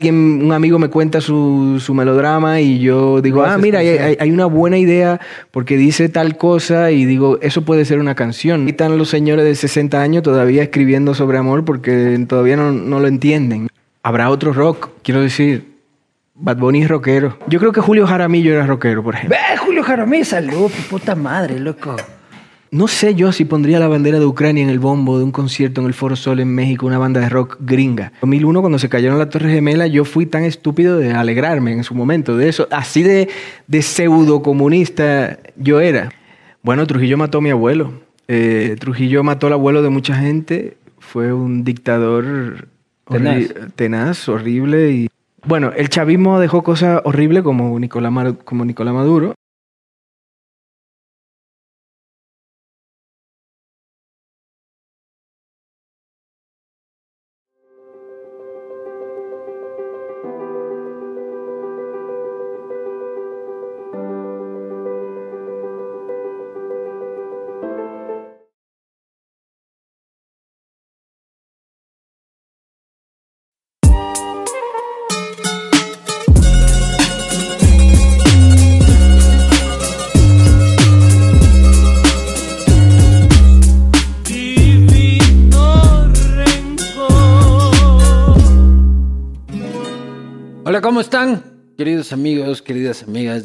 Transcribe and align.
Un 0.00 0.50
amigo 0.52 0.78
me 0.78 0.88
cuenta 0.88 1.20
su, 1.20 1.80
su 1.80 1.94
melodrama 1.94 2.60
y 2.60 2.80
yo 2.80 3.22
digo, 3.22 3.44
ah, 3.44 3.56
mira, 3.58 3.78
hay, 3.78 4.30
una 4.30 4.46
buena 4.46 4.76
idea 4.76 5.20
porque 5.50 5.76
dice 5.76 6.08
tal 6.08 6.36
cosa 6.36 6.90
y 6.90 7.04
digo, 7.04 7.38
eso 7.40 7.62
puede 7.62 7.84
ser 7.84 8.00
una 8.00 8.14
canción. 8.14 8.66
Y 8.66 8.72
están 8.72 8.98
los 8.98 9.08
señores 9.08 9.44
de 9.44 9.54
60 9.54 10.02
años 10.02 10.22
todavía 10.22 10.64
escribiendo 10.64 11.14
sobre 11.14 11.38
amor 11.38 11.64
porque 11.64 12.22
todavía 12.28 12.56
no, 12.56 12.72
no 12.72 12.98
lo 12.98 13.06
entienden. 13.06 13.68
Habrá 14.02 14.30
otro 14.30 14.52
rock, 14.52 14.90
quiero 15.02 15.20
decir, 15.20 15.74
Bad 16.34 16.56
Bunny 16.56 16.82
es 16.82 16.88
rockero. 16.88 17.38
Yo 17.46 17.60
creo 17.60 17.70
que 17.70 17.80
Julio 17.80 18.06
Jaramillo 18.08 18.52
era 18.52 18.66
rockero, 18.66 19.04
por 19.04 19.14
ejemplo. 19.14 19.38
Ve, 19.38 19.56
Julio 19.56 19.84
Jaramillo, 19.84 20.24
salud, 20.24 20.70
puta 20.90 21.14
madre, 21.14 21.60
loco. 21.60 21.94
No 22.74 22.88
sé 22.88 23.14
yo 23.14 23.30
si 23.30 23.44
pondría 23.44 23.78
la 23.78 23.86
bandera 23.86 24.18
de 24.18 24.26
Ucrania 24.26 24.64
en 24.64 24.68
el 24.68 24.80
bombo 24.80 25.16
de 25.18 25.22
un 25.24 25.30
concierto 25.30 25.80
en 25.80 25.86
el 25.86 25.94
Foro 25.94 26.16
Sol 26.16 26.40
en 26.40 26.52
México, 26.52 26.86
una 26.86 26.98
banda 26.98 27.20
de 27.20 27.28
rock 27.28 27.56
gringa. 27.60 28.06
En 28.06 28.20
2001, 28.22 28.60
cuando 28.62 28.78
se 28.80 28.88
cayeron 28.88 29.16
las 29.18 29.28
Torres 29.30 29.52
Gemelas, 29.52 29.92
yo 29.92 30.04
fui 30.04 30.26
tan 30.26 30.42
estúpido 30.42 30.98
de 30.98 31.12
alegrarme 31.12 31.72
en 31.72 31.84
su 31.84 31.94
momento 31.94 32.36
de 32.36 32.48
eso. 32.48 32.66
Así 32.72 33.04
de, 33.04 33.28
de 33.68 33.80
pseudo 33.82 34.42
comunista 34.42 35.38
yo 35.56 35.78
era. 35.80 36.10
Bueno, 36.64 36.84
Trujillo 36.88 37.16
mató 37.16 37.38
a 37.38 37.42
mi 37.42 37.50
abuelo. 37.50 37.92
Eh, 38.26 38.74
Trujillo 38.80 39.22
mató 39.22 39.46
al 39.46 39.52
abuelo 39.52 39.80
de 39.80 39.90
mucha 39.90 40.16
gente. 40.16 40.76
Fue 40.98 41.32
un 41.32 41.62
dictador 41.62 42.66
Tenaz. 43.08 43.36
horri- 43.36 43.72
tenaz, 43.76 44.28
horrible. 44.28 44.90
Y... 44.90 45.08
Bueno, 45.46 45.70
el 45.76 45.90
chavismo 45.90 46.40
dejó 46.40 46.64
cosas 46.64 47.02
horribles 47.04 47.44
como 47.44 47.78
Nicolás, 47.78 48.34
como 48.44 48.64
Nicolás 48.64 48.94
Maduro. 48.94 49.34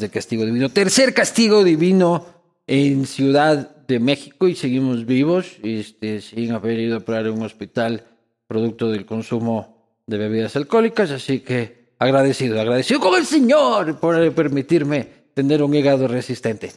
de 0.00 0.10
Castigo 0.10 0.44
Divino. 0.44 0.68
Tercer 0.70 1.14
castigo 1.14 1.64
divino 1.64 2.26
en 2.66 3.06
Ciudad 3.06 3.76
de 3.86 3.98
México 3.98 4.48
y 4.48 4.54
seguimos 4.54 5.04
vivos, 5.04 5.58
este, 5.62 6.20
sin 6.20 6.52
haber 6.52 6.78
ido 6.78 6.98
a 6.98 7.00
parar 7.00 7.26
a 7.26 7.32
un 7.32 7.42
hospital 7.42 8.04
producto 8.46 8.88
del 8.88 9.04
consumo 9.04 10.02
de 10.06 10.18
bebidas 10.18 10.56
alcohólicas. 10.56 11.10
Así 11.10 11.40
que 11.40 11.92
agradecido, 11.98 12.60
agradecido 12.60 13.00
con 13.00 13.18
el 13.18 13.26
Señor 13.26 13.98
por 13.98 14.32
permitirme 14.32 15.06
tener 15.34 15.62
un 15.62 15.74
hígado 15.74 16.08
resistente. 16.08 16.72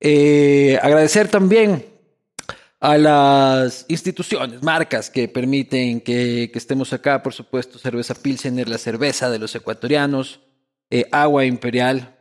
Eh, 0.00 0.78
agradecer 0.80 1.28
también 1.28 1.84
a 2.80 2.96
las 2.96 3.84
instituciones, 3.88 4.62
marcas 4.62 5.10
que 5.10 5.28
permiten 5.28 6.00
que, 6.00 6.48
que 6.50 6.58
estemos 6.58 6.94
acá, 6.94 7.22
por 7.22 7.34
supuesto, 7.34 7.78
cerveza 7.78 8.14
Pilsener, 8.14 8.68
la 8.68 8.78
cerveza 8.78 9.28
de 9.28 9.38
los 9.38 9.54
ecuatorianos, 9.54 10.40
eh, 10.90 11.06
agua 11.12 11.44
imperial, 11.44 12.16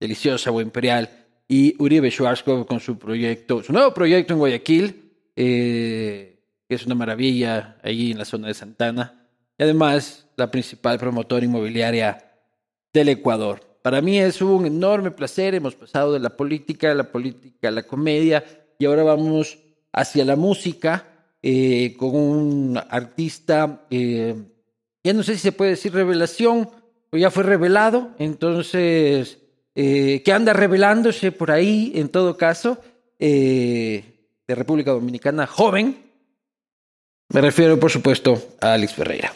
deliciosa 0.00 0.50
agua 0.50 0.62
imperial, 0.62 1.08
y 1.48 1.74
Uribe 1.78 2.10
Schwarzkopf 2.10 2.66
con 2.66 2.80
su 2.80 2.98
proyecto, 2.98 3.62
su 3.62 3.72
nuevo 3.72 3.94
proyecto 3.94 4.34
en 4.34 4.38
Guayaquil, 4.38 5.12
eh, 5.34 6.40
que 6.68 6.74
es 6.74 6.84
una 6.84 6.94
maravilla 6.94 7.78
allí 7.82 8.10
en 8.12 8.18
la 8.18 8.24
zona 8.24 8.48
de 8.48 8.54
Santana, 8.54 9.26
y 9.56 9.62
además 9.62 10.26
la 10.36 10.50
principal 10.50 10.98
promotora 10.98 11.44
inmobiliaria 11.44 12.32
del 12.92 13.08
Ecuador. 13.08 13.60
Para 13.82 14.00
mí 14.02 14.18
es 14.18 14.42
un 14.42 14.66
enorme 14.66 15.10
placer, 15.10 15.54
hemos 15.54 15.74
pasado 15.74 16.12
de 16.12 16.20
la 16.20 16.36
política, 16.36 16.94
la 16.94 17.10
política 17.10 17.70
la 17.70 17.82
comedia 17.84 18.44
y 18.78 18.84
ahora 18.84 19.02
vamos 19.02 19.58
hacia 19.92 20.24
la 20.24 20.36
música 20.36 21.06
eh, 21.42 21.96
con 21.96 22.14
un 22.14 22.80
artista, 22.90 23.86
eh, 23.90 24.34
ya 25.02 25.12
no 25.12 25.22
sé 25.22 25.34
si 25.34 25.40
se 25.40 25.52
puede 25.52 25.72
decir 25.72 25.92
revelación 25.92 26.68
o 27.10 27.16
ya 27.16 27.30
fue 27.30 27.44
revelado, 27.44 28.10
entonces, 28.18 29.38
eh, 29.80 30.24
que 30.24 30.32
anda 30.32 30.52
revelándose 30.52 31.30
por 31.30 31.52
ahí 31.52 31.92
en 31.94 32.08
todo 32.08 32.36
caso, 32.36 32.80
eh, 33.20 34.02
de 34.48 34.54
República 34.56 34.90
Dominicana, 34.90 35.46
joven. 35.46 35.96
Me 37.28 37.40
refiero, 37.40 37.78
por 37.78 37.88
supuesto, 37.88 38.56
a 38.60 38.72
Alex 38.72 38.94
Ferreira. 38.94 39.32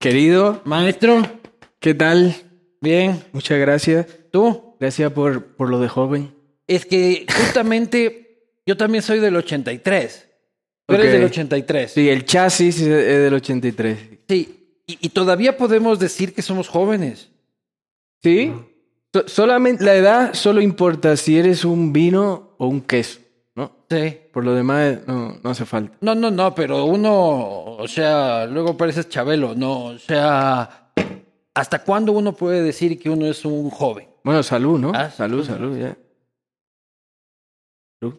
Querido, 0.00 0.60
Maestro, 0.64 1.22
¿qué 1.78 1.94
tal? 1.94 2.34
bien, 2.80 3.22
Muchas 3.30 3.60
gracias. 3.60 4.06
tú. 4.32 4.74
Gracias 4.80 5.12
por, 5.12 5.54
por 5.54 5.70
lo 5.70 5.78
de 5.78 5.88
joven. 5.88 6.34
Es 6.66 6.84
que 6.84 7.26
justamente 7.32 8.56
yo 8.66 8.76
también 8.76 9.02
soy 9.02 9.20
del 9.20 9.36
83. 9.36 10.28
Tú 10.88 10.94
eres 10.96 11.12
del 11.12 11.22
83. 11.22 11.92
Sí, 11.92 12.08
el 12.08 12.24
chasis 12.24 12.80
es 12.80 12.88
del 13.22 13.34
83. 13.34 13.98
Sí, 14.28 14.80
y, 14.84 14.98
y 15.00 15.08
todavía 15.10 15.56
podemos 15.56 16.00
decir 16.00 16.34
que 16.34 16.42
somos 16.42 16.66
jóvenes. 16.66 17.31
¿Sí? 18.22 18.52
So- 19.12 19.28
solamente 19.28 19.84
la 19.84 19.94
edad 19.94 20.34
solo 20.34 20.60
importa 20.60 21.16
si 21.16 21.38
eres 21.38 21.64
un 21.64 21.92
vino 21.92 22.54
o 22.58 22.66
un 22.66 22.80
queso, 22.80 23.20
¿no? 23.54 23.84
Sí. 23.90 24.18
Por 24.32 24.44
lo 24.44 24.54
demás 24.54 25.00
no, 25.06 25.38
no 25.42 25.50
hace 25.50 25.64
falta. 25.66 25.96
No, 26.00 26.14
no, 26.14 26.30
no, 26.30 26.54
pero 26.54 26.84
uno, 26.84 27.12
o 27.76 27.88
sea, 27.88 28.46
luego 28.46 28.76
pareces 28.76 29.08
Chabelo, 29.08 29.54
no, 29.54 29.86
o 29.86 29.98
sea, 29.98 30.92
¿hasta 31.54 31.82
cuándo 31.84 32.12
uno 32.12 32.32
puede 32.34 32.62
decir 32.62 32.98
que 32.98 33.10
uno 33.10 33.26
es 33.26 33.44
un 33.44 33.68
joven? 33.70 34.08
Bueno, 34.24 34.42
salud, 34.42 34.78
¿no? 34.78 34.92
Ah, 34.94 35.10
salud, 35.10 35.44
salud. 35.44 35.76
salud, 35.76 35.78
ya. 35.78 35.96
Salud. 38.00 38.18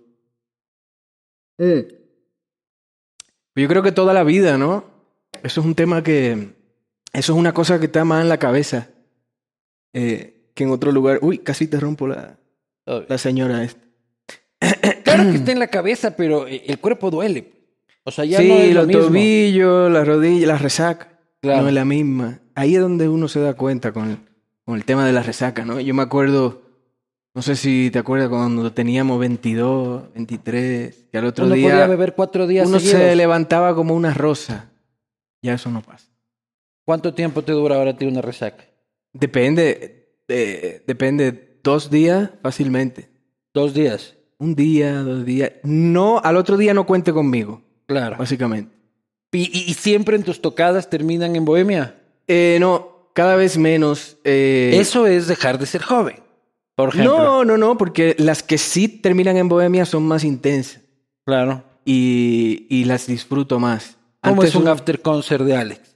Yo 3.56 3.68
creo 3.68 3.84
que 3.84 3.92
toda 3.92 4.14
la 4.14 4.24
vida, 4.24 4.58
¿no? 4.58 4.84
Eso 5.44 5.62
es 5.62 5.66
un 5.66 5.76
tema 5.76 6.04
que... 6.04 6.54
Eso 7.14 7.34
es 7.34 7.40
una 7.40 7.54
cosa 7.54 7.80
que 7.80 7.86
está 7.86 8.04
más 8.04 8.24
en 8.24 8.30
la 8.30 8.40
cabeza 8.40 8.90
eh, 9.94 10.50
que 10.54 10.64
en 10.64 10.72
otro 10.72 10.92
lugar. 10.92 11.20
Uy, 11.22 11.40
casi 11.40 11.68
te 11.68 11.80
rompo 11.80 12.08
la, 12.08 12.38
la 12.86 13.18
señora 13.18 13.64
esta. 13.64 13.82
Claro 15.04 15.30
que 15.30 15.36
está 15.38 15.52
en 15.52 15.60
la 15.60 15.68
cabeza, 15.68 16.16
pero 16.16 16.48
eh, 16.48 16.64
el 16.66 16.80
cuerpo 16.80 17.12
duele. 17.12 17.52
O 18.04 18.12
sea, 18.12 18.26
ya 18.26 18.40
sí, 18.40 18.48
no 18.48 18.56
es 18.56 18.74
lo 18.74 18.80
los 18.82 18.88
mismo. 18.88 19.04
tobillos, 19.04 19.92
las 19.92 20.08
rodillas, 20.08 20.48
la 20.48 20.58
resaca. 20.58 21.20
Claro. 21.42 21.62
No 21.64 21.68
es 21.68 21.74
la 21.74 21.86
misma. 21.86 22.40
Ahí 22.56 22.76
es 22.76 22.82
donde 22.82 23.08
uno 23.10 23.28
se 23.28 23.40
da 23.40 23.54
cuenta 23.54 23.92
con 23.92 24.10
el, 24.10 24.18
con 24.66 24.76
el 24.76 24.86
tema 24.86 25.06
de 25.06 25.12
la 25.14 25.22
resaca, 25.22 25.66
¿no? 25.66 25.80
Yo 25.80 25.94
me 25.94 26.02
acuerdo, 26.02 26.62
no 27.36 27.42
sé 27.42 27.56
si 27.56 27.90
te 27.92 28.00
acuerdas 28.00 28.30
cuando 28.30 28.72
teníamos 28.74 29.20
22, 29.20 30.14
23, 30.16 31.06
que 31.12 31.18
al 31.18 31.26
otro 31.26 31.46
Uno 31.46 31.56
día 31.56 31.70
podía 31.70 31.88
beber 31.88 32.16
cuatro 32.16 32.48
días 32.48 32.68
uno 32.68 32.80
se 32.80 33.16
levantaba 33.16 33.76
como 33.76 33.94
una 33.94 34.14
rosa. 34.14 34.72
Ya 35.42 35.54
eso 35.54 35.70
no 35.70 35.82
pasa. 35.82 36.08
¿Cuánto 36.86 37.14
tiempo 37.14 37.44
te 37.44 37.52
dura 37.52 37.76
ahora 37.76 37.92
a 37.92 37.98
ti 37.98 38.06
una 38.06 38.22
resaca? 38.22 38.64
Depende, 39.14 40.10
eh, 40.28 40.84
depende, 40.88 41.60
dos 41.64 41.90
días 41.90 42.32
fácilmente. 42.42 43.10
Dos 43.54 43.74
días. 43.74 44.16
Un 44.40 44.56
día, 44.56 45.02
dos 45.04 45.24
días. 45.26 45.52
No, 45.64 46.20
al 46.20 46.36
otro 46.38 46.58
día 46.58 46.74
no 46.74 46.86
cuente 46.86 47.14
conmigo, 47.14 47.62
Claro. 47.86 48.18
básicamente. 48.18 48.76
¿Y, 49.32 49.44
y- 49.58 49.70
y 49.72 49.74
siempre 49.76 50.16
en 50.16 50.24
tus 50.24 50.42
tocadas 50.42 50.90
terminan 50.90 51.36
en 51.36 51.46
Bohemia? 51.46 51.96
Eh, 52.28 52.58
no, 52.60 53.10
cada 53.14 53.36
vez 53.36 53.58
menos. 53.58 54.18
eh, 54.24 54.72
Eso 54.80 55.06
es 55.08 55.28
dejar 55.28 55.58
de 55.60 55.66
ser 55.66 55.82
joven. 55.84 56.18
Por 56.76 56.90
ejemplo. 56.90 57.18
No, 57.18 57.46
no, 57.46 57.58
no, 57.58 57.78
porque 57.78 58.16
las 58.18 58.42
que 58.42 58.58
sí 58.58 58.88
terminan 58.88 59.38
en 59.38 59.48
Bohemia 59.48 59.86
son 59.86 60.04
más 60.08 60.24
intensas 60.24 60.82
Claro. 61.26 61.64
y, 61.86 62.66
y 62.70 62.86
las 62.86 63.06
disfruto 63.08 63.60
más. 63.60 63.98
¿Cómo 64.22 64.36
Antes 64.42 64.50
es 64.50 64.56
un 64.56 64.68
after 64.68 65.00
concert 65.02 65.44
de 65.46 65.56
Alex? 65.56 65.93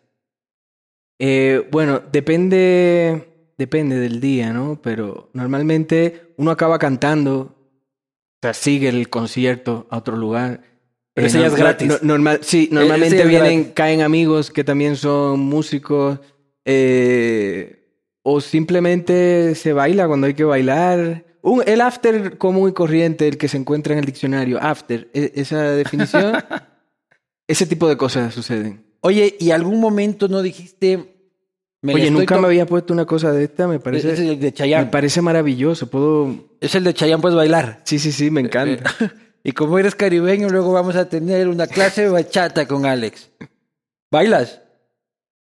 Eh, 1.20 1.68
bueno, 1.72 2.02
depende, 2.12 3.52
depende 3.58 4.00
del 4.00 4.20
día, 4.20 4.54
¿no? 4.54 4.80
Pero 4.82 5.30
normalmente 5.34 6.34
uno 6.38 6.52
acaba 6.52 6.78
cantando, 6.80 7.40
o 7.40 8.40
sea, 8.42 8.54
sigue 8.54 8.90
el 8.90 9.10
concierto 9.10 9.88
a 9.90 9.98
otro 9.98 10.16
lugar. 10.16 10.62
Pero 11.14 11.28
ya 11.30 11.48
es 11.48 11.56
gratis. 11.56 11.88
no- 11.88 11.98
normal, 12.04 12.40
sí, 12.44 12.66
ese 12.66 12.74
normalmente 12.76 13.26
vienen, 13.26 13.56
gratis. 13.60 13.74
caen 13.74 14.02
amigos 14.02 14.52
que 14.52 14.64
también 14.64 14.96
son 14.96 15.40
músicos. 15.40 16.20
eh, 16.66 17.74
o 18.30 18.42
simplemente 18.42 19.56
se 19.56 19.72
baila 19.72 20.06
cuando 20.08 20.28
hay 20.28 20.34
que 20.34 20.44
bailar. 20.44 21.24
Un, 21.42 21.64
el 21.66 21.80
after 21.80 22.38
común 22.38 22.70
y 22.70 22.74
corriente, 22.74 23.26
el 23.26 23.38
que 23.38 23.48
se 23.48 23.56
encuentra 23.56 23.94
en 23.94 24.00
el 24.00 24.06
diccionario, 24.06 24.60
after, 24.62 25.10
e- 25.14 25.32
esa 25.36 25.72
definición, 25.72 26.36
ese 27.48 27.66
tipo 27.66 27.88
de 27.88 27.96
cosas 27.96 28.34
suceden. 28.34 28.84
Oye, 29.02 29.36
¿y 29.40 29.52
algún 29.52 29.80
momento 29.80 30.28
no 30.28 30.42
dijiste... 30.42 31.16
me 31.82 31.94
Oye, 31.94 32.12
nunca 32.12 32.40
me 32.40 32.48
había 32.48 32.66
puesto 32.66 32.94
una 32.94 33.06
cosa 33.06 33.32
de 33.32 33.46
esta, 33.46 33.68
me 33.68 33.80
parece, 33.80 34.14
Es 34.14 34.20
el 34.20 34.40
de 34.40 34.54
me 34.78 34.86
parece 34.88 35.22
maravilloso. 35.22 35.90
Puedo. 35.90 36.36
Es 36.60 36.76
el 36.76 36.84
de 36.84 36.94
Chayanne, 36.94 37.22
puedes 37.22 37.36
bailar. 37.36 37.82
Sí, 37.86 38.00
sí, 38.00 38.12
sí, 38.12 38.32
me 38.32 38.42
encanta. 38.42 38.84
Y 39.44 39.54
como 39.54 39.80
eres 39.80 39.96
caribeño, 39.96 40.50
luego 40.50 40.74
vamos 40.74 40.98
a 40.98 41.08
tener 41.08 41.48
una 41.48 41.68
clase 41.68 42.02
de 42.02 42.10
bachata 42.10 42.68
con 42.68 42.86
Alex. 42.86 43.30
¿Bailas? 44.12 44.62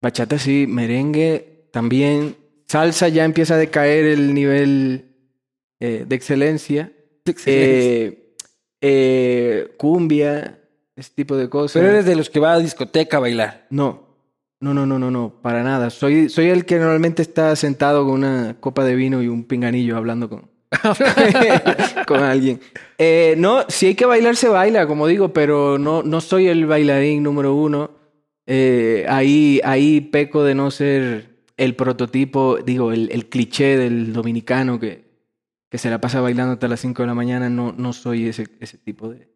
Bachata 0.02 0.38
sí, 0.38 0.66
merengue 0.68 1.68
también. 1.72 2.36
Salsa 2.66 3.08
ya 3.08 3.24
empieza 3.24 3.54
a 3.54 3.56
decaer 3.56 4.04
el 4.04 4.34
nivel 4.34 5.14
eh, 5.80 6.04
de 6.06 6.16
excelencia. 6.16 6.92
Eh, 7.46 8.36
eh, 8.82 9.74
cumbia, 9.78 10.58
ese 10.96 11.10
tipo 11.14 11.36
de 11.36 11.48
cosas. 11.48 11.80
Pero 11.80 11.92
eres 11.92 12.06
de 12.06 12.16
los 12.16 12.30
que 12.30 12.40
va 12.40 12.52
a 12.52 12.58
discoteca 12.58 13.16
a 13.16 13.20
bailar. 13.20 13.66
No, 13.70 14.14
no, 14.60 14.72
no, 14.72 14.86
no, 14.86 14.98
no, 14.98 15.10
no, 15.10 15.40
para 15.42 15.62
nada. 15.62 15.90
Soy, 15.90 16.28
soy 16.28 16.46
el 16.46 16.64
que 16.64 16.78
normalmente 16.78 17.22
está 17.22 17.54
sentado 17.56 18.04
con 18.04 18.14
una 18.14 18.56
copa 18.60 18.84
de 18.84 18.94
vino 18.94 19.22
y 19.22 19.28
un 19.28 19.44
pinganillo 19.44 19.96
hablando 19.96 20.28
con, 20.28 20.50
con 22.06 22.22
alguien. 22.22 22.60
Eh, 22.98 23.34
no, 23.36 23.64
si 23.68 23.86
hay 23.86 23.94
que 23.94 24.06
bailar, 24.06 24.36
se 24.36 24.48
baila, 24.48 24.86
como 24.86 25.06
digo, 25.06 25.32
pero 25.32 25.78
no, 25.78 26.02
no 26.02 26.20
soy 26.20 26.48
el 26.48 26.66
bailarín 26.66 27.22
número 27.22 27.54
uno. 27.54 27.90
Eh, 28.46 29.06
ahí, 29.08 29.60
ahí 29.64 30.00
peco 30.00 30.44
de 30.44 30.54
no 30.54 30.70
ser 30.70 31.34
el 31.56 31.74
prototipo, 31.74 32.58
digo, 32.58 32.92
el, 32.92 33.10
el 33.12 33.28
cliché 33.28 33.76
del 33.76 34.12
dominicano 34.12 34.78
que, 34.78 35.04
que 35.70 35.78
se 35.78 35.90
la 35.90 36.00
pasa 36.00 36.20
bailando 36.20 36.54
hasta 36.54 36.68
las 36.68 36.80
5 36.80 37.02
de 37.02 37.06
la 37.06 37.14
mañana. 37.14 37.50
No, 37.50 37.72
no 37.76 37.92
soy 37.92 38.28
ese, 38.28 38.46
ese 38.60 38.78
tipo 38.78 39.08
de, 39.08 39.33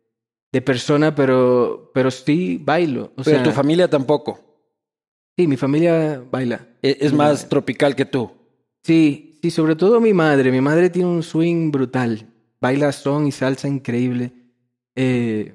de 0.52 0.62
persona, 0.62 1.14
pero, 1.14 1.90
pero 1.94 2.10
sí 2.10 2.58
bailo. 2.62 3.12
O 3.16 3.22
Pero 3.22 3.36
sea, 3.38 3.42
tu 3.42 3.50
familia 3.50 3.88
tampoco. 3.88 4.40
Sí, 5.36 5.46
mi 5.46 5.56
familia 5.56 6.22
baila. 6.30 6.66
E- 6.82 6.96
Es 7.00 7.12
más 7.12 7.48
tropical 7.48 7.94
que 7.94 8.04
tú. 8.04 8.30
Sí, 8.82 9.38
sí, 9.42 9.50
sobre 9.50 9.76
todo 9.76 10.00
mi 10.00 10.12
madre. 10.12 10.50
Mi 10.50 10.60
madre 10.60 10.90
tiene 10.90 11.08
un 11.08 11.22
swing 11.22 11.70
brutal. 11.70 12.26
Baila 12.60 12.90
son 12.92 13.26
y 13.26 13.32
salsa 13.32 13.68
increíble. 13.68 14.32
Eh, 14.96 15.54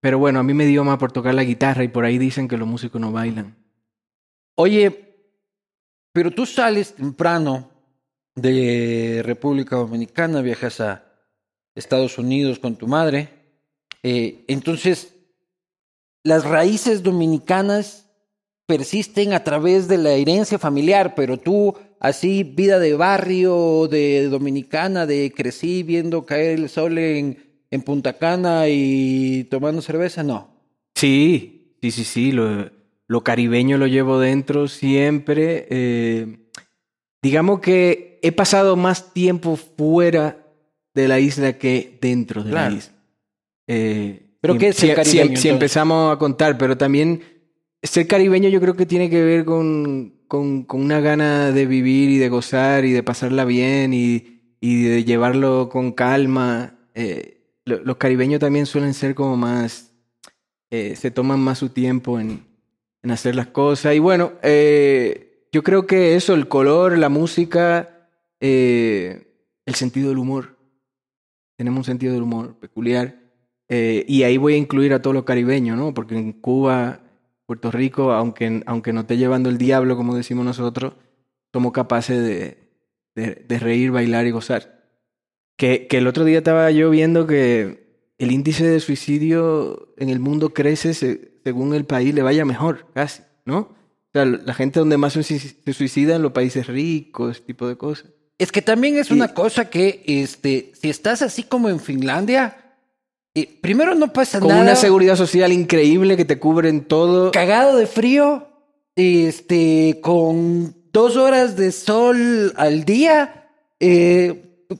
pero 0.00 0.18
bueno, 0.18 0.40
a 0.40 0.42
mí 0.42 0.54
me 0.54 0.66
dio 0.66 0.82
más 0.82 0.98
por 0.98 1.12
tocar 1.12 1.34
la 1.34 1.44
guitarra 1.44 1.84
y 1.84 1.88
por 1.88 2.04
ahí 2.04 2.18
dicen 2.18 2.48
que 2.48 2.56
los 2.56 2.66
músicos 2.66 3.00
no 3.00 3.12
bailan. 3.12 3.56
Oye, 4.56 5.14
pero 6.12 6.30
tú 6.32 6.46
sales 6.46 6.94
temprano 6.94 7.70
de 8.34 9.22
República 9.24 9.76
Dominicana, 9.76 10.40
viajas 10.40 10.80
a 10.80 11.04
Estados 11.76 12.18
Unidos 12.18 12.58
con 12.58 12.76
tu 12.76 12.88
madre. 12.88 13.41
Eh, 14.02 14.44
entonces, 14.48 15.14
las 16.24 16.44
raíces 16.44 17.02
dominicanas 17.02 18.08
persisten 18.66 19.32
a 19.32 19.44
través 19.44 19.88
de 19.88 19.98
la 19.98 20.12
herencia 20.12 20.58
familiar, 20.58 21.14
pero 21.14 21.36
tú, 21.36 21.74
así, 22.00 22.42
vida 22.44 22.78
de 22.78 22.94
barrio, 22.94 23.88
de 23.88 24.28
dominicana, 24.28 25.06
de 25.06 25.32
crecí 25.34 25.82
viendo 25.82 26.24
caer 26.24 26.58
el 26.58 26.68
sol 26.68 26.96
en, 26.98 27.38
en 27.70 27.82
Punta 27.82 28.18
Cana 28.18 28.68
y 28.68 29.44
tomando 29.50 29.82
cerveza, 29.82 30.22
no. 30.22 30.48
Sí, 30.94 31.76
sí, 31.82 31.90
sí, 31.90 32.04
sí. 32.04 32.32
Lo, 32.32 32.70
lo 33.08 33.24
caribeño 33.24 33.78
lo 33.78 33.86
llevo 33.86 34.18
dentro 34.20 34.68
siempre. 34.68 35.66
Eh, 35.70 36.48
digamos 37.22 37.60
que 37.60 38.20
he 38.22 38.32
pasado 38.32 38.76
más 38.76 39.12
tiempo 39.12 39.56
fuera 39.56 40.46
de 40.94 41.08
la 41.08 41.18
isla 41.18 41.58
que 41.58 41.98
dentro 42.00 42.42
de 42.44 42.50
Claro. 42.50 42.70
la 42.70 42.76
isla. 42.78 42.91
Eh, 43.74 44.36
¿Pero 44.40 44.58
qué 44.58 44.68
es 44.68 44.76
si, 44.76 44.86
ser 44.88 44.96
caribeño, 44.96 45.12
si- 45.12 45.20
si 45.20 45.48
entonces? 45.48 45.52
empezamos 45.52 46.14
a 46.14 46.18
contar, 46.18 46.58
pero 46.58 46.76
también 46.76 47.22
ser 47.82 48.06
caribeño 48.06 48.48
yo 48.48 48.60
creo 48.60 48.74
que 48.76 48.86
tiene 48.86 49.08
que 49.08 49.22
ver 49.22 49.44
con, 49.44 50.14
con, 50.28 50.64
con 50.64 50.82
una 50.82 51.00
gana 51.00 51.52
de 51.52 51.64
vivir 51.66 52.10
y 52.10 52.18
de 52.18 52.28
gozar 52.28 52.84
y 52.84 52.92
de 52.92 53.02
pasarla 53.02 53.44
bien 53.44 53.94
y, 53.94 54.56
y 54.60 54.82
de 54.84 55.04
llevarlo 55.04 55.68
con 55.70 55.92
calma. 55.92 56.78
Eh, 56.94 57.40
lo- 57.64 57.80
los 57.84 57.96
caribeños 57.96 58.40
también 58.40 58.66
suelen 58.66 58.92
ser 58.94 59.14
como 59.14 59.36
más, 59.36 59.92
eh, 60.70 60.96
se 60.96 61.10
toman 61.10 61.40
más 61.40 61.58
su 61.58 61.68
tiempo 61.70 62.18
en, 62.20 62.44
en 63.02 63.10
hacer 63.10 63.34
las 63.36 63.46
cosas. 63.46 63.94
Y 63.94 64.00
bueno, 64.00 64.32
eh, 64.42 65.46
yo 65.52 65.62
creo 65.62 65.86
que 65.86 66.14
eso, 66.16 66.34
el 66.34 66.48
color, 66.48 66.98
la 66.98 67.08
música, 67.08 68.08
el 68.40 69.74
sentido 69.74 70.08
del 70.10 70.18
humor. 70.18 70.56
Tenemos 71.56 71.78
un 71.78 71.84
sentido 71.84 72.12
del 72.14 72.22
humor 72.22 72.58
peculiar. 72.58 73.21
Eh, 73.74 74.04
y 74.06 74.24
ahí 74.24 74.36
voy 74.36 74.52
a 74.52 74.58
incluir 74.58 74.92
a 74.92 75.00
todos 75.00 75.14
los 75.14 75.24
caribeños, 75.24 75.78
¿no? 75.78 75.94
Porque 75.94 76.14
en 76.14 76.32
Cuba, 76.34 77.00
Puerto 77.46 77.70
Rico, 77.70 78.12
aunque, 78.12 78.62
aunque 78.66 78.92
no 78.92 79.00
esté 79.00 79.16
llevando 79.16 79.48
el 79.48 79.56
diablo, 79.56 79.96
como 79.96 80.14
decimos 80.14 80.44
nosotros, 80.44 80.92
somos 81.54 81.72
capaces 81.72 82.22
de, 82.22 82.58
de, 83.14 83.44
de 83.48 83.58
reír, 83.58 83.90
bailar 83.90 84.26
y 84.26 84.30
gozar. 84.30 84.82
Que, 85.56 85.86
que 85.86 85.96
el 85.98 86.06
otro 86.06 86.24
día 86.24 86.38
estaba 86.38 86.70
yo 86.70 86.90
viendo 86.90 87.26
que 87.26 88.12
el 88.18 88.30
índice 88.30 88.66
de 88.66 88.78
suicidio 88.80 89.94
en 89.96 90.10
el 90.10 90.20
mundo 90.20 90.52
crece 90.52 90.92
se- 90.92 91.32
según 91.42 91.72
el 91.74 91.86
país 91.86 92.14
le 92.14 92.22
vaya 92.22 92.44
mejor, 92.44 92.86
casi, 92.92 93.22
¿no? 93.46 93.58
O 93.58 94.12
sea, 94.12 94.26
la 94.26 94.52
gente 94.52 94.80
donde 94.80 94.98
más 94.98 95.14
se 95.14 95.20
suic- 95.20 95.56
se 95.64 95.72
suicida 95.72 96.16
en 96.16 96.22
los 96.22 96.32
países 96.32 96.66
ricos, 96.66 97.36
ese 97.38 97.46
tipo 97.46 97.66
de 97.66 97.76
cosas. 97.76 98.10
Es 98.38 98.52
que 98.52 98.60
también 98.60 98.98
es 98.98 99.10
una 99.10 99.32
cosa 99.32 99.70
que, 99.70 100.02
este, 100.06 100.72
si 100.74 100.90
estás 100.90 101.22
así 101.22 101.42
como 101.44 101.68
en 101.70 101.80
Finlandia, 101.80 102.56
eh, 103.34 103.58
primero 103.60 103.94
no 103.94 104.12
pasa 104.12 104.40
Con 104.40 104.48
nada. 104.50 104.60
una 104.62 104.76
seguridad 104.76 105.16
social 105.16 105.52
increíble 105.52 106.16
que 106.16 106.24
te 106.24 106.38
cubren 106.38 106.84
todo. 106.84 107.30
Cagado 107.32 107.76
de 107.76 107.86
frío, 107.86 108.48
este, 108.96 110.00
con 110.02 110.74
dos 110.92 111.16
horas 111.16 111.56
de 111.56 111.72
sol 111.72 112.52
al 112.56 112.84
día, 112.84 113.48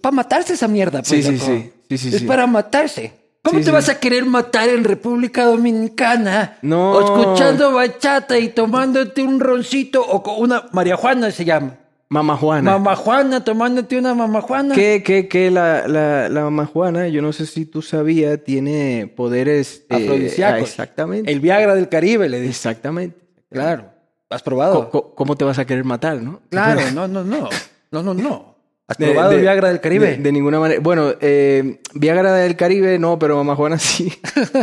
para 0.00 0.12
matarse 0.14 0.54
esa 0.54 0.68
mierda. 0.68 1.02
Sí, 1.04 1.22
pues, 1.22 1.26
sí, 1.26 1.38
sí, 1.38 1.72
sí, 1.88 1.98
sí, 1.98 2.08
es 2.14 2.20
sí. 2.20 2.26
para 2.26 2.46
matarse. 2.46 3.12
¿Cómo 3.44 3.58
Sí, 3.58 3.64
te 3.64 3.70
vas 3.72 3.88
a 3.88 3.98
querer 3.98 4.24
matar 4.24 4.68
en 4.68 4.84
República 4.84 5.44
Dominicana? 5.46 6.58
No. 6.62 6.92
O 6.92 7.00
escuchando 7.00 7.72
bachata 7.72 8.38
y 8.38 8.50
tomándote 8.50 9.22
un 9.24 9.40
roncito 9.40 10.00
o 10.00 10.22
con 10.22 10.36
una 10.38 10.66
María 10.70 10.96
Juana 10.96 11.32
se 11.32 11.44
llama. 11.44 11.76
Mamá 12.12 12.36
Juana. 12.36 12.72
Mamá 12.72 12.94
Juana, 12.94 13.42
tomándote 13.42 13.96
una 13.98 14.14
mamá 14.14 14.42
Juana. 14.42 14.74
Que, 14.74 15.02
que, 15.02 15.28
que 15.28 15.50
la, 15.50 15.88
la, 15.88 16.28
la 16.28 16.42
mamá 16.42 16.66
Juana, 16.66 17.08
yo 17.08 17.22
no 17.22 17.32
sé 17.32 17.46
si 17.46 17.64
tú 17.64 17.80
sabías, 17.80 18.38
tiene 18.44 19.10
poderes 19.16 19.86
eh, 19.88 19.94
Afrodisíacos. 19.96 20.58
ah, 20.58 20.60
exactamente. 20.60 21.32
El 21.32 21.40
Viagra 21.40 21.74
del 21.74 21.88
Caribe, 21.88 22.28
le 22.28 22.38
dice. 22.40 22.50
Exactamente. 22.50 23.16
Claro. 23.50 23.86
¿Has 24.28 24.42
probado? 24.42 24.90
¿Cómo 25.14 25.36
te 25.36 25.44
vas 25.46 25.58
a 25.58 25.64
querer 25.64 25.84
matar, 25.84 26.20
no? 26.20 26.40
Claro, 26.50 26.82
no, 26.94 27.08
no, 27.08 27.24
no. 27.24 27.48
No, 27.90 28.02
no, 28.02 28.12
no. 28.12 28.56
¿Has 28.88 28.98
De- 28.98 29.06
probado 29.06 29.30
de- 29.30 29.36
el 29.36 29.42
Viagra 29.42 29.68
del 29.68 29.80
Caribe? 29.80 30.06
De, 30.08 30.16
de 30.18 30.32
ninguna 30.32 30.60
manera. 30.60 30.80
Bueno, 30.82 31.12
eh, 31.20 31.80
Viagra 31.94 32.34
del 32.34 32.56
Caribe 32.56 32.98
no, 32.98 33.18
pero 33.18 33.36
Mamá 33.38 33.56
Juana 33.56 33.78
sí. 33.78 34.12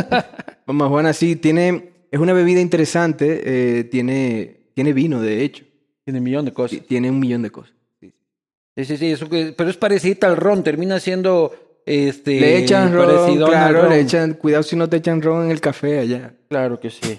Mamá 0.66 0.88
Juana 0.88 1.12
sí. 1.12 1.34
Tiene, 1.36 1.90
es 2.12 2.20
una 2.20 2.32
bebida 2.32 2.60
interesante. 2.60 3.40
eh, 3.44 3.84
tiene, 3.84 4.68
tiene 4.74 4.92
vino, 4.92 5.20
de 5.20 5.42
hecho. 5.42 5.64
Tiene 6.12 6.18
un 6.18 6.24
millón 6.24 6.44
de 6.44 6.52
cosas. 6.52 6.78
Ti- 6.78 6.84
Tiene 6.86 7.10
un 7.10 7.18
millón 7.20 7.42
de 7.42 7.50
cosas. 7.50 7.74
Sí, 8.00 8.84
sí, 8.84 8.96
sí. 8.96 9.12
Eso 9.12 9.28
que, 9.28 9.52
pero 9.56 9.68
es 9.70 9.76
parecido 9.76 10.28
al 10.28 10.36
ron. 10.36 10.62
Termina 10.62 11.00
siendo 11.00 11.52
este. 11.86 12.40
Le 12.40 12.58
echan 12.58 12.92
ron, 12.92 13.36
claro, 13.38 13.82
ron. 13.82 13.90
le 13.90 14.00
echan, 14.00 14.34
cuidado 14.34 14.62
si 14.62 14.76
no 14.76 14.88
te 14.88 14.98
echan 14.98 15.20
ron 15.22 15.44
en 15.46 15.50
el 15.50 15.60
café 15.60 15.98
allá. 15.98 16.34
Claro 16.48 16.78
que 16.80 16.90
sí. 16.90 17.18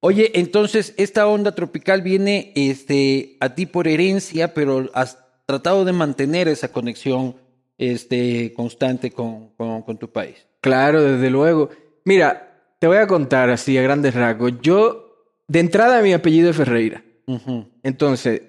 Oye, 0.00 0.32
entonces 0.34 0.94
esta 0.96 1.26
onda 1.28 1.54
tropical 1.54 2.02
viene 2.02 2.52
este, 2.56 3.36
a 3.40 3.54
ti 3.54 3.66
por 3.66 3.86
herencia, 3.86 4.52
pero 4.52 4.90
has 4.94 5.18
tratado 5.46 5.84
de 5.84 5.92
mantener 5.92 6.48
esa 6.48 6.72
conexión 6.72 7.36
este, 7.78 8.52
constante 8.54 9.10
con, 9.12 9.50
con, 9.56 9.82
con 9.82 9.98
tu 9.98 10.10
país. 10.10 10.46
Claro, 10.60 11.00
desde 11.02 11.30
luego. 11.30 11.70
Mira, 12.04 12.74
te 12.80 12.86
voy 12.88 12.96
a 12.96 13.06
contar 13.06 13.50
así 13.50 13.78
a 13.78 13.82
grandes 13.82 14.14
rasgos. 14.14 14.52
Yo, 14.60 15.26
de 15.48 15.60
entrada, 15.60 16.02
mi 16.02 16.12
apellido 16.12 16.50
es 16.50 16.56
Ferreira. 16.56 17.02
Entonces, 17.82 18.42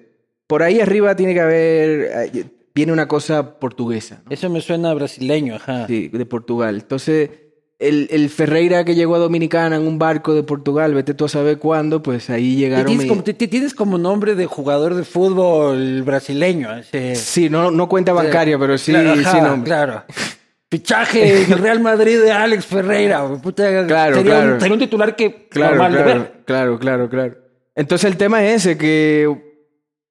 por 0.46 0.62
ahí 0.62 0.80
arriba 0.80 1.16
tiene 1.16 1.34
que 1.34 1.40
haber, 1.40 2.50
viene 2.74 2.92
una 2.92 3.08
cosa 3.08 3.58
portuguesa, 3.58 4.20
¿no? 4.24 4.30
Eso 4.30 4.48
me 4.50 4.60
suena 4.60 4.92
brasileño, 4.94 5.54
ajá. 5.56 5.86
Sí, 5.86 6.08
de 6.08 6.26
Portugal. 6.26 6.76
Entonces, 6.76 7.30
el, 7.78 8.08
el 8.10 8.28
Ferreira 8.30 8.84
que 8.84 8.94
llegó 8.94 9.16
a 9.16 9.18
Dominicana 9.18 9.76
en 9.76 9.86
un 9.86 9.98
barco 9.98 10.34
de 10.34 10.42
Portugal, 10.42 10.94
vete 10.94 11.12
tú 11.14 11.24
a 11.24 11.28
saber 11.28 11.58
cuándo, 11.58 12.02
pues 12.02 12.30
ahí 12.30 12.56
llegaron. 12.56 12.86
Tienes 12.86 13.04
mi- 13.04 13.08
como, 13.08 13.22
tienes 13.24 13.74
nombre 13.98 14.34
de 14.34 14.46
jugador 14.46 14.94
de 14.94 15.04
fútbol 15.04 16.02
brasileño. 16.02 16.74
ese- 16.76 17.14
Sí, 17.16 17.48
no, 17.50 17.70
no 17.70 17.88
cuenta 17.88 18.12
bancaria, 18.12 18.58
pero 18.58 18.78
sí, 18.78 18.92
Claro, 18.92 19.12
ajá, 19.12 19.30
sí 19.32 19.40
nombre. 19.40 19.68
Claro. 19.68 20.04
Fichaje 20.70 21.46
del 21.46 21.58
Real 21.60 21.78
Madrid 21.80 22.18
de 22.20 22.32
Alex 22.32 22.66
Ferreira. 22.66 23.24
Puta, 23.40 23.86
Claro, 23.86 24.16
sería, 24.16 24.32
claro. 24.32 24.54
Un, 24.54 24.60
sería 24.60 24.74
un 24.74 24.80
titular 24.80 25.14
que 25.14 25.46
Claro, 25.48 25.76
normal 25.76 25.92
de 25.92 25.98
claro, 26.02 26.20
ver. 26.20 26.32
claro, 26.44 26.78
claro, 26.80 27.08
claro. 27.08 27.36
Entonces 27.76 28.10
el 28.10 28.16
tema 28.16 28.44
es 28.44 28.64
ese, 28.66 28.78
que 28.78 29.28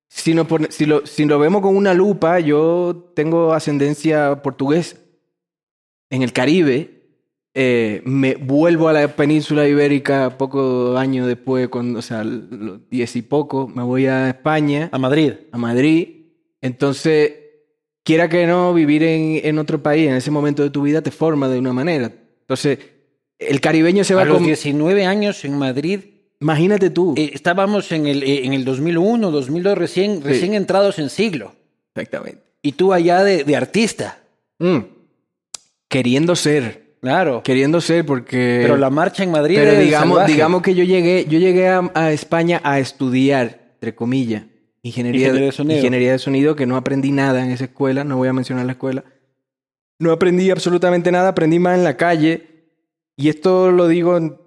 si, 0.09 0.33
nos 0.33 0.47
pone- 0.47 0.67
si, 0.71 0.85
lo, 0.85 1.05
si 1.05 1.25
lo 1.25 1.39
vemos 1.39 1.61
con 1.61 1.75
una 1.75 1.93
lupa, 1.93 2.39
yo 2.39 3.11
tengo 3.15 3.53
ascendencia 3.53 4.41
portuguesa. 4.41 4.97
En 6.09 6.21
el 6.23 6.31
Caribe, 6.33 6.89
Eh, 7.55 8.01
me 8.05 8.33
vuelvo 8.33 8.87
a 8.87 8.93
la 8.93 9.07
península 9.15 9.67
ibérica 9.67 10.39
poco 10.39 10.97
años 10.97 11.27
después, 11.27 11.67
cuando, 11.69 11.99
o 11.99 12.01
sea, 12.01 12.23
los 12.23 12.89
diez 12.89 13.15
y 13.15 13.21
poco, 13.21 13.67
me 13.67 13.83
voy 13.83 14.07
a 14.07 14.27
España, 14.29 14.89
A 14.91 14.97
Madrid. 14.97 15.33
a 15.51 15.57
Madrid. 15.59 16.31
Entonces, 16.61 17.31
quiera 18.03 18.27
que 18.27 18.47
no, 18.47 18.73
vivir 18.73 19.03
en, 19.03 19.39
en 19.45 19.59
otro 19.59 19.83
país 19.83 20.07
en 20.09 20.15
ese 20.15 20.31
momento 20.31 20.63
de 20.63 20.71
tu 20.71 20.81
vida 20.81 21.03
te 21.03 21.11
forma 21.11 21.47
de 21.47 21.59
una 21.59 21.73
manera. 21.73 22.11
Entonces, 22.41 22.79
el 23.37 23.61
caribeño 23.61 24.03
se 24.03 24.15
va 24.15 24.23
A 24.23 24.25
los 24.25 24.37
con... 24.37 24.45
19 24.47 25.05
años 25.05 25.45
en 25.45 25.55
Madrid. 25.55 25.99
Imagínate 26.43 26.89
tú. 26.89 27.13
eh, 27.17 27.31
estábamos 27.33 27.91
en 27.91 28.05
el, 28.05 28.21
eh, 28.23 28.45
en 28.45 28.53
el 28.53 28.65
2001, 28.65 29.31
2002, 29.31 29.77
recién, 29.77 30.21
recién 30.21 30.53
entrados 30.53 30.99
en 30.99 31.09
siglo. 31.09 31.53
Exactamente. 31.95 32.41
Y 32.61 32.73
tú 32.73 32.93
allá 32.93 33.23
de, 33.23 33.43
de 33.43 33.55
artista. 33.55 34.19
Mm. 34.59 34.79
Queriendo 35.87 36.35
ser. 36.35 36.95
Claro. 37.01 37.43
Queriendo 37.43 37.81
ser 37.81 38.05
porque... 38.05 38.59
Pero 38.61 38.77
la 38.77 38.89
marcha 38.89 39.23
en 39.23 39.31
Madrid 39.31 39.55
Pero 39.57 39.71
era 39.71 39.79
digamos, 39.79 40.15
salvaje. 40.17 40.31
digamos 40.33 40.61
que 40.61 40.73
yo 40.75 40.83
llegué, 40.83 41.25
yo 41.29 41.37
llegué 41.39 41.67
a, 41.67 41.91
a 41.93 42.11
España 42.11 42.61
a 42.63 42.79
estudiar, 42.79 43.71
entre 43.75 43.93
comillas, 43.95 44.43
ingeniería, 44.83 45.21
Ingeniería 45.27 45.45
de 45.47 45.51
sonido. 45.51 45.77
ingeniería 45.79 46.11
de 46.13 46.19
sonido, 46.19 46.55
que 46.55 46.65
no 46.65 46.77
aprendí 46.77 47.11
nada 47.11 47.43
en 47.43 47.51
esa 47.51 47.65
escuela, 47.65 48.03
no 48.03 48.17
voy 48.17 48.29
a 48.29 48.33
mencionar 48.33 48.65
la 48.65 48.71
escuela. 48.73 49.03
No 49.99 50.11
aprendí 50.11 50.49
absolutamente 50.49 51.11
nada, 51.11 51.29
aprendí 51.29 51.59
más 51.59 51.77
en 51.77 51.83
la 51.83 51.97
calle. 51.97 52.47
Y 53.17 53.29
esto 53.29 53.71
lo 53.71 53.87
digo 53.87 54.42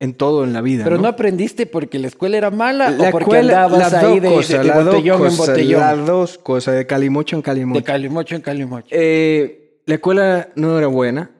en, 0.00 0.14
todo 0.14 0.44
en 0.44 0.52
la 0.52 0.60
vida. 0.60 0.84
Pero 0.84 0.96
¿no? 0.96 1.02
no 1.02 1.08
aprendiste 1.08 1.66
porque 1.66 1.98
la 1.98 2.08
escuela 2.08 2.36
era 2.36 2.50
mala 2.50 2.90
la 2.90 3.08
o 3.08 3.10
porque 3.12 3.24
escuela, 3.24 3.64
andabas 3.64 3.94
ahí 3.94 4.20
de, 4.20 4.28
cosas, 4.28 4.62
de- 4.62 4.68
de 4.70 4.74
dos 4.74 4.84
botellón 4.86 5.26
en 5.26 5.36
botellón. 5.36 5.80
Las 5.80 6.06
dos 6.06 6.38
cosas, 6.38 6.74
de 6.76 6.86
calimocho 6.86 7.36
en 7.36 7.42
calimocho. 7.42 7.80
De 7.80 7.84
calimocho 7.84 8.34
en 8.34 8.42
calimocho. 8.42 8.88
Eh, 8.90 9.80
la 9.86 9.94
escuela 9.94 10.48
no 10.54 10.76
era 10.78 10.86
buena 10.88 11.30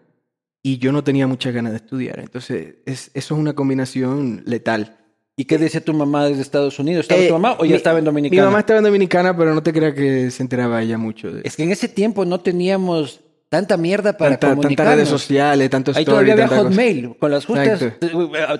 y 0.63 0.79
yo 0.79 0.91
no 0.93 1.05
tenía 1.05 1.27
muchas 1.27 1.53
ganas 1.53 1.73
de 1.73 1.77
estudiar. 1.79 2.19
Entonces, 2.21 2.77
es- 2.87 3.11
eso 3.15 3.35
es 3.35 3.41
una 3.41 3.53
combinación 3.55 4.43
letal. 4.47 4.97
¿Y 5.39 5.45
qué 5.45 5.59
decía 5.59 5.83
tu 5.85 5.93
mamá 5.93 6.25
desde 6.27 6.41
Estados 6.41 6.79
Unidos? 6.79 7.03
¿Estaba 7.05 7.21
Eh, 7.21 7.27
tu 7.29 7.35
mamá 7.35 7.57
o 7.59 7.65
ya 7.67 7.73
mi- 7.73 7.77
estaba 7.77 7.99
en 7.99 8.07
Dominicana? 8.07 8.41
Mi 8.41 8.47
mamá 8.47 8.61
estaba 8.61 8.79
en 8.79 8.85
Dominicana, 8.85 9.37
pero 9.37 9.55
no 9.55 9.63
te 9.63 9.71
creas 9.73 9.93
que 9.93 10.31
se 10.31 10.43
enteraba 10.43 10.83
ella 10.83 10.97
mucho 10.97 11.31
de 11.31 11.43
Es 11.45 11.57
que 11.57 11.63
en 11.65 11.73
ese 11.73 11.89
tiempo 11.89 12.25
no 12.25 12.41
teníamos 12.41 13.21
tanta 13.49 13.77
mierda 13.77 14.17
para 14.17 14.31
tanta- 14.33 14.47
tantas 14.49 14.57
comunicarnos. 14.63 14.95
redes 14.97 15.09
sociales, 15.09 15.71
tanto 15.71 15.93
Ahí 15.95 16.03
story, 16.03 16.05
todavía 16.27 16.33
había 16.35 16.47
cosa. 16.49 16.63
Hotmail. 16.63 17.17
Con 17.19 17.31
las 17.31 17.45
justas 17.47 17.79
te, 17.79 18.11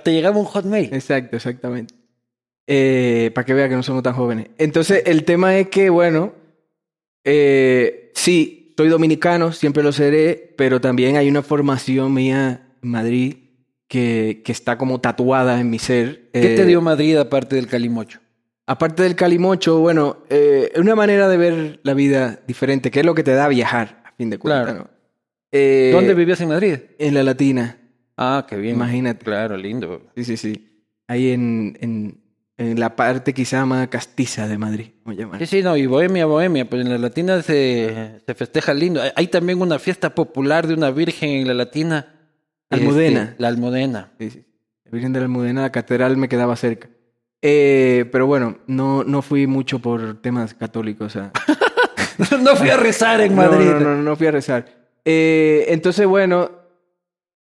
te 0.03 0.11
llegaba 0.13 0.37
un 0.37 0.45
Hotmail. 0.45 0.93
Exacto, 0.93 1.35
exactamente. 1.35 1.93
Eh, 2.67 3.31
para 3.33 3.45
que 3.45 3.53
vea 3.53 3.69
que 3.69 3.75
no 3.75 3.83
somos 3.83 4.03
tan 4.03 4.13
jóvenes. 4.13 4.47
Entonces, 4.57 5.03
el 5.05 5.23
tema 5.23 5.57
es 5.57 5.69
que, 5.69 5.89
bueno, 5.89 6.33
eh, 7.23 8.11
sí, 8.13 8.73
soy 8.77 8.89
dominicano, 8.89 9.51
siempre 9.51 9.83
lo 9.83 9.91
seré, 9.91 10.53
pero 10.57 10.79
también 10.81 11.15
hay 11.17 11.29
una 11.29 11.41
formación 11.41 12.13
mía 12.13 12.67
en 12.81 12.89
Madrid 12.89 13.35
que, 13.87 14.41
que 14.43 14.51
está 14.51 14.77
como 14.77 14.99
tatuada 15.01 15.59
en 15.59 15.69
mi 15.69 15.79
ser. 15.79 16.29
¿Qué 16.33 16.53
Eh, 16.53 16.55
te 16.57 16.65
dio 16.65 16.81
Madrid 16.81 17.17
aparte 17.17 17.55
del 17.55 17.67
calimocho? 17.67 18.19
Aparte 18.65 19.03
del 19.03 19.15
calimocho, 19.15 19.79
bueno, 19.79 20.17
eh, 20.29 20.71
una 20.75 20.93
manera 20.95 21.29
de 21.29 21.37
ver 21.37 21.79
la 21.83 21.93
vida 21.93 22.41
diferente, 22.47 22.91
que 22.91 22.99
es 22.99 23.05
lo 23.05 23.15
que 23.15 23.23
te 23.23 23.31
da 23.33 23.47
viajar, 23.47 24.03
fin 24.17 24.29
de 24.29 24.37
cuentas. 24.37 24.63
Claro. 24.65 24.79
¿no? 24.79 24.89
Eh, 25.51 25.91
¿Dónde 25.93 26.13
vivías 26.13 26.41
en 26.41 26.49
Madrid? 26.49 26.75
En 26.99 27.13
la 27.13 27.23
Latina. 27.23 27.77
Ah, 28.17 28.45
qué 28.49 28.57
bien. 28.57 28.75
Imagínate. 28.75 29.23
Claro, 29.23 29.55
lindo. 29.57 30.01
Sí, 30.15 30.23
sí, 30.25 30.37
sí. 30.37 30.83
Ahí 31.07 31.29
en, 31.31 31.77
en, 31.79 32.21
en 32.57 32.79
la 32.79 32.95
parte 32.95 33.33
quizá 33.33 33.65
más 33.65 33.87
castiza 33.87 34.47
de 34.47 34.57
Madrid. 34.57 34.87
Sí, 35.39 35.45
sí, 35.45 35.63
no, 35.63 35.77
y 35.77 35.85
Bohemia, 35.85 36.25
Bohemia, 36.25 36.67
pues 36.69 36.81
en 36.81 36.89
la 36.89 36.97
Latina 36.97 37.41
se, 37.41 38.19
se 38.25 38.35
festeja 38.35 38.73
lindo. 38.73 39.01
Hay- 39.15 39.27
también 39.27 39.61
una 39.61 39.79
fiesta 39.79 40.13
popular 40.13 40.67
de 40.67 40.73
una 40.73 40.91
virgen 40.91 41.29
en 41.29 41.47
la 41.47 41.53
Latina. 41.53 42.13
Almudena. 42.69 43.23
Este, 43.23 43.35
la 43.41 43.47
Almudena. 43.47 44.11
Sí, 44.19 44.29
sí. 44.31 44.43
La 44.83 44.91
Virgen 44.91 45.13
de 45.13 45.19
la 45.19 45.25
Almudena, 45.25 45.61
la 45.61 45.71
catedral 45.71 46.17
me 46.17 46.27
quedaba 46.27 46.55
cerca. 46.55 46.89
Eh, 47.41 48.05
pero 48.11 48.25
bueno, 48.25 48.57
no, 48.67 49.03
no 49.03 49.21
fui 49.21 49.45
mucho 49.47 49.79
por 49.79 50.21
temas 50.21 50.53
católicos. 50.53 51.17
no 52.41 52.55
fui 52.55 52.69
a 52.69 52.77
rezar 52.77 53.21
en 53.21 53.35
Madrid. 53.35 53.65
No, 53.65 53.79
no, 53.79 53.95
no, 53.95 54.03
no 54.03 54.15
fui 54.15 54.27
a 54.27 54.31
rezar. 54.31 54.65
Eh, 55.05 55.65
entonces, 55.69 56.05
bueno, 56.05 56.51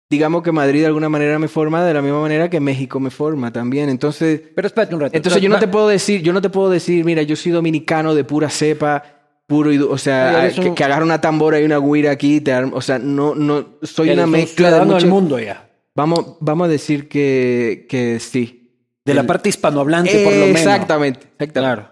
digamos 0.08 0.42
que 0.42 0.52
Madrid 0.52 0.80
de 0.80 0.86
alguna 0.86 1.08
manera 1.08 1.38
me 1.38 1.48
forma 1.48 1.84
de 1.84 1.94
la 1.94 2.02
misma 2.02 2.20
manera 2.20 2.50
que 2.50 2.60
México 2.60 3.00
me 3.00 3.10
forma 3.10 3.52
también. 3.52 3.88
Entonces, 3.88 4.40
Pero 4.54 4.66
espérate 4.66 4.94
un 4.94 5.00
rato. 5.00 5.16
entonces 5.16 5.40
yo 5.42 5.48
no 5.48 5.58
te 5.58 5.68
puedo 5.68 5.88
decir, 5.88 6.22
yo 6.22 6.32
no 6.32 6.40
te 6.42 6.50
puedo 6.50 6.70
decir, 6.70 7.04
mira, 7.04 7.22
yo 7.22 7.34
soy 7.36 7.52
dominicano 7.52 8.14
de 8.14 8.24
pura 8.24 8.50
cepa, 8.50 9.02
puro 9.46 9.72
y 9.72 9.78
o 9.78 9.98
sea, 9.98 10.44
eres 10.44 10.54
que, 10.58 10.68
un- 10.68 10.74
que 10.74 10.84
agarra 10.84 11.04
una 11.04 11.20
tambora 11.20 11.60
y 11.60 11.64
una 11.64 11.78
guira 11.78 12.10
aquí, 12.10 12.40
te 12.40 12.54
o 12.54 12.80
sea, 12.80 12.98
no, 12.98 13.34
no, 13.34 13.78
soy 13.82 14.08
eres 14.08 14.18
una 14.18 14.24
un 14.26 14.30
mezcla 14.32 14.66
de 14.68 14.70
ciudadano 14.72 14.84
muchas- 14.92 15.02
del 15.02 15.10
mundo 15.10 15.38
ya. 15.38 15.68
Vamos, 15.94 16.36
vamos 16.40 16.66
a 16.66 16.70
decir 16.70 17.08
que, 17.08 17.86
que 17.88 18.18
sí. 18.18 18.58
De 19.04 19.14
la 19.14 19.22
El- 19.22 19.26
parte 19.26 19.48
hispanohablante, 19.48 20.24
por 20.24 20.32
lo 20.32 20.38
menos. 20.46 20.60
Exactamente, 20.60 21.20
exactamente. 21.38 21.52
Claro. 21.52 21.88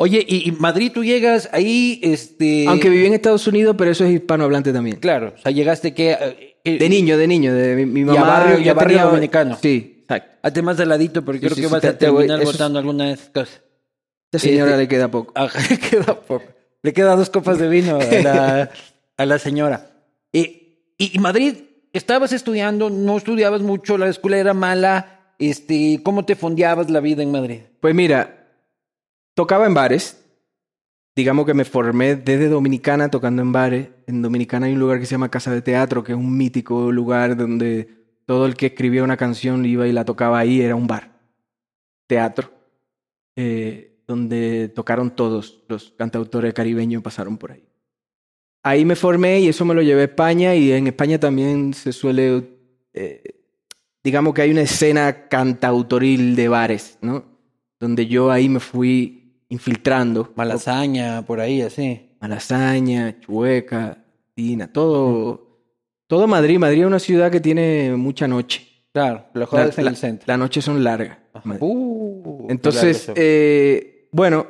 Oye, 0.00 0.24
y, 0.28 0.48
y 0.48 0.52
Madrid 0.52 0.92
tú 0.94 1.02
llegas 1.02 1.48
ahí, 1.52 1.98
este... 2.04 2.66
Aunque 2.68 2.88
viví 2.88 3.06
en 3.06 3.14
Estados 3.14 3.44
Unidos, 3.48 3.74
pero 3.76 3.90
eso 3.90 4.04
es 4.04 4.12
hispanohablante 4.14 4.72
también. 4.72 4.96
Claro, 5.00 5.34
o 5.36 5.38
sea, 5.42 5.50
llegaste 5.50 5.92
que... 5.92 6.12
eh, 6.12 6.56
eh, 6.62 6.78
De 6.78 6.88
niño, 6.88 7.18
de 7.18 7.26
niño, 7.26 7.52
de 7.52 7.74
mi, 7.74 7.84
mi 7.86 8.00
Y 8.00 8.16
a 8.16 8.20
mamá. 8.20 8.26
barrio- 8.38 8.60
y 8.60 8.64
yo 8.64 8.70
a 8.70 8.74
barrio 8.74 8.96
tenía- 8.98 9.10
dominicano. 9.10 9.58
Sí, 9.60 9.96
exacto. 10.02 10.38
Hazte 10.42 10.62
más 10.62 10.76
de 10.76 10.86
ladito 10.86 11.24
porque 11.24 11.40
Sí, 11.40 11.46
creo 11.46 11.56
sí, 11.56 11.62
que 11.62 11.66
sí, 11.66 11.72
vas 11.72 11.82
te- 11.82 11.88
a 11.88 11.98
terminar 11.98 12.40
eso 12.40 12.50
es- 12.50 12.56
botando 12.56 12.78
alguna 12.78 13.06
de 13.06 13.12
esas 13.14 13.28
cosas. 13.30 13.60
Esta 14.30 14.38
señora 14.38 14.70
Este- 14.70 14.82
le 14.82 14.88
queda 14.88 15.10
poco. 15.10 15.32
Ajá, 15.34 15.58
le 15.70 15.78
queda 15.78 16.20
poco. 16.20 16.44
Le 16.84 16.92
queda 16.92 17.16
dos 17.16 17.28
copas 17.30 17.58
de 17.58 17.68
vino 17.68 17.98
a 17.98 18.04
la, 18.22 18.70
a 19.16 19.26
la 19.26 19.38
señora. 19.40 19.90
Eh, 20.32 20.92
y, 20.96 21.16
y 21.16 21.18
Madrid, 21.18 21.54
estabas 21.92 22.32
estudiando, 22.32 22.88
no 22.88 23.16
estudiabas 23.16 23.62
mucho, 23.62 23.98
la 23.98 24.08
escuela 24.08 24.38
era 24.38 24.54
mala. 24.54 25.34
Este, 25.40 26.00
¿Cómo 26.04 26.24
te 26.24 26.36
fondeabas 26.36 26.88
la 26.88 27.00
vida 27.00 27.24
en 27.24 27.32
Madrid? 27.32 27.60
Pues 27.80 27.94
mira, 27.96 28.37
tocaba 29.38 29.66
en 29.66 29.74
bares. 29.74 30.20
Digamos 31.14 31.46
que 31.46 31.54
me 31.54 31.64
formé 31.64 32.16
desde 32.16 32.48
Dominicana 32.48 33.08
tocando 33.08 33.40
en 33.40 33.52
bares. 33.52 33.88
En 34.08 34.20
Dominicana 34.20 34.66
hay 34.66 34.72
un 34.72 34.80
lugar 34.80 34.98
que 34.98 35.06
se 35.06 35.12
llama 35.12 35.30
Casa 35.30 35.52
de 35.52 35.62
Teatro, 35.62 36.02
que 36.02 36.10
es 36.10 36.18
un 36.18 36.36
mítico 36.36 36.90
lugar 36.90 37.36
donde 37.36 37.88
todo 38.26 38.46
el 38.46 38.56
que 38.56 38.66
escribía 38.66 39.04
una 39.04 39.16
canción 39.16 39.64
iba 39.64 39.86
y 39.86 39.92
la 39.92 40.04
tocaba 40.04 40.40
ahí, 40.40 40.60
era 40.60 40.74
un 40.74 40.88
bar. 40.88 41.12
Teatro. 42.08 42.50
eh, 43.36 44.02
donde 44.08 44.70
tocaron 44.74 45.14
todos 45.14 45.62
los 45.68 45.92
cantautores 45.96 46.52
caribeños, 46.52 47.00
pasaron 47.00 47.38
por 47.38 47.52
ahí. 47.52 47.64
Ahí 48.64 48.84
me 48.84 48.96
formé 48.96 49.38
y 49.38 49.48
eso 49.48 49.64
me 49.64 49.74
lo 49.74 49.82
llevé 49.82 50.00
a 50.00 50.04
España 50.06 50.56
y 50.56 50.72
en 50.72 50.88
España 50.88 51.20
también 51.20 51.74
se 51.74 51.92
suele, 51.92 52.42
eh, 52.92 53.22
digamos 54.02 54.34
que 54.34 54.42
hay 54.42 54.50
una 54.50 54.62
escena 54.62 55.28
cantautoril 55.28 56.34
de 56.34 56.48
bares, 56.48 56.98
¿no? 57.02 57.24
Donde 57.78 58.08
yo 58.08 58.32
ahí 58.32 58.48
me 58.48 58.58
fui 58.58 59.17
infiltrando. 59.48 60.32
Malasaña, 60.36 61.22
por 61.24 61.40
ahí, 61.40 61.62
así. 61.62 62.10
Malasaña, 62.20 63.18
Chueca, 63.20 64.04
Tina, 64.34 64.72
todo, 64.72 65.60
todo 66.06 66.26
Madrid. 66.26 66.58
Madrid 66.58 66.80
es 66.80 66.86
una 66.86 66.98
ciudad 66.98 67.30
que 67.30 67.40
tiene 67.40 67.94
mucha 67.96 68.26
noche. 68.28 68.66
Claro, 68.92 69.26
lo 69.34 69.48
La, 69.52 69.70
en 69.76 69.86
el 69.86 69.96
centro. 69.96 70.24
las 70.26 70.38
noches 70.38 70.64
son 70.64 70.82
largas. 70.82 71.18
Madrid. 71.44 71.62
Uh, 71.62 72.46
Entonces, 72.50 73.04
claro, 73.04 73.20
eh, 73.22 74.08
bueno, 74.10 74.46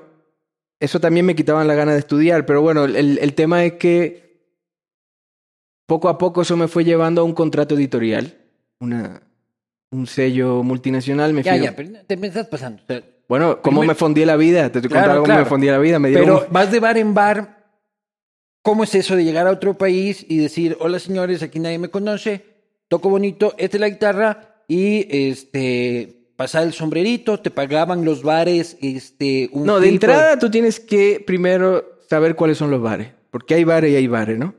eso 0.80 1.00
también 1.00 1.26
me 1.26 1.34
quitaban 1.34 1.66
la 1.66 1.74
gana 1.74 1.92
de 1.92 1.98
estudiar, 1.98 2.46
pero 2.46 2.62
bueno, 2.62 2.84
el, 2.84 3.18
el 3.18 3.34
tema 3.34 3.64
es 3.64 3.74
que 3.74 4.40
poco 5.86 6.08
a 6.08 6.16
poco 6.18 6.42
eso 6.42 6.56
me 6.56 6.68
fue 6.68 6.84
llevando 6.84 7.20
a 7.20 7.24
un 7.24 7.32
contrato 7.34 7.74
editorial, 7.74 8.36
una, 8.80 9.22
un 9.90 10.06
sello 10.06 10.62
multinacional. 10.62 11.32
Me 11.34 11.42
ya, 11.42 11.52
fui- 11.54 11.62
ya, 11.64 11.76
pero 11.76 11.90
te 12.06 12.16
me 12.16 12.28
estás 12.28 12.46
pasando. 12.46 12.82
O 12.82 12.86
sea, 12.86 13.02
Bueno, 13.28 13.60
¿cómo 13.62 13.82
me 13.82 13.94
fondí 13.94 14.24
la 14.24 14.36
vida? 14.36 14.70
Te 14.72 14.78
estoy 14.78 14.88
Claro, 14.90 15.02
contando 15.02 15.20
cómo 15.22 15.24
claro. 15.26 15.42
me 15.44 15.48
fondí 15.48 15.66
la 15.66 15.78
vida. 15.78 15.98
Me 15.98 16.12
Pero 16.12 16.38
un- 16.46 16.52
vas 16.52 16.72
de 16.72 16.80
bar 16.80 16.96
en 16.98 17.12
bar. 17.14 17.58
¿Cómo 18.62 18.84
es 18.84 18.94
eso 18.94 19.16
de 19.16 19.24
llegar 19.24 19.46
a 19.46 19.50
otro 19.50 19.74
país 19.76 20.24
y 20.28 20.38
decir, 20.38 20.76
hola 20.80 20.98
señores, 20.98 21.42
aquí 21.42 21.58
nadie 21.58 21.78
me 21.78 21.88
conoce, 21.90 22.44
toco 22.88 23.08
bonito, 23.08 23.54
esta 23.58 23.76
es 23.76 23.80
la 23.80 23.88
guitarra 23.88 24.62
y 24.66 25.06
este 25.10 26.32
pasar 26.36 26.64
el 26.64 26.72
sombrerito, 26.72 27.40
te 27.40 27.50
pagaban 27.50 28.04
los 28.04 28.22
bares, 28.22 28.76
este 28.80 29.48
un 29.52 29.64
No, 29.66 29.80
de 29.80 29.88
entrada 29.88 30.38
tú 30.38 30.50
tienes 30.50 30.80
que 30.80 31.22
primero 31.26 31.98
saber 32.08 32.34
cuáles 32.36 32.58
son 32.58 32.70
los 32.70 32.80
bares. 32.82 33.08
Porque 33.30 33.54
hay 33.54 33.64
bares 33.64 33.92
y 33.92 33.96
hay 33.96 34.06
bares, 34.06 34.38
¿no? 34.38 34.54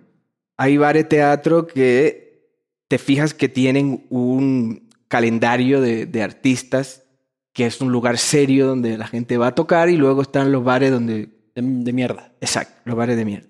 Hay 0.57 0.77
bares 0.77 1.07
teatro 1.07 1.65
que 1.67 2.49
te 2.88 2.97
fijas 2.97 3.33
que 3.33 3.47
tienen 3.49 4.05
un 4.09 4.89
calendario 5.07 5.81
de, 5.81 6.05
de 6.05 6.21
artistas, 6.23 7.03
que 7.53 7.65
es 7.65 7.82
un 7.82 7.91
lugar 7.91 8.18
serio 8.18 8.68
donde 8.68 8.98
la 8.98 9.08
gente 9.08 9.38
va 9.38 9.48
a 9.48 9.56
tocar, 9.56 9.89
y 9.89 9.98
luego 9.98 10.22
están 10.22 10.51
los 10.51 10.63
bares 10.63 10.91
donde. 10.91 11.29
de, 11.56 11.62
de 11.62 11.94
mierda. 11.94 12.32
Exacto, 12.41 12.79
los 12.86 12.96
bares 12.96 13.18
de 13.18 13.25
mierda. 13.25 13.48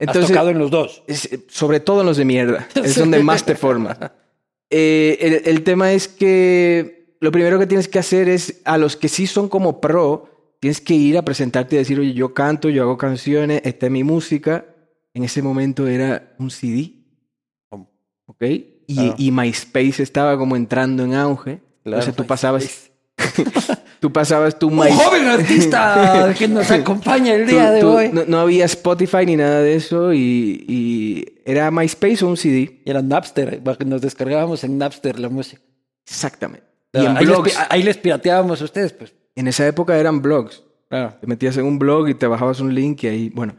Has 0.00 0.08
Entonces, 0.08 0.28
tocado 0.28 0.50
en 0.50 0.58
los 0.58 0.70
dos. 0.70 1.02
es- 1.06 1.28
sobre 1.48 1.80
todo 1.80 2.00
en 2.00 2.06
los 2.06 2.16
de 2.16 2.24
mierda. 2.24 2.68
Es 2.74 2.98
donde 2.98 3.22
más 3.22 3.44
te 3.44 3.54
formas. 3.54 3.98
Eh, 4.70 5.18
el, 5.20 5.42
el 5.56 5.62
tema 5.62 5.92
es 5.92 6.08
que 6.08 7.16
lo 7.20 7.30
primero 7.30 7.58
que 7.58 7.66
tienes 7.66 7.86
que 7.88 7.98
hacer 7.98 8.28
es 8.28 8.60
a 8.64 8.76
los 8.78 8.96
que 8.96 9.08
sí 9.08 9.26
son 9.26 9.48
como 9.48 9.80
pro, 9.80 10.56
tienes 10.60 10.80
que 10.80 10.94
ir 10.94 11.16
a 11.16 11.22
presentarte 11.24 11.76
y 11.76 11.78
decir, 11.78 11.98
oye, 12.00 12.12
yo 12.12 12.34
canto, 12.34 12.68
yo 12.70 12.82
hago 12.82 12.98
canciones, 12.98 13.60
esta 13.64 13.86
es 13.86 13.92
mi 13.92 14.02
música. 14.04 14.64
En 15.14 15.22
ese 15.22 15.42
momento 15.42 15.86
era 15.86 16.34
un 16.38 16.50
CD. 16.50 16.94
¿Ok? 18.26 18.42
y, 18.86 18.94
Claro. 18.94 19.14
y 19.16 19.30
MySpace 19.30 20.02
estaba 20.02 20.36
como 20.36 20.56
entrando 20.56 21.04
en 21.04 21.14
auge. 21.14 21.60
Claro, 21.82 21.98
Entonces 22.02 22.14
tú 22.16 22.22
MySpace. 22.22 22.28
pasabas, 22.28 22.90
tú 24.00 24.12
pasabas 24.12 24.58
tu 24.58 24.68
Un 24.68 24.78
joven 24.78 25.26
artista 25.26 26.34
que 26.38 26.48
nos 26.48 26.70
acompaña 26.70 27.34
el 27.34 27.46
día 27.46 27.68
Tú- 27.68 27.72
de 27.74 27.80
tú- 27.80 27.88
hoy. 27.88 28.10
No, 28.12 28.24
no 28.26 28.40
había 28.40 28.64
Spotify 28.66 29.24
ni 29.26 29.36
nada 29.36 29.60
de 29.60 29.76
eso 29.76 30.12
y, 30.12 30.64
y 30.68 31.24
era 31.44 31.70
MySpace 31.70 32.24
o 32.24 32.28
un 32.28 32.36
CD. 32.36 32.80
Y 32.84 32.90
era 32.90 33.02
Napster, 33.02 33.62
nos 33.86 34.00
descargábamos 34.00 34.64
en 34.64 34.78
Napster 34.78 35.18
la 35.20 35.28
música. 35.28 35.62
Exactamente. 36.06 36.66
Y 36.92 36.98
en 37.04 37.16
ahí, 37.16 37.24
les, 37.24 37.34
blogs. 37.34 37.50
pi- 37.52 37.58
ahí 37.70 37.82
les 37.82 37.96
pirateábamos 37.96 38.60
a 38.60 38.64
ustedes, 38.64 38.92
pues. 38.92 39.14
En 39.34 39.48
esa 39.48 39.66
época 39.66 39.98
eran 39.98 40.22
blogs. 40.22 40.62
Claro. 40.88 41.14
Te 41.20 41.26
metías 41.26 41.56
en 41.56 41.64
un 41.64 41.78
blog 41.78 42.08
y 42.08 42.14
te 42.14 42.26
bajabas 42.26 42.60
un 42.60 42.74
link 42.74 43.02
y 43.04 43.06
ahí, 43.08 43.30
bueno. 43.30 43.56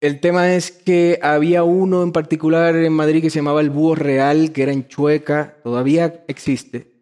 El 0.00 0.20
tema 0.20 0.52
es 0.52 0.70
que 0.72 1.18
había 1.22 1.62
uno 1.62 2.02
en 2.02 2.12
particular 2.12 2.74
en 2.76 2.92
Madrid 2.92 3.22
que 3.22 3.30
se 3.30 3.38
llamaba 3.38 3.60
El 3.60 3.70
Búho 3.70 3.94
Real, 3.94 4.52
que 4.52 4.62
era 4.62 4.72
en 4.72 4.88
Chueca, 4.88 5.56
todavía 5.62 6.24
existe. 6.28 6.92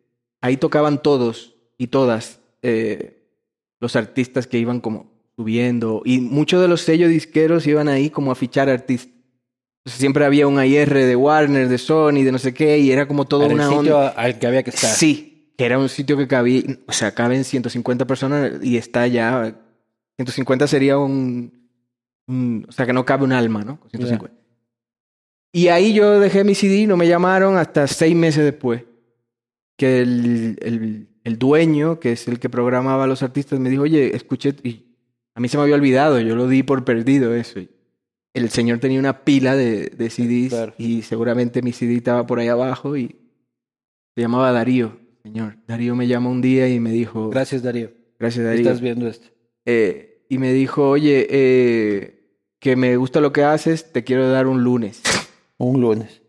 Ahí 0.41 0.57
tocaban 0.59 1.03
todos 1.03 1.54
y 1.79 1.89
todas 1.89 2.41
eh, 2.63 3.23
los 3.81 3.97
artistas 3.97 4.47
que 4.47 4.59
iban 4.59 4.81
como 4.81 5.13
subiendo 5.37 6.03
y 6.05 6.21
muchos 6.21 6.61
de 6.63 6.69
los 6.69 6.81
sellos 6.83 7.11
disqueros 7.11 7.67
iban 7.67 7.89
ahí 7.89 8.11
como 8.11 8.31
a 8.31 8.35
fichar 8.35 8.69
artistas. 8.69 9.13
Entonces, 9.85 10.01
siempre 10.01 10.25
había 10.25 10.47
un 10.47 10.63
IR 10.65 10.95
de 10.95 11.15
Warner, 11.17 11.69
de 11.69 11.77
Sony, 11.79 12.23
de 12.25 12.33
no 12.33 12.39
sé 12.39 12.55
qué, 12.55 12.79
y 12.79 12.91
era 12.91 13.07
como 13.07 13.27
Era 13.29 13.37
una 13.55 13.65
el 13.69 13.77
sitio 13.79 13.99
onda. 13.99 14.09
al 14.11 14.39
que 14.39 14.47
había 14.47 14.63
que 14.63 14.71
estar. 14.71 14.89
Sí, 14.91 15.53
que 15.59 15.67
era 15.67 15.79
un 15.79 15.89
sitio 15.91 16.17
que 16.17 16.27
cabía, 16.27 16.63
o 16.87 16.93
sea, 16.93 17.13
caben 17.15 17.45
150 17.45 18.07
personas 18.07 18.53
y 18.63 18.79
está 18.79 19.07
ya, 19.09 19.55
150 20.17 20.67
sería 20.69 20.97
un, 20.97 21.69
un- 22.27 22.65
o 22.67 22.73
sea, 22.73 22.87
que 22.87 22.93
no 22.95 23.05
cabe 23.05 23.25
un 23.25 23.33
alma, 23.33 23.63
¿no? 23.63 23.79
Con 23.79 23.91
150. 23.91 24.35
Y 25.53 25.69
ahí 25.69 25.93
yo 25.93 26.19
dejé 26.19 26.45
mi 26.45 26.55
CD 26.55 26.87
no 26.87 26.97
me 26.97 27.07
llamaron 27.07 27.57
hasta 27.59 27.87
seis 27.87 28.17
meses 28.17 28.43
después, 28.43 28.83
que 29.77 30.01
el, 30.01 30.59
el, 30.63 31.09
el 31.25 31.39
dueño, 31.39 31.99
que 32.01 32.13
es 32.13 32.29
el 32.29 32.39
que 32.39 32.49
programaba 32.51 33.05
a 33.05 33.07
los 33.07 33.23
artistas, 33.23 33.59
me 33.59 33.71
dijo, 33.71 33.83
oye, 33.83 34.15
escuché, 34.15 34.55
y 34.63 34.85
a 35.35 35.41
mí 35.41 35.49
se 35.49 35.57
me 35.57 35.63
había 35.65 35.75
olvidado, 35.75 36.21
yo 36.21 36.37
lo 36.37 36.47
di 36.49 36.63
por 36.63 36.85
perdido 36.85 37.35
eso. 37.35 37.61
El 38.35 38.51
señor 38.51 38.79
tenía 38.79 38.99
una 38.99 39.25
pila 39.25 39.57
de, 39.57 39.89
de 39.91 40.11
CDs 40.11 40.51
Claro. 40.51 40.75
y 40.79 41.03
seguramente 41.03 41.63
mi 41.63 41.73
CD 41.73 41.97
estaba 41.97 42.27
por 42.27 42.39
ahí 42.41 42.49
abajo 42.49 42.97
y 42.97 43.17
se 44.15 44.21
llamaba 44.23 44.53
Darío, 44.53 44.99
señor. 45.23 45.57
Darío 45.67 45.95
me 45.97 46.07
llamó 46.07 46.31
un 46.31 46.41
día 46.43 46.69
y 46.69 46.79
me 46.81 46.91
dijo, 46.91 47.31
Gracias, 47.31 47.63
Darío. 47.63 47.91
gracias 48.19 48.45
Darío. 48.45 48.63
Estás 48.63 48.81
viendo 48.81 49.09
esto. 49.09 49.29
Eh, 49.65 50.25
y 50.29 50.39
me 50.39 50.53
dijo, 50.53 50.89
oye, 50.91 51.27
eh, 51.31 52.21
que 52.59 52.77
me 52.77 52.97
gusta 52.97 53.21
lo 53.21 53.33
que 53.33 53.45
haces, 53.45 53.93
te 53.93 54.05
quiero 54.05 54.29
dar 54.29 54.47
un 54.47 54.63
lunes. 54.65 55.01
Un 55.57 55.81
lunes. 55.81 56.21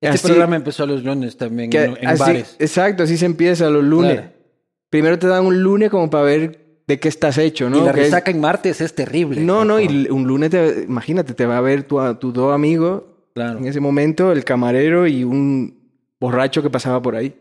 Este 0.00 0.14
Así- 0.14 0.28
programa 0.28 0.56
empezó 0.56 0.86
los 0.86 1.04
lunes 1.04 1.36
también 1.36 1.68
Que 1.68 1.84
en, 1.84 1.96
en 2.00 2.08
así- 2.08 2.20
bares. 2.20 2.56
Exacto, 2.58 3.02
así 3.02 3.18
se 3.18 3.26
empieza 3.26 3.68
los 3.68 3.84
lunes. 3.84 4.14
Claro. 4.20 4.32
Primero 4.90 5.18
te 5.18 5.26
dan 5.28 5.46
un 5.46 5.62
lunes 5.62 5.88
como 5.90 6.10
para 6.10 6.24
ver 6.24 6.82
de 6.86 6.98
qué 6.98 7.08
estás 7.08 7.38
hecho, 7.38 7.70
¿no? 7.70 7.78
y 7.78 7.80
la 7.84 7.92
Que 7.92 8.00
es- 8.00 8.06
resaca 8.08 8.30
en 8.30 8.40
martes 8.40 8.80
es 8.80 8.94
terrible. 8.94 9.40
No, 9.40 9.64
no, 9.64 9.78
y 9.80 10.08
un 10.10 10.26
lunes, 10.26 10.50
te- 10.50 10.82
imagínate, 10.88 11.34
te 11.34 11.46
va 11.46 11.58
a 11.58 11.60
ver 11.60 11.84
tu, 11.84 11.98
tus 12.16 12.32
dos 12.34 12.52
amigos 12.52 13.04
Claro. 13.34 13.58
en 13.60 13.66
ese 13.66 13.78
momento, 13.80 14.32
el 14.32 14.44
camarero 14.44 15.06
y 15.06 15.22
un 15.22 15.78
borracho 16.20 16.62
que 16.62 16.70
pasaba 16.70 17.00
por 17.00 17.14
ahí. 17.14 17.34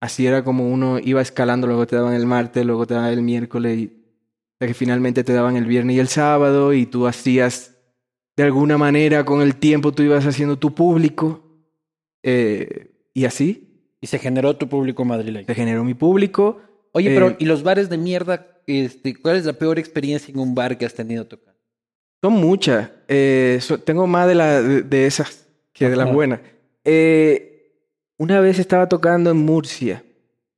Así 0.00 0.26
era 0.26 0.42
como 0.42 0.68
uno 0.68 0.98
iba 0.98 1.20
escalando, 1.20 1.66
luego 1.66 1.86
te 1.86 1.96
daban 1.96 2.14
el 2.14 2.26
martes, 2.26 2.64
luego 2.64 2.86
te 2.86 2.94
daban 2.94 3.12
el 3.12 3.22
miércoles, 3.22 3.78
y 3.78 3.92
hasta 4.54 4.66
que 4.66 4.74
finalmente 4.74 5.22
te 5.22 5.32
daban 5.34 5.56
el 5.56 5.66
viernes 5.66 5.96
y 5.96 6.00
el 6.00 6.08
sábado, 6.08 6.72
y 6.72 6.86
tú 6.86 7.06
hacías, 7.06 7.76
de 8.36 8.42
alguna 8.44 8.78
manera, 8.78 9.24
con 9.24 9.42
el 9.42 9.56
tiempo 9.56 9.92
tú 9.92 10.02
ibas 10.02 10.26
haciendo 10.26 10.58
tu 10.58 10.74
público, 10.74 11.44
eh, 12.22 12.90
y 13.14 13.26
así 13.26 13.71
Y 14.02 14.08
se 14.08 14.18
generó 14.18 14.54
tu 14.56 14.68
público 14.68 15.04
madrileño. 15.06 15.46
se 15.46 15.54
generó 15.54 15.82
mi 15.84 15.94
público. 15.94 16.60
Oye, 16.92 17.10
Eh, 17.10 17.14
pero 17.14 17.36
¿y 17.38 17.46
los 17.46 17.62
bares 17.62 17.88
de 17.88 17.96
mierda? 17.96 18.46
Este, 18.66 19.14
¿Cuál 19.14 19.36
es 19.36 19.46
la 19.46 19.54
peor 19.54 19.78
experiencia 19.78 20.30
en 20.30 20.38
un 20.40 20.54
bar 20.54 20.76
que 20.76 20.84
has 20.84 20.92
tenido 20.94 21.24
tocando? 21.26 21.58
Son 22.22 22.34
muchas. 22.34 22.90
Eh, 23.08 23.58
so- 23.62 23.78
tengo 23.78 24.06
más 24.06 24.28
de, 24.28 24.34
la, 24.34 24.60
de, 24.60 24.82
de 24.82 25.06
esas 25.06 25.48
que 25.72 25.88
de 25.88 25.96
las 25.96 26.12
buenas. 26.12 26.40
Eh, 26.84 27.72
una 28.18 28.40
vez 28.40 28.58
estaba 28.58 28.88
tocando 28.88 29.30
en 29.30 29.38
Murcia. 29.38 30.04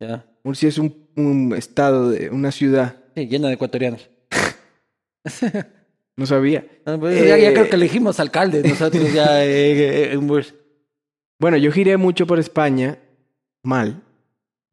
¿Ya? 0.01 0.27
Murcia 0.43 0.69
es 0.69 0.79
un, 0.79 1.07
un 1.17 1.55
estado, 1.57 2.11
de 2.11 2.31
una 2.31 2.51
ciudad. 2.51 2.97
Sí, 3.15 3.27
llena 3.29 3.49
de 3.49 3.55
ecuatorianos. 3.55 4.09
No 6.17 6.27
sabía. 6.27 6.65
Ah, 6.87 6.97
pues, 6.99 7.27
ya, 7.27 7.37
ya 7.37 7.53
creo 7.53 7.69
que 7.69 7.75
elegimos 7.75 8.21
alcalde 8.21 8.63
nosotros 8.63 9.13
ya 9.13 9.45
en 9.45 10.25
Burs. 10.29 10.55
Bueno, 11.41 11.57
yo 11.57 11.73
giré 11.73 11.97
mucho 11.97 12.25
por 12.25 12.39
España, 12.39 12.99
mal. 13.65 14.03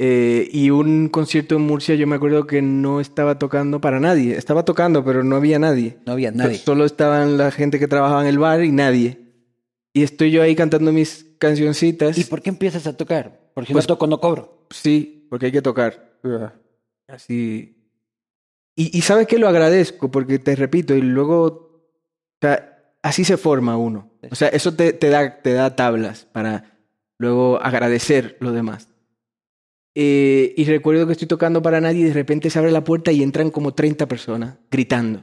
Eh, 0.04 0.50
y 0.52 0.72
un 0.72 1.10
concierto 1.10 1.56
en 1.56 1.62
Murcia, 1.62 1.94
yo 1.96 2.08
me 2.08 2.16
acuerdo 2.16 2.48
que 2.48 2.62
no 2.64 3.00
estaba 3.00 3.38
tocando 3.38 3.80
para 3.82 4.00
nadie. 4.00 4.36
Estaba 4.36 4.66
tocando, 4.66 5.04
pero 5.06 5.24
no 5.24 5.36
había 5.36 5.60
nadie. 5.60 5.98
No 6.08 6.14
había 6.14 6.32
nadie. 6.32 6.58
Solo 6.58 6.86
estaban 6.86 7.38
la 7.38 7.52
gente 7.52 7.78
que 7.78 7.88
trabajaba 7.88 8.22
en 8.24 8.28
el 8.28 8.40
bar 8.40 8.64
y 8.64 8.72
nadie. 8.72 9.20
Y 9.94 10.02
estoy 10.04 10.32
yo 10.32 10.42
ahí 10.42 10.56
cantando 10.56 10.92
mis 10.92 11.28
cancioncitas. 11.38 12.18
¿Y 12.18 12.24
por 12.24 12.42
qué 12.42 12.50
empiezas 12.50 12.88
a 12.88 12.98
tocar? 12.98 13.52
Porque 13.54 13.74
Pues- 13.74 13.84
no 13.86 13.88
toco, 13.96 14.08
no 14.08 14.20
cobro. 14.20 14.66
Sí, 14.72 15.28
porque 15.30 15.48
hay 15.48 15.52
que 15.52 15.62
tocar. 15.62 16.14
Así. 17.08 17.78
Y, 18.76 18.98
y 18.98 19.02
sabes 19.02 19.28
que 19.28 19.38
lo 19.38 19.48
agradezco, 19.50 20.10
porque 20.10 20.40
te 20.40 20.56
repito, 20.56 20.96
y 20.96 21.02
luego. 21.02 21.44
O 21.46 22.42
sea, 22.42 22.94
así 23.04 23.24
se 23.24 23.38
forma 23.38 23.78
uno. 23.78 24.10
O 24.32 24.36
sea, 24.36 24.48
eso 24.48 24.74
te, 24.74 24.94
te, 24.94 25.10
da, 25.10 25.42
te 25.42 25.54
da 25.54 25.76
tablas 25.76 26.26
para 26.32 26.71
luego 27.22 27.62
agradecer 27.62 28.36
lo 28.40 28.52
demás. 28.52 28.90
Eh, 29.96 30.54
y 30.58 30.64
recuerdo 30.66 31.06
que 31.06 31.14
estoy 31.14 31.28
tocando 31.28 31.62
para 31.62 31.82
nadie 31.82 32.02
y 32.02 32.04
de 32.06 32.14
repente 32.14 32.50
se 32.50 32.58
abre 32.60 32.72
la 32.72 32.84
puerta 32.84 33.12
y 33.12 33.22
entran 33.24 33.50
como 33.52 33.74
30 33.74 34.08
personas 34.08 34.56
gritando. 34.70 35.20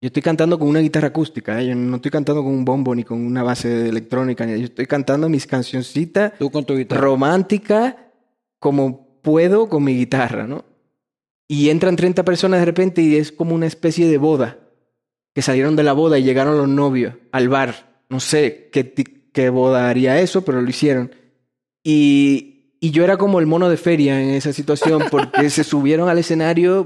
Yo 0.00 0.06
estoy 0.06 0.22
cantando 0.22 0.58
con 0.60 0.68
una 0.68 0.78
guitarra 0.78 1.08
acústica, 1.08 1.60
¿eh? 1.60 1.66
yo 1.68 1.74
no 1.74 1.96
estoy 1.96 2.12
cantando 2.12 2.44
con 2.44 2.52
un 2.52 2.64
bombo 2.64 2.94
ni 2.94 3.02
con 3.02 3.20
una 3.20 3.42
base 3.42 3.88
electrónica, 3.88 4.46
ni- 4.46 4.58
yo 4.60 4.66
estoy 4.66 4.86
cantando 4.86 5.28
mis 5.28 5.44
cancioncitas 5.46 6.34
Tú 6.38 6.50
con 6.52 6.64
tu 6.64 6.76
guitarra. 6.76 7.00
romántica 7.00 8.12
como 8.60 9.20
puedo 9.22 9.68
con 9.68 9.82
mi 9.82 9.96
guitarra, 9.96 10.46
¿no? 10.46 10.64
Y 11.48 11.70
entran 11.70 11.96
30 11.96 12.24
personas 12.24 12.60
de 12.60 12.66
repente 12.66 13.02
y 13.02 13.16
es 13.16 13.32
como 13.32 13.54
una 13.56 13.66
especie 13.66 14.06
de 14.08 14.18
boda. 14.18 14.58
Que 15.34 15.42
salieron 15.42 15.76
de 15.76 15.82
la 15.82 15.92
boda 15.94 16.18
y 16.18 16.22
llegaron 16.22 16.56
los 16.58 16.68
novios 16.68 17.14
al 17.32 17.48
bar. 17.48 18.02
No 18.08 18.20
sé 18.20 18.68
qué, 18.72 18.84
qué 19.38 19.50
boda 19.50 19.88
haría 19.88 20.20
eso, 20.20 20.42
pero 20.42 20.60
lo 20.60 20.68
hicieron. 20.68 21.12
Y, 21.84 22.74
y 22.80 22.90
yo 22.90 23.04
era 23.04 23.16
como 23.16 23.38
el 23.40 23.46
mono 23.46 23.68
de 23.68 23.76
feria 23.76 24.20
en 24.20 24.30
esa 24.30 24.52
situación 24.52 25.04
porque 25.10 25.48
se 25.50 25.62
subieron 25.64 26.08
al 26.08 26.18
escenario, 26.18 26.84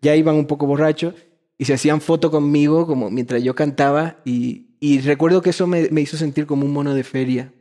ya 0.00 0.16
iban 0.16 0.34
un 0.34 0.46
poco 0.46 0.66
borrachos 0.66 1.14
y 1.58 1.64
se 1.64 1.74
hacían 1.74 2.00
foto 2.00 2.30
conmigo 2.30 2.86
como 2.86 3.08
mientras 3.10 3.42
yo 3.42 3.54
cantaba 3.54 4.18
y, 4.24 4.76
y 4.80 5.00
recuerdo 5.00 5.42
que 5.42 5.50
eso 5.50 5.66
me, 5.68 5.88
me 5.90 6.00
hizo 6.00 6.16
sentir 6.16 6.46
como 6.46 6.66
un 6.66 6.72
mono 6.72 6.92
de 6.94 7.04
feria. 7.04 7.52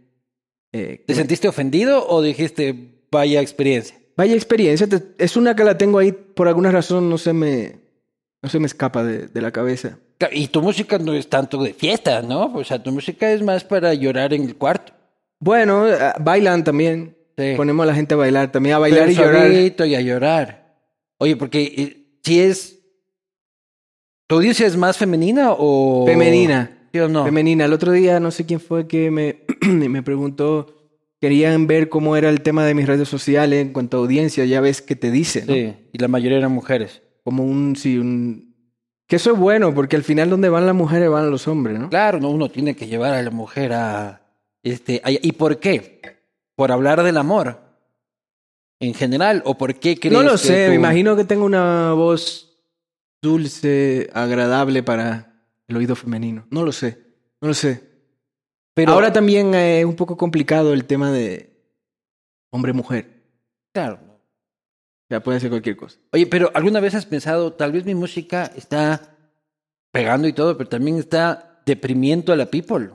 Eh, 0.74 1.04
¿Te 1.06 1.14
sentiste 1.14 1.48
ofendido 1.48 2.08
o 2.08 2.22
dijiste 2.24 3.04
vaya 3.12 3.42
experiencia? 3.42 3.98
Vaya 4.18 4.34
experiencia, 4.36 4.88
te- 4.88 5.04
es 5.18 5.38
una 5.38 5.56
que 5.56 5.64
la 5.64 5.78
tengo 5.78 6.00
ahí 6.00 6.12
por 6.14 6.48
alguna 6.48 6.72
razón, 6.72 7.10
no 7.10 7.18
se 7.20 7.34
me, 7.34 7.80
no 8.42 8.50
se 8.50 8.60
me 8.60 8.66
escapa 8.66 9.04
de, 9.04 9.28
de 9.28 9.42
la 9.42 9.52
cabeza. 9.52 10.00
Y 10.32 10.48
tu 10.48 10.62
música 10.62 10.98
no 10.98 11.14
es 11.14 11.28
tanto 11.28 11.62
de 11.64 11.74
fiesta, 11.74 12.22
¿no? 12.22 12.54
O 12.54 12.64
sea, 12.64 12.82
tu 12.82 12.92
música 12.92 13.32
es 13.32 13.42
más 13.42 13.64
para 13.64 13.94
llorar 13.94 14.34
en 14.34 14.44
el 14.44 14.56
cuarto. 14.56 14.94
Bueno, 15.40 15.86
ah, 15.86 16.16
bailan 16.20 16.64
también. 16.64 17.16
Sí. 17.38 17.54
Ponemos 17.58 17.84
a 17.84 17.88
la 17.88 17.96
gente 17.96 18.14
a 18.14 18.18
bailar, 18.18 18.52
también 18.52 18.76
a 18.76 18.80
bailar 18.80 19.08
Pero 19.08 19.12
y 19.12 19.16
llorar. 19.16 19.88
y 19.88 19.96
a 19.96 20.02
llorar. 20.02 20.78
Oye, 21.18 21.36
porque 21.36 21.62
eh, 21.62 22.18
si 22.24 22.40
es... 22.40 22.80
¿Tu 24.28 24.36
audiencia 24.36 24.66
es 24.68 24.78
más 24.78 24.98
femenina 24.98 25.52
o...? 25.58 26.06
Femenina. 26.06 26.88
¿Sí 26.92 27.00
o 27.00 27.08
no? 27.08 27.26
Femenina. 27.26 27.66
El 27.66 27.74
otro 27.74 27.92
día 27.92 28.20
no 28.20 28.32
sé 28.32 28.46
quién 28.46 28.60
fue 28.60 28.88
que 28.88 29.12
me, 29.12 29.42
me 29.62 30.04
preguntó, 30.04 30.82
querían 31.20 31.68
ver 31.68 31.90
cómo 31.90 32.18
era 32.18 32.30
el 32.30 32.42
tema 32.42 32.66
de 32.66 32.74
mis 32.74 32.88
redes 32.88 33.08
sociales 33.08 33.62
en 33.62 33.74
cuanto 33.74 33.98
a 33.98 34.00
audiencia, 34.02 34.44
ya 34.46 34.60
ves 34.60 34.82
que 34.82 34.96
te 34.96 35.12
dicen, 35.12 35.46
¿no? 35.48 35.54
Sí, 35.54 35.74
y 35.94 35.98
la 36.00 36.08
mayoría 36.08 36.40
eran 36.40 36.52
mujeres. 36.52 37.02
Como 37.24 37.44
un, 37.44 37.76
sí, 37.76 37.98
un... 37.98 38.51
Que 39.12 39.18
eso 39.18 39.34
es 39.34 39.38
bueno, 39.38 39.76
porque 39.76 39.98
al 39.98 40.04
final 40.06 40.30
donde 40.30 40.48
van 40.48 40.66
las 40.66 40.74
mujeres 40.74 41.10
van 41.10 41.30
los 41.30 41.46
hombres, 41.46 41.78
¿no? 41.78 41.90
Claro, 41.90 42.22
no, 42.22 42.30
uno 42.30 42.48
tiene 42.50 42.78
que 42.78 42.88
llevar 42.88 43.14
a 43.14 43.22
la 43.22 43.30
mujer 43.30 43.74
a... 43.74 44.22
Este, 44.64 45.02
a- 45.04 45.12
¿Y 45.12 45.34
por 45.34 45.60
qué? 45.60 46.00
¿Por 46.56 46.72
hablar 46.72 47.04
del 47.04 47.18
amor? 47.18 47.60
¿En 48.80 48.94
general? 48.94 49.42
¿O 49.46 49.58
por 49.58 49.76
qué 49.76 49.98
crees 50.00 50.14
No 50.14 50.24
lo 50.24 50.32
que 50.32 50.38
sé, 50.38 50.64
tú- 50.64 50.70
me 50.70 50.76
imagino 50.76 51.18
que 51.18 51.26
tengo 51.26 51.44
una 51.44 51.92
voz 51.92 52.58
dulce, 53.22 54.10
agradable 54.14 54.82
para 54.82 55.44
el 55.68 55.76
oído 55.76 55.98
femenino. 55.98 56.48
No 56.50 56.64
lo 56.64 56.72
sé, 56.72 56.98
no 57.42 57.50
lo 57.50 57.54
sé. 57.54 57.84
Pero 58.74 58.94
Ahora 58.94 59.12
también 59.12 59.54
eh, 59.54 59.80
es 59.82 59.86
un 59.86 59.98
poco 59.98 60.16
complicado 60.16 60.72
el 60.72 60.86
tema 60.86 61.12
de 61.12 61.52
hombre-mujer. 62.50 63.24
Claro. 63.74 64.00
Sea, 65.12 65.20
puede 65.22 65.42
ser 65.42 65.50
cualquier 65.50 65.76
cosa. 65.76 66.00
Oye, 66.14 66.26
pero 66.26 66.52
¿alguna 66.54 66.80
vez 66.80 66.96
has 66.96 67.06
pensado, 67.06 67.52
tal 67.52 67.74
vez 67.74 67.84
mi 67.84 67.94
música 67.94 68.50
está 68.56 69.18
pegando 69.92 70.26
y 70.26 70.32
todo, 70.32 70.56
pero 70.56 70.70
también 70.70 71.00
está 71.00 71.62
deprimiendo 71.66 72.32
a 72.32 72.38
la 72.38 72.46
people? 72.46 72.92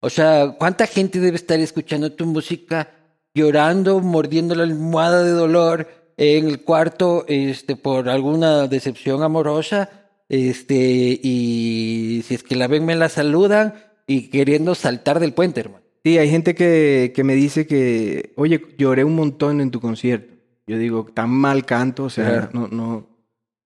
O 0.00 0.10
sea, 0.10 0.56
¿cuánta 0.58 0.88
gente 0.88 1.20
debe 1.20 1.36
estar 1.36 1.60
escuchando 1.60 2.10
tu 2.10 2.26
música, 2.26 2.90
llorando, 3.34 4.00
mordiendo 4.00 4.56
la 4.56 4.64
almohada 4.64 5.22
de 5.22 5.30
dolor 5.30 5.86
en 6.16 6.48
el 6.48 6.64
cuarto, 6.64 7.24
este, 7.28 7.76
por 7.76 8.08
alguna 8.08 8.66
decepción 8.66 9.22
amorosa, 9.22 10.08
este, 10.28 11.20
y 11.22 12.24
si 12.26 12.34
es 12.34 12.42
que 12.42 12.56
la 12.56 12.66
ven 12.66 12.84
me 12.84 12.96
la 12.96 13.08
saludan 13.08 13.74
y 14.08 14.28
queriendo 14.30 14.74
saltar 14.74 15.20
del 15.20 15.34
puente, 15.34 15.60
hermano. 15.60 15.84
Sí, 16.02 16.18
hay 16.18 16.30
gente 16.30 16.56
que, 16.56 17.12
que 17.14 17.22
me 17.22 17.36
dice 17.36 17.68
que, 17.68 18.32
oye, 18.34 18.60
lloré 18.76 19.04
un 19.04 19.14
montón 19.14 19.60
en 19.60 19.70
tu 19.70 19.80
concierto. 19.80 20.37
Yo 20.68 20.78
digo, 20.78 21.04
tan 21.12 21.30
mal 21.30 21.64
canto, 21.64 22.04
o 22.04 22.10
sea, 22.10 22.50
no, 22.52 22.68
no, 22.68 23.06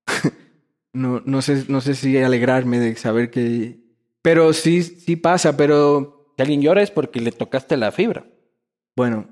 no, 0.93 1.23
no 1.25 1.43
sé, 1.43 1.65
no 1.69 1.81
sé 1.81 1.95
si 1.95 2.17
alegrarme 2.19 2.79
de 2.79 2.95
saber 2.97 3.31
que, 3.31 3.81
pero 4.23 4.53
sí, 4.53 4.83
sí 4.83 5.17
pasa, 5.17 5.57
pero 5.57 6.33
Si 6.37 6.43
alguien 6.43 6.63
llora 6.63 6.83
es 6.83 6.91
porque 6.91 7.21
le 7.21 7.33
tocaste 7.33 7.77
la 7.77 7.93
fibra. 7.93 8.25
bueno, 8.97 9.27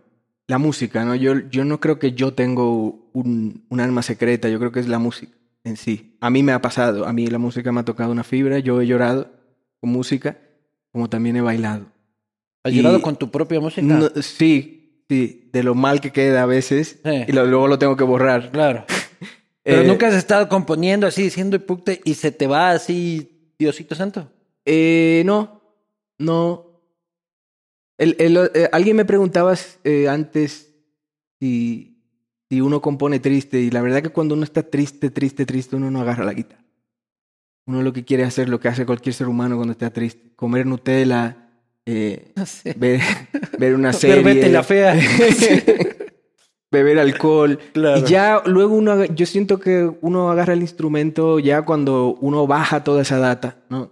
la 0.48 0.58
música, 0.58 1.04
¿no? 1.04 1.14
Yo, 1.14 1.48
yo 1.48 1.64
no 1.64 1.78
creo 1.78 1.98
que 2.00 2.12
yo 2.12 2.34
tengo 2.34 3.08
un, 3.12 3.64
un 3.68 3.80
alma 3.80 4.02
secreta, 4.02 4.48
yo 4.48 4.58
creo 4.58 4.72
que 4.72 4.80
es 4.80 4.88
la 4.88 4.98
música 4.98 5.32
en 5.62 5.76
sí. 5.76 6.16
A 6.20 6.28
mí 6.28 6.42
me 6.42 6.50
ha 6.52 6.60
pasado, 6.60 7.06
a 7.06 7.12
mí 7.12 7.26
la 7.28 7.38
música 7.38 7.70
me 7.70 7.80
ha 7.80 7.84
tocado 7.84 8.10
una 8.10 8.24
fibra, 8.24 8.58
yo 8.58 8.80
he 8.80 8.86
llorado 8.86 9.30
con 9.80 9.90
música, 9.90 10.38
como 10.90 11.08
también 11.08 11.36
he 11.36 11.40
bailado. 11.40 11.86
¿Has 12.64 12.72
Y- 12.72 12.76
llorado 12.78 13.00
con 13.00 13.14
tu 13.14 13.30
propia 13.30 13.60
música? 13.60 13.82
No, 13.86 14.08
sí, 14.22 14.79
sí, 15.10 15.50
de 15.52 15.64
lo 15.64 15.74
mal 15.74 16.00
que 16.00 16.12
queda 16.12 16.44
a 16.44 16.46
veces 16.46 17.00
Sí. 17.04 17.24
y 17.26 17.32
lo- 17.32 17.44
luego 17.46 17.66
lo 17.66 17.78
tengo 17.80 17.96
que 17.96 18.04
borrar. 18.04 18.52
Claro. 18.52 18.84
Pero 19.64 19.82
Eh, 19.82 19.86
nunca 19.86 20.06
has 20.06 20.14
estado 20.14 20.48
componiendo 20.48 21.06
así, 21.08 21.22
diciendo 21.24 21.58
puta, 21.66 21.92
y 22.04 22.14
se 22.14 22.30
te 22.30 22.46
va 22.46 22.70
así, 22.70 23.52
Diosito 23.58 23.94
Santo. 23.96 24.30
Eh, 24.64 25.22
no, 25.26 25.60
no. 26.18 26.80
El- 27.98 28.14
el- 28.20 28.50
eh, 28.54 28.68
alguien 28.72 28.96
me 28.96 29.04
preguntaba 29.04 29.54
eh, 29.84 30.08
antes 30.08 30.72
si, 31.40 31.98
si 32.48 32.60
uno 32.60 32.80
compone 32.80 33.18
triste 33.18 33.60
y 33.60 33.70
la 33.70 33.82
verdad 33.82 34.00
que 34.02 34.08
cuando 34.10 34.34
uno 34.34 34.44
está 34.44 34.62
triste, 34.62 35.10
triste, 35.10 35.44
triste, 35.44 35.74
uno 35.76 35.90
no 35.90 36.00
agarra 36.00 36.24
la 36.24 36.32
guitarra. 36.32 36.64
Uno 37.66 37.82
lo 37.82 37.92
que 37.92 38.04
quiere 38.04 38.22
hacer, 38.24 38.48
lo 38.48 38.58
que 38.60 38.68
hace 38.68 38.86
cualquier 38.86 39.14
ser 39.14 39.28
humano 39.28 39.56
cuando 39.56 39.72
está 39.72 39.90
triste, 39.92 40.32
comer 40.36 40.64
Nutella, 40.66 41.39
eh, 41.90 42.32
No 42.36 42.46
sé. 42.46 42.74
ver, 42.76 43.00
ver 43.58 43.74
una 43.74 43.88
Ver 43.92 43.94
serie. 44.00 44.22
Betty 44.22 44.48
la 44.50 44.62
fea. 44.62 44.94
beber 46.70 46.98
alcohol. 47.00 47.58
Claro. 47.72 47.98
Y 47.98 48.04
ya 48.04 48.42
luego 48.46 48.74
uno, 48.76 49.04
yo 49.06 49.26
siento 49.26 49.58
que 49.58 49.90
uno 50.00 50.30
agarra 50.30 50.52
el 50.52 50.60
instrumento 50.60 51.38
ya 51.38 51.62
cuando 51.62 52.14
uno 52.20 52.46
baja 52.46 52.84
toda 52.84 53.02
esa 53.02 53.18
data, 53.18 53.56
¿no? 53.68 53.90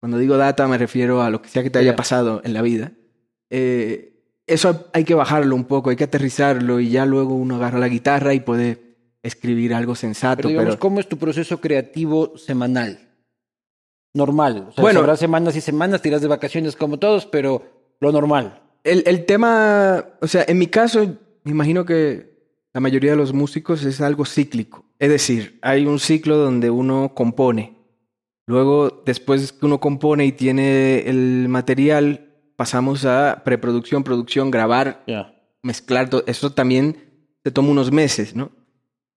Cuando 0.00 0.18
digo 0.18 0.36
data 0.36 0.68
me 0.68 0.78
refiero 0.78 1.22
a 1.22 1.30
lo 1.30 1.42
que 1.42 1.48
sea 1.48 1.62
que 1.62 1.70
te 1.70 1.78
haya 1.80 1.92
Ya. 1.92 1.96
pasado 1.96 2.40
en 2.44 2.52
la 2.54 2.62
vida. 2.62 2.92
Eh, 3.50 4.12
eso 4.46 4.88
hay 4.92 5.02
que 5.04 5.14
bajarlo 5.14 5.56
un 5.56 5.64
poco, 5.64 5.90
hay 5.90 5.96
que 5.96 6.04
aterrizarlo 6.04 6.78
y 6.78 6.90
ya 6.90 7.04
luego 7.04 7.34
uno 7.34 7.56
agarra 7.56 7.80
la 7.80 7.88
guitarra 7.88 8.32
y 8.32 8.40
puede 8.40 8.78
escribir 9.24 9.74
algo 9.74 9.96
sensato. 9.96 10.36
Pero 10.36 10.50
digamos, 10.50 10.68
pero- 10.74 10.78
¿cómo 10.78 11.00
es 11.00 11.08
tu 11.08 11.16
proceso 11.18 11.60
creativo 11.60 12.38
semanal? 12.38 13.05
Normal. 14.16 14.66
O 14.68 14.72
sea, 14.72 14.82
Bueno. 14.82 15.00
habrá 15.00 15.16
semanas 15.16 15.54
y 15.56 15.60
semanas, 15.60 16.00
tiras 16.02 16.22
de 16.22 16.28
vacaciones 16.28 16.74
como 16.74 16.98
todos, 16.98 17.26
pero 17.26 17.62
lo 18.00 18.10
normal. 18.12 18.62
El, 18.82 19.02
el 19.06 19.26
tema, 19.26 20.04
o 20.20 20.26
sea, 20.26 20.44
en 20.48 20.58
mi 20.58 20.68
caso, 20.68 21.00
me 21.44 21.50
imagino 21.52 21.84
que 21.84 22.34
la 22.72 22.80
mayoría 22.80 23.10
de 23.12 23.16
los 23.16 23.32
músicos 23.32 23.84
es 23.84 24.00
algo 24.00 24.24
cíclico. 24.24 24.84
Es 24.98 25.10
decir, 25.10 25.58
hay 25.62 25.84
un 25.86 25.98
ciclo 25.98 26.36
donde 26.38 26.70
uno 26.70 27.12
compone. 27.14 27.76
Luego, 28.46 29.02
después 29.04 29.52
que 29.52 29.66
uno 29.66 29.80
compone 29.80 30.24
y 30.24 30.32
tiene 30.32 31.00
el 31.08 31.46
material, 31.48 32.28
pasamos 32.56 33.04
a 33.04 33.42
preproducción, 33.44 34.04
producción, 34.04 34.50
grabar, 34.50 35.02
Ya. 35.06 35.34
mezclar. 35.62 36.08
todo. 36.08 36.22
Eso 36.26 36.52
también 36.52 36.96
se 37.44 37.50
toma 37.50 37.70
unos 37.70 37.90
meses, 37.92 38.34
¿no? 38.36 38.50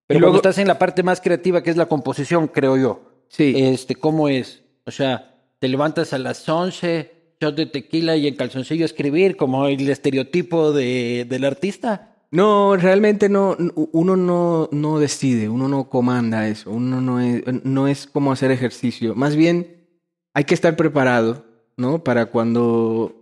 Pero 0.08 0.18
Y 0.18 0.22
luego- 0.22 0.34
cuando 0.34 0.50
estás 0.50 0.58
en 0.62 0.68
la 0.68 0.80
parte 0.80 1.04
más 1.04 1.22
creativa, 1.22 1.62
que 1.62 1.70
es 1.70 1.78
la 1.78 1.86
composición, 1.86 2.48
creo 2.48 2.76
yo. 2.76 3.02
Sí. 3.30 3.54
Este, 3.56 3.94
¿cómo 3.96 4.28
es? 4.28 4.64
O 4.90 4.92
sea, 4.92 5.36
te 5.60 5.68
levantas 5.68 6.14
a 6.14 6.18
las 6.18 6.48
11, 6.50 7.36
shot 7.40 7.56
de 7.56 7.68
tequila 7.68 8.16
y 8.18 8.28
en 8.28 8.36
calzoncillo 8.36 8.84
escribir, 8.86 9.38
como 9.38 9.68
el 9.68 9.88
estereotipo 9.90 10.74
de, 10.74 11.26
del 11.30 11.46
artista. 11.46 12.16
No, 12.32 12.76
realmente 12.76 13.30
no, 13.30 13.56
uno 13.92 14.16
no, 14.18 14.68
no 14.72 15.00
decide, 15.00 15.48
uno 15.48 15.68
no 15.68 15.90
comanda 15.90 16.48
eso, 16.48 16.72
uno 16.72 17.02
no 17.02 17.20
es, 17.20 17.44
no 17.64 17.88
es 17.88 18.08
como 18.08 18.32
hacer 18.32 18.52
ejercicio. 18.52 19.16
Más 19.16 19.36
bien, 19.36 19.88
hay 20.34 20.44
que 20.44 20.54
estar 20.54 20.76
preparado, 20.76 21.46
¿no? 21.78 22.04
Para 22.04 22.28
cuando, 22.28 23.16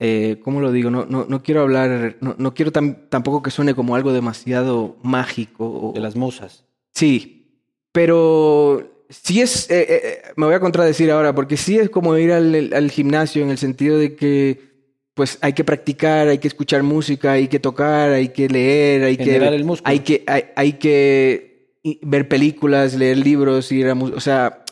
eh, 0.00 0.40
¿cómo 0.44 0.60
lo 0.60 0.72
digo? 0.72 0.90
No, 0.90 1.04
no, 1.06 1.26
no 1.28 1.42
quiero 1.42 1.60
hablar, 1.60 2.16
no, 2.20 2.34
no 2.38 2.54
quiero 2.54 2.72
tam- 2.72 3.08
tampoco 3.08 3.42
que 3.42 3.50
suene 3.52 3.74
como 3.74 3.94
algo 3.94 4.12
demasiado 4.12 4.96
mágico. 5.02 5.64
o- 5.68 5.92
De 5.92 6.00
las 6.00 6.16
musas. 6.16 6.64
Sí, 6.94 7.60
pero 7.92 8.91
sí 9.12 9.40
es, 9.40 9.70
eh, 9.70 9.80
eh, 9.80 10.00
eh, 10.04 10.22
me 10.36 10.46
voy 10.46 10.54
a 10.54 10.60
contradecir 10.60 11.10
ahora, 11.10 11.34
porque 11.34 11.56
sí 11.56 11.78
es 11.78 11.90
como 11.90 12.16
ir 12.16 12.32
al, 12.32 12.72
al 12.72 12.90
gimnasio 12.90 13.42
en 13.42 13.50
el 13.50 13.58
sentido 13.58 13.98
de 13.98 14.16
que 14.16 14.72
pues 15.14 15.38
hay 15.42 15.52
que 15.52 15.64
practicar, 15.64 16.28
hay 16.28 16.38
que 16.38 16.48
escuchar 16.48 16.82
música, 16.82 17.32
hay 17.32 17.48
que 17.48 17.58
tocar, 17.58 18.10
hay 18.10 18.28
que 18.28 18.48
leer, 18.48 19.04
hay 19.04 19.16
Generar 19.16 19.50
que, 19.50 19.56
el 19.56 19.64
músculo. 19.64 19.90
hay 19.90 19.98
que, 20.00 20.24
hay, 20.26 20.44
hay 20.56 20.72
que 20.74 21.76
ver 22.00 22.28
películas, 22.28 22.94
leer 22.94 23.18
libros, 23.18 23.70
ir 23.72 23.88
a, 23.88 23.92
o 23.92 24.20
sea, 24.20 24.64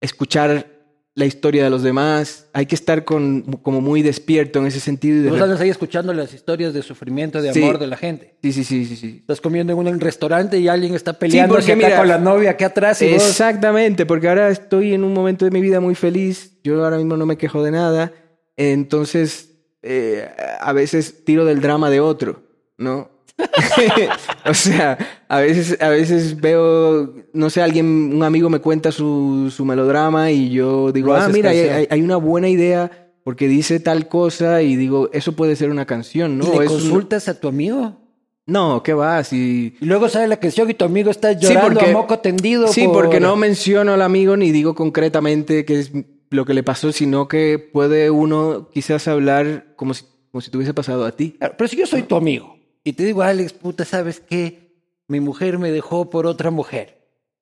escuchar 0.00 0.73
la 1.16 1.26
historia 1.26 1.62
de 1.62 1.70
los 1.70 1.84
demás, 1.84 2.48
hay 2.52 2.66
que 2.66 2.74
estar 2.74 3.04
con, 3.04 3.42
como 3.62 3.80
muy 3.80 4.02
despierto 4.02 4.58
en 4.58 4.66
ese 4.66 4.80
sentido. 4.80 5.18
y 5.18 5.20
de 5.22 5.30
Vos 5.30 5.38
re- 5.38 5.44
andas 5.44 5.60
ahí 5.60 5.68
escuchando 5.68 6.12
las 6.12 6.34
historias 6.34 6.74
de 6.74 6.82
sufrimiento, 6.82 7.40
de 7.40 7.52
Sí. 7.52 7.62
amor 7.62 7.78
de 7.78 7.86
la 7.86 7.96
gente. 7.96 8.34
Sí, 8.42 8.52
sí, 8.52 8.64
sí, 8.64 8.84
sí, 8.84 8.96
sí. 8.96 9.16
Estás 9.20 9.40
comiendo 9.40 9.72
en 9.72 9.78
un 9.86 10.00
restaurante 10.00 10.58
y 10.58 10.66
alguien 10.66 10.94
está 10.94 11.12
peleando 11.12 11.54
porque 11.54 11.76
mira- 11.76 11.96
con 11.98 12.08
la 12.08 12.18
novia 12.18 12.50
acá 12.50 12.66
atrás 12.66 13.00
y 13.02 13.12
vos... 13.12 13.22
Exactamente, 13.28 14.06
porque 14.06 14.28
ahora 14.28 14.48
estoy 14.50 14.92
en 14.92 15.04
un 15.04 15.12
momento 15.14 15.44
de 15.44 15.52
mi 15.52 15.60
vida 15.60 15.78
muy 15.78 15.94
feliz. 15.94 16.58
Yo 16.64 16.82
ahora 16.84 16.96
mismo 16.96 17.16
no 17.16 17.26
me 17.26 17.36
quejo 17.38 17.62
de 17.62 17.70
nada. 17.70 18.12
Entonces, 18.56 19.50
eh, 19.82 20.28
a 20.60 20.72
veces 20.72 21.24
tiro 21.24 21.44
del 21.44 21.60
drama 21.60 21.90
de 21.90 22.00
otro, 22.00 22.42
¿no? 22.76 23.10
o 24.46 24.54
sea, 24.54 24.98
a 25.28 25.40
veces, 25.40 25.76
a 25.80 25.88
veces 25.88 26.40
veo, 26.40 27.14
no 27.32 27.50
sé, 27.50 27.62
alguien, 27.62 27.86
un 28.14 28.22
amigo 28.22 28.48
me 28.50 28.60
cuenta 28.60 28.92
su, 28.92 29.52
su 29.54 29.64
melodrama 29.64 30.30
y 30.30 30.50
yo 30.50 30.92
digo, 30.92 31.14
ah, 31.14 31.28
mira, 31.28 31.50
hay, 31.50 32.02
una 32.02 32.16
buena 32.16 32.48
idea 32.48 32.90
porque 33.24 33.48
dice 33.48 33.80
tal 33.80 34.08
cosa 34.08 34.62
y 34.62 34.76
digo, 34.76 35.08
eso 35.12 35.32
puede 35.32 35.56
ser 35.56 35.70
una 35.70 35.86
canción, 35.86 36.38
¿no? 36.38 36.44
¿Y 36.46 36.50
le 36.52 36.58
un- 36.60 36.66
consultas 36.66 37.28
a 37.28 37.38
tu 37.40 37.48
amigo? 37.48 38.00
No, 38.46 38.82
¿qué 38.82 38.92
va? 38.92 39.24
Si... 39.24 39.74
Y 39.80 39.84
luego 39.86 40.08
sale 40.10 40.28
la 40.28 40.36
canción 40.36 40.68
y 40.68 40.74
tu 40.74 40.84
amigo 40.84 41.10
está 41.10 41.32
Sí, 41.32 41.38
llorando 41.46 41.80
porque- 41.80 41.90
a 41.90 41.94
moco 41.94 42.18
tendido. 42.18 42.68
Sí, 42.68 42.84
por- 42.84 42.92
porque 43.04 43.20
no 43.20 43.36
menciono 43.36 43.94
al 43.94 44.02
amigo 44.02 44.36
ni 44.36 44.52
digo 44.52 44.74
concretamente 44.74 45.64
qué 45.64 45.80
es 45.80 45.92
lo 46.30 46.44
que 46.44 46.52
le 46.52 46.62
pasó, 46.62 46.92
sino 46.92 47.26
que 47.26 47.58
puede 47.58 48.10
uno 48.10 48.68
quizás 48.72 49.08
hablar 49.08 49.72
como 49.76 49.94
si, 49.94 50.04
como 50.30 50.42
si 50.42 50.50
te 50.50 50.58
hubiese 50.58 50.74
pasado 50.74 51.06
a 51.06 51.12
ti. 51.12 51.36
Claro, 51.38 51.54
Pero 51.56 51.68
si 51.68 51.76
yo 51.78 51.86
soy 51.86 52.02
tu 52.02 52.16
amigo 52.16 52.53
y 52.84 52.92
te 52.92 53.04
digo, 53.04 53.22
Alex, 53.22 53.52
puta, 53.54 53.84
¿sabes 53.84 54.20
qué? 54.20 54.70
Mi 55.08 55.20
mujer 55.20 55.58
me 55.58 55.70
dejó 55.70 56.10
por 56.10 56.26
otra 56.26 56.50
mujer, 56.50 56.98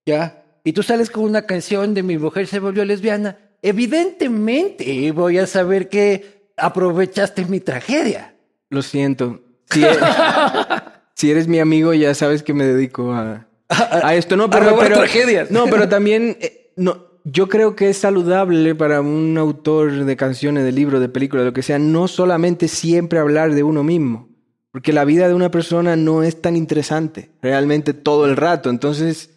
¿ya? 0.07 0.45
Y 0.65 0.73
tú 0.73 0.83
sales 0.83 1.11
con 1.11 1.25
una 1.25 1.43
canción 1.47 1.93
de 1.95 2.03
mi 2.03 2.17
mujer 2.19 2.47
se 2.47 2.61
volvió 2.61 2.85
lesbiana. 2.85 3.37
Evidentemente 3.63 5.13
voy 5.13 5.39
a 5.39 5.47
saber 5.47 5.89
que 5.89 6.51
aprovechaste 6.57 7.45
mi 7.47 7.61
tragedia. 7.61 8.35
Lo 8.71 8.83
siento. 8.83 9.41
Si 9.71 9.83
eres, 9.85 9.99
si 11.15 11.31
eres 11.31 11.49
mi 11.49 11.59
amigo, 11.59 11.95
ya 11.95 12.15
sabes 12.15 12.43
que 12.43 12.55
me 12.55 12.65
dedico 12.65 13.13
a, 13.13 13.47
a 13.69 14.15
esto. 14.15 14.37
No, 14.37 14.51
pero, 14.51 14.77
pero- 14.79 14.97
tragedias. 14.97 15.51
No, 15.51 15.67
pero 15.67 15.89
también 15.89 16.37
eh, 16.41 16.73
no, 16.77 17.07
yo 17.25 17.49
creo 17.49 17.77
que 17.77 17.91
es 17.91 17.99
saludable 17.99 18.75
para 18.75 19.01
un 19.01 19.37
autor 19.39 20.05
de 20.05 20.17
canciones, 20.17 20.65
de 20.65 20.73
libros, 20.73 21.01
de 21.01 21.09
películas, 21.09 21.45
lo 21.47 21.53
que 21.53 21.63
sea, 21.63 21.79
no 21.79 22.09
solamente 22.09 22.69
siempre 22.69 23.19
hablar 23.19 23.55
de 23.55 23.63
uno 23.63 23.83
mismo. 23.83 24.29
Porque 24.73 24.93
la 24.93 25.05
vida 25.05 25.29
de 25.29 25.35
una 25.35 25.51
persona 25.51 25.97
no 25.97 26.23
es 26.23 26.41
tan 26.41 26.57
interesante 26.57 27.31
realmente 27.43 27.93
todo 27.93 28.25
el 28.25 28.37
rato. 28.37 28.71
Entonces, 28.71 29.31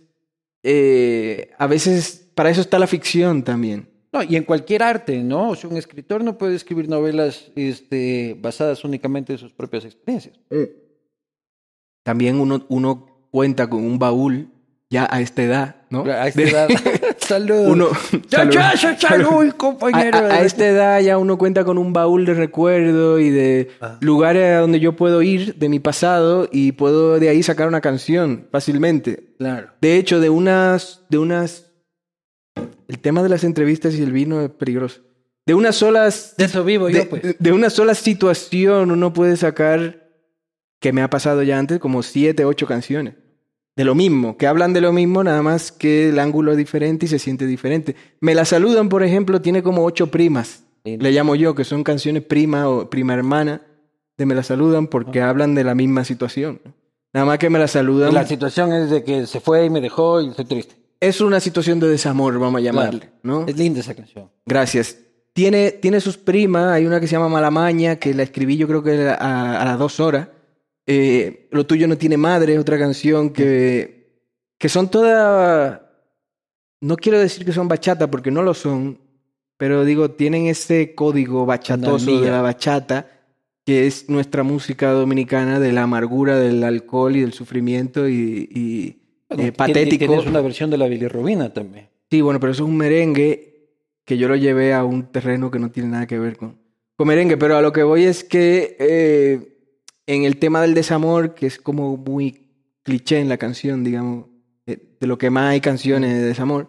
eh, 0.64 1.52
a 1.58 1.68
veces 1.68 2.28
para 2.34 2.50
eso 2.50 2.62
está 2.62 2.80
la 2.80 2.88
ficción 2.88 3.44
también. 3.44 3.90
No, 4.14 4.24
y 4.24 4.38
en 4.38 4.44
cualquier 4.44 4.82
arte, 4.82 5.22
¿no? 5.22 5.50
O 5.50 5.56
sea, 5.56 5.70
un 5.70 5.76
escritor 5.76 6.24
no 6.24 6.38
puede 6.38 6.56
escribir 6.56 6.88
novelas 6.88 7.52
este, 7.58 8.38
basadas 8.40 8.86
únicamente 8.86 9.34
en 9.34 9.40
sus 9.40 9.52
propias 9.52 9.84
experiencias. 9.84 10.40
También 12.02 12.40
uno, 12.40 12.66
uno 12.70 13.28
cuenta 13.30 13.70
con 13.70 13.84
un 13.84 14.00
baúl 14.00 14.50
ya 14.90 15.06
a 15.12 15.20
esta 15.20 15.44
edad, 15.44 15.76
¿no? 15.90 16.06
A 16.06 16.28
esta 16.28 16.42
edad. 16.44 16.70
Salud. 17.28 17.68
Uno- 17.68 17.90
salud. 18.30 18.54
ya, 18.54 18.74
ya, 18.76 18.98
salud, 19.00 19.52
compañero. 19.58 20.18
A, 20.18 20.22
a- 20.22 20.34
a 20.36 20.42
esta 20.44 20.68
edad 20.68 21.00
ya 21.02 21.18
uno 21.18 21.38
cuenta 21.38 21.64
con 21.66 21.78
un 21.78 21.92
baúl 21.94 22.26
de 22.26 22.34
recuerdo 22.36 23.20
y 23.20 23.30
de 23.30 23.70
Ah. 23.82 23.98
lugares 24.02 24.44
a 24.56 24.60
donde 24.60 24.80
yo 24.80 24.96
puedo 24.96 25.22
ir 25.22 25.56
de 25.56 25.70
mi 25.70 25.80
pasado 25.80 26.48
y 26.52 26.74
puedo 26.74 27.20
de 27.20 27.30
ahí 27.30 27.42
sacar 27.44 27.68
una 27.68 27.82
canción 27.82 28.48
fácilmente. 28.52 29.34
Claro. 29.38 29.70
De 29.82 29.98
hecho, 29.98 30.20
de 30.20 30.30
unas, 30.30 31.02
de 31.10 31.18
unas, 31.18 31.72
el 32.88 33.00
tema 33.00 33.24
de 33.24 33.30
las 33.30 33.44
entrevistas 33.44 33.96
y 33.96 34.04
el 34.04 34.12
vino 34.12 34.42
es 34.42 34.50
peligroso. 34.52 35.02
de 35.48 35.54
una 35.54 35.72
sola 35.72 36.04
De 36.38 36.46
eso 36.46 36.64
vivo 36.64 36.88
de, 36.88 36.94
yo, 36.94 37.10
pues. 37.10 37.22
de- 37.22 37.36
de 37.38 37.52
una 37.52 37.70
sola 37.70 37.94
situación 37.94 38.90
uno 38.92 39.14
puede 39.14 39.38
sacar, 39.38 40.10
que 40.82 40.92
me 40.94 41.02
ha 41.04 41.10
pasado 41.10 41.42
ya 41.44 41.58
antes, 41.60 41.80
como 41.80 42.02
siete, 42.04 42.46
ocho 42.46 42.66
canciones. 42.68 43.16
De 43.76 43.84
lo 43.84 43.94
mismo, 43.94 44.38
que 44.38 44.48
hablan 44.48 44.72
de 44.74 44.80
lo 44.82 44.94
mismo, 44.94 45.24
nada 45.24 45.42
más 45.42 45.72
que 45.72 46.10
el 46.10 46.20
ángulo 46.20 46.52
es 46.52 46.58
diferente 46.58 47.06
y 47.06 47.10
se 47.10 47.20
siente 47.20 47.46
diferente. 47.46 47.96
Me 48.22 48.34
la 48.34 48.46
saludan, 48.46 48.88
por 48.88 49.04
ejemplo, 49.04 49.42
tiene 49.42 49.64
como 49.64 49.84
ocho 49.84 50.08
primas. 50.08 50.64
Sí. 50.86 50.98
Le 50.98 51.12
llamo 51.12 51.36
yo, 51.36 51.56
que 51.56 51.66
son 51.66 51.84
canciones 51.84 52.24
prima 52.24 52.70
o 52.70 52.90
prima 52.90 53.14
hermana 53.14 53.62
de 54.18 54.26
Me 54.26 54.34
la 54.34 54.44
saludan 54.44 54.88
porque 54.88 55.22
hablan 55.22 55.56
de 55.56 55.66
la 55.66 55.76
misma 55.76 56.06
situación. 56.06 56.62
Nada 57.14 57.26
más 57.26 57.38
que 57.38 57.50
me 57.50 57.60
la 57.60 57.68
saludan. 57.68 58.14
La 58.14 58.26
situación 58.26 58.72
es 58.72 58.90
de 58.90 59.04
que 59.04 59.26
se 59.28 59.42
fue 59.42 59.66
y 59.66 59.70
me 59.70 59.82
dejó 59.82 60.22
y 60.22 60.30
estoy 60.30 60.46
triste. 60.46 60.76
Es 61.02 61.20
una 61.20 61.42
situación 61.42 61.80
de 61.82 61.90
desamor, 61.90 62.40
vamos 62.40 62.60
a 62.60 62.64
llamarle, 62.64 63.00
Claro. 63.00 63.16
¿no? 63.24 63.46
Es 63.46 63.58
linda 63.58 63.82
esa 63.82 63.94
canción. 63.94 64.30
Gracias. 64.46 64.98
Tiene, 65.34 65.72
tiene 65.72 66.00
sus 66.00 66.16
primas, 66.18 66.72
hay 66.72 66.86
una 66.86 67.02
que 67.02 67.08
se 67.08 67.14
llama 67.18 67.28
Malamaña, 67.28 67.98
que 67.98 68.14
la 68.14 68.24
escribí 68.24 68.56
yo 68.56 68.68
creo 68.68 68.82
que 68.82 69.10
a, 69.10 69.62
a 69.62 69.66
las 69.66 69.78
dos 69.78 70.00
horas. 70.00 70.30
Eh, 70.88 71.48
Lo 71.52 71.66
tuyo 71.66 71.88
no 71.88 71.98
tiene 71.98 72.18
madre, 72.18 72.60
otra 72.60 72.78
canción 72.78 73.32
que, 73.32 74.22
que 74.58 74.70
son 74.70 74.90
todas... 74.90 75.82
No 76.82 76.98
quiero 76.98 77.20
decir 77.20 77.46
que 77.46 77.52
son 77.52 77.68
bachata 77.68 78.12
porque 78.12 78.30
no 78.32 78.44
lo 78.44 78.54
son, 78.54 79.00
pero 79.58 79.86
digo, 79.86 80.12
tienen 80.12 80.46
ese 80.48 80.94
código 80.94 81.46
bachatoso 81.46 82.22
de 82.22 82.30
la 82.30 82.42
bachata, 82.42 83.10
que 83.66 83.88
es 83.88 84.10
nuestra 84.10 84.44
música 84.44 84.92
dominicana 84.92 85.60
de 85.60 85.72
la 85.72 85.84
amargura, 85.84 86.38
del 86.38 86.64
alcohol 86.64 87.16
y 87.16 87.22
del 87.22 87.34
sufrimiento 87.34 88.08
y, 88.08 88.48
y, 88.52 89.02
Bueno, 89.30 89.44
eh, 89.46 89.52
patético. 89.52 90.06
Tienes 90.06 90.28
una 90.28 90.42
versión 90.42 90.70
de 90.70 90.78
la 90.78 90.88
bilirrubina 90.88 91.52
también. 91.52 91.90
Sí, 92.12 92.22
bueno, 92.22 92.40
pero 92.40 92.52
eso 92.52 92.64
es 92.64 92.70
un 92.70 92.78
merengue 92.78 93.72
que 94.04 94.18
yo 94.20 94.28
lo 94.28 94.36
llevé 94.36 94.74
a 94.74 94.84
un 94.84 95.12
terreno 95.12 95.50
que 95.50 95.58
no 95.58 95.72
tiene 95.72 95.90
nada 95.90 96.06
que 96.06 96.20
ver 96.20 96.38
con, 96.38 96.60
con 96.96 97.08
merengue. 97.08 97.38
Pero 97.38 97.58
a 97.58 97.62
lo 97.64 97.72
que 97.72 97.82
voy 97.82 98.04
es 98.04 98.24
que 98.24 98.76
eh, 98.78 99.55
en 100.08 100.24
el 100.24 100.38
tema 100.38 100.62
del 100.62 100.74
desamor, 100.74 101.34
que 101.36 101.48
es 101.48 101.58
como 101.60 101.98
muy 101.98 102.48
cliché 102.84 103.20
en 103.20 103.30
la 103.30 103.38
canción, 103.38 103.84
digamos, 103.84 104.26
de, 104.66 104.80
de 105.00 105.08
lo 105.08 105.18
que 105.18 105.30
más 105.30 105.52
hay 105.52 105.62
canciones 105.62 106.14
de 106.14 106.22
desamor, 106.22 106.68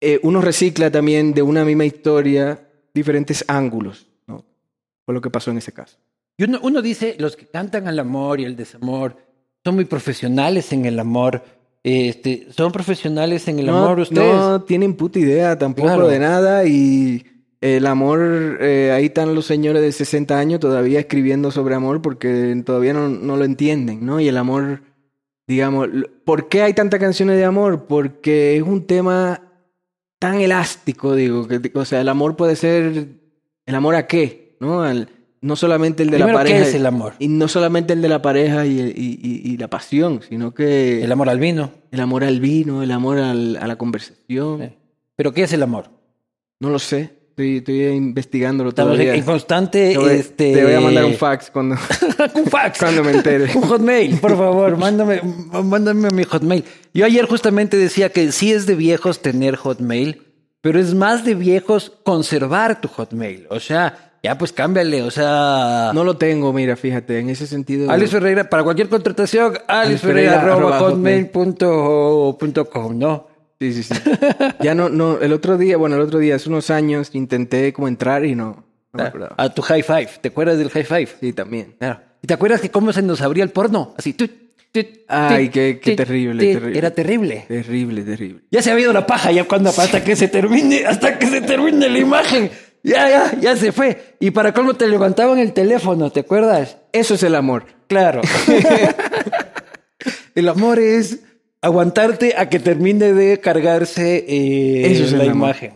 eh, 0.00 0.20
uno 0.22 0.40
recicla 0.40 0.90
también 0.90 1.32
de 1.34 1.42
una 1.42 1.64
misma 1.64 1.84
historia 1.84 2.60
diferentes 2.94 3.44
ángulos, 3.48 4.06
¿no? 4.26 4.44
Fue 5.04 5.14
lo 5.14 5.20
que 5.20 5.30
pasó 5.30 5.50
en 5.50 5.58
ese 5.58 5.72
caso. 5.72 5.98
Y 6.38 6.44
uno, 6.44 6.58
uno 6.62 6.82
dice, 6.82 7.16
los 7.18 7.36
que 7.36 7.46
cantan 7.46 7.88
al 7.88 7.98
amor 7.98 8.40
y 8.40 8.44
el 8.44 8.56
desamor 8.56 9.16
son 9.64 9.74
muy 9.74 9.84
profesionales 9.86 10.72
en 10.72 10.84
el 10.84 10.98
amor. 10.98 11.42
Este, 11.82 12.48
son 12.50 12.72
profesionales 12.72 13.46
en 13.48 13.58
el 13.60 13.66
no, 13.66 13.78
amor 13.84 14.00
ustedes. 14.00 14.34
no 14.34 14.62
tienen 14.62 14.94
puta 14.94 15.18
idea 15.18 15.56
tampoco 15.56 15.88
Claro. 15.88 16.08
de 16.08 16.18
nada 16.18 16.64
y 16.66 17.24
el 17.66 17.86
amor, 17.86 18.58
eh, 18.60 18.92
ahí 18.94 19.06
están 19.06 19.34
los 19.34 19.46
señores 19.46 19.82
de 19.82 19.92
60 19.92 20.38
años 20.38 20.60
todavía 20.60 21.00
escribiendo 21.00 21.50
sobre 21.50 21.74
amor 21.74 22.00
porque 22.02 22.60
todavía 22.64 22.92
no, 22.92 23.08
no 23.08 23.36
lo 23.36 23.44
entienden, 23.44 24.04
¿no? 24.06 24.20
Y 24.20 24.28
el 24.28 24.36
amor, 24.36 24.82
digamos, 25.46 25.88
¿por 26.24 26.48
qué 26.48 26.62
hay 26.62 26.74
tantas 26.74 27.00
canciones 27.00 27.36
de 27.36 27.44
amor? 27.44 27.86
Porque 27.86 28.56
es 28.56 28.62
un 28.62 28.86
tema 28.86 29.42
tan 30.18 30.40
elástico, 30.40 31.14
digo, 31.14 31.46
que, 31.48 31.60
o 31.74 31.84
sea, 31.84 32.00
el 32.00 32.08
amor 32.08 32.36
puede 32.36 32.56
ser, 32.56 33.08
¿el 33.66 33.74
amor 33.74 33.94
a 33.94 34.06
qué? 34.06 34.56
¿No? 34.60 34.82
Al- 34.82 35.08
no 35.42 35.54
solamente 35.54 36.02
el 36.02 36.10
de 36.10 36.16
Primero, 36.16 36.38
la 36.38 36.44
¿qué 36.44 36.50
pareja. 36.52 36.68
es 36.70 36.74
el 36.74 36.86
amor? 36.86 37.12
Y 37.18 37.28
no 37.28 37.46
solamente 37.46 37.92
el 37.92 38.02
de 38.02 38.08
la 38.08 38.22
pareja 38.22 38.66
y, 38.66 38.80
y- 38.80 39.20
y- 39.22 39.52
y 39.52 39.56
la 39.58 39.68
pasión, 39.68 40.20
sino 40.26 40.52
que 40.54 41.04
El 41.04 41.12
amor 41.12 41.28
al 41.28 41.38
vino. 41.38 41.70
el 41.92 42.00
amor 42.00 42.24
al 42.24 42.40
vino, 42.40 42.82
el 42.82 42.90
amor 42.90 43.18
al- 43.18 43.56
a 43.60 43.66
la 43.66 43.76
conversación. 43.76 44.60
Sí. 44.62 44.74
Pero 45.14 45.32
¿qué 45.32 45.42
es 45.42 45.52
el 45.52 45.62
amor? 45.62 45.90
No 46.58 46.70
lo 46.70 46.78
sé. 46.78 47.15
Estoy, 47.36 47.58
estoy 47.58 47.82
investigándolo 47.88 48.70
Estamos 48.70 48.94
todavía. 48.94 49.14
en 49.14 49.22
constante... 49.22 49.92
te, 49.92 49.98
voy, 49.98 50.12
este... 50.12 50.54
te 50.54 50.64
voy 50.64 50.72
a 50.72 50.80
mandar 50.80 51.04
un 51.04 51.12
fax 51.12 51.50
cuando, 51.50 51.74
un 52.34 52.46
fax. 52.46 52.78
cuando 52.80 53.04
me 53.04 53.10
entere. 53.10 53.54
Un 53.54 53.60
hotmail, 53.60 54.18
por 54.20 54.38
favor, 54.38 54.78
mándame, 54.78 55.20
mándame 55.62 56.08
mi 56.12 56.24
hotmail. 56.24 56.64
Yo 56.94 57.04
ayer 57.04 57.26
justamente 57.26 57.76
decía 57.76 58.08
que 58.08 58.32
sí 58.32 58.54
es 58.54 58.64
de 58.64 58.74
viejos 58.74 59.20
tener 59.20 59.56
hotmail, 59.56 60.22
pero 60.62 60.80
es 60.80 60.94
más 60.94 61.26
de 61.26 61.34
viejos 61.34 61.92
conservar 62.04 62.80
tu 62.80 62.88
hotmail. 62.88 63.46
O 63.50 63.60
sea, 63.60 64.18
ya 64.22 64.38
pues 64.38 64.54
cámbiale, 64.54 65.02
o 65.02 65.10
sea... 65.10 65.90
No 65.92 66.04
lo 66.04 66.16
tengo, 66.16 66.54
mira, 66.54 66.74
fíjate, 66.74 67.18
en 67.18 67.28
ese 67.28 67.46
sentido. 67.46 67.90
Alex 67.90 68.12
Ferreira, 68.12 68.48
para 68.48 68.64
cualquier 68.64 68.88
contratación, 68.88 69.58
Alex 69.68 70.00
Ferreira, 70.00 70.40
arroba 70.40 70.78
¿no? 72.94 73.35
Sí, 73.58 73.72
sí, 73.72 73.82
sí. 73.82 73.94
Ya 74.60 74.74
no, 74.74 74.88
no, 74.88 75.18
el 75.20 75.32
otro 75.32 75.56
día, 75.56 75.76
bueno, 75.76 75.96
el 75.96 76.02
otro 76.02 76.18
día, 76.18 76.34
hace 76.36 76.48
unos 76.48 76.70
años, 76.70 77.10
intenté 77.14 77.72
como 77.72 77.88
entrar 77.88 78.24
y 78.24 78.34
no, 78.34 78.64
no 78.92 79.02
me 79.02 79.02
acordaba. 79.04 79.34
A 79.38 79.48
tu 79.54 79.62
high 79.62 79.82
five. 79.82 80.08
¿Te 80.20 80.28
acuerdas 80.28 80.58
del 80.58 80.70
high 80.70 80.84
five? 80.84 81.08
Sí, 81.20 81.32
también. 81.32 81.74
Claro. 81.78 82.00
¿Y 82.22 82.26
te 82.26 82.34
acuerdas 82.34 82.60
que 82.60 82.70
cómo 82.70 82.92
se 82.92 83.02
nos 83.02 83.20
abría 83.22 83.44
el 83.44 83.50
porno? 83.50 83.94
Así. 83.96 84.12
tut, 84.12 84.30
Ay, 85.08 85.48
qué- 85.48 85.80
qué 85.82 85.96
terrible, 85.96 86.52
terrible. 86.52 86.78
Era 86.78 86.90
terrible. 86.90 87.44
Terrible, 87.48 88.02
terrible. 88.02 88.42
Ya 88.50 88.60
se 88.60 88.68
ha 88.68 88.74
habido 88.74 88.92
la 88.92 89.06
paja, 89.06 89.32
ya 89.32 89.44
cuando 89.44 89.70
hasta 89.70 90.04
que 90.04 90.14
se 90.16 90.28
termine, 90.28 90.84
hasta 90.84 91.18
que 91.18 91.26
se 91.28 91.40
termine 91.40 91.88
la 91.88 91.98
imagen. 91.98 92.50
Ya, 92.82 93.08
ya, 93.08 93.40
ya 93.40 93.56
se 93.56 93.72
fue. 93.72 94.16
Y 94.20 94.32
para 94.32 94.52
cómo 94.52 94.74
te 94.74 94.86
levantaban 94.86 95.38
el 95.38 95.54
teléfono, 95.54 96.10
¿te 96.12 96.20
acuerdas? 96.20 96.76
Eso 96.92 97.14
es 97.14 97.22
el 97.22 97.34
amor. 97.36 97.64
Claro. 97.88 98.20
el 100.34 100.48
amor 100.48 100.78
es 100.78 101.20
aguantarte 101.66 102.34
a 102.36 102.48
que 102.48 102.58
termine 102.60 103.12
de 103.12 103.40
cargarse 103.40 104.24
eh, 104.28 104.92
Eso 104.92 105.04
es 105.04 105.12
el 105.12 105.18
la 105.18 105.24
amor. 105.24 105.36
imagen. 105.36 105.72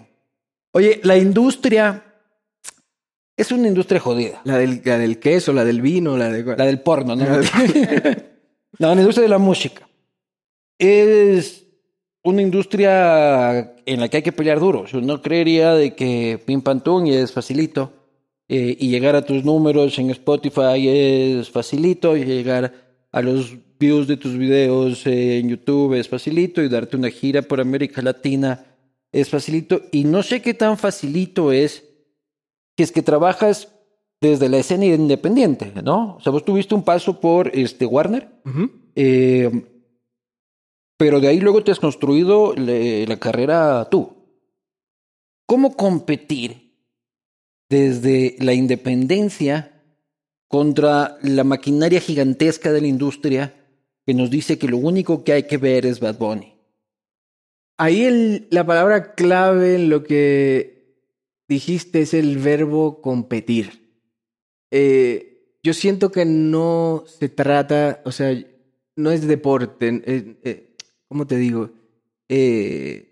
Oye, 0.73 1.01
la 1.03 1.17
industria 1.17 2.05
es 3.37 3.51
una 3.53 3.69
industria 3.69 4.01
jodida. 4.01 4.41
La 4.45 4.59
del, 4.59 4.83
la 4.85 4.99
del 4.99 5.19
queso, 5.19 5.53
la 5.53 5.65
del 5.65 5.81
vino, 5.81 6.17
la 6.17 6.29
de... 6.31 6.45
La 6.57 6.67
del 6.67 6.81
porno, 6.81 7.17
¿no? 7.17 7.25
La 7.25 7.39
no, 8.79 8.95
la 8.95 9.01
industria 9.01 9.23
de 9.23 9.29
la 9.29 9.39
música. 9.39 9.89
Es 10.79 11.65
una 12.23 12.43
industria 12.43 13.75
en 13.87 14.01
la 14.01 14.09
que 14.09 14.19
hay 14.19 14.23
que 14.23 14.33
pelear 14.33 14.61
duro. 14.61 14.87
Yo 14.87 15.01
no 15.01 15.21
creería 15.23 15.75
de 15.75 15.95
que 15.95 16.39
pim 16.45 16.61
pam 16.63 16.81
tum 16.81 17.07
y 17.07 17.15
es 17.15 17.33
facilito. 17.33 17.93
eh, 18.49 18.77
y 18.79 18.89
llegar 18.91 19.15
a 19.17 19.23
tus 19.25 19.45
números 19.45 19.99
en 19.99 20.11
Spotify 20.11 20.87
es 20.89 21.51
facilito. 21.51 22.17
Y 22.17 22.25
llegar 22.25 22.73
a 23.13 23.23
los 23.23 23.57
views 23.81 24.07
de 24.07 24.17
tus 24.17 24.37
videos 24.37 25.05
en 25.07 25.49
YouTube 25.49 25.95
es 25.95 26.09
facilito. 26.09 26.63
Y 26.63 26.69
darte 26.69 26.97
una 26.97 27.11
gira 27.11 27.43
por 27.43 27.61
América 27.61 28.03
Latina 28.03 28.65
es 29.11 29.29
facilito. 29.29 29.83
Y 29.91 30.05
no 30.05 30.23
sé 30.23 30.41
qué 30.43 30.55
tan 30.55 30.79
facilito 30.79 31.51
es 31.51 31.83
que 32.77 32.85
es 32.85 32.93
que 32.93 33.03
trabajas 33.03 33.69
desde 34.21 34.49
la 34.51 34.59
escena 34.59 34.85
independiente, 34.85 35.73
¿no? 35.83 36.17
O 36.17 36.21
sea, 36.21 36.31
vos 36.31 36.45
tuviste 36.45 36.75
un 36.75 36.85
paso 36.85 37.19
por 37.21 37.49
este 37.57 37.87
Warner, 37.87 38.29
eh, 38.95 39.51
pero 40.99 41.21
de 41.21 41.29
ahí 41.29 41.41
luego 41.41 41.65
te 41.65 41.73
has 41.73 41.81
construido 41.81 42.55
le- 42.55 43.07
la 43.07 43.17
carrera 43.19 43.89
tú. 43.91 44.13
¿Cómo 45.47 45.75
competir 45.75 46.77
desde 47.71 48.37
la 48.41 48.53
independencia 48.53 49.83
contra 50.49 51.17
la 51.23 51.45
maquinaria 51.45 52.01
gigantesca 52.01 52.73
de 52.73 52.81
la 52.83 52.89
industria 52.89 53.55
que 54.11 54.15
nos 54.15 54.29
dice 54.29 54.59
que 54.59 54.67
lo 54.67 54.77
único 54.77 55.23
que 55.23 55.35
hay 55.35 55.45
que 55.45 55.57
ver 55.57 55.87
es 55.87 56.01
Bad 56.01 56.19
Bunny? 56.19 56.53
Ahí 57.79 58.45
la 58.51 58.67
palabra 58.67 59.15
clave 59.15 59.77
en 59.77 59.89
lo 59.89 60.03
que 60.03 60.97
dijiste 61.47 62.01
es 62.01 62.13
el 62.13 62.37
verbo 62.39 63.03
competir. 63.03 63.89
Eh, 64.73 65.55
yo 65.63 65.75
siento 65.75 66.11
que 66.11 66.25
no 66.25 67.05
se 67.07 67.29
trata, 67.29 68.03
o 68.05 68.11
sea, 68.11 68.37
no 68.97 69.13
es 69.13 69.29
deporte, 69.29 70.03
eh, 70.05 70.41
eh, 70.43 70.77
¿cómo 71.07 71.25
te 71.29 71.37
digo? 71.37 71.71
Es 72.27 73.05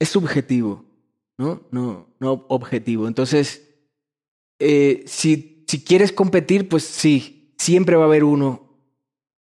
subjetivo, 0.00 0.84
¿no? 1.38 1.62
No, 1.70 2.08
no 2.18 2.44
objetivo. 2.48 3.06
Entonces, 3.06 3.68
si 4.58 5.84
quieres 5.86 6.10
competir, 6.10 6.68
pues 6.68 6.82
sí, 6.82 7.54
siempre 7.56 7.94
va 7.94 8.02
a 8.02 8.06
haber 8.06 8.24
uno 8.24 8.80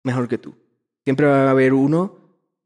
mejor 0.03 0.27
que 0.27 0.37
tú. 0.37 0.55
Siempre 1.03 1.27
va 1.27 1.47
a 1.47 1.51
haber 1.51 1.73
uno 1.73 2.17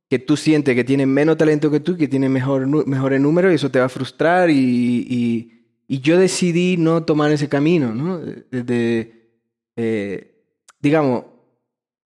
que 0.10 0.20
tú 0.20 0.38
sientes 0.38 0.74
que 0.76 0.84
tiene 0.84 1.06
menos 1.06 1.38
talento 1.38 1.70
que 1.70 1.80
tú, 1.82 1.98
que 1.98 2.08
tiene 2.08 2.30
mejor, 2.30 2.66
mejores 2.88 3.20
números 3.20 3.52
y 3.52 3.56
eso 3.56 3.70
te 3.72 3.80
va 3.80 3.86
a 3.86 3.90
frustrar 3.90 4.50
y, 4.50 5.06
y- 5.10 5.54
y 5.90 6.00
yo 6.02 6.18
decidí 6.18 6.76
no 6.78 7.04
tomar 7.04 7.32
ese 7.32 7.48
camino, 7.50 7.94
¿no? 7.94 8.18
De, 8.20 8.64
de, 8.64 9.30
eh, 9.78 10.36
digamos, 10.82 11.24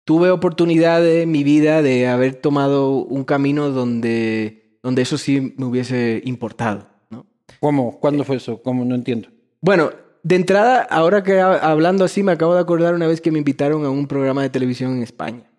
tuve 0.05 0.29
oportunidad 0.31 1.05
en 1.07 1.31
mi 1.31 1.43
vida 1.43 1.81
de 1.81 2.07
haber 2.07 2.36
tomado 2.36 2.97
un 2.97 3.23
camino 3.23 3.69
donde, 3.71 4.77
donde 4.83 5.01
eso 5.01 5.17
sí 5.17 5.53
me 5.57 5.65
hubiese 5.65 6.21
importado, 6.25 6.88
¿no? 7.09 7.25
¿Cómo? 7.59 7.99
¿Cuándo 7.99 8.23
fue 8.23 8.36
eso? 8.38 8.62
¿Cómo? 8.62 8.86
No 8.86 8.95
entiendo. 8.95 9.29
Bueno, 9.62 9.91
de 10.23 10.36
entrada, 10.36 10.81
ahora 10.83 11.23
que 11.23 11.39
ha- 11.39 11.55
hablando 11.57 12.05
así, 12.05 12.21
me 12.23 12.31
acabo 12.31 12.53
de 12.55 12.62
acordar 12.62 12.93
una 12.95 13.07
vez 13.07 13.21
que 13.21 13.31
me 13.31 13.39
invitaron 13.39 13.86
a 13.86 13.89
un 13.89 14.07
programa 14.07 14.41
de 14.43 14.49
televisión 14.49 14.95
en 14.97 15.03
España. 15.03 15.49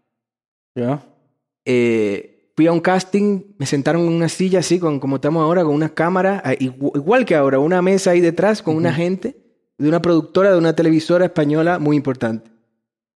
¿Ya? 0.74 1.04
Eh, 1.64 2.50
fui 2.56 2.66
a 2.66 2.72
un 2.72 2.80
casting, 2.80 3.42
me 3.58 3.66
sentaron 3.66 4.02
en 4.02 4.12
una 4.12 4.28
silla 4.28 4.60
así, 4.60 4.78
con, 4.78 5.00
como 5.00 5.16
estamos 5.16 5.42
ahora, 5.42 5.64
con 5.64 5.74
una 5.74 5.88
cámara, 5.94 6.42
ah, 6.44 6.54
igu- 6.54 6.92
igual 6.94 7.24
que 7.24 7.34
ahora, 7.34 7.58
una 7.58 7.82
mesa 7.82 8.10
ahí 8.12 8.20
detrás 8.20 8.62
con 8.62 8.76
una 8.76 8.92
gente 8.92 9.36
de 9.78 9.88
una 9.88 10.00
productora 10.02 10.52
de 10.52 10.58
una 10.58 10.74
televisora 10.76 11.24
española 11.24 11.78
muy 11.78 11.96
importante. 11.96 12.50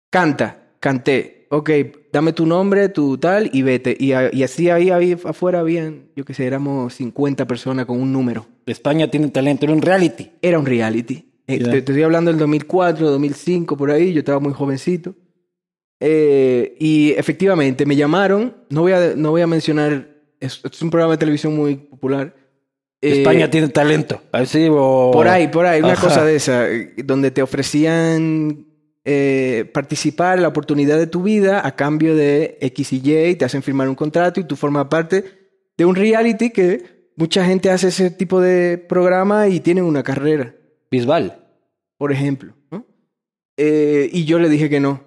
Canta, 0.09 0.69
canté, 0.79 1.47
ok, 1.51 1.69
dame 2.13 2.33
tu 2.33 2.45
nombre, 2.45 2.89
tu 2.89 3.17
tal, 3.17 3.49
y 3.53 3.61
vete. 3.61 3.95
Y, 3.99 4.11
y 4.13 4.43
así 4.43 4.69
ahí, 4.69 4.89
ahí 4.89 5.11
afuera 5.25 5.59
habían, 5.59 6.05
yo 6.15 6.25
qué 6.25 6.33
sé, 6.33 6.45
éramos 6.45 6.93
50 6.95 7.45
personas 7.45 7.85
con 7.85 7.99
un 8.01 8.11
número. 8.11 8.45
España 8.65 9.09
tiene 9.11 9.27
talento, 9.29 9.65
era 9.65 9.73
un 9.73 9.81
reality. 9.81 10.31
Era 10.41 10.57
un 10.59 10.65
reality. 10.65 11.25
Ya. 11.47 11.57
te, 11.57 11.69
te 11.69 11.77
estoy 11.91 12.03
hablando 12.03 12.31
del 12.31 12.39
2004, 12.39 13.09
2005, 13.09 13.77
por 13.77 13.91
ahí, 13.91 14.13
yo 14.13 14.19
estaba 14.19 14.39
muy 14.39 14.53
jovencito. 14.53 15.13
Eh, 15.99 16.75
y 16.79 17.11
efectivamente 17.11 17.85
me 17.85 17.95
llamaron, 17.95 18.55
no 18.69 18.81
voy 18.81 18.91
a, 18.91 19.13
no 19.15 19.31
voy 19.31 19.41
a 19.41 19.47
mencionar, 19.47 20.09
es, 20.39 20.61
es 20.63 20.81
un 20.81 20.89
programa 20.89 21.13
de 21.13 21.17
televisión 21.17 21.55
muy 21.55 21.75
popular. 21.75 22.35
Eh, 23.01 23.19
España 23.19 23.49
tiene 23.49 23.69
talento. 23.69 24.21
Así 24.31 24.67
o... 24.69 25.11
Por 25.11 25.27
ahí, 25.27 25.47
por 25.47 25.65
ahí, 25.65 25.81
una 25.81 25.95
cosa 25.95 26.23
de 26.25 26.35
esa, 26.35 26.69
eh, 26.69 26.93
donde 27.03 27.31
te 27.31 27.41
ofrecían 27.41 28.65
eh, 29.05 29.69
participar, 29.73 30.39
la 30.39 30.47
oportunidad 30.47 30.97
de 30.97 31.07
tu 31.07 31.23
vida 31.23 31.65
a 31.65 31.75
cambio 31.75 32.15
de 32.15 32.57
X 32.59 32.93
y 32.93 33.01
Y, 33.03 33.29
y 33.29 33.35
te 33.35 33.45
hacen 33.45 33.63
firmar 33.63 33.87
un 33.87 33.95
contrato 33.95 34.39
y 34.39 34.43
tú 34.43 34.55
formas 34.55 34.87
parte 34.87 35.23
de 35.77 35.85
un 35.85 35.95
reality 35.95 36.49
que 36.49 37.11
mucha 37.15 37.45
gente 37.45 37.69
hace 37.69 37.87
ese 37.87 38.11
tipo 38.11 38.41
de 38.41 38.77
programa 38.77 39.47
y 39.47 39.59
tienen 39.59 39.85
una 39.85 40.03
carrera 40.03 40.55
Bisbal. 40.89 41.39
por 41.97 42.11
ejemplo. 42.11 42.53
¿no? 42.71 42.85
Eh, 43.57 44.09
y 44.11 44.25
yo 44.25 44.39
le 44.39 44.49
dije 44.49 44.69
que 44.69 44.79
no. 44.79 45.06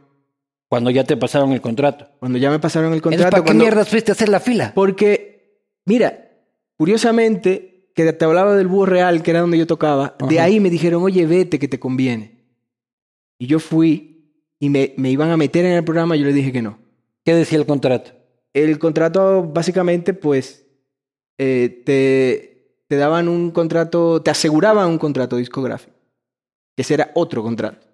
Cuando 0.71 0.91
ya 0.91 1.03
te 1.03 1.17
pasaron 1.17 1.51
el 1.53 1.61
contrato. 1.61 2.09
Cuando 2.21 2.39
ya 2.39 2.49
me 2.49 2.61
pasaron 2.61 2.93
el 2.95 3.03
contrato. 3.03 3.29
¿Para 3.29 3.43
qué 3.43 3.47
cuando- 3.49 3.65
mierdas 3.65 3.89
fuiste 3.89 4.13
a 4.13 4.15
hacer 4.15 4.29
la 4.29 4.39
fila? 4.39 4.71
Porque, 4.73 5.65
mira, 5.85 6.31
curiosamente, 6.77 7.91
que 7.95 8.13
te 8.13 8.25
hablaba 8.25 8.55
del 8.55 8.69
búho 8.69 8.87
real, 8.87 9.23
que 9.25 9.33
era 9.33 9.41
donde 9.41 9.59
yo 9.59 9.67
tocaba, 9.67 10.17
de 10.29 10.39
Ajá. 10.39 10.45
ahí 10.47 10.61
me 10.61 10.71
dijeron, 10.71 11.03
oye, 11.03 11.27
vete, 11.27 11.59
que 11.59 11.67
te 11.67 11.81
conviene. 11.81 12.47
Y 13.37 13.49
yo 13.49 13.59
fui 13.59 14.33
y 14.61 14.71
me, 14.71 14.95
me 14.97 15.11
iban 15.11 15.31
a 15.31 15.37
meter 15.37 15.65
en 15.65 15.73
el 15.73 15.83
programa 15.85 16.15
y 16.17 16.21
yo 16.21 16.27
le 16.27 16.33
dije 16.33 16.53
que 16.53 16.63
no. 16.63 16.79
¿Qué 17.25 17.35
decía 17.35 17.59
el 17.59 17.67
contrato? 17.67 18.13
El 18.53 18.79
contrato, 18.79 19.43
básicamente, 19.53 20.15
pues, 20.15 20.67
eh, 21.39 21.83
te, 21.85 22.85
te 22.87 22.97
daban 22.97 23.27
un 23.29 23.51
contrato, 23.51 24.23
te 24.23 24.31
aseguraban 24.31 24.89
un 24.89 24.99
contrato 24.99 25.37
discográfico. 25.37 25.97
Que 26.77 26.83
ese 26.83 26.95
era 26.95 27.11
otro 27.15 27.43
contrato, 27.43 27.89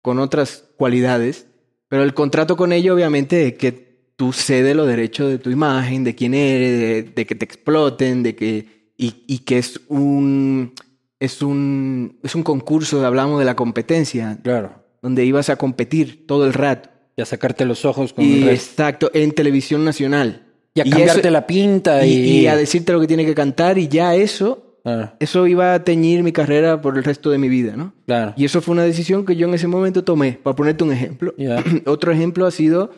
con 0.00 0.18
otras 0.18 0.64
cualidades. 0.78 1.48
Pero 1.92 2.04
el 2.04 2.14
contrato 2.14 2.56
con 2.56 2.72
ellos, 2.72 2.94
obviamente, 2.94 3.48
es 3.48 3.52
que 3.58 3.92
tú 4.16 4.32
cedes 4.32 4.74
los 4.74 4.86
derechos 4.86 5.28
de 5.28 5.36
tu 5.36 5.50
imagen, 5.50 6.04
de 6.04 6.14
quién 6.14 6.32
eres, 6.32 6.78
de, 6.78 7.02
de 7.02 7.26
que 7.26 7.34
te 7.34 7.44
exploten, 7.44 8.22
de 8.22 8.34
que. 8.34 8.92
Y, 8.96 9.24
y 9.26 9.40
que 9.40 9.58
es 9.58 9.78
un. 9.88 10.72
Es 11.20 11.42
un. 11.42 12.18
Es 12.22 12.34
un 12.34 12.42
concurso, 12.44 13.04
hablamos 13.04 13.38
de 13.40 13.44
la 13.44 13.56
competencia, 13.56 14.38
Claro. 14.42 14.82
donde 15.02 15.26
ibas 15.26 15.50
a 15.50 15.56
competir 15.56 16.26
todo 16.26 16.46
el 16.46 16.54
rato. 16.54 16.88
Y 17.14 17.20
a 17.20 17.26
sacarte 17.26 17.66
los 17.66 17.84
ojos 17.84 18.14
con 18.14 18.24
Y 18.24 18.44
el 18.44 18.48
exacto, 18.48 19.10
en 19.12 19.32
televisión 19.32 19.84
nacional. 19.84 20.46
Y 20.74 20.80
a 20.80 20.86
Y 20.86 20.90
cambiarte 20.90 21.20
eso- 21.20 21.30
la 21.30 21.46
pinta. 21.46 22.06
Y 22.06 22.46
a 22.46 22.56
decirte 22.56 22.94
lo 22.94 23.00
que 23.00 23.06
tiene 23.06 23.26
que 23.26 23.34
cantar, 23.34 23.76
y 23.76 23.88
ya 23.88 24.14
eso. 24.14 24.71
Ah, 24.84 25.14
Eso 25.20 25.46
iba 25.46 25.74
a 25.74 25.84
teñir 25.84 26.22
mi 26.24 26.32
carrera 26.32 26.80
por 26.80 26.96
el 26.98 27.04
resto 27.04 27.30
de 27.30 27.38
mi 27.38 27.48
vida, 27.48 27.76
¿no? 27.76 27.92
claro. 28.06 28.34
Y 28.36 28.44
eso 28.44 28.60
fue 28.60 28.72
una 28.72 28.82
decisión 28.82 29.24
que 29.24 29.36
yo 29.36 29.46
en 29.46 29.54
ese 29.54 29.68
momento 29.68 30.02
tomé. 30.02 30.32
Para 30.42 30.56
ponerte 30.56 30.82
un 30.84 30.92
ejemplo. 30.92 31.34
Ya. 31.38 31.62
Otro 31.86 32.10
ejemplo 32.12 32.46
ha 32.46 32.50
sido, 32.50 32.90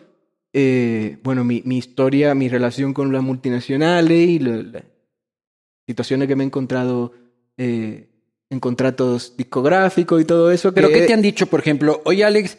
eh, 0.54 1.18
bueno, 1.22 1.44
mi, 1.44 1.62
mi 1.66 1.76
historia, 1.78 2.34
mi 2.34 2.48
relación 2.48 2.94
con 2.94 3.12
las 3.12 3.22
multinacionales 3.22 4.28
y 4.28 4.38
lo- 4.38 4.62
las 4.62 4.84
situaciones 5.86 6.28
que 6.28 6.36
me 6.36 6.44
he 6.44 6.46
encontrado 6.46 7.12
eh, 7.58 8.08
en 8.50 8.60
contratos 8.60 9.34
discográficos 9.36 10.20
y 10.20 10.24
todo 10.24 10.50
eso. 10.50 10.72
¿Pero 10.72 10.88
que- 10.88 10.94
qué 10.94 11.06
te 11.06 11.12
han 11.12 11.22
dicho, 11.22 11.46
por 11.48 11.60
ejemplo? 11.60 12.00
Oye, 12.04 12.24
Alex, 12.24 12.58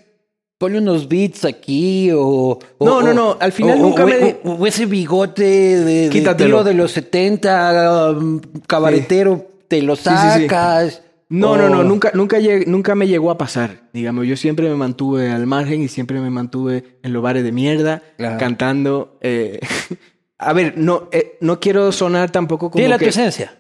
ponle 0.58 0.78
unos 0.80 1.08
beats 1.08 1.46
aquí 1.46 2.12
o... 2.12 2.60
o- 2.78 2.86
No, 2.86 3.02
no, 3.02 3.14
no, 3.14 3.38
al 3.40 3.52
final 3.52 3.80
o- 3.80 3.82
nunca 3.82 4.04
o- 4.04 4.08
me- 4.08 4.38
O, 4.44 4.66
ese 4.68 4.86
bigote 4.86 5.44
de, 5.44 6.10
de 6.10 6.36
tío 6.36 6.64
de 6.64 6.74
los 6.74 6.92
70, 6.92 8.12
um, 8.12 8.40
cabaretero, 8.68 9.46
te 9.68 9.82
lo 9.82 9.96
sí, 9.96 10.04
sí. 10.04 10.48
sacas. 10.48 11.02
No, 11.28 11.58
no, 11.58 11.70
no, 11.70 11.80
o- 11.80 11.84
nunca, 11.84 12.12
nunca, 12.14 12.38
nunca 12.68 12.96
me 12.96 13.08
llegó 13.08 13.32
a 13.32 13.38
pasar. 13.38 13.90
Digamos, 13.94 14.28
yo 14.28 14.38
siempre 14.38 14.70
me 14.70 14.76
mantuve 14.76 15.32
al 15.32 15.46
margen 15.48 15.82
y 15.82 15.88
siempre 15.88 16.20
me 16.20 16.30
mantuve 16.30 17.00
en 17.04 17.14
los 17.14 17.22
bares 17.24 17.44
de 17.44 17.52
mierda, 17.52 18.04
Claro. 18.18 18.38
cantando. 18.40 19.18
eh, 19.22 19.60
A 20.38 20.52
ver, 20.54 20.74
no, 20.78 21.08
eh, 21.14 21.38
no 21.40 21.60
quiero 21.62 21.92
sonar 21.94 22.30
tampoco 22.30 22.70
como 22.70 22.82
Dile 22.82 22.96
a 22.96 22.98
tu 22.98 23.06
que... 23.06 23.10
esencia. 23.10 23.58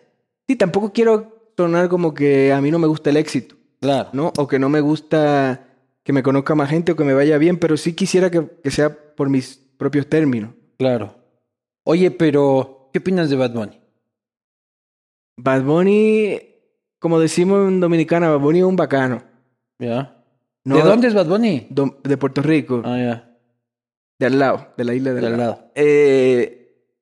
Sí, 0.47 0.55
tampoco 0.57 0.91
quiero 0.93 1.51
sonar 1.57 1.87
como 1.89 2.13
que 2.13 2.51
a 2.53 2.59
mí 2.61 2.69
no 2.69 2.79
me 2.79 2.87
gusta 2.87 3.09
el 3.09 3.17
éxito, 3.17 3.55
Claro. 3.79 4.09
¿no? 4.13 4.33
O 4.37 4.45
que 4.47 4.59
no 4.59 4.67
me 4.69 4.81
gusta 4.81 5.61
que 6.05 6.13
me 6.13 6.23
conozca 6.23 6.55
más 6.55 6.69
gente 6.69 6.93
o 6.93 6.95
que 6.95 7.03
me 7.03 7.13
vaya 7.13 7.37
bien, 7.37 7.57
pero 7.57 7.75
sí 7.75 7.93
quisiera 7.93 8.29
que, 8.31 8.47
que 8.63 8.71
sea 8.71 8.95
por 9.15 9.27
mis 9.29 9.57
propios 9.77 10.07
términos. 10.07 10.51
Claro. 10.77 11.15
Oye, 11.83 12.11
pero, 12.11 12.89
¿qué 12.93 12.99
opinas 12.99 13.29
de 13.29 13.35
Bad 13.35 13.51
Bunny? 13.53 13.81
Bad 15.37 15.63
Bunny, 15.63 16.39
como 16.99 17.19
decimos 17.19 17.67
en 17.67 17.79
Dominicana, 17.79 18.29
Bad 18.29 18.39
Bunny 18.39 18.59
es 18.59 18.65
un 18.65 18.75
bacano. 18.75 19.23
¿Ya? 19.79 20.23
No, 20.63 20.77
¿De 20.77 20.83
dónde 20.83 21.07
es 21.07 21.13
Bad 21.13 21.27
Bunny? 21.27 21.67
do- 21.69 21.99
De 22.03 22.17
Puerto 22.17 22.41
Rico, 22.41 22.81
Ah, 22.85 22.97
ya. 22.97 23.37
de 24.19 24.25
al 24.25 24.39
lado, 24.39 24.67
de 24.77 24.83
la 24.85 24.93
isla 24.93 25.13
de 25.13 25.21
De 25.21 25.27
al 25.27 25.33
al 25.33 25.39
lado. 25.39 25.51
lado. 25.57 25.71
Eh, 25.75 26.61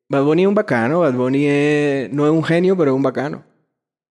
Bad 0.09 0.23
Bunny 0.23 0.41
es 0.43 0.47
un 0.47 0.55
bacano, 0.55 1.01
Bad 1.01 1.13
Bunny 1.13 1.45
es- 1.45 2.11
no 2.11 2.25
es 2.25 2.31
un 2.31 2.43
genio, 2.43 2.75
pero 2.75 2.91
es 2.91 2.95
un 2.95 3.03
bacano. 3.03 3.43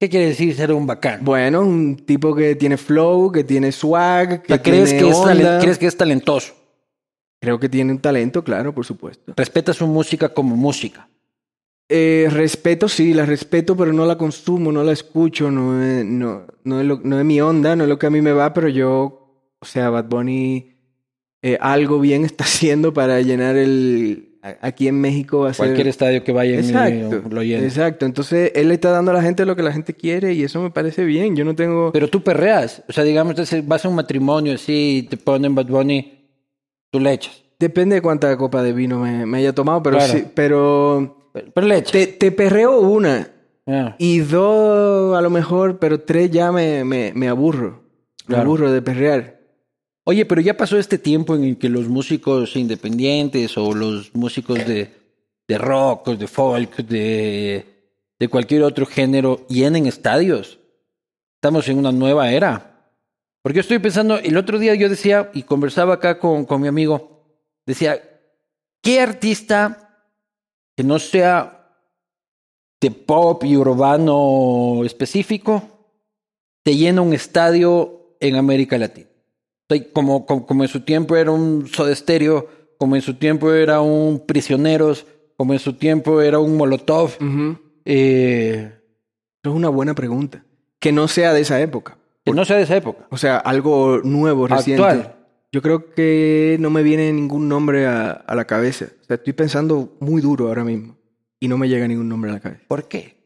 ¿Qué 0.03 0.09
quiere 0.09 0.27
decir 0.27 0.53
ser 0.57 0.73
un 0.73 0.85
bacán? 0.85 1.21
Bueno, 1.25 1.61
un 1.61 1.95
tipo 1.95 2.35
que 2.35 2.57
tiene 2.57 2.77
flow, 2.77 3.31
que 3.31 3.45
tiene 3.45 3.71
swag, 3.71 4.43
que 4.43 4.55
sea, 4.55 4.61
¿crees, 4.61 4.89
tiene 4.91 5.05
que 5.05 5.11
es 5.11 5.17
onda. 5.17 5.61
¿Crees 5.61 5.79
que 5.79 5.87
es 5.87 5.97
talentoso? 5.97 6.55
Creo 7.41 7.61
que 7.61 7.69
tiene 7.69 7.93
un 7.93 8.01
talento, 8.01 8.43
claro, 8.43 8.75
por 8.75 8.85
supuesto. 8.85 9.33
Respeta 9.37 9.73
su 9.73 9.87
música 9.87 10.31
como 10.35 10.57
música. 10.57 11.09
Eh, 11.89 12.27
respeto, 12.33 12.89
sí, 12.89 13.15
la 13.15 13.25
respeto, 13.27 13.77
pero 13.77 13.93
no 13.93 14.05
la 14.05 14.19
consumo, 14.19 14.73
no 14.73 14.83
la 14.83 14.91
escucho, 14.91 15.53
no 15.53 15.81
es, 15.81 16.05
no, 16.05 16.47
no 16.65 16.81
es, 16.81 16.85
lo- 16.87 17.01
no 17.05 17.21
es 17.21 17.25
mi 17.25 17.41
onda, 17.41 17.77
no 17.77 17.85
es 17.85 17.89
lo 17.89 17.97
que 18.01 18.07
a 18.07 18.11
mí 18.11 18.21
me 18.21 18.33
va, 18.33 18.53
pero 18.53 18.67
yo, 18.69 19.55
o 19.61 19.65
sea, 19.65 19.89
Bad 19.91 20.07
Bunny 20.07 20.75
eh, 21.43 21.59
algo 21.61 22.01
bien 22.01 22.25
está 22.25 22.43
haciendo 22.43 22.93
para 22.93 23.21
llenar 23.21 23.55
el... 23.55 24.32
Aquí 24.61 24.89
en 24.89 25.01
México 25.01 25.39
va 25.41 25.51
a 25.51 25.55
ser... 25.55 25.67
Cualquier 25.67 25.87
estadio 25.87 26.25
que 26.25 26.33
vaya 26.33 26.59
Exacto, 26.59 27.23
lo 27.31 27.43
llena. 27.45 27.63
exacto. 27.65 28.07
Entonces, 28.07 28.51
él 28.57 28.69
le 28.69 28.75
está 28.75 28.91
dando 28.91 29.13
a 29.13 29.15
la 29.15 29.23
gente 29.23 29.47
lo 29.47 29.55
que 29.55 29.63
la 29.63 29.73
gente 29.73 29.95
quiere 29.95 30.33
y 30.35 30.43
eso 30.43 30.61
me 30.61 30.71
parece 30.71 31.05
bien. 31.05 31.37
Yo 31.37 31.45
no 31.45 31.55
tengo... 31.55 31.93
Pero 31.93 32.09
tú 32.09 32.23
perreas. 32.25 32.83
O 32.89 32.93
sea, 32.93 33.05
digamos, 33.05 33.37
vas 33.67 33.85
a 33.85 33.89
un 33.89 33.95
matrimonio 33.95 34.55
así 34.55 34.99
y 34.99 35.03
te 35.05 35.17
ponen 35.17 35.55
Bad 35.55 35.67
Bunny, 35.67 36.27
tú 36.91 36.99
le 36.99 37.13
echas. 37.13 37.41
Depende 37.61 37.95
de 37.95 38.03
cuánta 38.03 38.37
copa 38.37 38.65
de 38.65 38.73
vino 38.73 38.99
me, 38.99 39.25
me 39.27 39.39
haya 39.39 39.53
tomado, 39.55 39.81
pero 39.81 39.99
Claro. 39.99 40.13
sí, 40.13 40.25
pero... 40.35 41.29
Pero, 41.33 41.47
pero 41.55 41.67
le 41.69 41.77
echas. 41.79 41.93
Te, 41.93 42.07
te 42.09 42.33
perreo 42.33 42.81
una 42.81 43.29
Ya. 43.65 43.95
y 44.01 44.19
dos 44.19 45.17
a 45.17 45.21
lo 45.23 45.31
mejor, 45.31 45.79
pero 45.79 46.01
tres 46.01 46.33
ya 46.33 46.51
me, 46.51 46.83
me, 46.85 47.13
me 47.15 47.29
aburro. 47.29 47.85
Me 48.27 48.35
Claro. 48.35 48.43
aburro 48.43 48.73
de 48.73 48.83
perrear. 48.83 49.39
Oye, 50.05 50.27
pero 50.27 50.41
ya 50.41 50.57
pasó 50.57 50.79
este 50.79 50.99
tiempo 50.99 51.37
en 51.37 51.45
el 51.45 51.59
que 51.59 51.69
los 51.69 51.89
músicos 51.89 52.57
independientes 52.57 53.57
o 53.57 53.73
los 53.73 54.15
músicos 54.15 54.59
de, 54.67 54.91
de 55.47 55.59
rock, 55.59 56.09
de 56.11 56.27
folk, 56.27 56.77
de, 56.79 57.67
de 58.19 58.29
cualquier 58.29 58.65
otro 58.65 58.85
género 58.85 59.47
llenen 59.49 59.87
estadios. 59.87 60.59
Estamos 61.37 61.69
en 61.69 61.79
una 61.79 61.93
nueva 61.93 62.33
era. 62.33 62.91
Porque 63.43 63.61
estoy 63.61 63.79
pensando, 63.79 64.19
el 64.19 64.37
otro 64.37 64.59
día 64.59 64.75
yo 64.75 64.89
decía, 64.89 65.31
y 65.35 65.43
conversaba 65.43 65.95
acá 65.95 66.19
con, 66.19 66.47
con 66.47 66.61
mi 66.61 66.69
amigo, 66.69 67.25
decía, 67.65 68.01
¿qué 68.81 69.01
artista 69.01 70.07
que 70.77 70.83
no 70.83 70.99
sea 70.99 71.77
de 72.81 72.91
pop 72.91 73.45
y 73.45 73.57
urbano 73.57 74.83
específico 74.85 75.63
te 76.65 76.77
llena 76.77 77.03
un 77.03 77.13
estadio 77.13 78.17
en 78.21 78.35
América 78.35 78.79
Latina? 78.79 79.12
Como, 79.93 80.27
como, 80.27 80.47
como 80.47 80.63
en 80.65 80.69
su 80.69 80.81
tiempo 80.81 81.17
era 81.17 81.31
un 81.31 81.67
Soda 81.67 81.95
Stereo, 81.95 82.47
como 82.79 82.95
en 82.97 83.03
su 83.03 83.15
tiempo 83.15 83.53
era 83.53 83.81
un 83.81 84.21
Prisioneros, 84.27 85.07
como 85.37 85.53
en 85.55 85.59
su 85.59 85.73
tiempo 85.75 86.21
era 86.21 86.39
un 86.39 86.57
Molotov. 86.57 87.13
Ujú. 87.21 87.57
eh, 87.85 88.73
Eso 89.43 89.51
es 89.51 89.57
una 89.57 89.69
buena 89.71 89.95
pregunta. 89.95 90.45
Que 90.79 90.93
no 90.93 91.09
sea 91.09 91.33
de 91.33 91.41
esa 91.41 91.61
época. 91.61 91.97
que 92.25 92.33
no 92.33 92.45
sea 92.45 92.57
de 92.57 92.65
esa 92.65 92.77
época. 92.77 93.07
O 93.11 93.17
sea, 93.17 93.39
algo 93.39 94.01
nuevo, 94.05 94.47
reciente. 94.47 94.83
Actual. 94.83 95.17
Yo 95.53 95.61
creo 95.63 95.93
que 95.93 96.57
no 96.61 96.71
me 96.71 96.83
viene 96.83 97.13
ningún 97.13 97.49
nombre 97.49 97.87
a, 97.87 98.11
a 98.11 98.35
la 98.35 98.47
cabeza. 98.47 98.87
O 99.03 99.05
sea, 99.05 99.17
estoy 99.17 99.33
pensando 99.33 99.97
muy 100.01 100.21
duro 100.23 100.49
ahora 100.49 100.65
mismo. 100.65 100.97
Y 101.41 101.49
no 101.49 101.59
me 101.59 101.69
llega 101.69 101.87
ningún 101.89 102.09
nombre 102.09 102.31
a 102.31 102.35
la 102.35 102.41
cabeza. 102.41 102.63
¿Por 102.69 102.89
qué? 102.89 103.17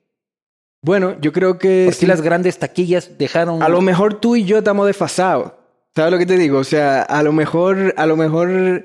Bueno, 0.82 1.16
yo 1.20 1.32
creo 1.32 1.58
que... 1.58 1.84
Porque 1.86 2.00
sí, 2.00 2.06
las 2.06 2.22
grandes 2.22 2.58
taquillas 2.58 3.18
dejaron... 3.18 3.62
A 3.62 3.68
lo 3.68 3.80
mejor 3.80 4.20
tú 4.20 4.36
y 4.36 4.44
yo 4.44 4.58
estamos 4.58 4.86
desfasados. 4.86 5.52
¿Sabes 5.96 6.12
lo 6.12 6.18
que 6.18 6.26
te 6.26 6.36
digo? 6.36 6.58
O 6.58 6.64
sea, 6.64 7.00
a 7.02 7.22
lo 7.22 7.32
mejor, 7.32 7.94
a 7.96 8.04
lo 8.04 8.16
mejor 8.16 8.84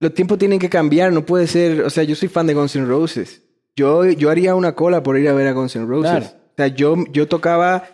los 0.00 0.12
tiempos 0.14 0.38
tienen 0.38 0.58
que 0.58 0.68
cambiar, 0.68 1.12
no 1.12 1.24
puede 1.24 1.46
ser, 1.46 1.82
o 1.82 1.90
sea, 1.90 2.02
yo 2.02 2.16
soy 2.16 2.28
fan 2.28 2.48
de 2.48 2.54
Guns 2.54 2.74
N' 2.74 2.84
Roses. 2.86 3.42
Yo, 3.76 4.04
yo 4.06 4.28
haría 4.28 4.54
una 4.56 4.74
cola 4.74 5.02
por 5.04 5.16
ir 5.16 5.28
a 5.28 5.32
ver 5.34 5.46
a 5.46 5.52
Guns 5.52 5.76
N' 5.76 5.86
Roses. 5.86 6.10
Claro. 6.10 6.26
O 6.26 6.54
sea, 6.56 6.66
yo, 6.66 6.96
yo 7.12 7.28
tocaba 7.28 7.84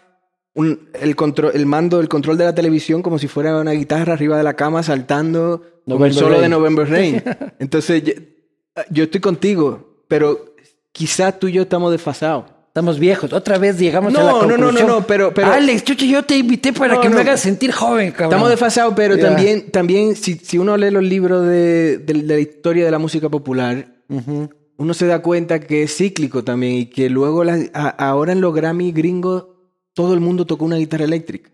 un- 0.55 0.88
el, 0.94 1.14
control, 1.14 1.53
el 1.55 1.66
mando, 1.66 2.01
el 2.01 2.09
control 2.09 2.38
de 2.38 2.44
la 2.46 2.55
televisión 2.55 3.03
como 3.03 3.18
si 3.18 3.28
fuera 3.28 3.55
una 3.61 3.72
guitarra 3.72 4.14
arriba 4.14 4.38
de 4.38 4.42
la 4.44 4.55
cama 4.55 4.82
saltando 4.82 5.62
el 5.86 6.12
solo 6.14 6.36
de 6.36 6.40
Rain. 6.40 6.51
November 6.51 6.88
Rain. 6.88 7.22
Entonces, 7.59 8.03
yo, 8.03 8.12
yo 8.90 9.05
estoy 9.05 9.20
contigo, 9.20 10.05
pero 10.09 10.55
quizás 10.92 11.38
tú 11.38 11.49
y 11.49 11.53
yo 11.53 11.62
estamos 11.62 11.92
desfasados. 11.92 12.46
Estamos 12.79 13.01
viejos. 13.01 13.33
Otra 13.33 13.59
vez 13.59 13.76
llegamos 13.76 14.12
No, 14.12 14.20
a 14.20 14.22
la 14.22 14.31
no, 14.33 14.39
no, 14.43 14.47
no, 14.47 14.57
conclusión. 14.66 14.87
no, 14.87 15.07
pero- 15.07 15.35
pero- 15.35 15.49
Alex, 15.53 15.83
chucha, 15.83 16.07
yo 16.07 16.22
te 16.22 16.37
invité 16.39 16.72
para 16.72 16.95
No, 16.95 17.01
que 17.01 17.09
me 17.09 17.16
no. 17.16 17.20
hagas 17.22 17.41
sentir 17.41 17.72
joven, 17.72 18.12
cabrón. 18.12 18.31
Estamos 18.31 18.51
desfasados, 18.51 18.95
pero 18.95 19.18
también, 19.18 19.70
también 19.72 20.14
si, 20.14 20.35
si 20.35 20.59
uno 20.59 20.76
lee 20.76 20.91
los 20.93 21.03
libros 21.03 21.45
de, 21.45 21.99
de- 21.99 22.14
de 22.14 22.22
la 22.22 22.39
historia 22.39 22.85
de 22.85 22.91
la 22.93 22.99
música 23.01 23.29
popular, 23.29 23.97
uno 24.76 24.95
se 24.95 25.07
da 25.07 25.20
cuenta 25.22 25.59
que 25.59 25.83
es 25.83 25.97
cíclico 25.97 26.45
también 26.45 26.74
y 26.74 26.87
que 26.87 27.11
luego 27.11 27.43
a- 27.43 27.89
ahora 27.89 28.31
en 28.31 28.41
los 28.41 28.55
Grammy 28.55 28.93
gringos 28.93 29.47
todo 29.93 30.14
el 30.14 30.20
mundo 30.20 30.47
tocó 30.47 30.64
una 30.64 30.76
guitarra 30.76 31.05
eléctrica. 31.05 31.51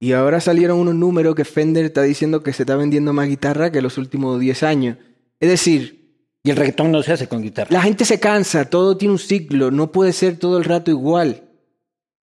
Y 0.00 0.12
ahora 0.12 0.40
salieron 0.40 0.78
unos 0.78 0.94
números 0.94 1.34
que 1.34 1.44
Fender 1.44 1.84
está 1.84 2.02
diciendo 2.02 2.42
que 2.42 2.54
se 2.54 2.62
está 2.62 2.74
vendiendo 2.76 3.12
más 3.12 3.28
guitarra 3.28 3.70
que 3.70 3.82
los 3.82 3.98
últimos 3.98 4.40
10 4.40 4.62
años. 4.62 4.96
Es 5.40 5.50
decir, 5.50 6.03
Y 6.46 6.50
el 6.50 6.56
reggaetón 6.56 6.92
no 6.92 7.02
se 7.02 7.12
hace 7.12 7.26
con 7.26 7.42
guitarra. 7.42 7.70
la 7.72 7.80
gente 7.82 8.04
se 8.04 8.20
cansa, 8.20 8.68
todo 8.68 8.96
tiene 8.98 9.12
un 9.12 9.18
ciclo, 9.18 9.70
no 9.70 9.90
puede 9.90 10.12
ser 10.12 10.38
todo 10.38 10.58
el 10.58 10.64
rato 10.64 10.90
igual. 10.90 11.42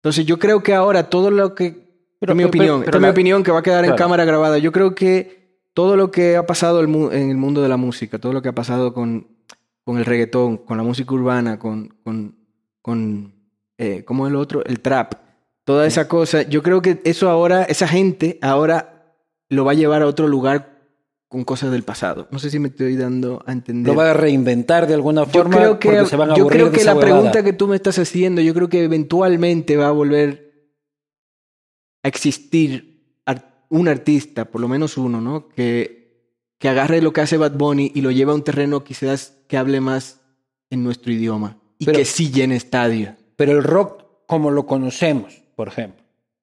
Entonces 0.03 0.27
yo 0.27 0.39
creo 0.39 0.63
que 0.63 0.75
ahora 0.75 1.09
todo 1.09 1.31
lo 1.31 1.55
que... 1.55 1.89
Pero- 2.19 2.33
es 2.33 2.37
mi 2.37 2.43
pero- 2.43 2.49
opinión, 2.49 2.81
pero 2.81 2.89
esta 2.91 2.99
es 2.99 3.03
mi 3.03 3.09
opinión 3.09 3.43
que 3.45 3.53
va 3.53 3.61
a 3.61 3.63
quedar 3.63 3.85
en 3.85 3.95
cámara 3.95 4.25
grabada. 4.25 4.59
Yo 4.59 4.73
creo 4.73 4.95
que 4.95 5.61
todo 5.73 5.97
lo 5.97 6.11
que 6.11 6.37
ha 6.37 6.45
pasado 6.45 6.81
el 6.81 6.89
en 7.13 7.31
el 7.31 7.37
mundo 7.37 7.63
de 7.63 7.69
la 7.69 7.77
música, 7.77 8.19
todo 8.19 8.33
lo 8.33 8.43
que 8.43 8.49
ha 8.49 8.55
pasado 8.55 8.93
con, 8.93 9.29
con 9.85 9.97
el 9.99 10.05
reggaetón, 10.05 10.59
con 10.59 10.77
la 10.77 10.83
música 10.83 11.15
urbana, 11.15 11.59
con, 11.59 11.95
con, 12.03 12.37
con 12.83 13.33
eh, 13.79 14.05
¿cómo 14.05 14.27
es 14.27 14.33
lo 14.33 14.41
otro? 14.41 14.65
El 14.65 14.81
trap. 14.81 15.15
Toda 15.65 15.87
esa 15.87 16.09
cosa, 16.09 16.43
yo 16.43 16.63
creo 16.63 16.83
que 16.83 17.01
eso 17.05 17.31
ahora, 17.31 17.63
esa 17.63 17.87
gente 17.87 18.39
ahora 18.43 19.15
lo 19.49 19.65
va 19.65 19.73
a 19.73 19.75
llevar 19.77 20.03
a 20.03 20.07
otro 20.07 20.27
lugar 20.27 20.80
con 21.31 21.45
cosas 21.45 21.71
del 21.71 21.85
pasado. 21.85 22.27
No 22.33 22.41
sé 22.41 22.51
si 22.51 22.59
me 22.59 22.69
estoy 22.69 22.97
dando 22.97 23.41
a 23.47 23.53
entender. 23.53 23.93
Lo 23.95 23.97
va 23.97 24.11
a 24.11 24.15
reinventar 24.15 24.87
de 24.89 24.95
alguna 24.95 25.23
Yo 25.27 25.31
forma 25.31 25.57
creo 25.57 25.79
que, 25.79 25.89
porque 25.89 26.07
se 26.11 26.17
van 26.17 26.33
a 26.33 26.37
yo 26.37 26.47
creo 26.49 26.73
que 26.73 26.83
la 26.83 26.93
huevada. 26.97 27.15
pregunta 27.15 27.45
que 27.45 27.53
tú 27.53 27.69
me 27.69 27.77
estás 27.77 27.99
haciendo, 28.01 28.41
yo 28.43 28.53
creo 28.53 28.69
que 28.69 28.83
eventualmente 28.83 29.77
va 29.77 29.87
a 29.87 29.93
volver 29.93 30.51
a 32.03 32.09
existir 32.09 32.89
un 33.69 33.87
artista, 33.87 34.47
por 34.47 34.61
lo 34.61 34.67
menos 34.67 34.97
uno, 34.97 35.21
¿no? 35.21 35.49
Que, 35.49 36.35
que 36.59 36.69
agarre 36.69 37.01
lo 37.01 37.13
que 37.13 37.21
hace 37.21 37.37
Bad 37.37 37.53
Bunny 37.53 37.93
y 37.95 38.01
lo 38.01 38.11
lleve 38.11 38.33
a 38.33 38.35
un 38.35 38.43
terreno 38.43 38.83
quizás 38.83 39.37
que 39.47 39.57
hable 39.57 39.81
más 39.81 40.21
en 40.71 40.83
nuestro 40.83 41.13
idioma 41.13 41.59
y 41.79 41.85
Pero- 41.87 41.99
que 41.99 42.05
sí 42.05 42.33
llene 42.33 42.57
estadio. 42.57 43.15
Pero 43.37 43.53
el 43.53 43.63
rock 43.63 44.03
como 44.27 44.51
lo 44.51 44.67
conocemos, 44.67 45.43
por 45.55 45.69
ejemplo. 45.69 46.00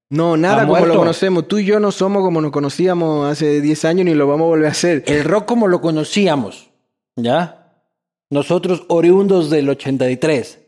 No, 0.10 0.38
nada 0.38 0.64
¿Ha 0.64 0.68
como 0.68 0.86
lo 0.86 0.96
conocemos. 0.96 1.48
Tú 1.48 1.58
y 1.58 1.66
yo 1.66 1.80
no 1.80 1.92
somos 1.92 2.24
como 2.24 2.40
nos 2.40 2.52
conocíamos 2.52 3.30
hace 3.30 3.60
10 3.62 3.86
años 3.86 4.06
ni 4.06 4.14
lo 4.14 4.28
vamos 4.28 4.46
a 4.46 4.50
volver 4.50 4.68
a 4.68 4.72
hacer. 4.72 5.04
El 5.06 5.24
rock 5.26 5.46
como 5.46 5.68
lo 5.68 5.82
conocíamos, 5.82 6.70
¿ya? 7.16 7.84
Nosotros 8.30 8.86
oriundos 8.88 9.50
del 9.50 9.70
83. 9.70 10.60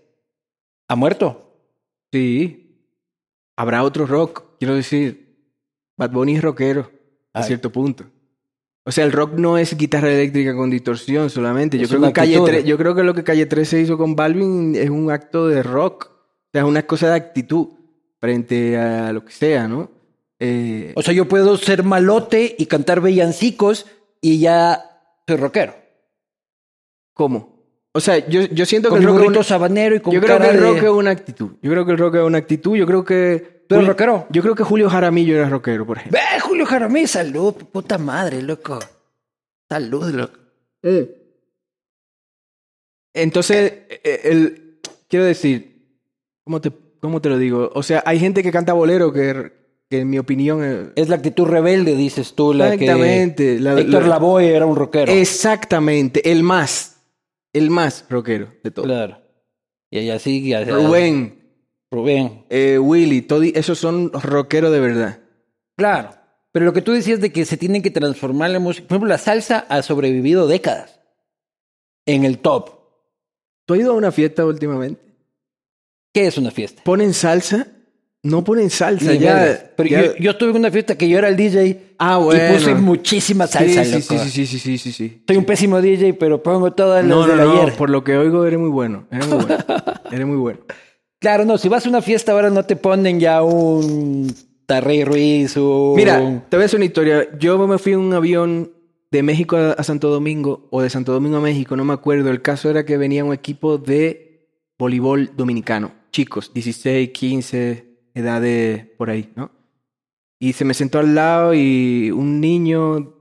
¿Ha 0.90 0.96
muerto? 0.96 1.54
Sí. 2.12 2.86
Habrá 3.56 3.84
otro 3.84 4.06
rock, 4.06 4.44
quiero 4.60 4.76
decir. 4.76 5.30
Bad 5.98 6.12
Bunny 6.12 6.36
es 6.36 6.42
rockero, 6.42 6.92
a 7.34 7.44
cierto 7.44 7.72
punto. 7.72 8.06
O 8.86 8.92
sea, 8.92 9.04
el 9.04 9.12
rock 9.12 9.34
no 9.34 9.58
es 9.58 9.76
guitarra 9.78 10.10
eléctrica 10.10 10.56
con 10.56 10.70
distorsión 10.70 11.30
solamente. 11.30 11.78
Yo 11.78 11.84
Es 11.84 11.90
creo, 11.90 12.02
que 12.02 12.14
Calle 12.14 12.36
actitud. 12.36 12.50
3, 12.50 12.66
yo 12.66 12.78
creo 12.78 12.96
que 12.96 13.04
lo 13.04 13.14
que 13.14 13.24
Calle 13.24 13.46
13 13.46 13.82
hizo 13.82 13.98
con 13.98 14.16
Balvin 14.16 14.76
es 14.76 14.90
un 14.90 15.12
acto 15.12 15.48
de 15.48 15.62
rock. 15.62 16.10
O 16.10 16.50
sea, 16.54 16.62
es 16.62 16.68
una 16.68 16.84
cosa 16.84 17.10
de 17.10 17.16
actitud 17.16 17.68
frente 18.20 18.78
a 18.78 19.14
lo 19.14 19.24
que 19.26 19.32
sea, 19.32 19.68
¿no? 19.68 19.90
Eh, 20.40 20.94
O 20.96 21.02
sea, 21.02 21.14
yo 21.14 21.28
puedo 21.28 21.58
ser 21.58 21.84
malote 21.84 22.56
y 22.58 22.66
cantar 22.66 23.02
bellancicos 23.02 23.86
y 24.22 24.40
ya 24.40 25.02
soy 25.28 25.38
rockero. 25.38 25.76
¿Cómo? 27.14 27.60
O 27.92 28.00
sea, 28.00 28.26
yo, 28.28 28.44
yo 28.44 28.66
siento 28.66 28.90
que 28.92 28.98
el 28.98 29.04
rock 29.06 29.36
es 29.38 29.48
sabanero 29.48 29.96
y 29.96 30.00
con 30.00 30.14
yo 30.14 30.22
creo 30.22 30.40
que 30.40 30.50
el 30.50 30.62
rock 30.62 30.80
de... 30.80 30.86
es 30.86 30.92
una 30.92 31.10
actitud. 31.10 31.52
Yo 31.62 31.72
creo 31.72 31.86
que 31.86 31.92
el 31.92 31.98
rock 31.98 32.16
es 32.16 32.22
una 32.22 32.38
actitud. 32.38 32.76
Yo 32.78 32.86
creo 32.86 33.04
que... 33.04 33.66
¿Tú 33.68 33.76
eres 33.76 33.88
rockero? 33.88 34.28
Yo 34.30 34.42
creo 34.42 34.56
que 34.56 34.64
Julio 34.64 34.90
Jaramillo 34.90 35.36
era 35.36 35.50
rockero, 35.50 35.86
por 35.86 35.98
ejemplo. 35.98 36.20
Ve, 36.20 36.40
Julio 36.40 36.66
Jaramillo, 36.66 37.08
salud, 37.08 37.54
puta 37.72 37.98
madre, 37.98 38.42
loco. 38.42 38.80
Salud, 39.70 40.08
loco. 40.12 40.40
Entonces, 43.14 43.74
eh, 43.90 44.22
el, 44.24 44.80
quiero 45.08 45.26
decir, 45.26 46.00
¿cómo 46.44 46.62
te, 46.62 46.72
¿cómo 47.00 47.22
te 47.22 47.30
lo 47.30 47.38
digo? 47.38 47.72
O 47.74 47.84
sea, 47.84 48.04
hay 48.06 48.20
gente 48.20 48.44
que 48.44 48.52
canta 48.52 48.74
bolero 48.74 49.12
que, 49.14 49.52
que 49.90 50.00
en 50.02 50.10
mi 50.10 50.18
opinión... 50.20 50.60
eh, 50.64 50.92
Es 50.96 51.10
la 51.10 51.16
actitud 51.16 51.46
rebelde, 51.46 51.96
dices 51.96 52.34
tú, 52.36 52.54
la 52.54 52.74
Exactamente, 52.74 53.56
que... 53.56 53.60
la- 53.62 53.80
Héctor 53.80 54.04
la- 54.04 54.10
Lavoe 54.10 54.56
era 54.56 54.66
un 54.66 54.76
rockero. 54.76 55.12
exactamente, 55.12 56.32
el 56.32 56.44
más, 56.44 57.02
el 57.54 57.70
más 57.70 58.06
rockero 58.10 58.54
de 58.64 58.72
todos. 58.72 58.88
Claro. 58.88 59.22
Y 59.92 60.10
así... 60.10 60.54
así- 60.54 60.70
Rubén, 60.72 61.40
Rubén. 61.92 62.46
eh, 62.50 62.78
Willy, 62.78 63.22
todi- 63.28 63.54
esos 63.56 63.80
son 63.80 64.12
rockeros 64.14 64.72
de 64.72 64.80
verdad. 64.80 65.20
Claro. 65.78 66.12
Pero 66.52 66.66
lo 66.66 66.74
que 66.74 66.82
tú 66.82 66.92
decías 66.94 67.20
de 67.22 67.32
que 67.32 67.46
se 67.46 67.58
tienen 67.58 67.82
que 67.82 67.92
transformar 67.92 68.50
la 68.50 68.60
música... 68.60 68.88
Por 68.88 68.96
ejemplo, 68.96 69.10
la 69.10 69.18
salsa 69.20 69.66
ha 69.70 69.82
sobrevivido 69.84 70.48
décadas. 70.48 71.00
En 72.06 72.26
el 72.26 72.40
top. 72.40 72.72
¿Tú 73.66 73.76
has 73.76 73.80
ido 73.82 73.92
a 73.92 73.96
una 73.96 74.12
fiesta 74.12 74.44
últimamente? 74.46 75.00
¿Qué 76.14 76.28
es 76.28 76.38
una 76.38 76.52
fiesta? 76.52 76.82
¿Ponen 76.84 77.14
salsa? 77.14 77.68
No 78.22 78.44
ponen 78.44 78.70
salsa, 78.70 79.12
Ni 79.14 79.20
ya. 79.20 79.36
vergas. 79.36 79.66
Pero 79.78 79.90
ya- 79.90 80.06
Yo, 80.08 80.16
yo 80.18 80.32
estuve 80.32 80.50
en 80.52 80.58
una 80.58 80.72
fiesta 80.72 80.98
que 80.98 81.08
yo 81.08 81.18
era 81.18 81.30
el 81.30 81.38
DJ 81.38 81.94
Ah, 82.00 82.18
bueno. 82.18 82.44
y 82.44 82.54
puse 82.58 82.76
muchísima 82.76 83.48
salsa, 83.48 83.84
sí, 83.86 84.02
sí, 84.02 84.14
loco. 84.14 84.24
sí, 84.26 84.30
sí, 84.30 84.46
sí, 84.48 84.60
sí, 84.60 84.78
sí, 84.78 84.92
sí. 84.92 85.24
Soy 85.28 85.38
un 85.38 85.46
pésimo 85.46 85.82
DJ, 85.82 86.14
pero 86.16 86.44
pongo 86.44 86.72
todas 86.74 87.06
las 87.06 87.10
No, 87.10 87.26
no, 87.28 87.36
no, 87.36 87.62
ayer. 87.62 87.76
por 87.76 87.90
lo 87.90 88.04
que 88.04 88.18
oigo 88.18 88.46
eres 88.46 88.60
muy 88.60 88.70
bueno. 88.70 89.06
Eres 89.12 89.28
muy 89.28 89.38
bueno. 89.38 89.58
eres 90.12 90.28
muy 90.28 90.38
bueno. 90.38 90.60
Claro, 91.20 91.46
no, 91.46 91.58
si 91.58 91.70
vas 91.70 91.86
a 91.86 91.90
una 91.90 92.02
fiesta 92.02 92.32
ahora 92.34 92.50
no 92.50 92.64
te 92.64 92.76
ponen 92.76 93.20
ya 93.20 93.42
un 93.44 94.34
Tarrey 94.66 95.04
Ruiz 95.04 95.56
o... 95.58 95.94
Mira, 95.96 96.44
te 96.50 96.58
voy 96.58 96.64
a 96.64 96.66
hacer 96.66 96.78
una 96.78 96.86
historia. 96.86 97.28
Yo 97.40 97.58
me 97.68 97.78
fui 97.78 97.94
en 97.94 98.00
un 98.00 98.14
avión 98.14 98.72
de 99.12 99.24
México 99.24 99.56
a, 99.58 99.72
a 99.74 99.84
Santo 99.84 100.10
Domingo 100.10 100.68
o 100.72 100.82
de 100.82 100.90
Santo 100.90 101.12
Domingo 101.14 101.38
a 101.38 101.42
México, 101.42 101.76
no 101.76 101.84
me 101.86 101.94
acuerdo. 101.94 102.30
El 102.32 102.42
caso 102.42 102.70
era 102.70 102.86
que 102.86 102.98
venía 102.98 103.24
un 103.26 103.34
equipo 103.34 103.78
de 103.78 104.48
voleibol 104.78 105.32
dominicano. 105.36 105.92
Chicos, 106.12 106.52
16, 106.54 107.10
15, 107.10 107.86
edad 108.14 108.42
de 108.42 108.94
por 108.98 109.10
ahí, 109.10 109.32
¿no? 109.36 109.52
Y 110.40 110.54
se 110.54 110.66
me 110.66 110.74
sentó 110.74 111.00
al 111.00 111.14
lado 111.16 111.54
y 111.54 112.12
un 112.12 112.40
niño 112.40 113.14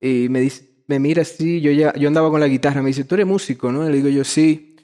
y 0.00 0.28
me 0.28 0.40
dice, 0.40 0.68
me 0.86 0.98
mira 0.98 1.22
así, 1.22 1.60
yo 1.60 1.70
ya, 1.72 1.92
yo 1.94 2.08
andaba 2.08 2.30
con 2.30 2.40
la 2.40 2.48
guitarra, 2.48 2.80
me 2.82 2.88
dice, 2.88 3.04
¿tú 3.04 3.14
eres 3.16 3.26
músico, 3.26 3.70
no? 3.72 3.88
Le 3.88 3.96
digo 3.96 4.08
yo, 4.08 4.24
sí. 4.24 4.76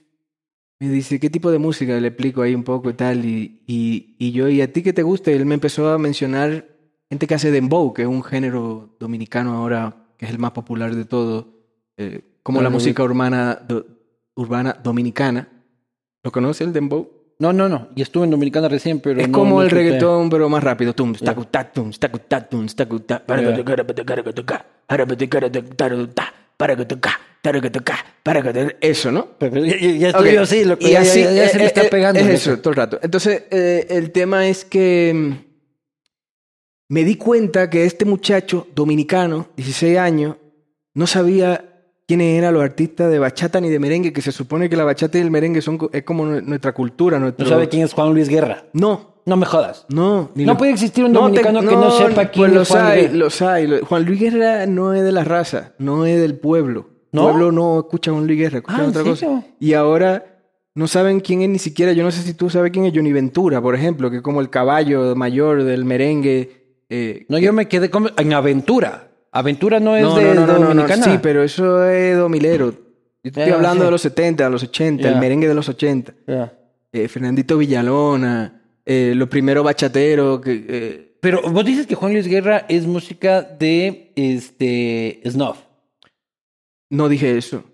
Me 0.79 0.91
dice, 0.91 1.19
¿qué 1.19 1.31
tipo 1.31 1.51
de 1.51 1.59
música? 1.59 1.99
Le 1.99 2.09
explico 2.09 2.43
ahí 2.43 2.55
un 2.55 2.63
poco 2.65 2.91
y 2.91 2.95
tal. 2.95 3.25
Y, 3.25 3.63
y, 3.67 4.15
y 4.19 4.33
yo, 4.33 4.49
¿y 4.49 4.61
a 4.61 4.71
ti 4.73 4.83
qué 4.83 4.93
te 4.93 5.03
gusta? 5.03 5.31
Y 5.31 5.35
él 5.35 5.47
me 5.47 5.55
empezó 5.55 5.89
a 5.89 5.97
mencionar 5.99 6.69
gente 7.09 7.27
que 7.27 7.35
hace 7.35 7.51
dembow, 7.51 7.95
que 7.95 8.03
es 8.03 8.09
un 8.09 8.23
género 8.23 8.95
dominicano 9.01 9.55
ahora, 9.55 10.07
que 10.19 10.27
es 10.27 10.31
el 10.31 10.39
más 10.39 10.51
popular 10.51 10.95
de 10.95 11.05
todo, 11.07 11.49
eh, 11.97 12.21
como 12.43 12.61
la 12.61 12.69
música 12.75 13.03
urbana, 13.05 13.55
do- 13.55 13.87
urbana 14.35 14.75
dominicana. 14.75 15.49
¿Lo 16.23 16.31
conoce 16.31 16.65
el 16.65 16.73
dembow? 16.75 17.11
No, 17.39 17.53
no, 17.53 17.69
no. 17.69 17.89
Y 17.95 18.01
estuve 18.03 18.25
en 18.25 18.31
Dominicana 18.31 18.69
recién, 18.69 18.99
pero 19.01 19.21
es 19.21 19.29
no- 19.29 19.39
como 19.39 19.57
no 19.57 19.63
el 19.63 19.69
supe. 19.71 19.83
reggaetón, 19.83 20.31
pero 20.31 20.49
más 20.49 20.65
rápido. 20.65 20.95
Tum, 20.95 21.15
stacu, 21.15 21.45
ta, 21.45 21.71
tum, 21.71 21.93
stacu, 21.93 22.19
ta, 22.21 22.49
tum, 22.49 22.67
stacu, 22.67 23.01
ta, 23.01 23.25
para 23.25 23.43
que 23.43 23.63
para 23.65 23.85
que 23.85 25.23
que 25.23 25.29
que 27.61 27.63
que 27.63 27.71
que 28.43 28.53
que 28.53 28.77
Eso, 28.81 29.13
¿no? 29.13 29.27
Pero 29.39 29.65
ya, 29.65 29.77
ya- 29.77 30.09
estoy 30.09 30.29
Ok. 30.31 30.35
yo 30.35 30.43
así, 30.43 30.65
loco, 30.65 30.87
Y 30.87 30.91
ya, 30.93 31.01
así, 31.03 31.23
ya- 31.23 31.33
ya 31.33 31.49
se 31.49 31.59
me 31.59 31.65
eh, 31.65 31.67
está 31.67 31.83
eh, 31.85 31.89
pegando. 31.91 32.21
Es 32.21 32.27
eso, 32.29 32.59
todo 32.59 32.71
el 32.71 32.77
rato. 32.77 32.99
Entonces, 33.03 33.45
eh, 33.51 33.87
el 33.91 34.11
tema 34.13 34.47
es 34.49 34.65
que 34.65 35.13
mm, 35.15 35.33
me 36.89 37.05
di 37.05 37.17
cuenta 37.17 37.69
que 37.69 37.85
este 37.85 38.05
muchacho 38.05 38.67
dominicano, 38.75 39.49
16 39.57 39.99
años, 39.99 40.37
no 40.95 41.07
sabía 41.07 41.76
quiénes 42.07 42.39
eran 42.39 42.55
los 42.55 42.63
artistas 42.63 43.11
de 43.11 43.19
bachata 43.19 43.61
ni 43.61 43.69
de 43.69 43.79
merengue, 43.79 44.13
que 44.13 44.23
se 44.23 44.33
supone 44.33 44.69
que 44.71 44.77
la 44.77 44.85
bachata 44.85 45.19
y 45.19 45.23
el 45.23 45.31
merengue 45.31 45.61
son 45.61 45.79
es 45.93 46.03
como 46.05 46.25
nue- 46.25 46.43
nuestra 46.43 46.73
cultura, 46.73 47.19
nuestro... 47.19 47.45
No 47.45 47.51
sabe 47.51 47.69
quién 47.69 47.83
es 47.85 47.93
Juan 47.93 48.13
Luis 48.15 48.29
Guerra. 48.29 48.65
No, 48.73 49.17
No 49.27 49.37
me 49.37 49.45
jodas. 49.47 49.87
no. 49.89 50.31
ni 50.37 50.45
No 50.45 50.53
lo- 50.53 50.59
puede 50.59 50.73
existir 50.73 51.05
un 51.05 51.13
te- 51.13 51.19
dominicano 51.19 51.61
que 51.61 51.75
no 51.75 51.91
sepa 51.91 52.27
quién 52.27 52.51
pues 52.53 52.63
es 52.63 52.69
Juan 52.69 52.87
hay, 52.87 53.01
Guerra. 53.03 53.15
los 53.15 53.43
hay. 53.43 53.81
Juan 53.81 54.05
Luis 54.05 54.21
Guerra 54.21 54.67
no 54.67 54.95
es 54.95 55.03
de 55.03 55.13
la 55.13 55.25
raza, 55.25 55.73
no 55.79 56.07
es 56.07 56.21
del 56.21 56.39
pueblo. 56.39 56.91
¿No? 57.13 57.23
Pueblo 57.31 57.51
no 57.51 57.79
escucha 57.81 58.11
a 58.11 58.15
Juan 58.15 58.27
Luis 58.27 58.39
Guerra, 58.39 58.59
escucha 58.59 58.77
Ah, 58.79 58.85
¿en 58.85 58.91
otra 58.91 59.03
serio? 59.03 59.13
cosa. 59.13 59.47
Y 59.59 59.73
ahora 59.73 60.25
no 60.75 60.87
saben 60.87 61.21
quién 61.21 61.41
es 61.43 61.49
ni 61.49 61.59
siquiera, 61.59 61.93
yo 61.93 62.05
no 62.05 62.11
sé 62.11 62.23
si 62.23 62.35
tú 62.35 62.51
sabes 62.51 62.71
quién 62.71 62.85
es 62.85 62.93
Johnny 62.95 63.13
Ventura, 63.13 63.61
por 63.63 63.75
ejemplo, 63.75 64.11
que 64.11 64.19
es 64.19 64.23
como 64.23 64.41
el 64.41 64.51
caballo 64.51 65.17
mayor 65.17 65.65
del 65.65 65.85
merengue. 65.87 66.85
eh, 66.91 67.25
No, 67.29 67.39
yo 67.39 67.53
me 67.53 67.67
quedé 67.67 67.91
como 67.91 68.11
en 68.17 68.33
aventura. 68.33 69.09
Aventura 69.39 69.81
no 69.81 69.97
es 69.97 70.03
No, 70.03 70.17
de 70.17 70.35
no, 70.35 70.47
no, 70.47 70.57
Dominicana. 70.59 71.05
Sí, 71.05 71.19
pero 71.23 71.43
eso 71.43 71.85
es 71.89 72.17
domilero. 72.17 72.73
Yo 73.25 73.33
te 73.33 73.41
estoy 73.41 73.53
Ah, 73.53 73.57
hablando 73.57 73.83
sí. 73.83 73.85
de 73.87 73.91
los 73.91 74.03
70, 74.03 74.45
de 74.45 74.51
los 74.51 74.63
80, 74.63 75.09
el 75.09 75.17
merengue 75.19 75.49
de 75.49 75.55
los 75.55 75.69
80. 75.69 76.15
Ya. 76.27 76.53
Eh, 76.93 77.09
Fernandito 77.09 77.59
Villalona, 77.59 78.63
eh, 78.85 79.13
lo 79.17 79.29
primero 79.29 79.63
bachatero, 79.63 80.41
que, 80.41 80.65
eh, 80.69 81.17
Pero 81.21 81.43
vos 81.43 81.65
dices 81.65 81.87
que 81.87 81.95
Juan 81.97 82.13
Luis 82.13 82.29
Guerra 82.29 82.65
es 82.69 82.87
música 82.87 83.43
de 83.43 84.13
este 84.15 85.21
Snuff. 85.29 85.59
no 86.91 87.09
dije 87.09 87.37
eso. 87.37 87.65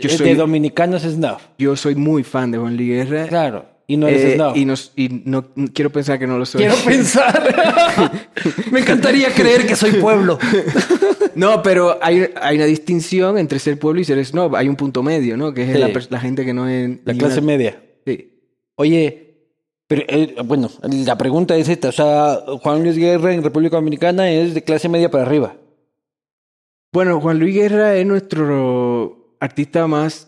Yo 0.00 0.08
Es 0.10 0.16
soy, 0.16 0.28
de 0.30 0.34
dominicanos 0.36 1.02
Snuff. 1.02 1.42
yo 1.58 1.74
soy 1.76 1.94
muy 1.94 2.22
fan 2.24 2.50
de 2.50 2.58
Juan 2.58 2.76
Luis 2.76 2.88
Guerra. 2.88 3.26
Claro. 3.28 3.66
Y 3.90 3.96
no 3.96 4.06
eres 4.06 4.38
Eh, 4.38 4.52
y, 4.54 4.64
nos- 4.66 4.92
y 4.96 5.08
no, 5.24 5.46
quiero 5.72 5.90
pensar 5.90 6.18
que 6.18 6.26
no 6.26 6.36
lo 6.36 6.44
soy. 6.44 6.60
Quiero 6.60 6.76
pensar. 6.84 8.12
Me 8.70 8.80
encantaría 8.80 9.32
creer 9.34 9.66
que 9.66 9.74
soy 9.76 9.92
pueblo. 9.92 10.38
No, 11.34 11.62
pero 11.62 11.98
hay, 12.02 12.30
hay 12.42 12.56
una 12.56 12.64
distinción 12.64 13.38
entre 13.38 13.60
ser 13.60 13.78
pueblo 13.78 14.00
y 14.00 14.04
ser 14.04 14.24
snob. 14.24 14.56
Hay 14.56 14.68
un 14.68 14.74
punto 14.74 15.04
medio, 15.04 15.36
¿no? 15.36 15.54
Que 15.54 15.62
es 15.62 15.72
Sí. 15.72 16.08
la, 16.10 16.18
gente 16.18 16.44
que 16.44 16.52
no 16.52 16.68
es... 16.68 16.98
La 17.04 17.14
clase 17.14 17.38
una- 17.38 17.46
media. 17.46 17.80
Sí. 18.04 18.40
Oye, 18.74 19.36
pero 19.86 20.02
eh, 20.08 20.34
bueno, 20.44 20.68
la 20.82 21.16
pregunta 21.16 21.54
es 21.56 21.68
esta. 21.68 21.90
O 21.90 21.92
sea, 21.92 22.38
Juan 22.60 22.82
Luis 22.82 22.96
Guerra 22.96 23.32
en 23.32 23.44
República 23.44 23.76
Dominicana 23.76 24.28
es 24.32 24.52
de 24.52 24.64
clase 24.64 24.88
media 24.88 25.12
para 25.12 25.22
arriba. 25.24 25.54
Bueno, 26.92 27.20
Juan 27.20 27.38
Luis 27.38 27.54
Guerra 27.54 27.94
es 27.94 28.04
nuestro 28.06 29.36
artista 29.38 29.86
más 29.86 30.27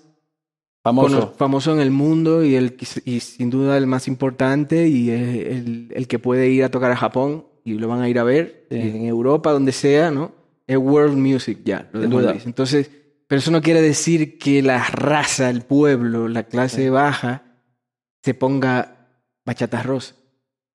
Famoso. 0.83 1.35
famoso 1.37 1.73
en 1.75 1.81
el 1.81 1.91
mundo 1.91 2.43
y, 2.43 2.55
el, 2.55 2.77
y 3.05 3.21
sin 3.21 3.51
duda 3.51 3.77
el 3.77 3.87
más 3.87 4.09
importante 4.09 4.89
y 4.89 5.11
es 5.11 5.29
el, 5.59 5.89
el 5.95 6.09
que 6.09 6.19
puede 6.19 6.49
ir 6.49 6.65
a 6.65 6.71
tocar 6.71 6.91
a 6.91 6.97
Japón 6.97 7.45
y 7.65 7.75
lo 7.75 7.87
van 7.89 8.01
a 8.01 8.09
ir 8.09 8.19
a 8.19 8.25
ver 8.25 8.67
Sí. 8.71 8.77
en 8.79 9.05
Europa, 9.05 9.53
donde 9.53 9.73
sea, 9.73 10.11
¿no? 10.11 10.33
Es 10.67 10.79
world 10.79 11.17
music 11.19 11.59
ya, 11.65 11.89
lo 11.93 12.01
de 12.01 12.07
duda. 12.07 12.35
Entonces, 12.47 12.91
pero 13.27 13.41
eso 13.41 13.51
no 13.51 13.61
quiere 13.61 13.83
decir 13.83 14.39
que 14.39 14.63
la 14.63 14.83
raza, 14.85 15.51
el 15.51 15.63
pueblo, 15.63 16.29
la 16.29 16.45
clase 16.45 16.89
baja 16.89 17.43
se 18.23 18.33
ponga 18.35 19.09
bachata 19.45 19.83
rosa. 19.83 20.15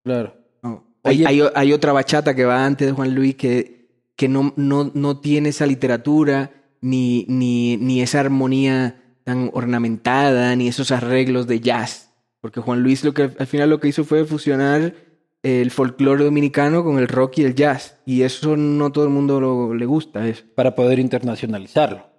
Claro. 0.04 0.36
No. 0.62 0.84
Hay, 1.04 1.26
hay, 1.26 1.42
hay 1.56 1.74
otra 1.74 1.94
bachata 1.94 2.36
que 2.36 2.46
va 2.46 2.64
antes 2.66 2.88
de 2.88 2.94
Juan 2.94 3.16
Luis 3.16 3.36
que, 3.36 3.90
que 4.16 4.28
no, 4.30 4.54
no, 4.56 4.92
no 4.94 5.20
tiene 5.20 5.50
esa 5.50 5.66
literatura 5.66 6.52
ni, 6.82 7.26
ni, 7.28 7.78
ni 7.78 8.02
esa 8.02 8.20
armonía 8.20 9.02
tan 9.26 9.50
ornamentada, 9.54 10.56
ni 10.56 10.70
esos 10.70 10.92
arreglos 10.92 11.46
de 11.48 11.60
jazz. 11.60 12.14
Porque 12.40 12.62
Juan 12.62 12.82
Luis 12.82 13.04
lo 13.04 13.14
que 13.14 13.24
al 13.38 13.48
final 13.48 13.70
lo 13.72 13.80
que 13.82 13.90
hizo 13.90 14.06
fue 14.06 14.24
fusionar 14.24 14.94
el 15.44 15.70
folclore 15.72 16.24
dominicano 16.24 16.84
con 16.84 16.98
el 17.00 17.08
rock 17.08 17.40
y 17.40 17.44
el 17.44 17.56
jazz. 17.56 18.00
Y 18.06 18.22
eso 18.22 18.56
no 18.56 18.92
todo 18.92 19.04
el 19.04 19.10
mundo 19.10 19.42
lo- 19.42 19.74
le 19.76 19.86
gusta. 19.86 20.28
Eso. 20.28 20.44
Para 20.56 20.74
poder 20.76 21.00
internacionalizarlo. 21.00 22.14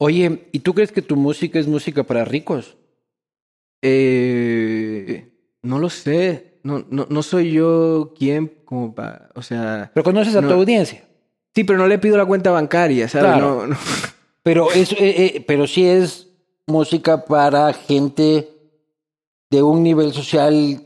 Oye, 0.00 0.48
¿y 0.52 0.60
tú 0.60 0.74
crees 0.74 0.92
que 0.92 1.02
tu 1.02 1.16
música 1.16 1.58
es 1.58 1.66
música 1.66 2.04
para 2.04 2.24
ricos? 2.24 2.76
Eh, 3.82 5.28
no 5.62 5.78
lo 5.80 5.90
sé. 5.90 6.60
No, 6.62 6.84
no, 6.90 7.06
no 7.10 7.22
soy 7.22 7.50
yo 7.52 8.14
quien 8.16 8.46
como 8.64 8.94
para... 8.94 9.30
O 9.34 9.42
sea... 9.42 9.90
Pero 9.94 10.04
conoces 10.04 10.36
a 10.36 10.40
No. 10.40 10.48
tu 10.48 10.54
audiencia. 10.54 11.02
Sí, 11.54 11.64
pero 11.64 11.78
no 11.78 11.86
le 11.88 11.98
pido 11.98 12.16
la 12.16 12.26
cuenta 12.26 12.50
bancaria, 12.52 13.08
¿sabes? 13.08 13.26
Claro. 13.32 13.62
No, 13.62 13.66
no. 13.68 13.76
Pero, 14.42 14.70
es, 14.72 14.92
eh, 14.92 14.96
eh, 15.00 15.44
pero 15.46 15.66
sí 15.66 15.86
es 15.86 16.28
música 16.66 17.24
para 17.24 17.72
gente 17.72 18.48
de 19.50 19.62
un 19.62 19.82
nivel 19.82 20.12
social. 20.12 20.82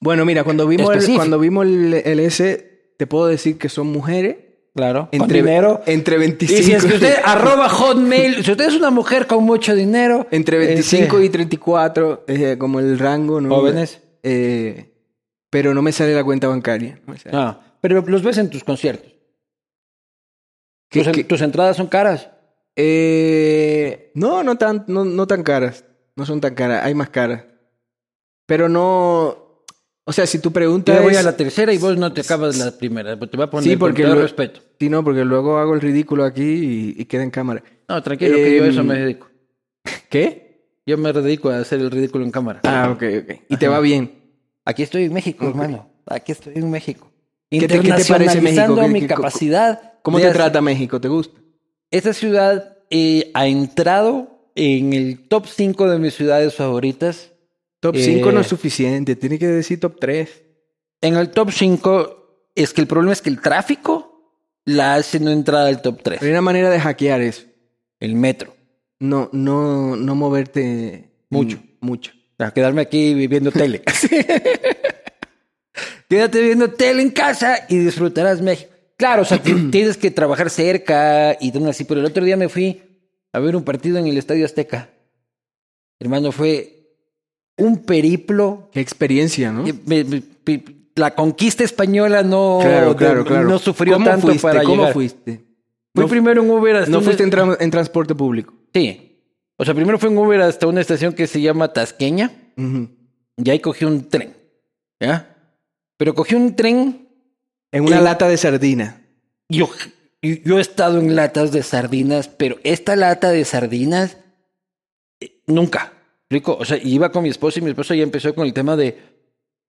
Bueno, 0.00 0.24
mira, 0.24 0.44
cuando 0.44 0.66
vimos, 0.66 1.08
el, 1.08 1.14
cuando 1.14 1.38
vimos 1.38 1.66
el, 1.66 1.94
el 1.94 2.20
S, 2.20 2.92
te 2.98 3.06
puedo 3.06 3.26
decir 3.26 3.58
que 3.58 3.68
son 3.68 3.88
mujeres 3.88 4.36
Claro. 4.74 5.08
Con 5.12 5.22
entre, 5.22 5.38
dinero. 5.40 5.82
entre 5.86 6.16
Y 6.16 6.18
25, 6.18 6.62
si 6.64 6.72
es 6.72 6.84
que 6.84 6.94
usted 6.94 7.14
arroba 7.24 7.68
hotmail, 7.68 8.44
si 8.44 8.50
usted 8.50 8.66
es 8.66 8.74
una 8.74 8.90
mujer 8.90 9.28
con 9.28 9.44
mucho 9.44 9.72
dinero. 9.72 10.26
entre 10.32 10.58
25 10.58 11.04
este, 11.18 11.24
y 11.26 11.28
34, 11.28 12.24
eh, 12.26 12.56
como 12.58 12.80
el 12.80 12.98
rango, 12.98 13.40
¿no? 13.40 13.54
Jóvenes. 13.54 14.00
Eh, 14.24 14.90
pero 15.48 15.74
no 15.74 15.82
me 15.82 15.92
sale 15.92 16.12
la 16.12 16.24
cuenta 16.24 16.48
bancaria. 16.48 17.00
¿no? 17.06 17.14
Ah, 17.32 17.60
pero 17.80 18.02
los 18.04 18.22
ves 18.24 18.38
en 18.38 18.50
tus 18.50 18.64
conciertos. 18.64 19.12
¿qué- 20.90 21.04
Tus, 21.04 21.12
qué- 21.12 21.24
tus 21.24 21.40
entradas 21.40 21.76
son 21.76 21.86
caras. 21.86 22.30
Eh, 22.76 24.10
no, 24.14 24.42
no 24.42 24.56
tan, 24.56 24.84
no, 24.88 25.04
no 25.04 25.26
tan 25.26 25.42
caras. 25.42 25.84
No 26.16 26.24
son 26.26 26.40
tan 26.40 26.54
caras, 26.54 26.84
hay 26.84 26.94
más 26.94 27.10
caras. 27.10 27.44
Pero 28.46 28.68
no... 28.68 29.42
O 30.06 30.12
sea, 30.12 30.26
si 30.26 30.38
tu 30.38 30.52
pregunta 30.52 30.94
Yo 30.94 31.02
voy 31.02 31.12
es... 31.14 31.18
a 31.18 31.22
la 31.22 31.34
tercera 31.36 31.72
y 31.72 31.78
vos 31.78 31.96
no 31.96 32.12
te 32.12 32.20
acabas 32.20 32.58
la 32.58 32.70
primera. 32.72 33.18
Te 33.18 33.36
voy 33.36 33.44
a 33.46 33.50
poner 33.50 33.64
Sí, 33.64 33.70
con 33.70 33.78
porque 33.88 34.02
todo 34.02 34.16
lo- 34.16 34.22
respeto. 34.22 34.60
Sí, 34.78 34.90
no, 34.90 35.02
porque 35.02 35.24
luego 35.24 35.56
hago 35.58 35.72
el 35.74 35.80
ridículo 35.80 36.24
aquí 36.24 36.42
y, 36.42 36.94
y 37.00 37.04
queda 37.06 37.22
en 37.22 37.30
cámara. 37.30 37.62
No, 37.88 38.02
tranquilo, 38.02 38.36
que 38.36 38.56
yo 38.58 38.64
a 38.64 38.66
eso 38.66 38.80
Em, 38.80 38.86
me 38.86 38.98
dedico. 38.98 39.28
¿Qué? 40.10 40.68
Yo 40.86 40.98
me 40.98 41.10
dedico 41.12 41.48
a 41.48 41.58
hacer 41.58 41.80
el 41.80 41.90
ridículo 41.90 42.22
en 42.24 42.30
cámara. 42.30 42.60
Ah, 42.64 42.90
ok, 42.94 43.02
ok. 43.22 43.40
Y 43.48 43.56
te 43.56 43.66
va 43.66 43.80
bien. 43.80 44.12
Aquí 44.66 44.82
estoy 44.82 45.04
en 45.04 45.14
México, 45.14 45.46
Ok. 45.46 45.50
hermano. 45.52 45.88
Aquí 46.06 46.32
estoy 46.32 46.52
en 46.56 46.70
México. 46.70 47.10
¿Qué 47.50 47.60
te- 47.66 47.80
qué 47.80 47.92
te 47.92 48.04
parece 48.04 48.40
México? 48.42 48.74
¿Qué- 48.76 48.88
mi 48.88 49.00
qué- 49.00 49.06
capacidad. 49.06 49.94
¿Cómo 50.02 50.18
te 50.18 50.24
hacer- 50.24 50.36
trata 50.36 50.60
México? 50.60 51.00
¿Te 51.00 51.08
gusta? 51.08 51.40
Esta 51.90 52.12
ciudad 52.12 52.78
eh, 52.90 53.30
ha 53.34 53.46
entrado 53.46 54.50
en 54.54 54.92
el 54.92 55.28
top 55.28 55.46
5 55.46 55.88
de 55.88 55.98
mis 55.98 56.14
ciudades 56.14 56.54
favoritas. 56.54 57.32
Top 57.80 57.96
Eh, 57.96 58.02
5 58.02 58.32
no 58.32 58.40
es 58.40 58.46
suficiente, 58.46 59.16
tiene 59.16 59.38
que 59.38 59.46
decir 59.46 59.80
top 59.80 59.98
3. 60.00 60.42
En 61.00 61.16
el 61.16 61.30
top 61.30 61.50
5 61.50 62.50
es 62.54 62.72
que 62.72 62.80
el 62.80 62.86
problema 62.86 63.12
es 63.12 63.20
que 63.20 63.30
el 63.30 63.40
tráfico 63.40 64.10
la 64.64 64.94
hace 64.94 65.20
no 65.20 65.30
entrar 65.30 65.66
al 65.66 65.82
top 65.82 66.02
3. 66.02 66.22
Hay 66.22 66.30
una 66.30 66.40
manera 66.40 66.70
de 66.70 66.80
hackear 66.80 67.20
eso. 67.20 67.42
El 68.00 68.14
metro. 68.14 68.54
No, 69.00 69.28
no, 69.32 69.96
no 69.96 70.14
moverte 70.14 71.10
Mucho. 71.30 71.58
Mucho. 71.80 72.12
Para 72.36 72.52
quedarme 72.52 72.82
aquí 72.82 73.14
viendo 73.26 73.50
tele. 73.50 73.82
Quédate 76.08 76.42
viendo 76.42 76.70
tele 76.70 77.02
en 77.02 77.10
casa 77.10 77.66
y 77.68 77.78
disfrutarás 77.78 78.40
México. 78.40 78.73
Claro, 78.96 79.22
o 79.22 79.24
sea, 79.24 79.42
ti- 79.42 79.54
tienes 79.70 79.96
que 79.96 80.10
trabajar 80.10 80.50
cerca 80.50 81.36
y 81.40 81.50
todo 81.52 81.68
así. 81.68 81.84
Pero 81.84 82.00
el 82.00 82.06
otro 82.06 82.24
día 82.24 82.36
me 82.36 82.48
fui 82.48 82.80
a 83.32 83.38
ver 83.40 83.56
un 83.56 83.64
partido 83.64 83.98
en 83.98 84.06
el 84.06 84.16
Estadio 84.18 84.44
Azteca. 84.44 84.90
Hermano, 86.00 86.32
fue 86.32 86.96
un 87.56 87.82
periplo. 87.84 88.68
Qué 88.72 88.80
experiencia, 88.80 89.52
¿no? 89.52 89.66
Eh, 89.66 89.74
me- 89.86 90.04
me- 90.04 90.20
pi- 90.20 90.64
La 90.96 91.12
conquista 91.16 91.64
española 91.64 92.22
no, 92.22 92.58
Claro, 92.62 92.94
claro, 92.94 93.24
de- 93.24 93.28
claro. 93.28 93.48
no 93.48 93.58
sufrió 93.58 93.94
¿Cómo 93.94 94.04
tanto 94.06 94.28
fuiste? 94.28 94.42
para 94.42 94.62
¿Cómo 94.62 94.76
llegar. 94.82 94.92
fuiste? 94.92 95.44
Fui 95.92 96.04
No, 96.04 96.08
primero 96.08 96.40
en 96.42 96.50
Uber 96.50 96.76
hasta 96.76 96.90
no 96.90 96.98
una- 96.98 97.04
fuiste 97.04 97.24
en, 97.24 97.32
tra- 97.32 97.56
en 97.58 97.70
transporte 97.72 98.14
público. 98.14 98.54
Sí. 98.72 99.18
O 99.56 99.64
sea, 99.64 99.74
primero 99.74 99.98
fue 99.98 100.10
en 100.10 100.18
Uber 100.18 100.40
hasta 100.42 100.68
una 100.68 100.80
estación 100.80 101.12
que 101.12 101.26
se 101.26 101.40
llama 101.40 101.72
Tasqueña. 101.72 102.30
Y 103.36 103.50
ahí 103.50 103.58
cogí 103.58 103.84
un 103.84 104.08
tren. 104.08 104.36
¿Ya? 105.00 105.36
Pero 105.96 106.14
cogí 106.14 106.34
un 106.36 106.54
tren. 106.54 107.03
En 107.74 107.84
una 107.84 107.98
Eh, 107.98 108.02
lata 108.02 108.28
de 108.28 108.36
sardina. 108.36 109.02
Yo, 109.48 109.68
yo 110.22 110.58
he 110.58 110.60
estado 110.60 111.00
en 111.00 111.14
latas 111.16 111.52
de 111.52 111.62
sardinas, 111.62 112.28
pero 112.28 112.58
esta 112.64 112.96
lata 112.96 113.30
de 113.30 113.44
sardinas. 113.44 114.16
eh, 115.20 115.42
nunca. 115.46 115.92
¿Explico? 116.22 116.56
O 116.58 116.64
sea, 116.64 116.78
iba 116.82 117.10
con 117.12 117.22
mi 117.24 117.28
esposo 117.28 117.58
y 117.58 117.62
mi 117.62 117.70
esposo 117.70 117.94
ya 117.94 118.02
empezó 118.02 118.34
con 118.34 118.46
el 118.46 118.54
tema 118.54 118.76
de. 118.76 118.98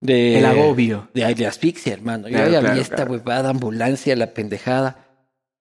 de 0.01 0.38
El 0.39 0.45
agobio. 0.45 1.10
De, 1.14 1.34
de 1.36 1.45
asfixia, 1.45 1.93
hermano. 1.93 2.28
Yo 2.30 2.36
Claro, 2.36 2.51
ya 2.51 2.60
claro, 2.62 2.76
vi 2.76 2.82
esta 2.82 2.95
claro. 2.95 3.12
huevada, 3.12 3.49
ambulancia, 3.49 4.16
la 4.16 4.34
pendejada. 4.34 5.01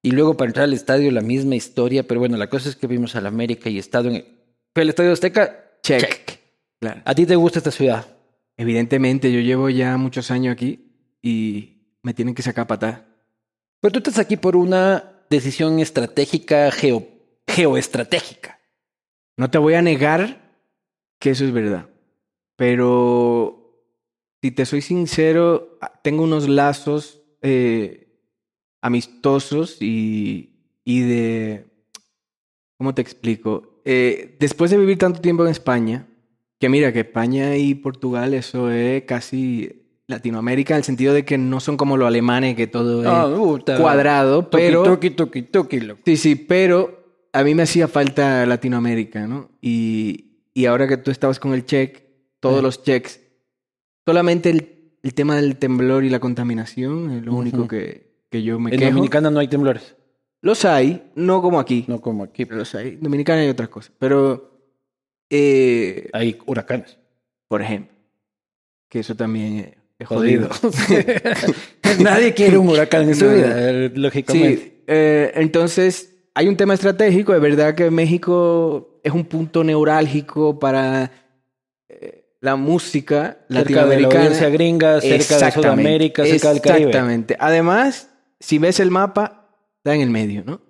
Y 0.03 0.11
luego 0.13 0.37
para 0.37 0.51
entrar 0.51 0.65
al 0.65 0.75
estadio, 0.75 1.11
la 1.11 1.23
misma 1.23 1.57
historia. 1.57 2.07
Pero 2.07 2.21
bueno, 2.21 2.37
la 2.37 2.49
cosa 2.49 2.69
es 2.69 2.77
que 2.77 2.87
vimos 2.87 3.17
al 3.17 3.27
América 3.27 3.69
y 3.71 3.77
he 3.79 3.81
estado 3.81 4.11
en. 4.11 4.25
Fue 4.75 4.83
el 4.83 4.91
estadio 4.91 5.13
Azteca. 5.13 5.79
Check. 5.83 6.01
check. 6.01 6.39
Claro. 6.81 7.01
¿A 7.05 7.15
ti 7.15 7.25
te 7.27 7.37
gusta 7.37 7.59
esta 7.59 7.71
ciudad? 7.71 8.07
Evidentemente, 8.57 9.33
yo 9.33 9.41
llevo 9.41 9.69
ya 9.71 9.97
muchos 9.97 10.31
años 10.31 10.53
aquí 10.53 10.93
y 11.23 11.74
me 12.05 12.15
tienen 12.15 12.35
que 12.35 12.43
sacar 12.43 12.69
patada. 12.69 13.09
Pero 13.81 13.93
tú 13.93 13.99
estás 13.99 14.19
aquí 14.19 14.37
por 14.37 14.55
una 14.55 15.25
decisión 15.29 15.81
estratégica, 15.81 16.71
geo, 16.71 17.09
geoestratégica. 17.49 18.61
No 19.37 19.51
te 19.51 19.59
voy 19.59 19.75
a 19.75 19.83
negar 19.83 20.53
que 21.19 21.31
eso 21.31 21.45
es 21.45 21.53
verdad. 21.53 21.89
Pero 22.57 23.83
si 24.41 24.53
te 24.53 24.67
soy 24.67 24.83
sincero, 24.83 25.79
tengo 26.03 26.23
unos 26.23 26.49
lazos 26.49 27.23
eh, 27.43 28.21
amistosos 28.81 29.81
y, 29.81 30.61
y 30.85 31.01
de... 31.01 31.67
¿Cómo 32.77 32.95
te 32.95 33.03
explico? 33.03 33.81
Eh, 33.85 34.37
después 34.39 34.71
de 34.71 34.79
vivir 34.79 34.99
tanto 34.99 35.21
tiempo 35.21 35.45
en 35.45 35.51
España, 35.51 36.07
que 36.61 36.69
mira, 36.69 36.93
que 36.93 37.01
España 37.01 37.57
y 37.57 37.75
Portugal 37.75 38.35
eso 38.35 38.71
es 38.71 39.05
casi 39.05 39.84
Latinoamérica 40.07 40.75
en 40.75 40.79
el 40.79 40.85
sentido 40.85 41.15
de 41.15 41.25
que 41.25 41.39
no 41.39 41.61
son 41.61 41.77
como 41.77 41.97
los 41.97 42.07
alemanes, 42.07 42.57
que 42.57 42.67
todo 42.67 43.03
es 43.03 43.09
Ah, 43.09 43.33
puta. 43.35 43.79
cuadrado, 43.79 44.51
pero... 44.51 44.83
toqui, 44.83 45.11
toqui, 45.11 45.43
toqui, 45.43 45.81
loco. 45.81 46.01
Sí, 46.05 46.17
sí, 46.17 46.35
pero 46.37 47.27
a 47.33 47.43
mí 47.43 47.55
me 47.55 47.63
hacía 47.63 47.89
falta 47.89 48.45
Latinoamérica, 48.47 49.27
¿no? 49.27 49.51
Y, 49.63 50.41
y 50.53 50.67
ahora 50.67 50.87
que 50.87 50.99
tú 50.99 51.11
estabas 51.11 51.41
con 51.41 51.55
el 51.55 51.65
check, 51.65 52.03
todos 52.41 52.59
Eh. 52.59 52.63
los 52.63 52.83
checks, 52.83 53.21
solamente 54.07 54.51
el, 54.51 54.93
el 55.03 55.15
tema 55.15 55.37
del 55.37 55.57
temblor 55.57 56.05
y 56.05 56.11
la 56.11 56.21
contaminación 56.21 57.11
es 57.11 57.23
lo 57.25 57.35
único 57.35 57.67
que, 57.67 58.13
que 58.31 58.43
yo 58.43 58.61
me 58.61 58.71
En 58.73 58.79
quejo. 58.79 58.91
Dominicana 58.91 59.31
no 59.31 59.41
hay 59.41 59.49
temblores. 59.49 59.97
Los 60.43 60.67
hay, 60.67 61.11
no 61.15 61.41
como 61.41 61.59
aquí. 61.59 61.87
No 61.89 62.03
como 62.03 62.25
aquí. 62.25 62.45
Pero 62.45 62.59
los 62.59 62.75
hay. 62.75 62.89
En 62.89 63.01
Dominicana 63.01 63.41
hay 63.41 63.49
otras 63.49 63.71
cosas. 63.71 63.93
Pero, 63.99 64.59
eh, 65.31 66.11
Hay 66.13 66.37
huracanes. 66.45 66.99
por 67.49 67.63
ejemplo, 67.63 67.97
que 68.91 69.01
eso 69.01 69.15
también 69.15 69.57
es 69.59 69.69
jodido. 70.05 70.49
Nadie 72.01 72.35
quiere 72.35 72.59
un 72.59 72.69
huracán 72.69 73.09
en 73.09 73.15
su 73.15 73.29
vida, 73.29 73.55
eh, 73.57 73.93
lógicamente. 73.95 74.57
Sí, 74.57 74.83
eh, 74.87 75.33
entonces 75.37 76.15
hay 76.35 76.49
un 76.49 76.57
tema 76.57 76.75
estratégico. 76.75 77.35
Es 77.35 77.41
verdad 77.41 77.75
que 77.75 77.91
México 77.91 79.01
es 79.03 79.13
un 79.13 79.25
punto 79.25 79.63
neurálgico 79.63 80.59
para 80.59 81.11
eh, 81.89 82.25
la 82.41 82.57
música 82.57 83.39
cerca 83.49 83.87
de 83.87 83.97
la 83.97 84.09
latinoamericana. 84.09 84.49
gringa, 84.49 85.01
cerca 85.01 85.39
de 85.39 85.53
Sudamérica, 85.53 86.25
cerca 86.25 86.53
del 86.53 86.61
Caribe. 86.61 86.89
Exactamente. 86.89 87.37
Además, 87.39 88.11
si 88.41 88.59
ves 88.59 88.81
el 88.81 88.91
mapa, 88.91 89.49
está 89.79 89.95
en 89.95 90.01
el 90.01 90.11
medio, 90.11 90.43
¿no? 90.45 90.61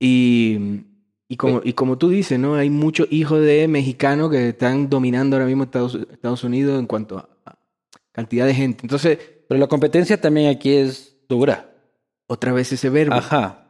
Y, 0.00 0.84
y, 1.28 1.36
como, 1.36 1.60
y 1.64 1.72
como 1.72 1.98
tú 1.98 2.08
dices, 2.08 2.38
¿no? 2.38 2.54
Hay 2.56 2.70
muchos 2.70 3.06
hijos 3.10 3.40
de 3.40 3.68
mexicanos 3.68 4.30
que 4.30 4.50
están 4.50 4.88
dominando 4.88 5.36
ahora 5.36 5.46
mismo 5.46 5.64
Estados, 5.64 5.98
Estados 6.10 6.44
Unidos 6.44 6.78
en 6.78 6.86
cuanto 6.86 7.18
a 7.18 7.28
cantidad 8.18 8.46
de 8.46 8.54
gente. 8.54 8.80
Entonces, 8.82 9.18
Pero 9.48 9.60
la 9.60 9.66
competencia 9.68 10.20
también 10.20 10.48
aquí 10.50 10.72
es 10.74 11.16
dura. 11.28 11.70
otra 12.26 12.52
vez 12.52 12.72
ese 12.72 12.90
verbo. 12.90 13.14
Ajá. 13.14 13.64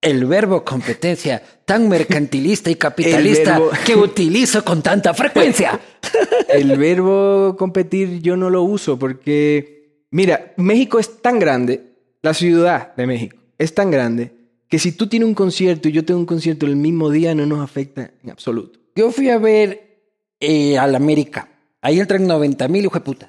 El 0.00 0.24
verbo 0.24 0.64
competencia, 0.64 1.42
tan 1.66 1.88
mercantilista 1.88 2.70
y 2.70 2.74
capitalista 2.86 3.58
verbo- 3.58 3.70
que 3.84 3.94
utilizo 3.94 4.64
con 4.64 4.82
tanta 4.82 5.12
frecuencia. 5.14 5.78
El 6.48 6.76
verbo 6.78 7.54
competir 7.58 8.20
yo 8.22 8.36
no 8.36 8.48
lo 8.50 8.62
uso 8.62 8.98
porque, 8.98 10.06
mira, 10.10 10.52
México 10.56 10.98
es 10.98 11.20
tan 11.20 11.38
grande, 11.38 11.92
la 12.22 12.32
ciudad 12.34 12.94
de 12.96 13.06
México 13.06 13.36
es 13.58 13.74
tan 13.74 13.90
grande, 13.90 14.32
que 14.68 14.78
si 14.78 14.92
tú 14.92 15.06
tienes 15.06 15.28
un 15.28 15.34
concierto 15.34 15.88
y 15.88 15.92
yo 15.92 16.04
tengo 16.04 16.18
un 16.20 16.26
concierto 16.26 16.64
el 16.64 16.76
mismo 16.76 17.10
día 17.10 17.34
no 17.34 17.44
nos 17.44 17.60
afecta 17.60 18.10
en 18.24 18.30
absoluto. 18.30 18.80
Yo 18.96 19.10
fui 19.12 19.28
a 19.28 19.36
ver 19.38 20.00
eh, 20.40 20.78
al 20.78 20.94
América. 20.94 21.48
Ahí 21.82 22.00
entran 22.00 22.26
90 22.26 22.66
mil 22.68 22.88
putas. 22.88 23.28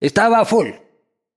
Estaba 0.00 0.44
full. 0.44 0.68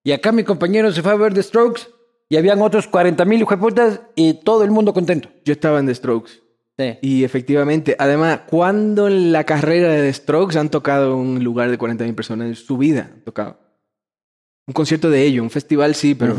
Y 0.03 0.11
acá 0.11 0.31
mi 0.31 0.43
compañero 0.43 0.91
se 0.91 1.01
fue 1.01 1.11
a 1.11 1.15
ver 1.15 1.33
The 1.33 1.43
Strokes 1.43 1.83
y 2.29 2.37
habían 2.37 2.61
otros 2.61 2.87
40 2.87 3.23
mil 3.25 3.45
putas 3.45 4.01
y 4.15 4.35
todo 4.35 4.63
el 4.63 4.71
mundo 4.71 4.93
contento. 4.93 5.29
Yo 5.45 5.53
estaba 5.53 5.79
en 5.79 5.85
The 5.87 5.95
Strokes 5.95 6.31
Sí. 6.79 6.97
y 7.01 7.23
efectivamente, 7.25 7.95
además, 7.99 8.41
cuando 8.47 9.07
en 9.07 9.31
la 9.31 9.43
carrera 9.43 9.89
de 9.89 10.01
The 10.03 10.13
Strokes 10.13 10.57
han 10.57 10.69
tocado 10.69 11.15
un 11.15 11.43
lugar 11.43 11.69
de 11.69 11.77
40.000 11.77 12.15
personas 12.15 12.47
en 12.47 12.55
su 12.55 12.77
vida, 12.77 13.11
han 13.13 13.23
tocado. 13.23 13.59
Un 14.67 14.73
concierto 14.73 15.09
de 15.09 15.21
ellos, 15.23 15.43
un 15.43 15.49
festival 15.49 15.93
sí, 15.95 16.15
pero 16.15 16.35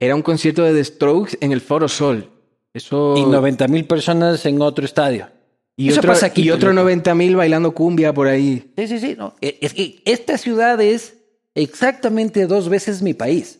era 0.00 0.14
un 0.14 0.22
concierto 0.22 0.64
de 0.64 0.74
The 0.74 0.84
Strokes 0.84 1.38
en 1.40 1.52
el 1.52 1.60
Foro 1.60 1.88
Sol. 1.88 2.30
Eso... 2.74 3.14
Y 3.16 3.22
90 3.24 3.68
mil 3.68 3.86
personas 3.86 4.44
en 4.44 4.60
otro 4.60 4.84
estadio. 4.84 5.28
Y 5.78 5.88
Eso 5.90 6.00
otro, 6.00 6.12
pasa 6.12 6.26
aquí, 6.26 6.42
y 6.42 6.50
otro 6.50 6.70
loco. 6.70 6.82
90 6.82 7.14
mil 7.14 7.36
bailando 7.36 7.72
cumbia 7.72 8.12
por 8.12 8.26
ahí. 8.26 8.72
Sí, 8.76 8.88
sí, 8.88 8.98
sí. 8.98 9.14
No. 9.16 9.34
Eh, 9.40 9.58
Es 9.62 9.72
que 9.72 10.02
esta 10.04 10.36
ciudad 10.36 10.78
es 10.80 11.15
exactamente 11.56 12.46
dos 12.46 12.68
veces 12.68 13.02
mi 13.02 13.14
país. 13.14 13.58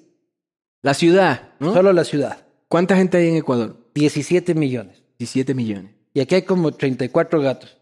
La 0.83 0.95
ciudad, 0.95 1.49
¿no? 1.59 1.75
Solo 1.75 1.93
la 1.93 2.05
ciudad. 2.05 2.47
¿Cuánta 2.69 2.97
gente 2.97 3.19
hay 3.19 3.29
en 3.29 3.37
Ecuador? 3.37 3.77
17 3.95 4.55
millones. 4.55 5.03
17 5.19 5.55
millones. 5.55 5.93
Y 6.15 6.21
aquí 6.21 6.37
hay 6.37 6.43
como 6.43 6.71
34 6.73 7.41
gatos. 7.41 7.77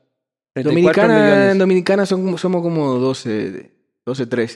34 0.55 1.03
Dominicana, 1.03 1.51
en. 1.53 1.59
Dominicana 1.59 2.07
son, 2.07 2.39
somos 2.39 2.63
como 2.63 2.95
12, 2.95 3.29
de- 3.51 3.71
12 4.07 4.27
13. 4.27 4.55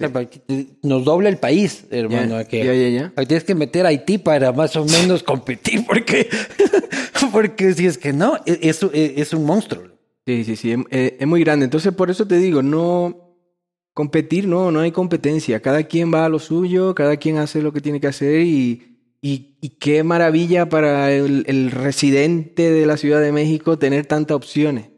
Nos 0.83 1.05
dobla 1.05 1.29
el 1.29 1.39
país, 1.39 1.85
hermano. 1.91 2.35
Ya, 2.35 2.39
aquí. 2.39 2.59
ya, 2.63 2.73
ya, 2.75 3.13
Tienes 3.27 3.45
que 3.45 3.55
meter 3.55 3.85
a 3.85 3.89
Haití 3.89 4.19
para 4.19 4.53
más 4.53 4.77
o 4.77 4.85
menos 4.85 5.23
competir, 5.23 5.85
porque, 5.87 6.29
porque 7.33 7.73
si 7.75 7.87
es 7.87 7.99
que 7.99 8.13
no, 8.13 8.37
e- 8.47 8.59
es, 8.63 8.83
es, 8.83 9.13
es 9.17 9.33
un 9.35 9.45
monstruo. 9.45 9.85
Sí, 10.27 10.45
sí, 10.45 10.57
sí, 10.57 10.75
es- 10.91 11.13
es 11.19 11.27
muy 11.27 11.43
grande. 11.43 11.65
Entonces, 11.65 11.93
por 11.95 12.11
eso 12.11 12.27
te 12.27 12.37
digo, 12.37 12.63
no 12.63 13.28
competir, 13.99 14.47
no, 14.47 14.71
no 14.71 14.79
hay 14.79 14.93
competencia. 14.93 15.59
Cada 15.61 15.83
quien 15.83 16.15
va 16.15 16.25
a 16.25 16.29
lo 16.29 16.39
suyo, 16.39 16.95
cada 16.95 17.17
quien 17.17 17.39
hace 17.39 17.63
lo 17.63 17.73
que 17.73 17.81
tiene 17.81 18.01
que 18.01 18.07
hacer 18.07 18.43
y, 18.43 18.97
y, 19.21 19.57
y 19.61 19.71
qué 19.71 20.05
maravilla 20.05 20.69
para 20.69 21.11
el, 21.11 21.43
el 21.49 21.73
residente 21.73 22.71
de 22.71 22.87
la 22.87 22.97
Ciudad 22.97 23.21
de 23.21 23.33
México 23.33 23.77
tener 23.77 24.07
tantas 24.07 24.37
opciones. 24.37 24.91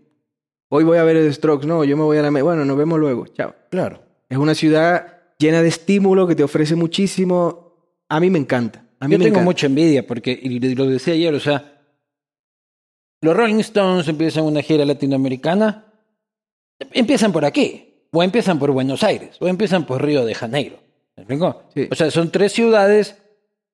Hoy 0.68 0.84
voy 0.84 0.98
a 0.98 1.04
ver 1.04 1.16
el 1.16 1.32
Strokes, 1.32 1.66
no, 1.66 1.82
yo 1.82 1.96
me 1.96 2.02
voy 2.02 2.18
a 2.18 2.22
la... 2.22 2.30
Bueno, 2.42 2.66
nos 2.66 2.76
vemos 2.76 2.98
luego, 3.00 3.26
chao. 3.28 3.54
Claro. 3.70 4.02
Es 4.28 4.36
una 4.36 4.54
ciudad 4.54 5.22
llena 5.38 5.62
de 5.62 5.68
estímulo 5.68 6.26
que 6.26 6.34
te 6.34 6.42
ofrece 6.44 6.76
muchísimo. 6.76 7.94
A 8.06 8.20
mí 8.20 8.28
me 8.28 8.38
encanta. 8.38 8.84
A 9.00 9.08
mí 9.08 9.12
Yo 9.12 9.18
me 9.18 9.24
tengo 9.24 9.36
encanta. 9.36 9.44
mucha 9.46 9.66
envidia, 9.66 10.06
porque, 10.06 10.38
y 10.42 10.58
lo 10.74 10.84
decía 10.84 11.14
ayer, 11.14 11.32
o 11.34 11.40
sea, 11.40 11.80
los 13.22 13.34
Rolling 13.34 13.60
Stones 13.60 14.06
empiezan 14.08 14.44
una 14.44 14.60
gira 14.60 14.84
latinoamericana, 14.84 15.86
empiezan 16.92 17.32
por 17.32 17.46
aquí, 17.46 17.89
o 18.12 18.22
empiezan 18.22 18.58
por 18.58 18.70
Buenos 18.72 19.02
Aires, 19.04 19.36
o 19.40 19.48
empiezan 19.48 19.86
por 19.86 20.04
Río 20.04 20.24
de 20.24 20.34
Janeiro. 20.34 20.78
¿Me 21.16 21.22
explico? 21.22 21.62
Sí. 21.74 21.88
O 21.90 21.94
sea, 21.94 22.10
son 22.10 22.30
tres 22.30 22.52
ciudades 22.52 23.16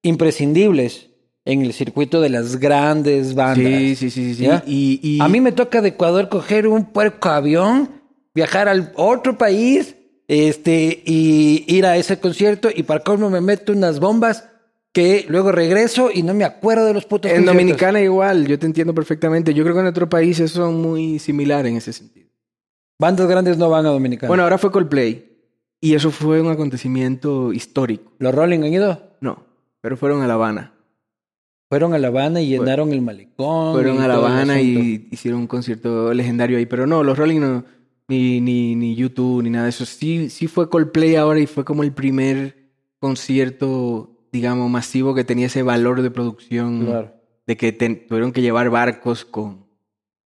imprescindibles 0.02 1.08
en 1.44 1.62
el 1.62 1.72
circuito 1.72 2.20
de 2.20 2.28
las 2.30 2.56
grandes 2.56 3.34
bandas. 3.34 3.66
Sí, 3.80 3.94
sí, 3.96 4.10
sí, 4.10 4.34
sí. 4.34 4.48
Y, 4.66 5.00
y- 5.02 5.20
A 5.20 5.28
mí 5.28 5.40
me 5.40 5.52
toca 5.52 5.80
de 5.80 5.90
Ecuador 5.90 6.28
coger 6.28 6.66
un 6.66 6.86
puerco 6.86 7.28
avión, 7.28 8.02
viajar 8.34 8.68
al 8.68 8.92
otro 8.96 9.38
país, 9.38 9.94
este, 10.28 11.02
y 11.06 11.64
ir 11.68 11.86
a 11.86 11.96
ese 11.96 12.18
concierto, 12.18 12.68
y 12.74 12.82
para 12.82 13.04
colmo 13.04 13.30
me 13.30 13.40
meto 13.40 13.72
unas 13.72 14.00
bombas 14.00 14.48
que 14.92 15.24
luego 15.28 15.52
regreso 15.52 16.10
y 16.12 16.22
no 16.22 16.32
me 16.34 16.44
acuerdo 16.44 16.86
de 16.86 16.94
los 16.94 17.04
putos 17.04 17.30
en 17.30 17.36
conciertos. 17.38 17.54
Dominicana 17.60 18.00
igual, 18.00 18.46
yo 18.46 18.58
te 18.58 18.66
entiendo 18.66 18.94
perfectamente. 18.94 19.52
Yo 19.54 19.62
creo 19.62 19.74
que 19.74 19.82
en 19.82 19.86
otros 19.86 20.08
países 20.08 20.50
son 20.50 20.80
muy 20.80 21.18
similares 21.18 21.70
en 21.70 21.76
ese 21.76 21.92
sentido. 21.92 22.25
Bandas 22.98 23.26
grandes 23.28 23.58
no 23.58 23.68
van 23.70 23.86
a 23.86 23.90
Dominicana. 23.90 24.28
Bueno, 24.28 24.42
ahora 24.44 24.58
fue 24.58 24.70
Coldplay. 24.70 25.32
Y 25.80 25.94
eso 25.94 26.10
fue 26.10 26.40
un 26.40 26.48
acontecimiento 26.50 27.52
histórico. 27.52 28.12
¿Los 28.18 28.34
Rolling 28.34 28.60
han 28.60 28.72
ido? 28.72 29.02
No, 29.20 29.44
pero 29.82 29.96
fueron 29.96 30.22
a 30.22 30.26
La 30.26 30.34
Habana. 30.34 30.72
Fueron 31.68 31.92
a 31.94 31.98
La 31.98 32.08
Habana 32.08 32.40
y 32.40 32.48
llenaron 32.48 32.92
el 32.92 33.02
malecón. 33.02 33.74
Fueron 33.74 33.96
y 33.96 33.98
a 33.98 34.08
La 34.08 34.14
todo 34.14 34.26
el 34.26 34.32
Habana 34.32 34.54
asunto. 34.54 34.78
y 34.80 35.08
hicieron 35.10 35.40
un 35.40 35.46
concierto 35.46 36.14
legendario 36.14 36.56
ahí. 36.58 36.64
Pero 36.66 36.86
no, 36.86 37.02
los 37.04 37.18
Rolling 37.18 37.40
no, 37.40 37.64
ni, 38.08 38.40
ni, 38.40 38.74
ni 38.74 38.94
YouTube, 38.94 39.42
ni 39.42 39.50
nada 39.50 39.64
de 39.64 39.70
eso. 39.70 39.84
Sí, 39.84 40.30
sí 40.30 40.46
fue 40.46 40.70
Coldplay 40.70 41.16
ahora 41.16 41.38
y 41.40 41.46
fue 41.46 41.64
como 41.64 41.82
el 41.82 41.92
primer 41.92 42.56
concierto, 42.98 44.16
digamos, 44.32 44.70
masivo 44.70 45.14
que 45.14 45.24
tenía 45.24 45.46
ese 45.46 45.62
valor 45.62 46.02
de 46.02 46.10
producción. 46.10 46.86
Claro. 46.86 47.12
De 47.46 47.56
que 47.56 47.72
ten- 47.72 48.06
tuvieron 48.06 48.32
que 48.32 48.42
llevar 48.42 48.70
barcos 48.70 49.24
con, 49.24 49.66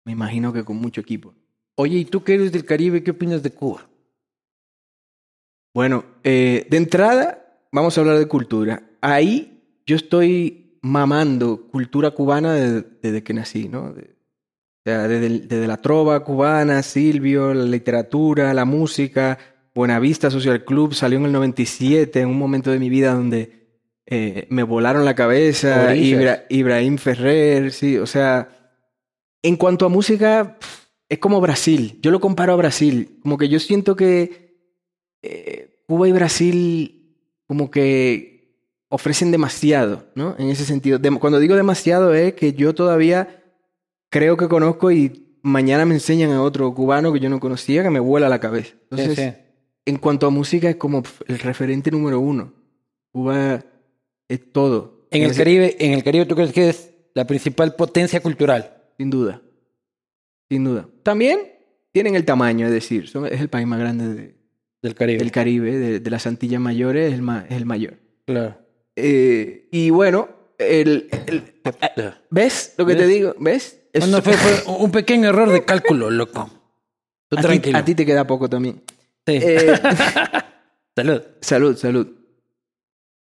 me 0.04 0.12
imagino 0.12 0.52
que 0.52 0.64
con 0.64 0.76
mucho 0.76 1.00
equipo. 1.00 1.34
Oye, 1.80 1.96
¿y 1.98 2.04
tú 2.04 2.22
que 2.22 2.34
eres 2.34 2.52
del 2.52 2.66
Caribe, 2.66 3.02
qué 3.02 3.12
opinas 3.12 3.42
de 3.42 3.50
Cuba? 3.52 3.88
Bueno, 5.74 6.04
eh, 6.24 6.66
de 6.68 6.76
entrada, 6.76 7.58
vamos 7.72 7.96
a 7.96 8.00
hablar 8.02 8.18
de 8.18 8.26
cultura. 8.26 8.82
Ahí 9.00 9.62
yo 9.86 9.96
estoy 9.96 10.78
mamando 10.82 11.68
cultura 11.70 12.10
cubana 12.10 12.52
desde, 12.54 12.86
desde 13.02 13.22
que 13.22 13.32
nací, 13.34 13.68
¿no? 13.68 13.92
De- 13.94 14.10
o 14.12 14.82
sea, 14.84 15.08
desde, 15.08 15.66
la 15.66 15.76
trova 15.76 16.24
cubana, 16.24 16.82
Silvio, 16.82 17.54
la 17.54 17.64
literatura, 17.64 18.52
la 18.54 18.64
música, 18.64 19.38
Buenavista 19.74 20.30
Social 20.30 20.64
Club 20.64 20.94
salió 20.94 21.18
en 21.18 21.26
el 21.26 21.32
97, 21.32 22.20
en 22.20 22.28
un 22.28 22.38
momento 22.38 22.70
de 22.70 22.78
mi 22.78 22.88
vida 22.90 23.14
donde 23.14 23.68
eh, 24.06 24.46
me 24.50 24.62
volaron 24.64 25.04
la 25.04 25.14
cabeza. 25.14 25.82
Ibra- 26.14 26.44
Ibrahim 26.48 26.98
Ferrer, 26.98 27.72
sí, 27.72 27.96
o 27.98 28.06
sea, 28.06 28.48
en 29.42 29.56
cuanto 29.56 29.86
a 29.86 29.88
música, 29.90 30.58
es 31.10 31.18
como 31.18 31.40
Brasil, 31.42 31.98
yo 32.00 32.10
lo 32.10 32.20
comparo 32.20 32.54
a 32.54 32.56
Brasil, 32.56 33.18
como 33.22 33.36
que 33.36 33.48
yo 33.50 33.58
siento 33.60 33.94
que 33.96 34.56
eh, 35.22 35.82
Cuba 35.86 36.08
y 36.08 36.12
Brasil 36.12 37.16
como 37.46 37.70
que 37.70 38.54
ofrecen 38.88 39.30
demasiado, 39.30 40.06
¿no? 40.14 40.34
En 40.38 40.48
ese 40.48 40.64
sentido. 40.64 40.98
Cuando 41.20 41.38
digo 41.40 41.56
demasiado 41.56 42.14
es 42.14 42.34
que 42.34 42.52
yo 42.54 42.74
todavía 42.74 43.42
creo 44.08 44.36
que 44.36 44.48
conozco 44.48 44.90
y 44.90 45.36
mañana 45.42 45.84
me 45.84 45.94
enseñan 45.94 46.30
a 46.32 46.42
otro 46.42 46.72
cubano 46.74 47.12
que 47.12 47.20
yo 47.20 47.28
no 47.28 47.40
conocía 47.40 47.82
que 47.82 47.90
me 47.90 48.00
vuela 48.00 48.28
la 48.28 48.40
cabeza. 48.40 48.74
Entonces, 48.90 49.16
Sí, 49.16 49.22
sí. 49.22 49.32
en 49.86 49.96
cuanto 49.98 50.26
a 50.26 50.30
música 50.30 50.70
es 50.70 50.76
como 50.76 51.02
el 51.26 51.38
referente 51.40 51.90
número 51.90 52.20
uno. 52.20 52.52
Cuba 53.12 53.64
es 54.28 54.52
todo. 54.52 55.06
En 55.10 55.24
el 55.24 55.30
ese- 55.32 55.38
Caribe, 55.40 55.76
en 55.80 55.92
el 55.92 56.04
Caribe, 56.04 56.26
¿tú 56.26 56.34
crees 56.36 56.52
que 56.52 56.68
es 56.68 56.90
la 57.14 57.26
principal 57.26 57.74
potencia 57.74 58.20
cultural? 58.20 58.76
Sin 58.96 59.10
duda. 59.10 59.42
Sin 60.50 60.64
duda. 60.64 60.88
También 61.02 61.40
tienen 61.92 62.14
el 62.16 62.24
tamaño, 62.24 62.66
es 62.66 62.72
decir, 62.72 63.08
son- 63.08 63.26
es 63.26 63.40
el 63.40 63.48
país 63.48 63.66
más 63.66 63.78
grande 63.80 64.08
de- 64.14 64.34
Del 64.82 64.94
Caribe. 64.94 65.18
del 65.18 65.30
Caribe, 65.32 65.78
de, 65.78 66.00
de 66.00 66.10
las 66.10 66.26
Antillas 66.26 66.60
Mayores, 66.60 67.08
es 67.08 67.14
el, 67.14 67.22
ma- 67.22 67.46
es 67.48 67.56
el 67.56 67.66
mayor. 67.66 67.98
Claro. 68.26 68.56
Eh, 68.96 69.68
y 69.70 69.90
bueno, 69.90 70.28
el, 70.58 71.08
el- 71.26 71.54
¿ves 72.30 72.74
lo 72.76 72.84
que 72.86 72.94
te 72.96 73.06
digo? 73.06 73.34
¿Ves? 73.38 73.78
No, 73.94 74.00
Es- 74.00 74.08
no, 74.08 74.22
fue, 74.22 74.32
fue 74.34 74.74
un 74.78 74.90
pequeño 74.90 75.28
error 75.28 75.50
de 75.50 75.64
cálculo, 75.64 76.10
loco. 76.10 76.50
Tú 77.28 77.36
a, 77.36 77.40
ti, 77.40 77.46
tranquilo. 77.46 77.78
a 77.78 77.84
ti 77.84 77.94
te 77.94 78.04
queda 78.04 78.26
poco 78.26 78.48
también. 78.48 78.82
Sí. 79.26 79.38
Eh, 79.42 79.74
Salud. 80.96 81.22
salud, 81.40 81.76
salud. 81.76 82.08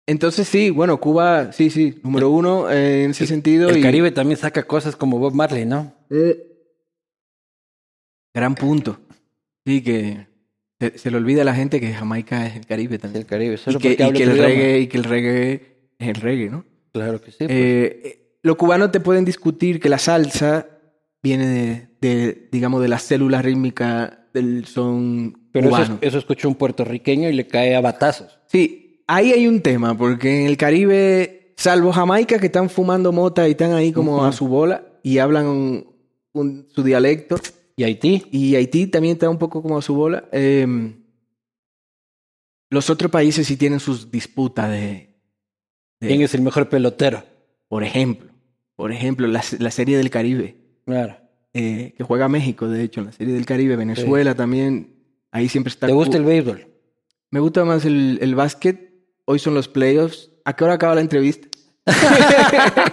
Entonces 0.06 0.48
sí, 0.48 0.70
bueno, 0.70 0.98
Cuba, 1.00 1.52
sí, 1.52 1.70
sí, 1.70 2.00
número 2.02 2.30
uno 2.30 2.70
eh, 2.70 3.04
en 3.04 3.11
ese 3.12 3.26
sentido. 3.26 3.68
El 3.70 3.78
y- 3.78 3.82
Caribe 3.82 4.11
también 4.11 4.38
saca 4.38 4.64
cosas 4.64 4.96
como 4.96 5.18
Bob 5.18 5.34
Marley, 5.34 5.64
¿no? 5.66 5.92
Gran 8.35 8.55
punto. 8.55 9.01
Sí, 9.66 9.83
que 9.83 10.26
se, 10.81 10.99
se 10.99 11.11
le 11.11 11.16
olvida 11.16 11.43
a 11.43 11.45
la 11.45 11.55
gente 11.55 11.81
que 11.81 11.93
Jamaica 11.93 12.47
es 12.47 12.57
el 12.57 12.66
Caribe 12.66 12.99
también. 12.99 13.22
El 13.22 13.26
Caribe, 13.26 13.55
Y 13.55 13.59
que, 13.59 13.72
porque 13.72 13.97
y 13.99 14.03
habla 14.03 14.18
que 14.18 14.22
otro 14.22 14.22
el 14.22 14.31
idioma. 14.39 14.49
reggae, 14.49 14.81
y 14.81 14.87
que 14.87 14.97
el 14.99 15.05
reggae 15.05 15.53
es 15.99 16.09
el 16.09 16.14
reggae, 16.16 16.51
¿no? 16.51 16.64
Claro 16.93 17.20
que 17.20 17.31
sí. 17.31 17.37
pues. 17.39 17.51
Eh, 17.51 18.01
eh, 18.05 18.37
los 18.43 18.57
cubanos 18.57 18.91
te 18.91 19.01
pueden 19.01 19.24
discutir 19.24 19.81
que 19.81 19.89
la 19.89 19.99
salsa 19.99 20.66
viene 21.22 21.47
de, 21.47 21.89
de, 22.01 22.49
digamos, 22.51 22.81
de 22.81 22.89
la 22.89 22.99
célula 22.99 23.43
rítmica 23.43 24.26
del 24.33 24.64
son 24.64 25.49
Pero 25.53 25.66
eso, 25.68 25.76
cubano. 25.76 25.99
eso 26.01 26.18
escucha 26.18 26.49
un 26.49 26.55
puertorriqueño 26.55 27.28
y 27.28 27.33
le 27.35 27.47
cae 27.47 27.74
a 27.76 27.81
batazos. 27.81 28.39
Sí, 28.47 29.03
ahí 29.07 29.33
hay 29.33 29.47
un 29.47 29.61
tema, 29.61 29.97
porque 29.99 30.41
en 30.41 30.47
el 30.47 30.57
Caribe, 30.57 31.53
salvo 31.57 31.93
Jamaica, 31.93 32.39
que 32.39 32.47
están 32.47 32.70
fumando 32.70 33.12
mota 33.12 33.47
y 33.47 33.51
están 33.51 33.72
ahí 33.74 33.93
como 33.93 34.24
a 34.24 34.33
su 34.33 34.49
bola 34.49 34.85
y 35.03 35.18
hablan 35.18 35.47
un- 35.47 35.87
un- 36.33 36.66
su 36.70 36.83
dialecto, 36.83 37.37
¿Y 37.77 37.85
Haití? 37.85 38.27
y 38.31 38.57
Haití 38.57 38.87
también 38.87 39.14
está 39.14 39.29
un 39.31 39.39
poco 39.39 39.62
como 39.62 39.79
a 39.79 39.83
su 39.83 39.95
bola, 39.95 40.29
eh, 40.33 40.66
los 42.71 42.91
otros 42.91 43.11
países 43.11 43.47
sí 43.47 43.57
tienen 43.57 43.81
sus 43.81 44.11
disputas 44.11 44.71
de, 44.71 45.16
de- 46.01 46.09
¿Quién 46.09 46.23
es 46.23 46.35
el 46.35 46.43
mejor 46.43 46.68
pelotero? 46.68 47.25
por 47.68 47.85
ejemplo, 47.85 48.31
por 48.77 48.93
ejemplo, 48.93 49.27
la, 49.29 49.43
la 49.59 49.71
serie 49.71 49.97
del 49.97 50.11
Caribe, 50.11 50.57
Claro. 50.85 51.16
eh, 51.55 51.95
que 51.97 52.03
juega 52.05 52.29
México, 52.29 52.68
de 52.68 52.83
hecho, 52.83 53.01
en 53.01 53.07
la 53.07 53.12
serie 53.12 53.33
del 53.35 53.47
Caribe, 53.47 53.77
Venezuela 53.77 54.35
también, 54.35 54.95
ahí 55.31 55.49
siempre 55.49 55.71
está... 55.73 55.87
¿Te 55.87 55.93
gusta 55.93 56.16
el 56.16 56.25
béisbol? 56.25 56.66
Me 57.31 57.39
gusta 57.41 57.64
más 57.64 57.85
el, 57.85 58.18
el 58.23 58.35
básquet, 58.35 58.93
hoy 59.25 59.39
son 59.39 59.55
los 59.55 59.68
playoffs. 59.68 60.31
¿A 60.45 60.57
qué 60.57 60.64
hora 60.64 60.75
acaba 60.75 60.97
la 60.97 61.01
entrevista? 61.01 61.47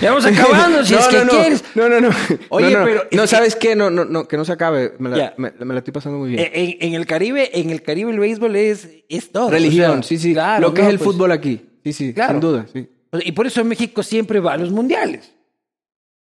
Ya 0.00 0.10
vamos 0.10 0.26
acabando, 0.26 0.84
si 0.84 0.92
no, 0.94 1.00
es 1.00 1.06
que 1.08 1.24
no, 1.24 1.30
quieres. 1.30 1.64
no, 1.74 1.88
no, 1.88 2.00
no. 2.00 2.10
Oye, 2.50 2.68
pero- 2.84 3.02
No, 3.12 3.22
es- 3.24 3.30
¿sabes 3.30 3.56
qué? 3.56 3.74
No, 3.74 3.88
no, 3.90 4.04
no, 4.04 4.28
que 4.28 4.36
no 4.36 4.44
se 4.44 4.52
acabe. 4.52 4.92
Me 4.98 5.08
la, 5.10 5.16
Ya. 5.16 5.34
me, 5.38 5.50
me 5.58 5.72
la 5.74 5.78
estoy 5.78 5.92
pasando 5.92 6.18
muy 6.18 6.30
bien. 6.30 6.40
Eh, 6.40 6.50
En, 6.80 6.88
en 6.88 6.94
el 6.94 7.06
Caribe, 7.06 7.58
en 7.58 7.70
el 7.70 7.82
Caribe 7.82 8.10
el 8.12 8.18
béisbol 8.18 8.54
es, 8.56 8.88
es 9.08 9.32
todo. 9.32 9.50
Religión, 9.50 9.90
o 9.90 9.94
sea, 9.94 10.02
sí, 10.02 10.18
sí. 10.18 10.32
claro, 10.34 10.60
Lo 10.68 10.74
que 10.74 10.82
es 10.82 10.88
el 10.88 10.98
pues, 10.98 11.10
fútbol 11.10 11.32
aquí. 11.32 11.62
Sí, 11.84 11.92
sí, 11.92 12.12
Claro. 12.14 12.32
sin 12.32 12.40
duda, 12.40 12.66
sí. 12.72 12.88
Y 13.24 13.32
por 13.32 13.46
eso 13.46 13.64
México 13.64 14.02
siempre 14.02 14.40
va 14.40 14.52
a 14.52 14.56
los 14.58 14.70
mundiales. 14.70 15.32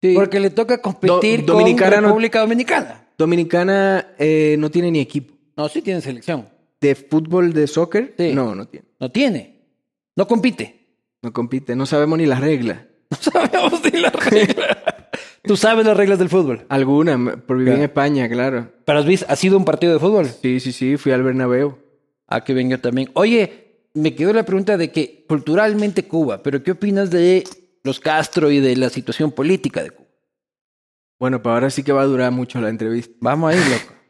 Sí. 0.02 0.14
Porque 0.16 0.40
le 0.40 0.50
toca 0.52 0.82
competir 0.82 1.44
Do- 1.46 1.54
Dominicana 1.54 1.98
con 1.98 2.06
República 2.06 2.40
Dominicana. 2.40 3.08
Dominicana 3.18 4.08
eh, 4.18 4.56
no 4.58 4.72
tiene 4.72 4.90
ni 4.92 5.02
equipo. 5.02 5.34
No, 5.58 5.68
sí 5.68 5.82
tiene 5.82 6.00
selección. 6.00 6.48
¿De 6.80 6.96
fútbol, 6.96 7.52
de 7.52 7.68
soccer? 7.68 8.14
Sí. 8.18 8.32
No, 8.34 8.56
no 8.56 8.66
tiene. 8.66 8.86
No 8.98 9.12
tiene. 9.12 9.60
No 10.16 10.26
compite. 10.26 10.88
No 11.22 11.34
compite. 11.34 11.76
No 11.76 11.86
sabemos 11.86 12.18
ni 12.18 12.26
las 12.26 12.40
reglas. 12.40 12.80
No 13.10 13.18
sabemos 13.20 13.82
ni 13.84 14.00
las 14.00 14.14
reglas. 14.14 14.78
Tú 15.44 15.56
sabes 15.58 15.86
las 15.86 15.98
reglas 15.98 16.20
del 16.20 16.30
fútbol. 16.30 16.66
Alguna, 16.70 17.38
por 17.38 17.58
vivir 17.58 17.74
en. 17.74 17.82
España, 17.82 18.30
claro. 18.30 18.72
Pero 18.86 19.00
has 19.00 19.06
visto, 19.06 19.26
¿ha 19.30 19.36
sido 19.36 19.58
un 19.58 19.66
partido 19.66 19.94
de 19.94 20.00
fútbol? 20.00 20.26
Sí, 20.28 20.60
sí, 20.60 20.72
sí. 20.72 20.98
Fui 20.98 21.12
al 21.12 21.24
Bernabéu. 21.24 21.78
Ah, 22.28 22.44
que 22.44 22.54
venga 22.54 22.78
también. 22.78 23.10
Oye, 23.14 23.88
me 23.96 24.14
quedó 24.14 24.34
la 24.34 24.44
pregunta 24.46 24.78
de 24.78 24.92
que 24.92 25.26
culturalmente 25.28 26.04
Cuba, 26.08 26.44
pero 26.44 26.62
¿qué 26.62 26.72
opinas 26.72 27.10
de 27.10 27.44
los 27.84 28.00
Castro 28.00 28.52
y 28.52 28.60
de 28.60 28.76
la 28.76 28.90
situación 28.90 29.32
política 29.32 29.82
de 29.82 29.90
Cuba? 29.92 30.08
Bueno, 31.20 31.42
para 31.42 31.56
ahora 31.56 31.70
sí 31.70 31.84
que 31.84 31.92
va 31.92 32.02
a 32.04 32.06
durar 32.06 32.32
mucho 32.32 32.62
la 32.62 32.70
entrevista. 32.70 33.14
Vamos 33.20 33.54
ahí, 33.54 33.60
loco. 33.60 33.94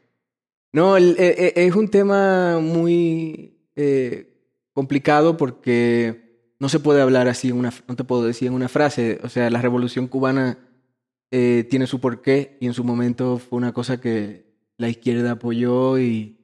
No, 0.72 0.96
el- 0.96 1.16
eh, 1.18 1.34
eh, 1.36 1.52
es 1.56 1.74
un 1.74 1.88
tema 1.88 2.60
muy 2.60 3.58
eh, 3.74 4.36
complicado 4.72 5.36
porque 5.36 6.29
no 6.60 6.68
se 6.68 6.78
puede 6.78 7.00
hablar 7.02 7.26
así 7.26 7.48
en 7.48 7.58
una, 7.58 7.72
no 7.88 7.96
te 7.96 8.04
puedo 8.04 8.22
decir 8.24 8.48
en 8.48 8.54
una 8.54 8.68
frase. 8.68 9.18
O 9.24 9.28
sea, 9.28 9.50
la 9.50 9.60
revolución 9.60 10.06
cubana 10.06 10.58
eh, 11.32 11.66
tiene 11.68 11.86
su 11.86 12.00
porqué 12.00 12.56
y 12.60 12.66
en 12.66 12.74
su 12.74 12.84
momento 12.84 13.38
fue 13.38 13.56
una 13.56 13.72
cosa 13.72 14.00
que 14.00 14.44
la 14.78 14.88
izquierda 14.88 15.32
apoyó 15.32 15.98
y 15.98 16.36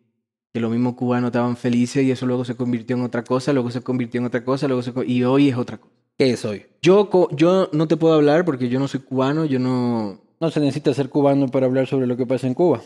que 0.52 0.60
los 0.60 0.70
mismos 0.70 0.94
cubanos 0.94 1.28
estaban 1.28 1.56
felices 1.56 2.02
y 2.02 2.10
eso 2.10 2.26
luego 2.26 2.44
se 2.44 2.54
convirtió 2.56 2.96
en 2.96 3.02
otra 3.02 3.22
cosa, 3.24 3.52
luego 3.52 3.70
se 3.70 3.82
convirtió 3.82 4.20
en 4.20 4.26
otra 4.26 4.42
cosa, 4.44 4.66
luego 4.66 4.82
se 4.82 4.92
y 5.06 5.22
hoy 5.22 5.50
es 5.50 5.56
otra 5.56 5.76
cosa. 5.78 5.92
¿Qué 6.18 6.30
es 6.30 6.44
hoy? 6.46 6.64
Yo, 6.80 7.10
yo 7.32 7.68
no 7.72 7.86
te 7.88 7.98
puedo 7.98 8.14
hablar 8.14 8.46
porque 8.46 8.70
yo 8.70 8.78
no 8.78 8.88
soy 8.88 9.00
cubano, 9.00 9.44
yo 9.44 9.58
no... 9.58 10.22
No 10.40 10.50
se 10.50 10.60
necesita 10.60 10.92
ser 10.94 11.08
cubano 11.08 11.48
para 11.48 11.64
hablar 11.66 11.86
sobre 11.86 12.06
lo 12.06 12.16
que 12.16 12.26
pasa 12.26 12.46
en 12.46 12.52
Cuba. 12.54 12.82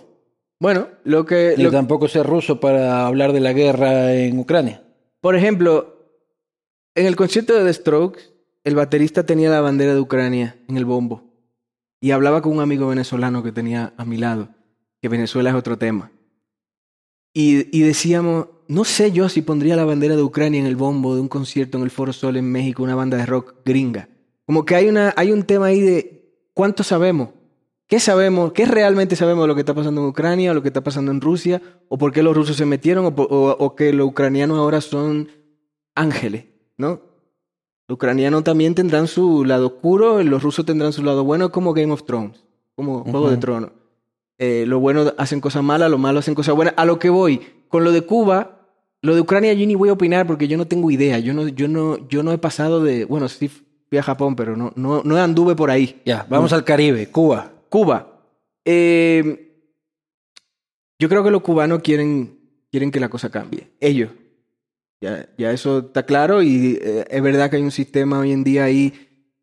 Bueno, 0.61 0.87
lo 1.05 1.25
que... 1.27 1.55
Ni 1.57 1.65
lo- 1.65 1.71
tampoco 1.71 2.07
ser 2.07 2.25
ruso 2.27 2.61
para 2.61 3.07
hablar 3.07 3.33
de 3.33 3.41
la 3.41 3.53
guerra 3.53 4.15
en 4.15 4.39
Ucrania. 4.39 4.83
Por 5.21 5.35
ejemplo, 5.35 6.00
en 7.01 7.07
el 7.07 7.17
concierto 7.17 7.55
de 7.55 7.65
The 7.65 7.73
Strokes, 7.75 8.21
el 8.65 8.75
baterista 8.75 9.25
tenía 9.25 9.51
la 9.51 9.61
bandera 9.61 9.95
de 9.95 10.01
Ucrania 10.01 10.57
en 10.69 10.77
el 10.77 10.85
bombo. 10.85 11.23
Y 12.01 12.13
hablaba 12.13 12.43
con 12.43 12.53
un 12.53 12.61
amigo 12.61 12.89
venezolano 12.89 13.43
que 13.43 13.53
tenía 13.53 13.93
a 13.97 14.05
mi 14.05 14.17
lado, 14.17 14.49
que 15.01 15.09
Venezuela 15.09 15.51
es 15.51 15.57
otro 15.57 15.77
tema. 15.79 16.11
Y, 17.33 17.81
decíamos, 17.83 18.49
no 18.69 18.85
sé 18.85 19.13
yo 19.13 19.29
si 19.29 19.43
pondría 19.43 19.77
la 19.77 19.85
bandera 19.85 20.17
de 20.17 20.23
Ucrania 20.23 20.61
en 20.61 20.67
el 20.67 20.77
bombo 20.77 21.15
de 21.15 21.21
un 21.21 21.29
concierto 21.29 21.79
en 21.79 21.85
el 21.85 21.91
Foro 21.91 22.13
Sol 22.13 22.37
en 22.37 22.51
México, 22.51 22.83
una 22.83 22.95
banda 22.95 23.17
de 23.17 23.27
rock 23.27 23.55
gringa. 23.65 24.09
Como 24.47 24.65
que 24.65 24.75
hay, 24.75 24.89
una, 24.89 25.15
hay 25.17 25.31
un 25.33 25.45
tema 25.45 25.67
ahí 25.67 25.81
de 25.81 26.35
cuánto 26.55 26.83
sabemos. 26.83 27.31
¿Qué 27.87 28.01
sabemos? 28.01 28.53
¿Qué 28.53 28.67
realmente 28.67 29.17
sabemos 29.17 29.45
de 29.45 29.49
lo 29.49 29.55
que 29.55 29.61
está 29.61 29.75
pasando 29.75 30.01
en 30.01 30.09
Ucrania 30.09 30.51
o 30.51 30.55
lo 30.55 30.63
que 30.63 30.69
está 30.69 30.83
pasando 30.83 31.11
en 31.13 31.21
Rusia? 31.21 31.61
¿O 31.89 31.99
por 31.99 32.13
qué 32.13 32.23
los 32.23 32.37
rusos 32.37 32.57
se 32.57 32.67
metieron? 32.67 33.05
¿O, 33.07 33.15
por- 33.15 33.29
o- 33.31 33.57
o 33.59 33.75
que 33.77 33.93
los 33.93 34.07
ucranianos 34.09 34.59
ahora 34.59 34.81
son 34.81 35.29
ángeles? 35.95 36.45
¿No? 36.81 37.03
Los 37.87 37.97
ucranianos 37.97 38.43
también 38.43 38.75
tendrán 38.75 39.07
su 39.07 39.45
lado 39.45 39.67
oscuro, 39.67 40.23
los 40.23 40.43
rusos 40.43 40.65
tendrán 40.65 40.95
su 40.95 41.03
lado 41.03 41.25
bueno, 41.25 41.53
como 41.53 41.75
Game 41.75 41.93
of 41.93 42.05
Thrones, 42.05 42.43
como 42.75 43.05
Juego 43.05 43.31
de. 43.31 43.37
Tronos. 43.37 43.73
Eh, 44.39 44.65
lo 44.67 44.81
bueno 44.81 45.13
hacen 45.19 45.43
cosas 45.43 45.63
malas, 45.63 45.91
lo 45.91 45.99
malo 45.99 46.21
hacen 46.21 46.35
cosas 46.35 46.55
buenas. 46.55 46.73
A 46.79 46.87
lo 46.87 46.99
que 46.99 47.11
voy, 47.11 47.43
con 47.69 47.85
lo 47.85 47.93
de 47.93 48.01
Cuba, 48.03 48.61
lo 49.03 49.15
de 49.15 49.21
Ucrania 49.21 49.53
yo 49.53 49.67
ni 49.67 49.75
voy 49.75 49.91
a 49.91 49.93
opinar 49.93 50.27
porque 50.27 50.49
yo 50.49 50.57
no 50.57 50.67
tengo 50.67 50.91
idea. 50.91 51.19
Yo 51.19 51.35
no, 51.35 51.49
yo 51.49 51.69
no, 51.69 52.09
yo 52.09 52.23
no 52.23 52.33
he 52.33 52.39
pasado 52.39 52.83
de. 52.83 53.05
Bueno, 53.05 53.29
sí 53.29 53.49
fui 53.49 53.99
a 53.99 54.03
Japón, 54.03 54.37
pero 54.37 54.57
no, 54.57 54.73
no, 54.77 55.03
no 55.05 55.17
anduve 55.17 55.55
por 55.55 55.71
ahí. 55.71 56.01
Ya, 56.07 56.27
vamos 56.31 56.55
al 56.55 56.65
Caribe, 56.65 57.09
Cuba. 57.09 57.53
Cuba. 57.69 58.23
Eh, 58.65 59.65
yo 60.99 61.09
creo 61.11 61.23
que 61.23 61.31
los 61.31 61.43
cubanos 61.43 61.83
quieren, 61.83 62.39
quieren 62.71 62.91
que 62.91 63.01
la 63.01 63.11
cosa 63.11 63.31
cambie. 63.31 63.71
Ellos. 63.81 64.11
Ya, 65.01 65.29
ya 65.39 65.51
eso 65.51 65.79
está 65.79 66.05
claro 66.05 66.43
y 66.43 66.79
eh, 66.83 67.07
es 67.09 67.23
verdad 67.23 67.49
que 67.51 67.57
hay 67.57 67.63
un 67.63 67.71
sistema 67.71 68.19
hoy 68.19 68.33
en 68.33 68.45
día 68.45 68.65
ahí 68.65 68.93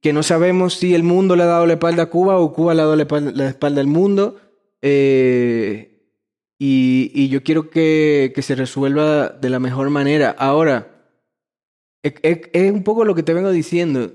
que 0.01 0.13
no 0.13 0.21
sabemos 0.21 0.75
si 0.75 0.93
el 0.93 1.01
mundo 1.01 1.35
le 1.35 1.43
ha 1.43 1.47
dado 1.47 1.65
la 1.65 1.73
espalda 1.73 2.03
a 2.03 2.09
Cuba 2.11 2.37
o 2.37 2.53
Cuba 2.53 2.75
le 2.75 2.81
ha 2.81 2.85
dado 2.85 2.95
la 2.95 3.01
espalda, 3.03 3.31
la 3.33 3.47
espalda 3.49 3.81
al 3.81 3.87
mundo. 3.87 4.39
Eh, 4.83 6.13
y, 6.59 7.11
y 7.13 7.29
yo 7.29 7.41
quiero 7.43 7.69
que, 7.71 8.31
que 8.35 8.41
se 8.43 8.53
resuelva 8.55 9.29
de 9.29 9.49
la 9.49 9.59
mejor 9.59 9.89
manera. 9.89 10.35
Ahora, 10.37 11.09
es, 12.03 12.13
es- 12.53 12.71
un 12.71 12.83
poco 12.83 13.03
lo 13.05 13.15
que 13.15 13.23
te 13.23 13.33
vengo 13.33 13.51
diciendo. 13.51 14.11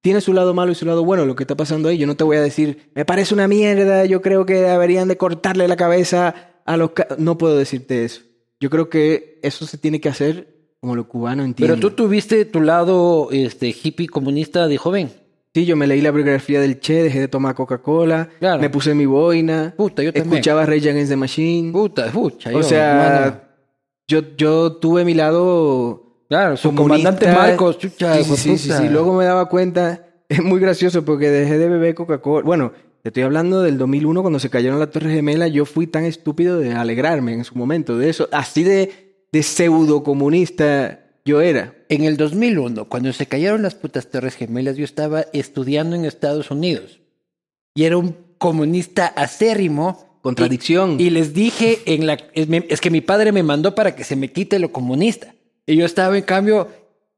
Tiene 0.00 0.20
su 0.20 0.32
lado 0.32 0.54
malo 0.54 0.72
y 0.72 0.74
su 0.74 0.84
lado 0.86 1.04
bueno 1.04 1.24
lo 1.26 1.36
que 1.36 1.44
está 1.44 1.56
pasando 1.56 1.88
ahí. 1.88 1.98
Yo 1.98 2.06
no 2.08 2.16
te 2.16 2.24
voy 2.24 2.36
a 2.36 2.42
decir, 2.42 2.90
me 2.96 3.04
parece 3.04 3.34
una 3.34 3.46
mierda, 3.48 4.04
yo 4.06 4.20
creo 4.22 4.44
que 4.46 4.54
deberían 4.54 5.06
de 5.08 5.16
cortarle 5.16 5.68
la 5.68 5.76
cabeza 5.76 6.60
a 6.64 6.76
los... 6.76 6.90
ca-". 6.90 7.08
No 7.18 7.38
puedo 7.38 7.56
decirte 7.56 8.04
eso. 8.04 8.22
Yo 8.60 8.70
creo 8.70 8.88
que 8.88 9.38
eso 9.42 9.66
se 9.66 9.78
tiene 9.78 10.00
que 10.00 10.08
hacer 10.08 10.54
como 10.80 10.94
los 10.96 11.06
cubanos 11.06 11.46
entienden. 11.46 11.78
Pero 11.78 11.90
tú 11.90 11.94
tuviste 12.04 12.44
tu 12.44 12.60
lado 12.60 13.28
este, 13.32 13.68
hippie 13.68 14.08
comunista 14.08 14.66
de 14.68 14.76
joven. 14.78 15.10
Sí, 15.54 15.64
yo 15.64 15.76
me 15.76 15.86
leí 15.86 16.00
la 16.00 16.10
biografía 16.12 16.60
del 16.60 16.78
Che, 16.78 17.02
dejé 17.02 17.20
de 17.20 17.28
tomar 17.28 17.54
Coca-Cola, 17.54 18.28
Claro. 18.38 18.60
me 18.60 18.70
puse 18.70 18.94
mi 18.94 19.06
boina, 19.06 19.74
Puta, 19.76 20.02
yo 20.02 20.12
también. 20.12 20.34
escuchaba 20.34 20.64
Rage 20.66 20.90
Against 20.90 21.10
the 21.10 21.16
Machine. 21.16 21.72
Puta, 21.72 22.12
pucha. 22.12 22.50
o 22.50 22.52
yo, 22.52 22.62
sea, 22.62 23.48
yo, 24.06 24.20
yo 24.36 24.72
tuve 24.76 25.04
mi 25.04 25.14
lado 25.14 26.22
claro, 26.28 26.56
su 26.56 26.68
comunista. 26.74 27.10
comandante 27.10 27.26
Marcos, 27.32 27.78
chucha. 27.78 28.14
Sí, 28.18 28.24
sí, 28.24 28.36
sí, 28.36 28.58
sí, 28.58 28.70
sí. 28.72 28.88
Luego 28.88 29.14
me 29.14 29.24
daba 29.24 29.48
cuenta, 29.48 30.06
es 30.28 30.42
muy 30.44 30.60
gracioso 30.60 31.04
porque 31.04 31.28
dejé 31.30 31.58
de 31.58 31.68
beber 31.68 31.94
Coca-Cola. 31.94 32.44
Bueno, 32.44 32.72
te 33.08 33.20
estoy 33.20 33.22
hablando 33.22 33.62
del 33.62 33.78
2001 33.78 34.20
cuando 34.20 34.38
se 34.38 34.50
cayeron 34.50 34.78
las 34.78 34.90
Torres 34.90 35.14
Gemelas. 35.14 35.50
Yo 35.50 35.64
fui 35.64 35.86
tan 35.86 36.04
estúpido 36.04 36.58
de 36.58 36.74
alegrarme 36.74 37.32
en 37.32 37.42
su 37.42 37.56
momento 37.56 37.96
de 37.96 38.10
eso. 38.10 38.28
Así 38.32 38.64
de, 38.64 39.24
de 39.32 39.42
pseudo 39.42 40.02
comunista 40.02 41.06
yo 41.24 41.40
era. 41.40 41.74
En 41.88 42.04
el 42.04 42.18
2001, 42.18 42.84
cuando 42.84 43.10
se 43.14 43.24
cayeron 43.24 43.62
las 43.62 43.74
putas 43.74 44.10
Torres 44.10 44.34
Gemelas, 44.34 44.76
yo 44.76 44.84
estaba 44.84 45.24
estudiando 45.32 45.96
en 45.96 46.04
Estados 46.04 46.50
Unidos. 46.50 47.00
Y 47.74 47.84
era 47.84 47.96
un 47.96 48.14
comunista 48.36 49.06
acérrimo. 49.06 50.20
Contradicción. 50.20 51.00
Y, 51.00 51.04
y 51.04 51.10
les 51.10 51.32
dije, 51.32 51.78
en 51.86 52.06
la, 52.06 52.18
es 52.34 52.80
que 52.82 52.90
mi 52.90 53.00
padre 53.00 53.32
me 53.32 53.42
mandó 53.42 53.74
para 53.74 53.96
que 53.96 54.04
se 54.04 54.16
me 54.16 54.30
quite 54.32 54.58
lo 54.58 54.70
comunista. 54.70 55.34
Y 55.64 55.76
yo 55.76 55.86
estaba, 55.86 56.18
en 56.18 56.24
cambio, 56.24 56.68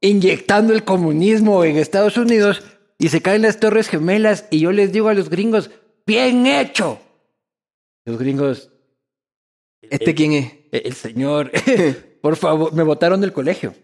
inyectando 0.00 0.72
el 0.72 0.84
comunismo 0.84 1.64
en 1.64 1.78
Estados 1.78 2.16
Unidos. 2.16 2.62
Y 3.00 3.08
se 3.08 3.20
caen 3.22 3.42
las 3.42 3.58
Torres 3.58 3.88
Gemelas. 3.88 4.46
Y 4.50 4.60
yo 4.60 4.70
les 4.70 4.92
digo 4.92 5.08
a 5.08 5.14
los 5.14 5.28
gringos, 5.30 5.70
bien 6.06 6.46
hecho. 6.46 7.00
Los 8.04 8.18
gringos, 8.18 8.70
¿Este 9.82 10.14
quién 10.14 10.32
es? 10.34 10.52
el 10.70 10.92
señor, 10.92 11.50
por 12.22 12.36
favor, 12.36 12.72
me 12.74 12.82
botaron 12.84 13.20
del 13.20 13.32
colegio. 13.32 13.74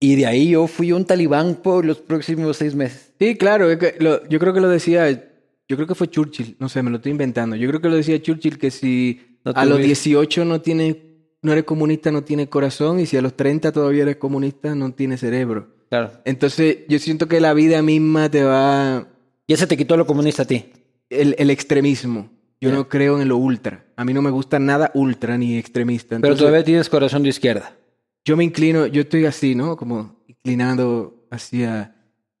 Y 0.00 0.16
de 0.16 0.26
ahí 0.26 0.50
yo 0.50 0.66
fui 0.66 0.92
un 0.92 1.04
talibán 1.04 1.56
por 1.56 1.84
los 1.84 1.98
próximos 1.98 2.56
seis 2.58 2.74
meses. 2.74 3.12
Sí, 3.18 3.36
claro, 3.36 3.70
es 3.70 3.78
que 3.78 3.96
lo- 3.98 4.26
yo 4.28 4.38
creo 4.38 4.52
que 4.52 4.60
lo 4.60 4.68
decía, 4.68 5.10
yo 5.10 5.76
creo 5.76 5.86
que 5.86 5.94
fue 5.94 6.08
Churchill, 6.10 6.56
no 6.58 6.68
sé, 6.68 6.82
me 6.82 6.90
lo 6.90 6.96
estoy 6.96 7.12
inventando. 7.12 7.56
Yo 7.56 7.68
creo 7.68 7.80
que 7.80 7.88
lo 7.88 7.96
decía 7.96 8.20
Churchill 8.20 8.58
que 8.58 8.70
si 8.70 9.38
No 9.44 9.52
a 9.54 9.64
los 9.64 9.76
olvides. 9.76 10.02
18 10.04 10.44
no 10.44 10.60
tiene, 10.60 11.30
no 11.42 11.52
eres 11.52 11.64
comunista, 11.64 12.10
no 12.12 12.22
tiene 12.22 12.48
corazón, 12.48 13.00
y 13.00 13.06
si 13.06 13.16
a 13.16 13.22
los 13.22 13.34
30 13.34 13.72
todavía 13.72 14.02
eres 14.02 14.16
comunista, 14.16 14.74
no 14.74 14.92
tiene 14.92 15.16
cerebro. 15.16 15.73
Claro. 15.94 16.10
Entonces, 16.24 16.78
yo 16.88 16.98
siento 16.98 17.28
que 17.28 17.40
la 17.40 17.54
vida 17.54 17.80
misma 17.80 18.28
te 18.28 18.42
va 18.42 19.06
Y 19.46 19.52
ese 19.52 19.68
te 19.68 19.76
quitó 19.76 19.96
lo 19.96 20.06
comunista 20.06 20.42
a 20.42 20.46
ti. 20.46 20.64
el, 21.08 21.36
el 21.38 21.50
extremismo. 21.50 22.30
Yo 22.60 22.70
Ya. 22.70 22.74
no 22.74 22.88
creo 22.88 23.20
en 23.20 23.28
lo 23.28 23.36
ultra. 23.36 23.84
A 23.94 24.04
mí 24.04 24.12
no 24.12 24.20
me 24.20 24.30
gusta 24.30 24.58
nada 24.58 24.90
ultra 24.94 25.38
ni 25.38 25.56
extremista. 25.56 26.18
Pero 26.20 26.34
todavía 26.34 26.64
tienes 26.64 26.88
corazón 26.88 27.22
de 27.22 27.28
izquierda. 27.28 27.76
yo 28.24 28.36
me 28.36 28.42
inclino, 28.42 28.86
yo 28.86 29.02
estoy 29.02 29.24
así, 29.26 29.54
¿no? 29.54 29.76
Como 29.76 30.16
inclinado 30.26 31.14
hacia 31.30 31.94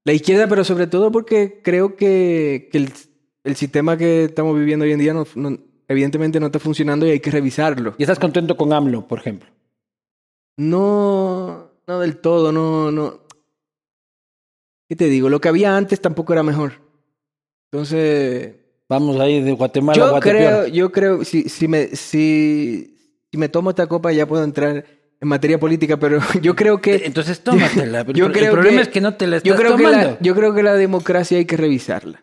la 0.04 0.12
izquierda, 0.12 0.48
pero 0.48 0.64
sobre 0.64 0.86
todo 0.88 1.12
porque 1.12 1.60
creo 1.62 1.94
que, 1.94 2.68
que 2.72 2.78
el, 2.78 2.90
el 3.44 3.54
sistema 3.54 3.96
que 3.96 4.24
estamos 4.24 4.58
viviendo 4.58 4.84
hoy 4.84 4.92
en 4.92 4.98
día 4.98 5.14
no, 5.14 5.24
no- 5.36 5.58
evidentemente 5.86 6.40
no 6.40 6.46
está 6.46 6.58
funcionando 6.58 7.06
y 7.06 7.10
hay 7.10 7.20
que 7.20 7.30
revisarlo. 7.30 7.94
Y 7.98 8.02
estás 8.02 8.18
contento 8.18 8.56
con 8.56 8.72
AMLO, 8.72 9.06
por 9.06 9.18
ejemplo. 9.20 9.48
No, 10.56 11.70
no 11.86 12.00
del 12.00 12.16
todo, 12.18 12.52
no, 12.52 12.90
no. 12.90 13.23
¿Qué 14.94 14.98
te 14.98 15.08
digo? 15.08 15.28
Lo 15.28 15.40
que 15.40 15.48
había 15.48 15.76
antes 15.76 16.00
tampoco 16.00 16.32
era 16.34 16.44
mejor. 16.44 16.74
Entonces, 17.72 18.54
Vamos 18.88 19.18
ahí 19.18 19.42
de 19.42 19.50
Guatemala 19.50 20.00
a 20.00 20.06
yo 20.06 20.10
Guatepeor. 20.12 20.36
creo, 20.36 20.66
yo 20.68 20.92
creo, 20.92 21.24
si, 21.24 21.48
si 21.48 21.66
me, 21.66 21.88
si, 21.96 22.96
si 23.32 23.36
me 23.36 23.48
tomo 23.48 23.70
esta 23.70 23.88
copa 23.88 24.12
ya 24.12 24.24
puedo 24.24 24.44
entrar 24.44 24.84
en 25.20 25.28
materia 25.28 25.58
política, 25.58 25.96
pero 25.96 26.20
yo 26.40 26.54
creo 26.54 26.80
que 26.80 27.04
Entonces 27.06 27.40
tómatela. 27.42 28.04
Yo 28.14 28.26
el 28.26 28.32
creo 28.32 28.52
problema 28.52 28.76
que- 28.76 28.82
es 28.82 28.88
que 28.88 29.00
no 29.00 29.14
te 29.14 29.26
la 29.26 29.38
estás 29.38 29.50
yo 29.50 29.56
creo 29.56 29.76
que 29.76 29.82
tomando. 29.82 30.10
la, 30.12 30.18
yo 30.20 30.34
creo 30.36 30.54
que 30.54 30.62
la 30.62 30.74
democracia 30.74 31.38
hay 31.38 31.44
que 31.44 31.56
revisarla. 31.56 32.22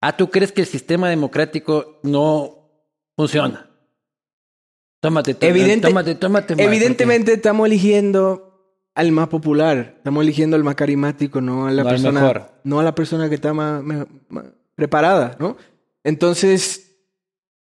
Ah, 0.00 0.16
¿tú 0.16 0.28
crees 0.28 0.50
que 0.50 0.62
el 0.62 0.66
sistema 0.66 1.08
democrático 1.08 2.00
no 2.02 2.68
funciona? 3.16 3.70
Tómate, 5.00 5.34
tómate, 5.34 5.48
Evidente- 5.48 5.86
tómate, 5.88 6.14
tómate 6.16 6.54
Evidentemente 6.58 7.34
estamos 7.34 7.64
eligiendo 7.68 8.51
al 8.94 9.12
más 9.12 9.28
popular, 9.28 9.94
estamos 9.98 10.22
eligiendo 10.22 10.56
al 10.56 10.64
más 10.64 10.74
carismático, 10.74 11.40
no 11.40 11.66
a 11.66 11.70
la 11.70 11.82
No 11.82 11.88
persona, 11.90 12.20
mejor. 12.20 12.52
no 12.64 12.80
a 12.80 12.82
la 12.82 12.94
persona 12.94 13.28
que 13.28 13.34
está 13.36 13.54
más, 13.54 13.82
preparada, 14.74 15.36
¿no? 15.38 15.56
Entonces 16.04 16.96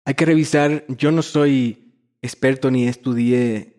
hay 0.05 0.13
que 0.15 0.25
revisar. 0.25 0.85
Yo 0.87 1.11
no 1.11 1.21
soy 1.21 1.93
experto 2.21 2.71
ni 2.71 2.87
estudié 2.87 3.75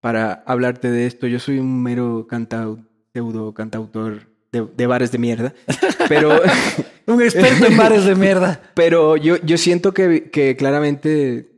para 0.00 0.42
hablarte 0.46 0.90
de 0.90 1.06
esto. 1.06 1.26
Yo 1.26 1.38
soy 1.38 1.58
un 1.58 1.82
mero 1.82 2.26
cantau, 2.28 2.78
pseudo 3.12 3.54
cantautor 3.54 4.28
de, 4.50 4.66
de 4.76 4.86
bares 4.86 5.12
de 5.12 5.18
mierda, 5.18 5.54
pero 6.08 6.40
Un 7.06 7.22
experto 7.22 7.66
en 7.66 7.76
bares 7.76 8.04
de 8.04 8.14
mierda. 8.14 8.60
Pero 8.74 9.16
yo, 9.16 9.36
yo 9.38 9.58
siento 9.58 9.92
que, 9.92 10.30
que 10.30 10.56
claramente 10.56 11.50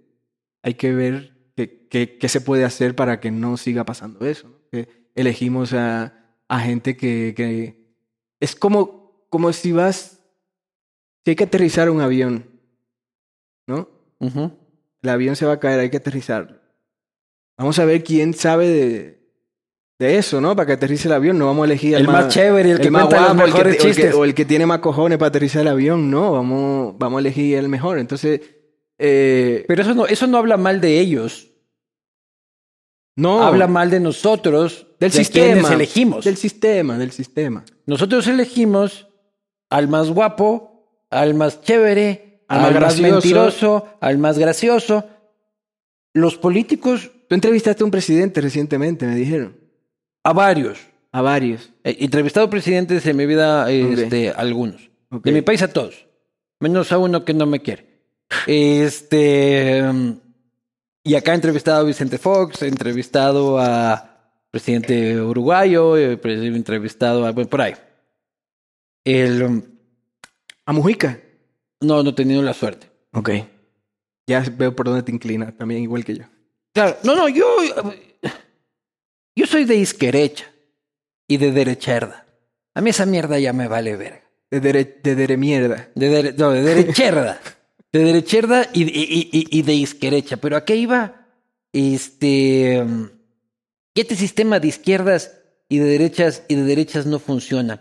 hay 0.62 0.74
que 0.74 0.92
ver 0.92 1.32
qué 1.54 2.28
se 2.28 2.40
puede 2.40 2.64
hacer 2.64 2.94
para 2.94 3.20
que 3.20 3.30
no 3.30 3.58
siga 3.58 3.84
pasando 3.84 4.24
eso. 4.24 4.48
¿no? 4.48 4.56
Que 4.70 4.88
elegimos 5.14 5.72
a, 5.72 6.12
a 6.48 6.60
gente 6.60 6.96
que, 6.96 7.34
que 7.36 7.94
es 8.40 8.54
como, 8.56 9.26
como 9.30 9.52
si 9.52 9.72
vas, 9.72 10.18
si 11.24 11.30
hay 11.30 11.36
que 11.36 11.44
aterrizar 11.44 11.90
un 11.90 12.00
avión, 12.00 12.50
¿no? 13.66 13.88
El 15.02 15.08
avión 15.08 15.36
se 15.36 15.46
va 15.46 15.54
a 15.54 15.60
caer, 15.60 15.80
hay 15.80 15.90
que 15.90 15.96
aterrizarlo. 15.96 16.56
Vamos 17.58 17.78
a 17.78 17.84
ver 17.84 18.02
quién 18.02 18.34
sabe 18.34 18.68
de, 18.68 19.22
de 19.98 20.16
eso, 20.18 20.40
¿no? 20.40 20.54
Para 20.56 20.66
que 20.66 20.72
aterrice 20.74 21.08
el 21.08 21.14
avión. 21.14 21.38
No 21.38 21.46
vamos 21.46 21.62
a 21.62 21.66
elegir 21.66 21.94
El 21.94 22.06
más 22.06 22.28
chévere, 22.28 22.70
el 22.70 22.80
que 22.80 22.90
cuenta 22.90 23.16
los 23.16 23.24
guapo, 23.34 23.40
el 23.42 23.46
mejores 23.52 23.66
o 23.66 23.68
el 23.70 23.76
que- 23.76 23.82
chistes. 23.94 24.14
o 24.14 24.24
el 24.24 24.34
que 24.34 24.44
tiene 24.44 24.66
más 24.66 24.78
cojones 24.80 25.18
para 25.18 25.28
aterrizar 25.28 25.62
el 25.62 25.68
avión. 25.68 26.10
No, 26.10 26.32
vamos, 26.32 26.96
vamos 26.98 27.18
a 27.18 27.20
elegir 27.20 27.56
el 27.58 27.68
mejor. 27.68 27.98
Entonces, 27.98 28.40
eh, 28.98 29.64
Pero 29.68 29.82
eso 29.82 29.94
no, 29.94 30.06
eso 30.06 30.26
no 30.26 30.38
habla 30.38 30.56
mal 30.56 30.80
de 30.80 30.98
ellos. 31.00 31.50
no. 33.16 33.42
Habla 33.42 33.66
mal 33.66 33.90
de 33.90 34.00
nosotros, 34.00 34.86
del 35.02 35.10
de 35.10 35.16
sistema. 35.18 35.72
elegimos. 35.74 36.24
Del 36.24 36.36
sistema, 36.36 36.98
del 36.98 37.10
sistema. 37.12 37.64
Nosotros 37.86 38.26
elegimos 38.26 39.08
al 39.70 39.88
más 39.88 40.10
guapo, 40.10 41.04
al 41.10 41.34
más 41.34 41.60
chévere, 41.62 42.42
Al 42.48 42.58
al, 42.58 42.64
más 42.64 42.74
gracioso. 42.74 43.12
mentiroso, 43.12 43.86
al 44.00 44.18
más 44.18 44.38
gracioso. 44.38 45.04
Los 46.14 46.36
políticos, 46.36 47.10
Tú 47.28 47.34
entrevistaste 47.34 47.82
a 47.82 47.86
un 47.86 47.90
presidente 47.90 48.40
recientemente, 48.42 49.06
me 49.06 49.14
dijeron. 49.16 49.56
a 50.24 50.32
varios. 50.32 50.78
A 51.12 51.20
varios. 51.22 51.70
He 51.84 52.04
entrevistado 52.04 52.48
presidentes 52.48 53.04
en 53.06 53.16
mi 53.16 53.26
vida, 53.26 53.70
este, 53.70 54.30
algunos. 54.30 54.90
De 55.10 55.32
mi 55.32 55.42
país 55.42 55.60
a 55.62 55.68
todos. 55.68 56.06
Menos 56.60 56.90
a 56.92 56.98
uno 56.98 57.24
que 57.24 57.34
no 57.34 57.44
me 57.46 57.60
quiere. 57.60 57.86
Este. 58.46 59.82
um, 59.88 60.18
Y 61.04 61.14
acá 61.16 61.32
he 61.32 61.34
entrevistado 61.34 61.80
a 61.80 61.84
Vicente 61.84 62.16
Fox, 62.18 62.62
he 62.62 62.68
entrevistado 62.68 63.58
a 63.58 64.11
presidente 64.52 65.20
uruguayo, 65.20 65.96
he 65.96 66.12
entrevistado 66.22 67.26
a. 67.26 67.32
Bueno, 67.32 67.50
por 67.50 67.60
ahí. 67.62 67.74
El, 69.04 69.42
um, 69.42 69.62
A 70.66 70.72
Mujica. 70.72 71.18
no, 71.80 72.04
no 72.04 72.10
he 72.10 72.12
tenido 72.12 72.40
la 72.42 72.54
suerte. 72.54 72.88
Ok. 73.12 73.30
Ya 74.28 74.44
veo 74.56 74.76
por 74.76 74.86
dónde 74.86 75.02
te 75.02 75.10
inclinas, 75.10 75.56
también 75.56 75.82
igual 75.82 76.04
que 76.04 76.16
yo. 76.18 76.24
Claro, 76.72 76.96
no, 77.02 77.16
no, 77.16 77.28
yo. 77.28 77.44
Yo 79.34 79.46
soy 79.46 79.64
de 79.64 79.76
izquierda 79.76 80.44
y 81.26 81.36
de 81.38 81.50
derechada. 81.50 82.26
A 82.74 82.80
mí 82.80 82.90
esa 82.90 83.06
mierda 83.06 83.38
ya 83.38 83.52
me 83.52 83.66
vale 83.66 83.96
verga. 83.96 84.22
De, 84.50 84.60
dere, 84.60 85.00
de 85.02 85.14
dere 85.16 85.36
mierda. 85.36 85.88
De 85.94 86.10
dere- 86.10 86.34
no, 86.36 86.50
de 86.52 86.62
derechada. 86.62 87.40
de 87.90 87.98
derechada 88.04 88.68
y, 88.72 88.82
y, 88.84 89.28
y, 89.32 89.58
y 89.58 89.62
de 89.62 89.74
izquierda. 89.74 90.36
Pero 90.40 90.56
¿a 90.58 90.64
qué 90.64 90.76
iba? 90.76 91.26
Este. 91.72 92.80
um, 92.82 93.08
que 93.94 94.02
este 94.02 94.16
sistema 94.16 94.60
de 94.60 94.68
izquierdas 94.68 95.38
y 95.68 95.78
de 95.78 95.84
derechas 95.86 96.44
y 96.48 96.54
de 96.54 96.62
derechas 96.62 97.06
no 97.06 97.18
funciona. 97.18 97.78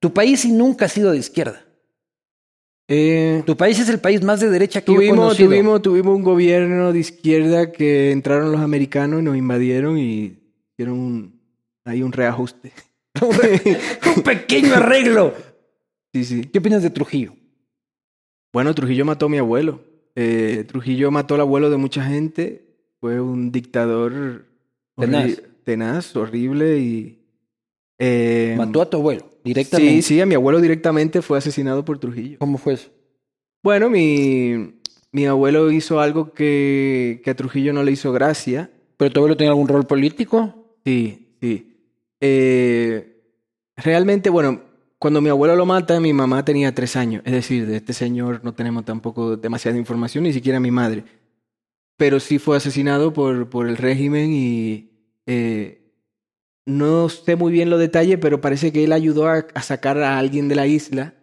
Tu 0.00 0.12
país 0.12 0.40
sí 0.40 0.52
nunca 0.52 0.86
ha 0.86 0.88
sido 0.88 1.12
de 1.12 1.18
izquierda. 1.18 1.64
Eh, 2.88 3.42
Tu 3.46 3.56
país 3.56 3.78
es 3.78 3.88
el 3.88 3.98
país 3.98 4.22
más 4.22 4.40
de 4.40 4.50
derecha 4.50 4.82
que 4.82 4.92
yo 4.92 4.98
he 5.00 5.06
Tuvimos, 5.06 5.18
conocido. 5.18 5.48
tuvimos, 5.48 5.82
tuvimos 5.82 6.16
un 6.16 6.22
gobierno 6.22 6.92
de 6.92 6.98
izquierda 6.98 7.72
que 7.72 8.10
entraron 8.10 8.52
los 8.52 8.60
americanos 8.60 9.20
y 9.20 9.24
nos 9.24 9.36
invadieron 9.36 9.98
y 9.98 10.36
hicieron 10.72 10.98
un, 10.98 11.40
ahí 11.86 12.02
un 12.02 12.12
reajuste. 12.12 12.72
un 14.16 14.22
pequeño 14.22 14.74
arreglo. 14.74 15.34
Sí, 16.12 16.24
sí. 16.24 16.44
¿Qué 16.44 16.58
opinas 16.58 16.82
de 16.82 16.90
Trujillo? 16.90 17.34
Bueno, 18.52 18.74
Trujillo 18.74 19.04
mató 19.04 19.26
a 19.26 19.28
mi 19.30 19.38
abuelo. 19.38 19.80
Eh, 20.14 20.64
Trujillo 20.68 21.10
mató 21.10 21.34
al 21.36 21.40
abuelo 21.40 21.70
de 21.70 21.76
mucha 21.78 22.04
gente. 22.04 22.66
Fue 23.00 23.20
un 23.20 23.50
dictador 23.50 24.44
Tenaz. 24.96 25.42
Tenaz, 25.64 26.14
horrible 26.14 26.78
y... 26.78 27.18
eh, 27.98 28.54
Mató 28.56 28.82
a 28.82 28.90
tu 28.90 28.98
abuelo 28.98 29.28
directamente. 29.42 29.94
Sí, 29.94 30.02
sí, 30.02 30.20
a 30.20 30.26
mi 30.26 30.34
abuelo 30.34 30.60
directamente 30.60 31.22
fue 31.22 31.38
asesinado 31.38 31.84
por 31.84 31.98
Trujillo. 31.98 32.38
¿Cómo 32.38 32.58
fue 32.58 32.74
eso? 32.74 32.90
Bueno, 33.62 33.90
mi, 33.90 34.74
mi 35.10 35.26
abuelo 35.26 35.70
hizo 35.70 36.00
algo 36.00 36.32
que, 36.32 37.20
que 37.24 37.30
a 37.30 37.34
Trujillo 37.34 37.72
no 37.72 37.82
le 37.82 37.92
hizo 37.92 38.12
gracia. 38.12 38.70
¿Pero 38.96 39.10
tu 39.10 39.20
abuelo 39.20 39.36
tenía 39.36 39.50
algún 39.50 39.68
rol 39.68 39.86
político? 39.86 40.76
Sí, 40.84 41.36
sí. 41.40 41.76
Eh, 42.20 43.22
realmente, 43.76 44.30
bueno, 44.30 44.62
cuando 44.98 45.20
mi 45.20 45.28
abuelo 45.30 45.56
lo 45.56 45.66
mata, 45.66 45.98
mi 46.00 46.12
mamá 46.12 46.44
tenía 46.44 46.74
tres 46.74 46.94
años. 46.96 47.22
Es 47.26 47.32
decir, 47.32 47.66
de 47.66 47.76
este 47.76 47.92
señor 47.92 48.40
no 48.44 48.54
tenemos 48.54 48.84
tampoco 48.84 49.36
demasiada 49.36 49.76
información, 49.76 50.24
ni 50.24 50.32
siquiera 50.32 50.60
mi 50.60 50.70
madre. 50.70 51.04
Pero 51.96 52.20
sí 52.20 52.38
fue 52.38 52.56
asesinado 52.56 53.12
por, 53.12 53.48
por 53.50 53.68
el 53.68 53.76
régimen 53.76 54.32
y 54.32 54.90
eh, 55.26 55.80
no 56.66 57.08
sé 57.08 57.36
muy 57.36 57.52
bien 57.52 57.70
los 57.70 57.78
detalles, 57.80 58.18
pero 58.20 58.40
parece 58.40 58.72
que 58.72 58.84
él 58.84 58.92
ayudó 58.92 59.28
a, 59.28 59.46
a 59.54 59.62
sacar 59.62 59.98
a 59.98 60.18
alguien 60.18 60.48
de 60.48 60.54
la 60.54 60.66
isla 60.66 61.14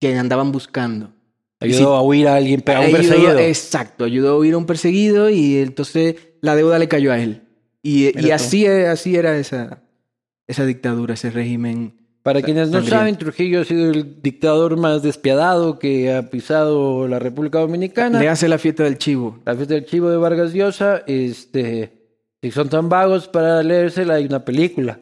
que 0.00 0.14
andaban 0.16 0.52
buscando. 0.52 1.12
Ayudó 1.60 1.94
a 1.94 2.02
huir 2.02 2.26
a 2.26 2.34
alguien, 2.36 2.62
a 2.66 2.70
un 2.72 2.76
Ayudó- 2.86 2.96
perseguido. 2.96 3.38
Exacto, 3.38 4.04
ayudó 4.04 4.30
a 4.32 4.38
huir 4.38 4.54
a 4.54 4.58
un 4.58 4.66
perseguido 4.66 5.30
y 5.30 5.58
entonces 5.58 6.16
la 6.40 6.56
deuda 6.56 6.78
le 6.78 6.88
cayó 6.88 7.12
a 7.12 7.20
él. 7.20 7.42
Y, 7.82 8.12
tú. 8.12 8.32
así, 8.32 8.66
así 8.66 9.14
era 9.16 9.36
esa, 9.36 9.82
esa 10.48 10.64
dictadura, 10.66 11.14
ese 11.14 11.30
régimen. 11.30 11.94
Para 12.24 12.40
quienes 12.42 12.68
no 12.68 12.74
Sangriento. 12.78 12.96
saben, 12.98 13.16
Trujillo 13.18 13.60
ha 13.60 13.64
sido 13.64 13.90
el 13.90 14.22
dictador 14.22 14.76
más 14.76 15.02
despiadado 15.02 15.78
que 15.80 16.12
ha 16.12 16.30
pisado 16.30 17.06
la 17.08 17.18
República 17.18 17.58
Dominicana. 17.58 18.20
Le 18.20 18.28
hace 18.28 18.48
la 18.48 18.58
fiesta 18.58 18.84
del 18.84 18.98
chivo. 18.98 19.40
La 19.44 19.54
fiesta 19.56 19.74
del 19.74 19.86
chivo 19.86 20.08
de 20.10 20.16
Vargas 20.16 20.52
Llosa, 20.52 21.02
este, 21.08 22.01
si 22.42 22.50
son 22.50 22.68
tan 22.68 22.88
vagos 22.88 23.28
para 23.28 23.62
leérsela, 23.62 24.14
hay 24.14 24.26
una 24.26 24.44
película. 24.44 24.98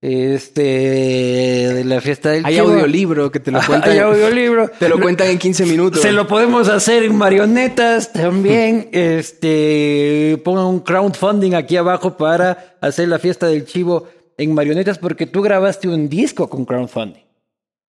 Este, 0.00 0.62
de 0.62 1.84
la 1.84 2.00
fiesta 2.00 2.30
del 2.30 2.44
Hay 2.44 2.54
chivo. 2.54 2.68
audiolibro 2.68 3.32
que 3.32 3.40
te 3.40 3.50
lo 3.50 3.58
cuentan, 3.66 3.90
Hay 3.90 3.98
audiolibro. 3.98 4.70
te 4.78 4.88
lo 4.88 5.00
cuentan 5.00 5.28
en 5.28 5.38
15 5.38 5.66
minutos. 5.66 6.00
Se 6.00 6.12
lo 6.12 6.28
podemos 6.28 6.68
hacer 6.68 7.02
en 7.02 7.16
marionetas 7.16 8.12
también. 8.12 8.88
Este, 8.92 10.40
pongan 10.44 10.66
un 10.66 10.80
crowdfunding 10.80 11.54
aquí 11.54 11.76
abajo 11.76 12.16
para 12.16 12.76
hacer 12.80 13.08
la 13.08 13.18
fiesta 13.18 13.46
del 13.48 13.64
chivo 13.64 14.06
en 14.38 14.54
marionetas 14.54 14.98
porque 14.98 15.26
tú 15.26 15.42
grabaste 15.42 15.88
un 15.88 16.08
disco 16.08 16.48
con 16.48 16.64
crowdfunding. 16.64 17.22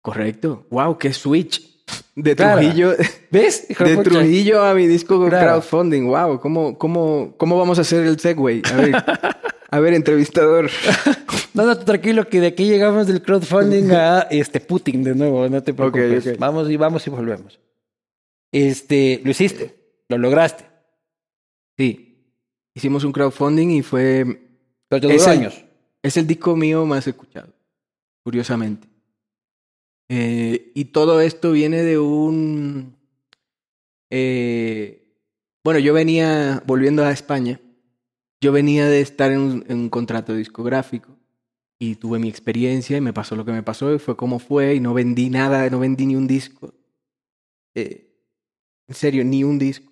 Correcto. 0.00 0.66
Wow, 0.70 0.98
qué 0.98 1.12
switch. 1.12 1.73
De 2.16 2.36
Claro. 2.36 2.60
Trujillo, 2.60 2.92
¿Ves? 3.30 3.66
Hijo 3.68 3.84
de? 3.84 3.96
Trujillo 3.98 4.62
a 4.64 4.74
mi 4.74 4.86
disco 4.86 5.18
con 5.18 5.28
Claro. 5.28 5.46
crowdfunding. 5.60 6.06
Wow, 6.06 6.40
¿cómo, 6.40 6.78
cómo, 6.78 7.34
¿cómo 7.36 7.58
vamos 7.58 7.78
a 7.78 7.82
hacer 7.82 8.06
el 8.06 8.18
segue? 8.20 8.62
A 8.72 8.76
ver, 8.76 8.94
a 9.70 9.80
ver 9.80 9.94
entrevistador. 9.94 10.70
No, 11.54 11.64
no, 11.64 11.78
tranquilo, 11.78 12.28
que 12.28 12.40
de 12.40 12.48
aquí 12.48 12.64
llegamos 12.66 13.06
del 13.06 13.22
crowdfunding 13.22 13.92
a 13.92 14.22
este 14.28 14.58
Putin 14.58 15.04
de 15.04 15.14
nuevo, 15.14 15.48
no 15.48 15.62
te 15.62 15.72
preocupes. 15.72 16.36
Vamos 16.36 16.68
y 16.68 16.76
vamos 16.76 17.06
y 17.06 17.10
volvemos. 17.10 17.60
Este, 18.50 19.20
lo 19.22 19.30
hiciste, 19.30 19.72
lo 20.08 20.18
lograste. 20.18 20.64
Sí, 21.78 22.34
hicimos 22.74 23.04
un 23.04 23.12
crowdfunding 23.12 23.68
y 23.70 23.82
fue... 23.82 24.24
Pero 24.88 25.00
te 25.00 25.06
duró 25.06 25.16
Es 25.16 25.26
el- 25.28 25.32
años. 25.32 25.64
Es 26.02 26.16
el 26.16 26.26
disco 26.26 26.56
mío 26.56 26.84
más 26.86 27.06
escuchado, 27.06 27.52
curiosamente. 28.24 28.88
Eh, 30.08 30.72
y 30.74 30.86
todo 30.86 31.20
esto 31.20 31.52
viene 31.52 31.82
de 31.82 31.98
un... 31.98 32.96
eh, 34.10 35.04
bueno, 35.64 35.80
yo 35.80 35.94
venía, 35.94 36.62
volviendo 36.66 37.04
a 37.04 37.10
España, 37.10 37.60
yo 38.40 38.52
venía 38.52 38.86
de 38.88 39.00
estar 39.00 39.32
en 39.32 39.64
un, 39.66 39.88
contrato 39.88 40.34
discográfico 40.34 41.16
y 41.78 41.96
tuve 41.96 42.18
mi 42.18 42.28
experiencia 42.28 42.98
y 42.98 43.00
me 43.00 43.14
pasó 43.14 43.36
lo 43.36 43.44
que 43.46 43.52
me 43.52 43.62
pasó 43.62 43.94
y 43.94 43.98
fue 43.98 44.16
como 44.16 44.38
fue 44.38 44.74
y 44.74 44.80
no 44.80 44.92
vendí 44.92 45.30
nada, 45.30 45.68
no 45.70 45.78
vendí 45.80 46.06
ni 46.06 46.16
un 46.16 46.26
disco. 46.26 46.74
Eh, 47.74 48.10
en 48.86 48.94
serio, 48.94 49.24
ni 49.24 49.44
un 49.44 49.58
disco. 49.58 49.90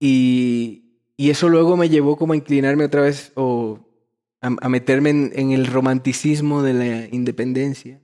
Y, 0.00 0.98
y 1.16 1.30
eso 1.30 1.48
luego 1.50 1.76
me 1.76 1.90
llevó 1.90 2.16
como 2.16 2.32
a 2.32 2.36
inclinarme 2.36 2.84
otra 2.84 3.02
vez 3.02 3.32
o 3.34 3.80
a, 4.40 4.68
meterme 4.68 5.10
en 5.10 5.52
el 5.52 5.66
romanticismo 5.66 6.62
de 6.62 6.72
la 6.72 7.14
independencia. 7.14 8.00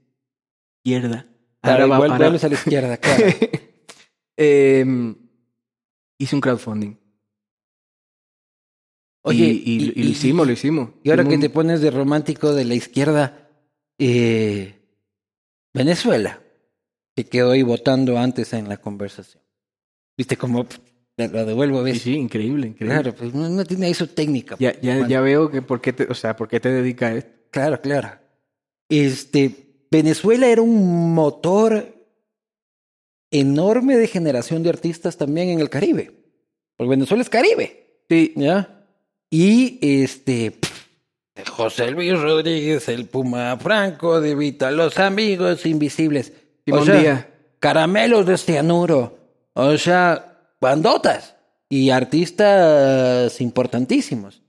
Izquierda. 0.84 1.26
Ahora 1.62 1.86
va- 1.86 1.94
igual 1.96 2.10
ahora- 2.12 2.26
a 2.26 2.48
la 2.48 2.54
izquierda, 2.54 2.96
claro. 2.96 3.24
Em, 4.36 5.16
hice 6.18 6.34
un 6.36 6.40
crowdfunding. 6.40 6.96
Oye, 9.22 9.44
y, 9.46 9.62
y- 9.72 9.92
y 9.96 10.02
lo 10.04 10.10
hicimos, 10.10 10.46
lo 10.46 10.52
hicimos. 10.52 10.90
Y 11.02 11.10
ahora 11.10 11.24
que 11.24 11.38
te 11.38 11.50
pones 11.50 11.80
de 11.80 11.90
romántico 11.90 12.54
de 12.54 12.64
la 12.64 12.74
izquierda, 12.74 13.50
eh, 13.98 14.74
Venezuela, 15.74 16.40
que 17.14 17.24
quedó 17.26 17.50
ahí 17.50 17.62
votando 17.62 18.16
antes 18.18 18.52
en 18.52 18.68
la 18.68 18.76
conversación. 18.78 19.42
Viste 20.16 20.36
cómo 20.36 20.66
lo 21.16 21.44
devuelvo, 21.46 21.78
Sí, 21.78 21.84
¿ves? 21.84 22.02
sí, 22.02 22.14
increíble, 22.14 22.68
increíble. 22.68 22.94
Claro, 23.02 23.14
pues 23.14 23.34
no, 23.34 23.48
no 23.48 23.64
tiene 23.64 23.92
su 23.92 24.06
técnica. 24.06 24.56
Ya, 24.60 24.70
pues, 24.72 24.82
ya, 24.82 24.96
Juan. 24.98 25.08
ya 25.10 25.20
veo 25.20 25.50
que 25.50 25.62
por 25.62 25.80
qué 25.80 25.92
te, 25.92 26.04
o 26.04 26.14
sea, 26.14 26.36
por 26.36 26.48
qué 26.48 26.60
te 26.60 26.70
dedicas 26.70 27.10
a 27.12 27.16
esto. 27.16 27.30
Claro, 27.50 27.80
claro. 27.80 28.18
Este, 28.88 29.67
Venezuela 29.90 30.46
era 30.48 30.62
un 30.62 31.14
motor 31.14 31.94
enorme 33.30 33.96
de 33.96 34.06
generación 34.06 34.62
de 34.62 34.70
artistas 34.70 35.16
también 35.16 35.48
en 35.50 35.60
el 35.60 35.70
Caribe. 35.70 36.12
Porque 36.76 36.90
Venezuela 36.90 37.22
es 37.22 37.30
Caribe, 37.30 38.02
Sí, 38.08 38.32
¿ya? 38.36 38.86
Y 39.30 39.78
este, 39.82 40.58
José 41.46 41.90
Luis 41.90 42.18
Rodríguez, 42.18 42.88
el 42.88 43.06
Puma 43.06 43.56
Franco, 43.58 44.20
de 44.20 44.34
Vita, 44.34 44.70
los 44.70 44.98
amigos 44.98 45.66
invisibles. 45.66 46.32
Simón 46.64 46.82
o 46.82 46.84
sea, 46.86 47.00
Díaz. 47.00 47.26
caramelos 47.58 48.26
de 48.26 48.38
cianuro. 48.38 49.18
O 49.52 49.76
sea, 49.76 50.52
bandotas 50.60 51.36
y 51.68 51.90
artistas 51.90 53.40
importantísimos. 53.40 54.42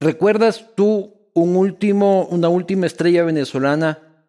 ¿Recuerdas 0.00 0.66
tú 0.74 1.13
un 1.34 1.56
último, 1.56 2.26
una 2.26 2.48
última 2.48 2.86
estrella 2.86 3.24
venezolana 3.24 4.26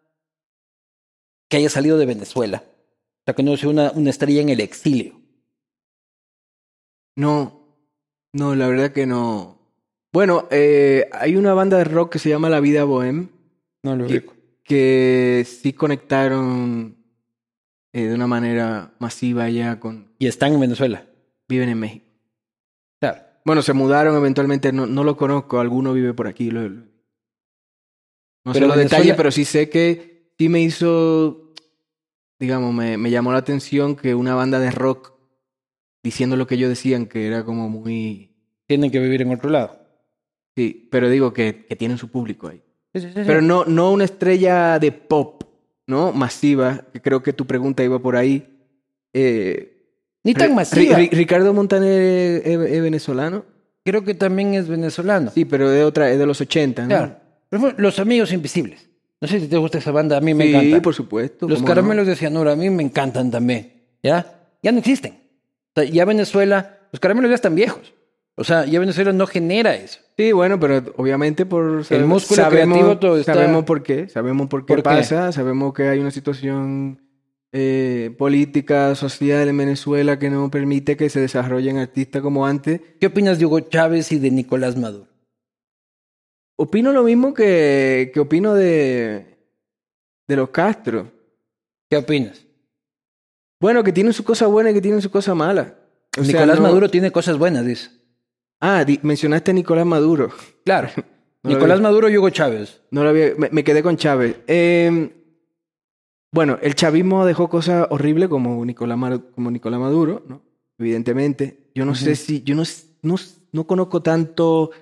que 1.48 1.56
haya 1.58 1.70
salido 1.70 1.96
de 1.98 2.06
Venezuela? 2.06 2.62
O 2.66 3.22
sea, 3.24 3.34
que 3.34 3.42
no 3.42 3.56
sea 3.56 3.68
una, 3.70 3.90
una 3.92 4.10
estrella 4.10 4.40
en 4.42 4.48
el 4.50 4.60
exilio. 4.60 5.14
no, 7.16 7.62
no, 8.32 8.54
la 8.54 8.68
verdad 8.68 8.92
que 8.92 9.06
no. 9.06 9.58
Bueno, 10.12 10.46
eh, 10.50 11.08
hay 11.12 11.36
una 11.36 11.54
banda 11.54 11.78
de 11.78 11.84
rock 11.84 12.12
que 12.12 12.18
se 12.18 12.28
llama 12.28 12.48
La 12.50 12.60
Vida 12.60 12.84
Bohem 12.84 13.28
No 13.82 13.96
lo 13.96 14.06
que, 14.06 14.26
que 14.62 15.44
sí 15.46 15.72
conectaron 15.72 16.96
eh, 17.92 18.02
de 18.06 18.14
una 18.14 18.26
manera 18.26 18.94
masiva 18.98 19.48
ya 19.50 19.78
con... 19.80 20.12
Y 20.18 20.26
están 20.26 20.52
en 20.54 20.60
Venezuela. 20.60 21.06
Viven 21.48 21.68
en 21.70 21.78
México. 21.80 22.06
Claro. 23.00 23.22
Bueno, 23.44 23.62
se 23.62 23.72
mudaron 23.72 24.16
eventualmente, 24.16 24.72
no, 24.72 24.86
no 24.86 25.04
lo 25.04 25.16
conozco, 25.16 25.60
alguno 25.60 25.92
vive 25.92 26.12
por 26.14 26.26
aquí. 26.26 26.50
lo- 26.50 26.68
lo- 26.68 26.95
no 28.46 28.52
sé 28.54 28.60
Pero 28.60 28.68
los 28.68 28.76
Venezuela- 28.76 28.98
detalles, 29.00 29.16
pero 29.16 29.30
sí 29.30 29.44
sé 29.44 29.68
que 29.68 30.30
sí 30.38 30.48
me 30.48 30.62
hizo, 30.62 31.52
digamos, 32.38 32.72
me, 32.72 32.96
me 32.96 33.10
llamó 33.10 33.32
la 33.32 33.38
atención 33.38 33.96
que 33.96 34.14
una 34.14 34.34
banda 34.34 34.58
de 34.60 34.70
rock 34.70 35.12
diciendo 36.02 36.36
lo 36.36 36.46
que 36.46 36.54
ellos 36.54 36.68
decían, 36.70 37.06
que 37.06 37.26
era 37.26 37.44
como 37.44 37.68
muy... 37.68 38.32
Tienen 38.66 38.90
que 38.90 39.00
vivir 39.00 39.22
en 39.22 39.32
otro 39.32 39.50
lado. 39.50 39.78
Sí, 40.56 40.88
pero 40.90 41.10
digo 41.10 41.32
que, 41.32 41.66
que 41.68 41.76
tienen 41.76 41.98
su 41.98 42.08
público 42.10 42.48
ahí. 42.48 42.62
Sí, 42.94 43.00
sí, 43.00 43.08
sí. 43.14 43.20
Pero 43.26 43.42
no, 43.42 43.64
no 43.64 43.90
una 43.92 44.04
estrella 44.04 44.78
de 44.78 44.90
pop, 44.92 45.42
¿no? 45.86 46.12
Masiva, 46.12 46.84
que 46.92 47.02
creo 47.02 47.22
que 47.22 47.32
tu 47.32 47.46
pregunta 47.46 47.82
iba 47.84 47.98
por 47.98 48.16
ahí. 48.16 48.46
Eh, 49.12 49.84
Ni 50.24 50.34
tan 50.34 50.54
masiva. 50.54 50.98
Ri- 50.98 51.10
Ricardo 51.10 51.52
Montaner 51.52 52.42
es, 52.44 52.46
es 52.46 52.82
venezolano. 52.82 53.44
Creo 53.84 54.02
que 54.04 54.14
también 54.14 54.54
es 54.54 54.66
venezolano. 54.68 55.30
Sí, 55.32 55.44
pero 55.44 55.68
de 55.70 55.84
otra, 55.84 56.10
es 56.10 56.18
de 56.18 56.26
los 56.26 56.40
80, 56.40 56.82
¿no? 56.82 56.88
Claro. 56.88 57.16
Los 57.50 57.98
Amigos 57.98 58.32
Invisibles. 58.32 58.88
No 59.20 59.28
sé 59.28 59.40
si 59.40 59.46
te 59.48 59.56
gusta 59.56 59.78
esa 59.78 59.92
banda, 59.92 60.18
a 60.18 60.20
mí 60.20 60.34
me 60.34 60.44
sí, 60.44 60.54
encanta. 60.54 60.82
por 60.82 60.94
supuesto. 60.94 61.48
Los 61.48 61.58
¿cómo 61.58 61.68
caramelos 61.68 62.06
de 62.06 62.16
cianuro 62.16 62.50
a 62.50 62.56
mí 62.56 62.68
me 62.70 62.82
encantan 62.82 63.30
también. 63.30 63.72
¿Ya? 64.02 64.40
Ya 64.62 64.72
no 64.72 64.78
existen. 64.78 65.12
O 65.74 65.80
sea, 65.80 65.84
ya 65.84 66.04
Venezuela, 66.04 66.78
los 66.92 67.00
caramelos 67.00 67.30
ya 67.30 67.34
están 67.36 67.54
viejos. 67.54 67.94
O 68.34 68.44
sea, 68.44 68.66
ya 68.66 68.78
Venezuela 68.78 69.12
no 69.14 69.26
genera 69.26 69.74
eso. 69.74 70.00
no? 70.00 70.06
Sí, 70.18 70.32
bueno, 70.32 70.60
pero 70.60 70.82
obviamente 70.96 71.46
por 71.46 71.64
músculo 72.04 72.42
sabemos, 72.42 72.50
creativo 72.76 72.98
todo 72.98 73.18
está- 73.18 73.34
sabemos 73.34 73.64
por 73.64 73.82
qué, 73.82 74.08
sabemos 74.08 74.48
por 74.48 74.62
qué 74.62 74.66
¿Por 74.66 74.76
qué? 74.78 74.82
pasa, 74.82 75.32
sabemos 75.32 75.72
que 75.72 75.88
hay 75.88 75.98
una 75.98 76.10
situación 76.10 77.00
eh, 77.52 78.14
política, 78.18 78.94
social 78.94 79.48
en 79.48 79.56
Venezuela 79.56 80.18
que 80.18 80.28
no 80.28 80.50
permite 80.50 80.96
que 80.98 81.08
se 81.08 81.20
desarrollen 81.20 81.78
artistas 81.78 82.20
como 82.20 82.46
antes. 82.46 82.80
¿Qué 83.00 83.06
opinas 83.06 83.38
de 83.38 83.46
Hugo 83.46 83.60
Chávez 83.60 84.12
y 84.12 84.18
de 84.18 84.30
Nicolás 84.30 84.76
Maduro? 84.76 85.08
Opino 86.58 86.92
lo 86.92 87.02
mismo 87.02 87.34
que, 87.34 88.10
que 88.14 88.20
opino 88.20 88.54
de, 88.54 89.36
de 90.26 90.36
los 90.36 90.48
Castro. 90.50 91.10
¿Qué 91.90 91.98
opinas? 91.98 92.46
Bueno, 93.60 93.82
que 93.84 93.92
tienen 93.92 94.12
su 94.12 94.24
cosa 94.24 94.46
buena 94.46 94.70
y 94.70 94.74
que 94.74 94.80
tienen 94.80 95.02
su 95.02 95.10
cosa 95.10 95.34
mala. 95.34 95.76
O 96.18 96.24
sea, 96.24 96.32
Nicolás 96.32 96.56
no- 96.58 96.62
Maduro 96.64 96.90
tiene 96.90 97.10
cosas 97.12 97.38
buenas, 97.38 97.64
dice. 97.66 97.90
Ah, 98.60 98.84
di- 98.84 99.00
mencionaste 99.02 99.50
a 99.50 99.54
Nicolás 99.54 99.86
Maduro. 99.86 100.30
Claro. 100.64 100.88
No 101.42 101.52
Nicolás. 101.52 101.80
Maduro 101.80 102.08
y 102.08 102.18
Hugo 102.18 102.30
Chávez. 102.30 102.80
No 102.90 103.04
lo 103.04 103.10
había, 103.10 103.34
me, 103.38 103.48
me 103.50 103.62
quedé 103.62 103.80
con 103.80 103.96
Chávez. 103.96 104.38
Eh, 104.48 105.12
bueno, 106.32 106.58
el 106.60 106.74
chavismo 106.74 107.24
dejó 107.24 107.48
cosas 107.48 107.86
horribles 107.90 108.28
como 108.28 108.64
Nicolás, 108.64 108.98
Mar- 108.98 109.30
como 109.32 109.52
Nicolás 109.52 109.78
Maduro, 109.78 110.24
¿no? 110.26 110.42
Evidentemente. 110.76 111.70
Yo 111.72 111.84
no 111.84 111.94
sé 111.94 112.16
si, 112.16 112.42
yo 112.42 112.56
no, 112.56 112.64
no, 113.02 113.14
no 113.52 113.64
conozco 113.64 114.02
tanto 114.02 114.72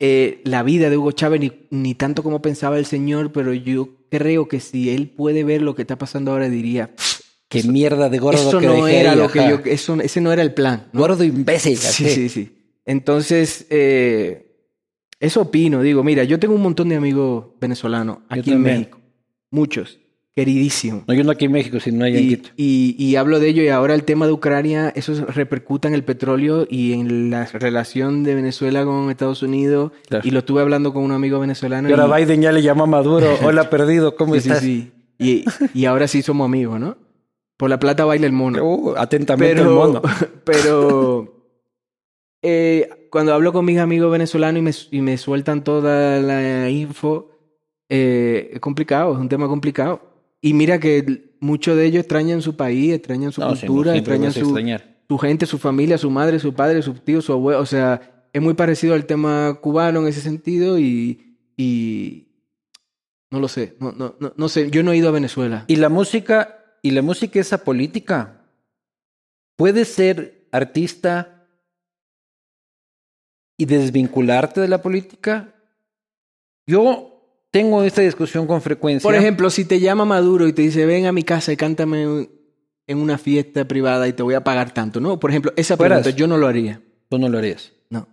eh, 0.00 0.40
la 0.44 0.62
vida 0.62 0.90
de 0.90 0.96
Hugo 0.96 1.12
Chávez 1.12 1.40
ni, 1.40 1.52
ni 1.70 1.94
tanto 1.94 2.22
como 2.22 2.42
pensaba 2.42 2.78
el 2.78 2.86
señor, 2.86 3.32
pero 3.32 3.52
yo 3.54 3.90
creo 4.10 4.48
que 4.48 4.58
si 4.58 4.90
él 4.90 5.08
puede 5.08 5.44
ver 5.44 5.62
lo 5.62 5.74
que 5.74 5.82
está 5.82 5.96
pasando 5.96 6.32
ahora 6.32 6.48
diría, 6.48 6.90
Qué 7.50 7.64
mierda 7.64 8.08
de 8.08 8.18
gordo 8.18 8.48
eso 8.48 8.58
que 8.60 8.66
no 8.66 8.84
dejé 8.84 9.00
era 9.00 9.12
ahí, 9.12 9.18
lo 9.18 9.28
que 9.28 9.38
yo, 9.40 9.60
eso, 9.64 10.00
ese 10.00 10.20
no 10.20 10.32
era 10.32 10.40
el 10.40 10.54
plan. 10.54 10.88
¿no? 10.92 11.00
Gordo 11.00 11.24
imbécil. 11.24 11.76
Sí, 11.76 12.08
sí, 12.08 12.28
sí. 12.28 12.56
Entonces, 12.86 13.66
eh, 13.70 14.50
eso 15.20 15.42
opino. 15.42 15.82
Digo, 15.82 16.02
mira, 16.02 16.24
yo 16.24 16.38
tengo 16.38 16.54
un 16.54 16.62
montón 16.62 16.88
de 16.88 16.96
amigos 16.96 17.46
venezolanos 17.60 18.18
aquí 18.28 18.52
en. 18.52 18.62
México. 18.62 19.00
Muchos. 19.50 19.99
Queridísimos. 20.36 21.02
No, 21.08 21.14
yo 21.14 21.24
no 21.24 21.32
aquí 21.32 21.46
en 21.46 21.52
México, 21.52 21.80
sino 21.80 22.04
allá 22.04 22.18
en 22.18 22.24
Y, 22.24 22.28
Quito. 22.28 22.50
y- 22.56 22.94
y 22.98 23.16
hablo 23.16 23.40
de 23.40 23.48
ello 23.48 23.62
y 23.64 23.68
ahora 23.68 23.94
el 23.94 24.04
tema 24.04 24.26
de 24.26 24.32
Ucrania, 24.32 24.92
eso 24.94 25.26
repercuta 25.26 25.88
en 25.88 25.94
el 25.94 26.04
petróleo 26.04 26.66
y 26.70 26.92
en 26.92 27.30
la 27.30 27.46
relación 27.46 28.22
de 28.22 28.36
Venezuela 28.36 28.84
con 28.84 29.10
Estados 29.10 29.42
Unidos. 29.42 29.90
Claro. 30.08 30.26
Y 30.26 30.30
lo 30.30 30.38
estuve 30.38 30.60
hablando 30.62 30.92
con 30.92 31.02
un 31.02 31.10
amigo 31.12 31.40
venezolano. 31.40 31.88
Y 31.88 31.92
ahora 31.92 32.20
y- 32.20 32.24
Biden 32.24 32.42
ya 32.42 32.52
le 32.52 32.62
llama 32.62 32.84
a 32.84 32.86
Maduro. 32.86 33.26
Hola, 33.44 33.68
perdido, 33.70 34.14
¿cómo 34.14 34.34
sí, 34.34 34.40
sí, 34.40 34.48
estás? 34.48 34.62
sí. 34.62 34.92
Y, 35.18 35.44
y 35.74 35.84
ahora 35.84 36.06
sí 36.08 36.22
somos 36.22 36.44
amigos, 36.46 36.78
¿no? 36.80 36.96
Por 37.58 37.68
la 37.68 37.78
plata 37.78 38.04
baila 38.06 38.26
el 38.26 38.32
mono. 38.32 38.64
Uh, 38.64 38.94
atentamente 38.96 39.54
pero, 39.56 39.68
el 39.68 39.74
mono. 39.74 40.00
pero 40.44 41.34
eh, 42.42 42.88
cuando 43.10 43.34
hablo 43.34 43.52
con 43.52 43.64
mis 43.64 43.78
amigos 43.78 44.10
venezolanos 44.12 44.60
y 44.60 44.62
me, 44.62 44.98
y 44.98 45.02
me 45.02 45.18
sueltan 45.18 45.62
toda 45.64 46.20
la 46.20 46.70
info, 46.70 47.32
eh, 47.90 48.50
es 48.54 48.60
complicado, 48.60 49.12
es 49.12 49.18
un 49.18 49.28
tema 49.28 49.46
complicado. 49.48 50.08
Y 50.40 50.54
mira 50.54 50.78
que 50.78 51.34
muchos 51.40 51.76
de 51.76 51.86
ellos 51.86 52.00
extrañan 52.00 52.42
su 52.42 52.56
país, 52.56 52.94
extrañan 52.94 53.32
su 53.32 53.40
No, 53.40 53.48
cultura, 53.48 53.96
extrañan 53.96 54.32
su, 54.32 55.18
gente, 55.18 55.46
su 55.46 55.58
familia, 55.58 55.98
su 55.98 56.10
madre, 56.10 56.38
su 56.38 56.54
padre, 56.54 56.82
su 56.82 56.94
tío, 56.94 57.20
su 57.20 57.32
abuelo. 57.32 57.60
O 57.60 57.66
sea, 57.66 58.28
es 58.32 58.40
muy 58.40 58.54
parecido 58.54 58.94
al 58.94 59.06
tema 59.06 59.58
cubano 59.60 60.00
en 60.00 60.06
ese 60.06 60.20
sentido 60.20 60.78
y, 60.78 61.36
y 61.56 62.28
no 63.30 63.38
lo 63.38 63.48
sé, 63.48 63.76
no, 63.80 63.92
no, 63.92 64.16
no, 64.18 64.32
no 64.36 64.48
sé, 64.48 64.70
yo 64.70 64.82
no 64.82 64.92
he 64.92 64.96
ido 64.96 65.08
a 65.08 65.12
Venezuela. 65.12 65.64
Y 65.68 65.76
la 65.76 65.88
música, 65.88 66.78
y 66.82 66.92
la 66.92 67.02
música 67.02 67.38
es 67.38 67.50
política. 67.64 68.44
Puedes 69.56 69.88
ser 69.88 70.48
artista 70.52 71.46
y 73.56 73.66
desvincularte 73.66 74.60
de 74.60 74.68
la 74.68 74.80
política. 74.80 75.54
Yo 76.66 77.09
tengo 77.50 77.82
esta 77.82 78.02
discusión 78.02 78.46
con 78.46 78.62
frecuencia. 78.62 79.06
Por 79.06 79.14
ejemplo, 79.14 79.50
si 79.50 79.64
te 79.64 79.80
llama 79.80 80.04
Maduro 80.04 80.46
y 80.48 80.52
te 80.52 80.62
dice, 80.62 80.86
ven 80.86 81.06
a 81.06 81.12
mi 81.12 81.22
casa 81.22 81.52
y 81.52 81.56
cántame 81.56 82.02
en- 82.86 82.98
una 82.98 83.18
fiesta 83.18 83.64
privada 83.66 84.08
y 84.08 84.12
te 84.12 84.22
voy 84.24 84.34
a 84.34 84.42
pagar 84.42 84.74
tanto, 84.74 84.98
¿no? 85.00 85.20
Por 85.20 85.30
ejemplo, 85.30 85.52
esa 85.56 85.76
Fueras. 85.76 86.00
pregunta 86.00 86.18
yo 86.18 86.26
no 86.26 86.36
lo 86.36 86.46
haría. 86.48 86.82
tú 87.08 87.18
no 87.18 87.28
lo 87.28 87.38
harías. 87.38 87.72
No. 87.88 88.06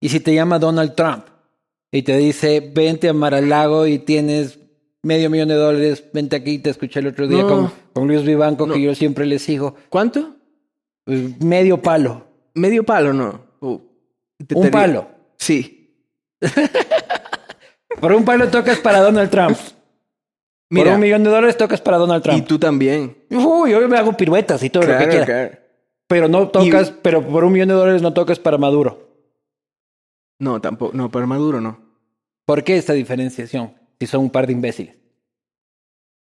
Y 0.00 0.08
si 0.08 0.20
te 0.20 0.34
llama 0.34 0.58
Donald 0.60 0.94
Trump 0.94 1.24
y 1.92 2.02
te 2.02 2.16
dice, 2.16 2.60
vente 2.74 3.08
a 3.08 3.12
Mar-a-Lago 3.12 3.86
y 3.86 3.98
tienes 3.98 4.58
medio 5.02 5.30
millón 5.30 5.48
de 5.48 5.54
dólares, 5.54 6.04
vente 6.12 6.36
aquí, 6.36 6.58
te 6.58 6.70
escuché 6.70 7.00
el 7.00 7.08
otro 7.08 7.26
día 7.28 7.42
No. 7.42 7.48
con, 7.48 7.72
con 7.92 8.06
Luis 8.08 8.24
Vivanco, 8.24 8.66
No. 8.66 8.74
que 8.74 8.82
yo 8.82 8.94
siempre 8.94 9.26
le 9.26 9.38
sigo, 9.38 9.74
¿Cuánto? 9.88 10.36
pues, 11.04 11.40
medio 11.40 11.80
palo, 11.82 12.26
Medio 12.54 12.82
palo, 12.84 13.12
no. 13.12 13.40
Uh, 13.60 13.78
te- 14.46 14.54
un 14.56 14.62
te- 14.64 14.70
palo. 14.70 15.08
Sí. 15.38 15.94
Por 18.00 18.12
un 18.12 18.24
palo 18.24 18.48
tocas 18.48 18.78
para 18.78 19.00
Donald 19.00 19.30
Trump. 19.30 19.56
Por 19.56 19.74
Mira, 20.70 20.94
un 20.94 21.00
millón 21.00 21.24
de 21.24 21.30
dólares 21.30 21.56
tocas 21.56 21.80
para 21.80 21.96
Donald 21.96 22.20
y 22.20 22.28
Trump. 22.28 22.46
tú 22.46 22.58
también. 22.58 23.16
Uy, 23.30 23.70
yo 23.70 23.88
me 23.88 23.96
hago 23.96 24.16
piruetas 24.16 24.62
y 24.62 24.70
todo 24.70 24.84
lo 24.84 24.98
que 24.98 25.08
quiera. 25.08 25.24
claro. 25.24 25.58
Pero 26.06 26.28
no 26.28 26.48
tocas, 26.48 26.90
pero 26.90 27.26
por 27.26 27.44
un 27.44 27.52
millón 27.52 27.68
de 27.68 27.74
dólares 27.74 28.02
no 28.02 28.12
tocas 28.12 28.38
para 28.38 28.58
Maduro. 28.58 29.08
No, 30.38 30.60
tampoco. 30.60 30.96
No, 30.96 31.10
para 31.10 31.26
Maduro 31.26 31.60
no. 31.60 31.80
¿Por 32.44 32.64
qué 32.64 32.76
esta 32.76 32.92
diferenciación? 32.92 33.74
Si 33.98 34.06
son 34.06 34.22
un 34.22 34.30
par 34.30 34.46
de 34.46 34.52
imbéciles. 34.52 34.94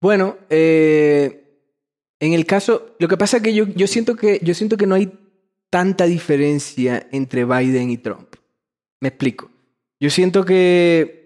Bueno, 0.02 0.38
eh, 0.50 1.60
en 2.20 2.34
el 2.34 2.46
caso, 2.46 2.96
lo 3.00 3.08
que 3.08 3.18
pasa 3.18 3.38
es 3.38 3.44
que 3.44 3.54
yo, 3.54 3.66
yo 3.68 3.88
siento 3.88 4.16
que 4.16 4.40
yo 4.44 4.54
siento 4.54 4.78
que 4.78 4.88
no 4.88 4.96
hay 4.96 5.12
tanta 5.70 6.06
diferencia 6.06 7.08
entre 7.12 7.46
Biden 7.46 7.90
y 7.90 7.98
Trump. 7.98 8.36
Me 9.00 9.10
explico. 9.10 9.50
Yo 10.00 10.10
siento 10.10 10.44
que, 10.44 11.21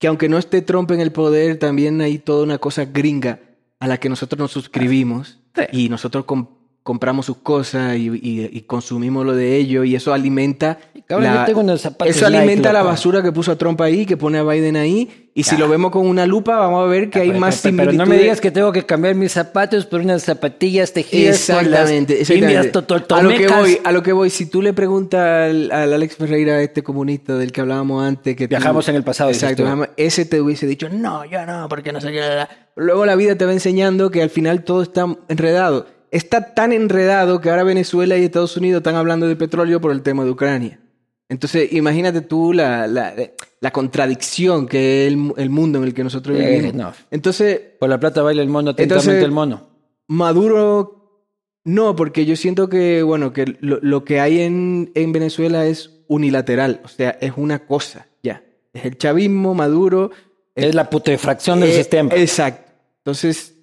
que 0.00 0.08
aunque 0.08 0.28
no 0.28 0.38
esté 0.38 0.62
Trump 0.62 0.90
en 0.90 1.00
el 1.00 1.12
poder, 1.12 1.58
también 1.58 2.00
hay 2.00 2.18
toda 2.18 2.42
una 2.42 2.58
cosa 2.58 2.86
gringa 2.86 3.38
a 3.78 3.86
la 3.86 3.98
que 3.98 4.08
nosotros 4.08 4.38
nos 4.38 4.50
suscribimos 4.50 5.38
Sí. 5.54 5.62
y 5.72 5.88
nosotros 5.88 6.24
com- 6.24 6.48
compramos 6.90 7.24
sus 7.26 7.36
cosas 7.36 7.96
y, 7.96 8.08
y- 8.08 8.50
y 8.52 8.60
consumimos 8.62 9.24
lo 9.24 9.32
de 9.36 9.54
ellos 9.56 9.86
y 9.86 9.94
eso 9.94 10.12
alimenta 10.12 10.76
Cabrón, 11.06 11.32
yo 11.34 11.44
tengo 11.44 11.60
unos 11.60 11.80
zapatos 11.80 12.16
eso 12.16 12.26
Nike, 12.28 12.38
alimenta 12.38 12.72
la 12.72 12.82
basura 12.82 13.22
que 13.22 13.30
puso 13.30 13.52
a 13.52 13.56
Trump 13.56 13.80
ahí, 13.80 14.04
que 14.06 14.16
pone 14.16 14.38
a 14.38 14.42
Biden 14.44 14.76
ahí. 14.76 15.28
Y 15.34 15.44
si 15.44 15.54
Ah. 15.54 15.58
lo 15.60 15.68
vemos 15.68 15.90
con 15.92 16.06
una 16.06 16.26
lupa, 16.26 16.56
vamos 16.56 16.84
a 16.84 16.86
ver 16.88 17.08
que 17.10 17.20
hay 17.20 17.28
Pero- 17.28 17.40
más 17.40 17.60
pero, 17.62 17.76
pero 17.76 17.90
similitudes. 17.90 18.08
no 18.08 18.14
me 18.14 18.20
digas 18.20 18.40
que 18.40 18.50
tengo 18.50 18.72
que 18.72 18.84
cambiar 18.84 19.14
mis 19.14 19.30
zapatos 19.32 19.86
por 19.86 20.00
unas 20.00 20.22
zapatillas 20.24 20.92
tejidas 20.92 21.46
con 21.46 21.56
las 21.56 21.90
Exactamente, 21.90 22.20
exactamente. 22.20 22.68
indias 22.68 23.10
A 23.10 23.22
lo 23.22 23.28
que 23.30 23.48
voy, 23.48 23.78
a 23.84 23.92
lo 23.92 24.02
que 24.02 24.12
voy, 24.12 24.30
si 24.30 24.46
tú 24.46 24.60
le 24.62 24.72
preguntas 24.72 25.20
al, 25.50 25.70
al 25.72 25.92
Alex 25.92 26.16
Ferreira, 26.16 26.60
este 26.62 26.82
comunista 26.82 27.36
del 27.36 27.50
que 27.52 27.60
hablábamos 27.60 28.04
antes, 28.04 28.34
que 28.36 28.46
tú- 28.46 28.50
Viajamos 28.50 28.88
en 28.88 28.96
el 28.96 29.02
pasado, 29.04 29.30
exacto, 29.30 29.64
tú. 29.64 29.86
ese 29.96 30.24
te 30.26 30.40
hubiese 30.40 30.66
dicho, 30.66 30.88
no, 30.88 31.24
yo 31.24 31.44
no, 31.46 31.68
porque 31.68 31.92
no 31.92 32.00
sé 32.00 32.10
qué. 32.12 32.20
la, 32.20 32.34
la". 32.34 32.48
Luego 32.76 33.04
la 33.06 33.14
vida 33.16 33.36
te 33.36 33.44
va 33.46 33.52
enseñando 33.52 34.10
que 34.10 34.22
al 34.22 34.30
final 34.30 34.62
todo 34.64 34.82
está 34.82 35.06
enredado. 35.28 35.86
Está 36.10 36.54
tan 36.54 36.72
enredado 36.72 37.40
que 37.40 37.50
ahora 37.50 37.62
Venezuela 37.62 38.16
y 38.18 38.24
Estados 38.24 38.56
Unidos 38.56 38.80
están 38.80 38.96
hablando 38.96 39.28
de 39.28 39.36
petróleo 39.36 39.80
por 39.80 39.92
el 39.92 40.02
tema 40.02 40.24
de 40.24 40.30
Ucrania. 40.30 40.80
Entonces, 41.28 41.72
imagínate 41.72 42.22
tú 42.22 42.52
la, 42.52 42.88
la, 42.88 43.14
la 43.60 43.70
contradicción 43.70 44.66
que 44.66 45.06
es 45.06 45.12
el, 45.12 45.32
el 45.36 45.50
mundo 45.50 45.78
en 45.78 45.84
el 45.84 45.94
que 45.94 46.02
nosotros 46.02 46.36
Eh, 46.38 46.46
vivimos. 46.56 46.74
no. 46.74 46.92
Entonces, 47.12 47.60
Por 47.78 47.88
la 47.88 48.00
plata 48.00 48.22
baila 48.22 48.42
el 48.42 48.48
mono, 48.48 48.70
atentamente 48.70 49.04
Entonces- 49.10 49.24
el 49.24 49.30
mono. 49.30 49.68
Maduro, 50.08 51.24
no, 51.64 51.94
porque 51.94 52.26
yo 52.26 52.34
siento 52.34 52.68
que, 52.68 53.02
bueno, 53.04 53.32
que 53.32 53.56
lo, 53.60 53.78
lo 53.80 54.04
que 54.04 54.18
hay 54.20 54.40
en, 54.40 54.90
en 54.96 55.12
Venezuela 55.12 55.66
es 55.66 55.90
unilateral, 56.08 56.80
o 56.84 56.88
sea, 56.88 57.16
es 57.20 57.32
una 57.36 57.60
cosa, 57.60 58.08
ya. 58.22 58.42
Es 58.72 58.84
el 58.84 58.98
chavismo, 58.98 59.54
Maduro. 59.54 60.10
Es 60.56 60.74
la 60.74 60.90
putrefacción 60.90 61.60
del 61.60 61.70
eh, 61.70 61.74
sistema. 61.76 62.10
Exacto. 62.16 62.72
Entonces, 62.98 63.54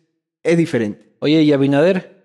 es 0.42 0.58
diferente. 0.58 1.16
Oye, 1.20 1.42
¿y 1.44 1.52
Abinader? 1.52 2.17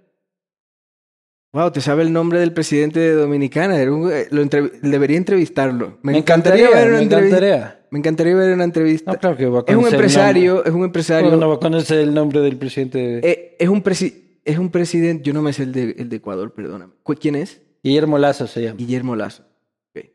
Wow, 1.52 1.70
te 1.70 1.82
sabe 1.82 2.02
el 2.02 2.12
nombre 2.14 2.40
del 2.40 2.54
presidente 2.54 2.98
de 2.98 3.12
Dominicana. 3.12 3.76
Era 3.78 3.92
un- 3.92 4.10
lo 4.30 4.42
entrev- 4.42 4.80
debería 4.80 5.18
entrevistarlo. 5.18 5.98
Me 6.02 6.16
encantaría, 6.16 6.70
ver 6.70 6.88
una 6.88 6.96
me 6.98 7.02
encantaría. 7.04 7.78
Me 7.90 7.98
encantaría 7.98 8.34
ver 8.34 8.54
una 8.54 8.64
entrevista. 8.64 9.12
No, 9.12 9.18
claro 9.18 9.36
que 9.36 9.46
va 9.46 9.58
a 9.60 9.64
es 9.66 9.76
un 9.76 9.86
empresario, 9.86 10.64
es 10.64 10.72
un 10.72 10.84
empresario. 10.84 11.28
¿Cómo 11.28 11.38
no 11.40 11.48
va 11.50 11.56
a 11.56 11.60
conocer 11.60 11.98
el 11.98 12.14
nombre 12.14 12.40
del 12.40 12.56
presidente? 12.56 12.98
de- 12.98 13.18
Eh, 13.22 13.56
es 13.58 13.68
un 13.68 13.82
presi- 13.84 14.38
es 14.46 14.56
un 14.58 14.70
presidente, 14.70 15.24
yo 15.24 15.34
no 15.34 15.42
me 15.42 15.52
sé 15.52 15.64
el 15.64 15.72
de, 15.72 15.94
el 15.98 16.08
de 16.08 16.16
Ecuador, 16.16 16.54
perdóname. 16.54 16.94
¿Cu- 17.02 17.16
¿Quién 17.20 17.34
es? 17.36 17.60
Guillermo 17.84 18.16
Lazo 18.16 18.46
se 18.46 18.62
llama. 18.62 18.76
Guillermo 18.78 19.14
Lazo. 19.14 19.44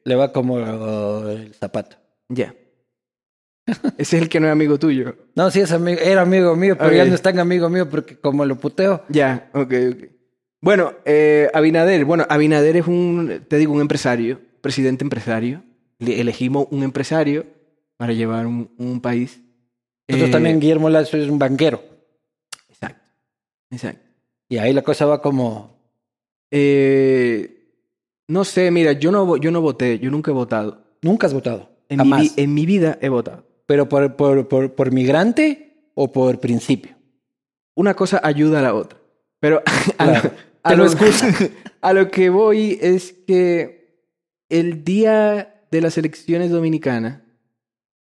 Le 0.05 0.15
va 0.15 0.33
como 0.33 0.55
uh, 0.55 1.27
el 1.29 1.53
zapato. 1.53 1.97
Ya. 2.29 2.55
Ese 3.99 4.15
es 4.17 4.23
el 4.23 4.27
que 4.29 4.39
no 4.39 4.47
es 4.47 4.51
amigo 4.53 4.79
tuyo. 4.79 5.15
No, 5.35 5.51
sí 5.51 5.59
es 5.59 5.71
amigo, 5.71 5.99
era 6.03 6.21
amigo 6.23 6.55
mío, 6.55 6.75
pero 6.79 6.91
ya 6.93 7.05
no 7.05 7.13
es 7.13 7.21
tan 7.21 7.37
amigo 7.37 7.69
mío 7.69 7.87
porque 7.87 8.17
como 8.17 8.43
lo 8.43 8.55
puteo. 8.55 9.03
Ya, 9.09 9.51
ok, 9.53 9.73
ok. 9.91 10.03
Bueno, 10.61 10.93
eh, 11.05 11.49
Abinader. 11.53 12.03
Bueno, 12.05 12.25
Abinader 12.29 12.77
es 12.77 12.87
un, 12.87 13.43
te 13.47 13.57
digo, 13.57 13.73
un 13.73 13.81
empresario, 13.81 14.39
presidente 14.61 15.03
empresario. 15.03 15.63
Le 15.99 16.19
elegimos 16.21 16.67
un 16.71 16.83
empresario 16.83 17.45
para 17.97 18.13
llevar 18.13 18.45
un, 18.47 18.69
un 18.77 19.01
país. 19.01 19.39
Nosotros 20.07 20.29
Eh, 20.29 20.31
también, 20.31 20.59
Guillermo 20.59 20.89
Lazo 20.89 21.17
es 21.17 21.29
un 21.29 21.39
banquero. 21.39 21.83
Exacto, 22.69 23.01
exacto. 23.71 24.01
Y 24.49 24.57
ahí 24.57 24.73
la 24.73 24.81
cosa 24.83 25.05
va 25.05 25.21
como... 25.21 25.75
Eh, 26.51 27.53
no 28.27 28.43
sé, 28.43 28.71
mira, 28.71 28.93
yo 28.93 29.11
no, 29.11 29.37
yo 29.37 29.51
no 29.51 29.61
voté, 29.61 29.99
yo 29.99 30.09
nunca 30.11 30.31
he 30.31 30.33
votado. 30.33 30.83
Nunca 31.01 31.27
has 31.27 31.33
votado. 31.33 31.69
En 31.89 31.97
mi, 31.97 32.03
Jamás. 32.03 32.21
vi- 32.35 32.43
en 32.43 32.53
mi 32.53 32.65
vida 32.65 32.97
he 33.01 33.09
votado. 33.09 33.45
¿Pero 33.65 33.87
por, 33.89 34.15
por, 34.15 34.47
por, 34.47 34.73
por 34.75 34.91
migrante 34.91 35.89
o 35.95 36.11
por 36.11 36.39
principio? 36.39 36.95
Una 37.75 37.93
cosa 37.95 38.19
ayuda 38.23 38.59
a 38.59 38.61
la 38.63 38.73
otra. 38.73 38.97
Pero 39.39 39.61
Claro. 39.97 40.31
A 40.67 40.75
lo 40.75 40.85
a 41.81 41.93
lo 41.93 42.09
que 42.11 42.29
voy 42.29 42.77
es 42.81 43.13
que 43.27 44.03
el 44.49 44.83
día 44.83 45.65
de 45.71 45.81
las 45.81 45.97
elecciones 45.97 46.51
dominicanas, 46.51 47.21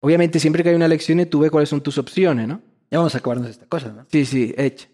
obviamente 0.01 0.41
siempre 0.41 0.63
que 0.63 0.71
hay 0.71 0.75
una 0.75 0.87
elección 0.87 1.25
tú 1.27 1.41
ves 1.41 1.51
cuáles 1.51 1.69
son 1.69 1.81
tus 1.83 1.99
opciones, 1.99 2.49
¿no? 2.49 2.63
Ya 2.91 2.99
vamos 2.99 3.15
a 3.15 3.19
acabarnos 3.19 3.47
de 3.47 3.53
esta 3.53 3.67
cosa, 3.67 3.89
¿no? 3.93 4.07
Sí, 4.11 4.25
sí, 4.25 4.55
hecha. 4.57 4.89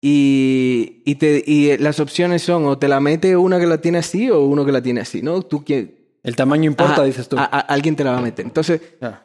Y, 0.00 1.02
y, 1.04 1.16
te, 1.16 1.42
y 1.44 1.76
las 1.78 1.98
opciones 1.98 2.42
son 2.42 2.66
o 2.66 2.78
te 2.78 2.86
la 2.86 3.00
mete 3.00 3.36
una 3.36 3.58
que 3.58 3.66
la 3.66 3.80
tiene 3.80 3.98
así 3.98 4.30
o 4.30 4.42
uno 4.44 4.64
que 4.64 4.70
la 4.72 4.80
tiene 4.82 5.00
así, 5.00 5.22
¿no? 5.22 5.42
Tú 5.42 5.64
quien... 5.64 5.96
El 6.22 6.36
tamaño 6.36 6.64
importa, 6.66 6.94
Ajá, 6.94 7.04
dices 7.04 7.28
tú. 7.28 7.36
a- 7.38 7.44
a- 7.44 7.60
alguien 7.60 7.96
te 7.96 8.04
la 8.04 8.12
va 8.12 8.18
a 8.18 8.22
meter. 8.22 8.44
Entonces, 8.44 8.80
Ah. 9.00 9.24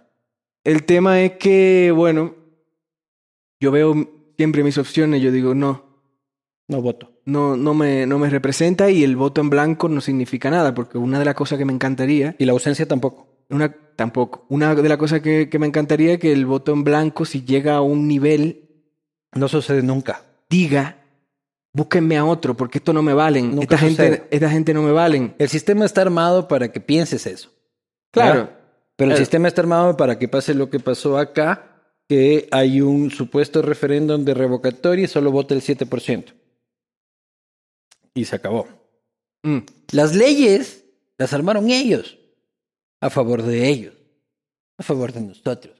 el 0.63 0.83
tema 0.85 1.21
es 1.21 1.33
que, 1.33 1.91
bueno, 1.95 2.33
yo 3.59 3.71
veo 3.71 3.93
siempre 4.37 4.63
mis 4.63 4.77
opciones, 4.77 5.21
yo 5.21 5.31
digo, 5.31 5.53
no, 5.53 5.92
No 6.67 6.81
voto. 6.81 7.11
no, 7.25 7.57
no, 7.57 7.73
me, 7.73 8.05
no 8.05 8.17
me 8.19 8.29
representa 8.29 8.89
y 8.89 9.03
el 9.03 9.15
voto 9.15 9.41
en 9.41 9.49
blanco 9.49 9.89
no 9.89 9.99
significa 10.01 10.49
nada, 10.49 10.73
porque 10.73 10.97
una 10.97 11.19
de 11.19 11.25
las 11.25 11.35
cosas 11.35 11.57
que 11.57 11.65
me 11.65 11.73
encantaría, 11.73 12.35
Y 12.39 12.45
la 12.45 12.53
ausencia 12.53 12.87
tampoco. 12.87 13.27
una, 13.49 13.73
tampoco, 13.95 14.45
una 14.49 14.73
de 14.73 14.87
las 14.89 14.97
cosas 14.97 15.21
que, 15.21 15.49
que 15.49 15.59
me 15.59 15.67
encantaría 15.67 16.13
es 16.13 16.19
que 16.19 16.31
el 16.31 16.45
voto 16.45 16.71
en 16.73 16.83
blanco, 16.83 17.25
si 17.25 17.43
llega 17.43 17.75
a 17.75 17.81
un 17.81 18.07
nivel, 18.07 18.69
No 19.35 19.47
sucede 19.49 19.81
nunca. 19.83 20.21
diga, 20.49 20.97
búsquenme 21.73 22.17
a 22.17 22.25
otro, 22.25 22.55
porque 22.55 22.77
esto 22.77 22.93
no 22.93 23.01
me 23.03 23.13
valen, 23.13 23.49
Nunca 23.55 23.63
esta 23.75 23.77
gente, 23.77 24.23
esta 24.31 24.49
gente 24.49 24.73
no 24.73 24.83
me 24.83 24.91
valen. 24.91 25.35
El 25.39 25.49
sistema 25.49 25.83
está 25.85 26.01
armado 26.01 26.47
para 26.47 26.71
que 26.71 26.79
pienses 26.79 27.25
eso. 27.27 27.49
Claro, 28.11 28.33
¿verdad? 28.39 28.49
Pero 28.95 29.07
el 29.09 29.15
Claro. 29.15 29.17
sistema 29.25 29.47
está 29.47 29.61
armado 29.61 29.97
para 29.97 30.17
que 30.19 30.27
pase 30.29 30.53
lo 30.53 30.69
que 30.69 30.79
pasó 30.79 31.17
acá, 31.17 31.81
que 32.07 32.47
hay 32.51 32.79
un 32.79 33.09
supuesto 33.11 33.61
referéndum 33.63 34.23
de 34.23 34.33
revocatoria 34.33 35.05
y 35.05 35.07
solo 35.07 35.31
vota 35.31 35.53
el 35.55 35.61
7%. 35.61 36.33
Y 38.13 38.25
se 38.25 38.35
acabó. 38.35 38.67
Mm, 39.43 39.59
Las 39.91 40.15
leyes 40.15 40.85
las 41.17 41.33
armaron 41.33 41.69
ellos, 41.69 42.17
a 43.01 43.09
favor 43.09 43.43
de 43.43 43.67
ellos, 43.69 43.93
a 44.77 44.83
favor 44.83 45.11
de 45.13 45.21
nosotros. 45.21 45.77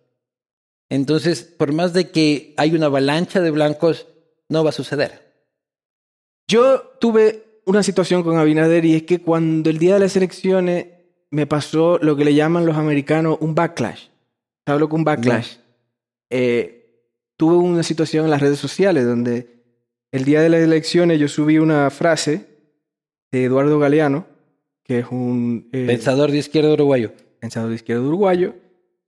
Entonces, 0.89 1.43
por 1.43 1.71
más 1.73 1.93
de 1.93 2.11
que 2.11 2.53
hay 2.57 2.75
una 2.75 2.85
avalancha 2.85 3.41
de 3.41 3.51
blancos, 3.51 4.07
no 4.49 4.63
va 4.63 4.69
a 4.69 4.73
suceder. 4.73 5.33
Yo 6.47 6.81
tuve 6.99 7.61
una 7.65 7.81
situación 7.83 8.23
con 8.23 8.37
Abinader 8.37 8.85
y 8.85 8.95
es 8.95 9.03
que 9.03 9.21
cuando 9.21 9.69
el 9.69 9.79
día 9.79 9.95
de 9.95 10.01
las 10.01 10.15
elecciones 10.15 10.87
me 11.31 11.47
pasó 11.47 11.97
lo 11.99 12.15
que 12.15 12.25
le 12.25 12.35
llaman 12.35 12.65
los 12.65 12.77
americanos 12.77 13.37
un 13.39 13.55
backlash. 13.55 14.07
¿Sabes 14.67 14.79
lo 14.79 14.87
que 14.87 14.95
es 14.95 14.99
un 14.99 15.03
backlash? 15.03 15.55
Eh, 16.29 17.07
tuve 17.37 17.55
una 17.55 17.83
situación 17.83 18.25
en 18.25 18.31
las 18.31 18.41
redes 18.41 18.59
sociales 18.59 19.05
donde 19.05 19.52
el 20.13 20.23
día 20.23 20.41
de 20.41 20.47
las 20.49 20.61
elecciones 20.61 21.19
yo 21.19 21.27
subí 21.27 21.57
una 21.57 21.89
frase 21.89 22.45
de 23.31 23.43
Eduardo 23.43 23.77
Galeano, 23.79 24.25
que 24.83 24.99
es 24.99 25.05
un... 25.11 25.67
eh, 25.73 25.85
Pensador 25.87 26.31
de 26.31 26.37
izquierda 26.37 26.71
uruguayo. 26.73 27.11
pensador 27.39 27.69
de 27.69 27.75
izquierda 27.75 28.03
uruguayo, 28.03 28.55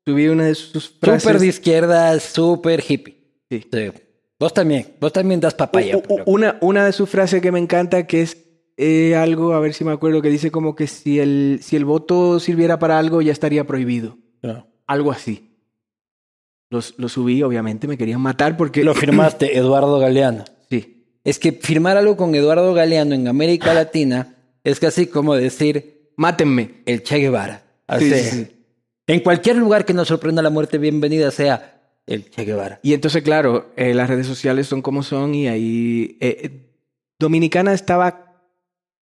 subí 0.05 0.27
una 0.27 0.45
de 0.45 0.55
sus 0.55 0.89
frases. 0.89 1.23
Súper 1.23 1.39
de 1.39 1.47
izquierda, 1.47 2.19
súper 2.19 2.83
hippie. 2.85 3.15
Sí. 3.49 3.65
Sí. 3.71 3.91
Vos 4.37 4.53
también, 4.53 4.87
vos 4.99 5.13
también 5.13 5.39
das 5.39 5.53
papaya. 5.53 5.95
U- 5.97 6.03
u- 6.15 6.21
una, 6.25 6.57
una 6.61 6.85
de 6.85 6.91
sus 6.91 7.09
frases 7.09 7.41
que 7.41 7.51
me 7.53 7.59
encanta 7.59 8.05
que 8.05 8.21
es 8.23 8.37
eh, 8.77 9.15
algo, 9.15 9.53
a 9.53 9.59
ver 9.61 9.73
si 9.73 9.85
me 9.85 9.91
acuerdo, 9.93 10.21
que 10.21 10.29
dice 10.29 10.51
como 10.51 10.75
que 10.75 10.87
si 10.87 11.19
el, 11.19 11.59
si 11.61 11.77
el 11.77 11.85
voto 11.85 12.39
sirviera 12.41 12.77
para 12.77 12.99
algo 12.99 13.21
ya 13.21 13.31
estaría 13.31 13.65
prohibido. 13.65 14.17
No. 14.41 14.67
Algo 14.87 15.11
así. 15.13 15.51
Los, 16.69 16.95
lo 16.97 17.07
subí, 17.09 17.41
obviamente, 17.43 17.87
me 17.87 17.97
querían 17.97 18.19
matar 18.21 18.57
porque... 18.57 18.83
Lo 18.83 18.93
firmaste, 18.95 19.57
Eduardo 19.57 19.99
Galeano. 19.99 20.43
Sí. 20.69 20.94
Es 21.25 21.39
que 21.39 21.51
firmar 21.51 21.97
algo 21.97 22.15
con 22.15 22.33
Eduardo 22.35 22.73
Galeano 22.73 23.13
en 23.15 23.27
América 23.27 23.73
Latina 23.73 24.35
es 24.63 24.79
casi 24.79 25.07
como 25.07 25.35
decir 25.35 26.11
Mátenme. 26.15 26.75
el 26.85 27.03
Che 27.03 27.17
Guevara. 27.17 27.57
Sí, 27.99 28.13
Así. 28.13 28.13
sí, 28.13 28.29
sí. 28.29 28.47
En 29.07 29.19
cualquier 29.19 29.57
lugar 29.57 29.83
que 29.85 29.93
nos 29.93 30.07
sorprenda 30.07 30.41
la 30.41 30.49
muerte, 30.49 30.77
bienvenida 30.77 31.29
sea 31.31 31.81
el 32.07 32.29
Che 32.29 32.45
Guevara. 32.45 32.79
Y 32.83 32.93
entonces, 32.93 33.21
claro, 33.23 33.71
eh, 33.75 33.93
las 33.93 34.09
redes 34.09 34.25
sociales 34.27 34.67
son 34.67 34.81
como 34.81 35.03
son 35.03 35.35
y 35.35 35.47
ahí... 35.47 36.17
eh, 36.21 36.37
eh, 36.43 36.61
Dominicana 37.19 37.73
estaba 37.73 38.43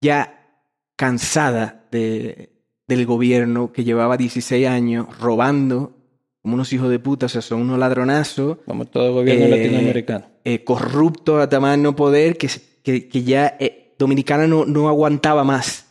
ya 0.01 0.47
cansada 0.95 1.85
de, 1.91 2.49
del 2.87 3.05
gobierno 3.05 3.71
que 3.71 3.83
llevaba 3.83 4.17
16 4.17 4.67
años 4.67 5.07
robando 5.19 5.95
como 6.41 6.55
unos 6.55 6.71
hijos 6.73 6.89
de 6.89 6.99
puta, 6.99 7.25
o 7.25 7.29
sea, 7.29 7.41
son 7.41 7.61
unos 7.61 7.77
ladronazos, 7.79 8.57
Como 8.65 8.85
todo 8.85 9.13
gobierno 9.13 9.45
Eh, 9.45 9.49
latinoamericano. 9.49 10.25
eh, 10.45 10.63
corruptos 10.63 11.41
a 11.41 11.49
tamaño 11.49 11.83
no 11.83 11.95
poder, 11.95 12.37
que, 12.37 12.49
que, 12.83 13.07
que 13.09 13.23
ya 13.23 13.57
eh, 13.59 13.93
Dominicana 13.99 14.47
no, 14.47 14.65
no 14.65 14.87
aguantaba 14.87 15.43
más 15.43 15.87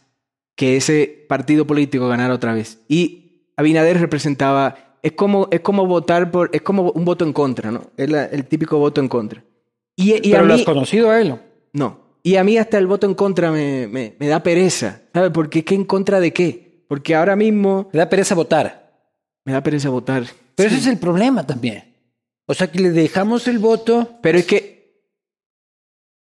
que 0.57 0.77
ese 0.77 1.27
partido 1.29 1.67
político 1.67 2.09
ganara 2.09 2.35
otra 2.35 2.53
vez. 2.55 2.81
Y 2.89 3.45
Abinader 3.57 4.01
representaba, 4.01 4.97
es 5.03 5.13
como, 5.13 5.49
es 5.51 5.61
como 5.61 5.87
votar 5.87 6.31
por, 6.31 6.51
es 6.53 6.63
como 6.63 6.91
un 6.93 7.05
voto 7.05 7.25
en 7.25 7.33
contra, 7.33 7.71
¿no? 7.71 7.83
Es 7.97 8.09
la- 8.11 8.25
el 8.25 8.47
típico 8.47 8.79
voto 8.79 9.01
en 9.01 9.09
contra. 9.09 9.45
Y, 9.97 10.13
y 10.27 10.33
a 10.33 10.37
Pero 10.37 10.47
lo 10.47 10.55
has 10.55 10.63
conocido 10.63 11.11
a 11.11 11.21
él. 11.21 11.35
no. 11.73 12.09
Y 12.25 12.37
a 12.37 12.45
mí 12.45 12.59
hasta 12.59 12.77
el 12.79 12.87
voto 12.87 13.07
en 13.07 13.15
contra 13.15 13.51
me, 13.53 13.87
me, 13.87 14.15
me 14.19 14.27
da 14.29 14.43
pereza, 14.43 15.03
¿sabes? 15.15 15.31
Porque 15.33 15.65
¿qué 15.65 15.75
en 15.77 15.85
contra 15.85 16.19
de 16.21 16.33
qué? 16.33 16.85
Porque 16.89 17.15
ahora 17.15 17.37
mismo 17.37 17.89
Le 17.93 17.99
da 18.01 18.09
pereza 18.09 18.35
votar. 18.35 18.78
Me 19.49 19.55
da 19.55 19.63
pereza 19.63 19.89
votar. 19.89 20.25
Pero 20.55 20.69
Sí. 20.69 20.77
ese 20.77 20.85
es 20.85 20.93
el 20.93 20.99
problema 20.99 21.47
también. 21.47 21.95
O 22.47 22.53
sea 22.53 22.67
que 22.71 22.81
le 22.81 22.91
dejamos 22.91 23.49
el 23.49 23.59
voto. 23.59 24.19
Pero 24.21 24.37
es 24.39 24.45
que 24.45 24.77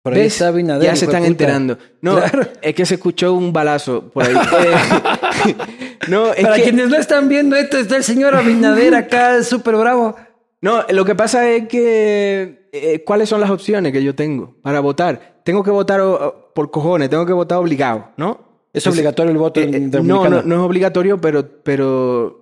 Por 0.04 0.14
ahí 0.14 0.20
está 0.26 0.48
Abinader, 0.48 0.84
ya 0.84 0.94
se 0.94 1.06
están 1.06 1.22
puta. 1.22 1.26
enterando. 1.32 1.78
No, 2.00 2.14
Claro. 2.16 2.46
es 2.62 2.74
que 2.76 2.86
se 2.86 2.94
escuchó 2.94 3.34
un 3.34 3.52
balazo 3.52 4.08
por 4.10 4.24
ahí. 4.24 4.34
Eh, 4.36 5.54
no, 6.08 6.32
es 6.32 6.42
Para 6.44 6.54
que, 6.56 6.62
quienes 6.62 6.88
no 6.88 6.96
están 6.96 7.28
viendo 7.28 7.56
esto, 7.56 7.76
está 7.78 7.96
el 7.96 8.04
señor 8.04 8.36
Abinader 8.36 8.94
acá, 8.94 9.42
súper 9.42 9.74
bravo. 9.76 10.14
no, 10.60 10.84
lo 10.90 11.04
que 11.04 11.14
pasa 11.16 11.50
es 11.50 11.66
que 11.68 12.68
eh, 12.72 13.02
¿cuáles 13.04 13.28
son 13.28 13.40
las 13.40 13.50
opciones 13.50 13.92
que 13.92 14.02
yo 14.02 14.14
tengo 14.14 14.54
para 14.62 14.78
votar? 14.80 15.40
Tengo 15.44 15.64
que 15.64 15.70
votar 15.72 16.00
por 16.54 16.70
cojones, 16.70 17.10
tengo 17.10 17.26
que 17.26 17.32
votar 17.32 17.58
obligado, 17.58 18.10
¿no? 18.16 18.46
Es 18.72 18.86
obligatorio 18.86 19.32
el 19.32 19.38
voto 19.38 19.60
Eh, 19.60 19.64
eh, 19.64 19.76
en 19.76 19.90
no, 19.90 19.98
dominicano. 19.98 20.36
no, 20.36 20.42
no 20.42 20.54
es 20.56 20.60
obligatorio, 20.60 21.20
pero, 21.20 21.44
pero 21.64 22.37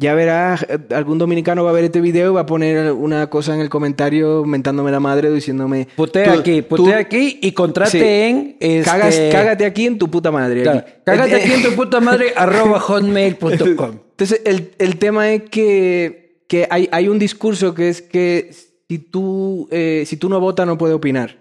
ya 0.00 0.14
verás, 0.14 0.64
eh, 0.68 0.78
algún 0.94 1.18
dominicano 1.18 1.62
va 1.62 1.70
a 1.70 1.72
ver 1.74 1.84
este 1.84 2.00
video 2.00 2.30
y 2.32 2.34
va 2.34 2.40
a 2.40 2.46
poner 2.46 2.90
una 2.92 3.28
cosa 3.28 3.54
en 3.54 3.60
el 3.60 3.68
comentario 3.68 4.44
mentándome 4.44 4.90
la 4.90 4.98
madre 5.00 5.28
o 5.28 5.32
diciéndome... 5.34 5.86
Tú- 6.34 6.40
aquí, 6.40 6.62
putea 6.62 6.98
aquí 6.98 7.38
y 7.42 7.52
contrate 7.52 7.90
Sí. 7.90 7.98
en. 8.04 8.56
Este, 8.60 8.90
Cagas- 8.90 9.20
cágate 9.30 9.64
aquí 9.66 9.86
en 9.86 9.98
tu 9.98 10.08
puta 10.10 10.30
madre. 10.30 10.62
Claro, 10.62 10.84
cágate 11.04 11.32
Eh, 11.32 11.42
aquí 11.44 11.52
en 11.52 11.62
tu 11.62 11.72
puta 11.76 12.00
madre, 12.00 12.32
arroba 12.36 12.80
hotmail.com. 12.80 13.98
Entonces, 14.10 14.42
el, 14.44 14.72
el 14.78 14.96
tema 14.98 15.30
es 15.32 15.42
que, 15.50 16.42
que 16.48 16.66
hay, 16.70 16.88
hay 16.92 17.08
un 17.08 17.18
discurso 17.18 17.74
que 17.74 17.88
es 17.90 18.02
que 18.02 18.50
si 18.88 18.98
tú, 18.98 19.68
eh, 19.70 20.04
si 20.06 20.16
tú 20.16 20.28
no 20.28 20.40
votas 20.40 20.66
no 20.66 20.76
puedes 20.78 20.96
opinar. 20.96 21.38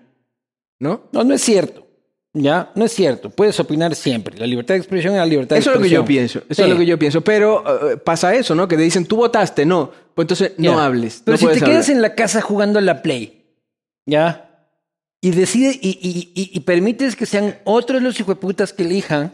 ¿No? 0.80 1.10
No, 1.12 1.24
no 1.24 1.34
es 1.34 1.42
cierto. 1.42 1.86
Ya, 2.34 2.72
no 2.76 2.86
es 2.86 2.92
cierto. 2.94 3.30
Puedes 3.32 3.60
opinar 3.60 3.96
siempre. 3.96 4.38
La 4.38 4.46
libertad 4.46 4.76
de 4.76 4.80
expresión 4.80 5.14
es 5.14 5.20
la 5.20 5.26
libertad 5.26 5.56
de 5.56 5.62
Eso 5.62 5.72
es 5.72 5.78
lo 5.78 5.82
que 5.82 5.90
yo 5.90 6.02
expresión. 6.02 6.06
pienso. 6.06 6.40
Eso 6.50 6.56
Sí. 6.56 6.62
es 6.62 6.70
lo 6.70 6.78
que 6.78 6.86
yo 6.86 7.00
pienso. 7.00 7.22
Pero 7.22 7.92
eh, 7.92 7.98
pasa 7.98 8.36
eso, 8.36 8.54
¿no? 8.54 8.68
Que 8.68 8.78
te 8.78 8.84
dicen, 8.84 9.06
tú 9.06 9.16
votaste, 9.16 9.66
no. 9.66 9.92
Pues 10.14 10.26
entonces 10.26 10.54
no 10.58 10.80
hables. 10.80 11.22
Pero 11.26 11.34
no 11.34 11.38
si 11.38 11.42
te 11.46 11.48
puedes 11.48 11.64
quedas 11.64 11.86
hablar. 11.90 11.96
en 11.98 12.02
la 12.04 12.16
casa 12.16 12.42
jugando 12.42 12.78
a 12.78 12.82
la 12.84 13.02
Play, 13.02 13.46
¿ya? 14.06 14.46
Y 15.22 15.32
decide 15.32 15.72
y, 15.82 15.90
y- 16.02 16.32
y- 16.40 16.52
y 16.54 16.60
permites 16.62 17.16
que 17.16 17.26
sean 17.26 17.58
otros 17.66 18.02
los 18.02 18.20
hijueputas 18.20 18.74
que 18.74 18.84
elijan, 18.84 19.34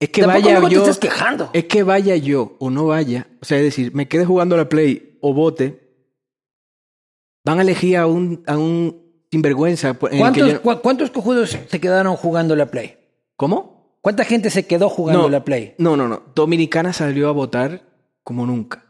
Es 0.00 0.08
que 0.08 0.22
tampoco 0.22 0.44
vaya 0.46 0.60
yo. 0.60 0.68
te 0.68 0.90
estás 0.90 0.98
quejando. 0.98 1.50
Es 1.52 1.66
que 1.66 1.82
vaya 1.82 2.16
yo 2.16 2.56
o 2.58 2.70
no 2.70 2.86
vaya. 2.86 3.28
O 3.42 3.44
sea, 3.44 3.58
es 3.58 3.64
decir, 3.64 3.94
me 3.94 4.08
quede 4.08 4.24
jugando 4.24 4.54
a 4.54 4.58
la 4.58 4.68
Play 4.70 5.18
o 5.20 5.34
vote. 5.34 5.78
Van 7.44 7.58
a 7.58 7.62
elegir 7.62 7.98
a 7.98 8.06
un, 8.06 8.42
a 8.46 8.56
un 8.56 9.03
sinvergüenza. 9.34 9.88
en 10.10 10.18
¿Cuántos, 10.18 10.52
yo- 10.52 10.62
cua- 10.62 10.80
¿Cuántos 10.80 11.10
cojudos 11.10 11.56
se 11.68 11.80
quedaron 11.80 12.16
jugando 12.16 12.54
la 12.56 12.66
Play? 12.66 12.96
¿Cómo? 13.36 13.98
¿Cuánta 14.00 14.24
gente 14.24 14.50
se 14.50 14.66
quedó 14.66 14.88
jugando 14.88 15.22
No, 15.22 15.28
la 15.28 15.44
Play? 15.44 15.74
No, 15.78 15.96
no, 15.96 16.08
no. 16.08 16.22
Dominicana 16.34 16.92
salió 16.92 17.28
a 17.28 17.32
votar 17.32 17.82
como 18.22 18.46
nunca. 18.46 18.84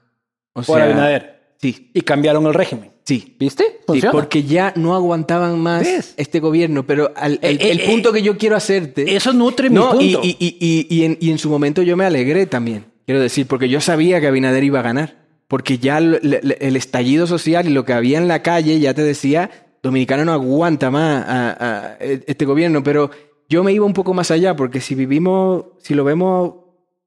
O 0.54 0.62
Por 0.62 0.76
sea, 0.76 0.84
Abinader. 0.84 1.54
Sí, 1.60 1.90
Y 1.94 2.00
cambiaron 2.02 2.46
el 2.46 2.54
régimen. 2.54 2.90
sí. 3.04 3.36
¿Viste? 3.38 3.64
Sí, 3.92 4.00
porque 4.12 4.42
ya 4.42 4.72
no 4.76 4.94
aguantaban 4.94 5.58
más 5.60 5.82
¿Ves? 5.82 6.14
este 6.16 6.40
gobierno, 6.40 6.84
pero 6.86 7.12
al- 7.16 7.38
el, 7.42 7.56
Eh, 7.60 7.70
el 7.70 7.80
eh, 7.80 7.86
punto 7.86 8.10
eh, 8.10 8.12
que 8.14 8.22
yo 8.22 8.36
quiero 8.36 8.56
hacerte... 8.56 9.14
Eso 9.16 9.32
nutre 9.32 9.70
mi 9.70 9.78
punto. 9.78 10.00
y, 10.00 10.14
y, 10.22 10.36
y, 10.38 10.56
y, 10.60 10.86
y 10.94 11.04
en, 11.04 11.16
y 11.20 11.30
en 11.30 11.38
su 11.38 11.48
momento 11.48 11.80
yo 11.82 11.96
me 11.96 12.04
alegré 12.04 12.46
también, 12.46 12.86
quiero 13.06 13.20
decir, 13.20 13.46
porque 13.46 13.68
yo 13.68 13.80
sabía 13.80 14.20
que 14.20 14.26
Abinader 14.26 14.64
iba 14.64 14.80
a 14.80 14.82
ganar, 14.82 15.16
porque 15.48 15.78
ya 15.78 15.98
el, 15.98 16.14
el- 16.22 16.56
el 16.60 16.76
estallido 16.76 17.26
social 17.26 17.66
y 17.66 17.70
lo 17.70 17.84
que 17.84 17.92
había 17.94 18.18
en 18.18 18.26
la 18.28 18.42
calle 18.42 18.78
ya 18.80 18.92
te 18.94 19.02
decía, 19.02 19.50
Dominicana 19.84 20.24
no 20.24 20.32
aguanta 20.32 20.90
más 20.90 21.24
a, 21.28 21.50
a 21.90 21.96
este 22.00 22.46
gobierno, 22.46 22.82
pero 22.82 23.10
yo 23.50 23.62
me 23.62 23.70
iba 23.72 23.84
un 23.84 23.92
poco 23.92 24.14
más 24.14 24.30
allá, 24.30 24.56
porque 24.56 24.80
si 24.80 24.94
vivimos, 24.94 25.66
si 25.78 25.92
lo 25.94 26.04
vemos 26.04 26.54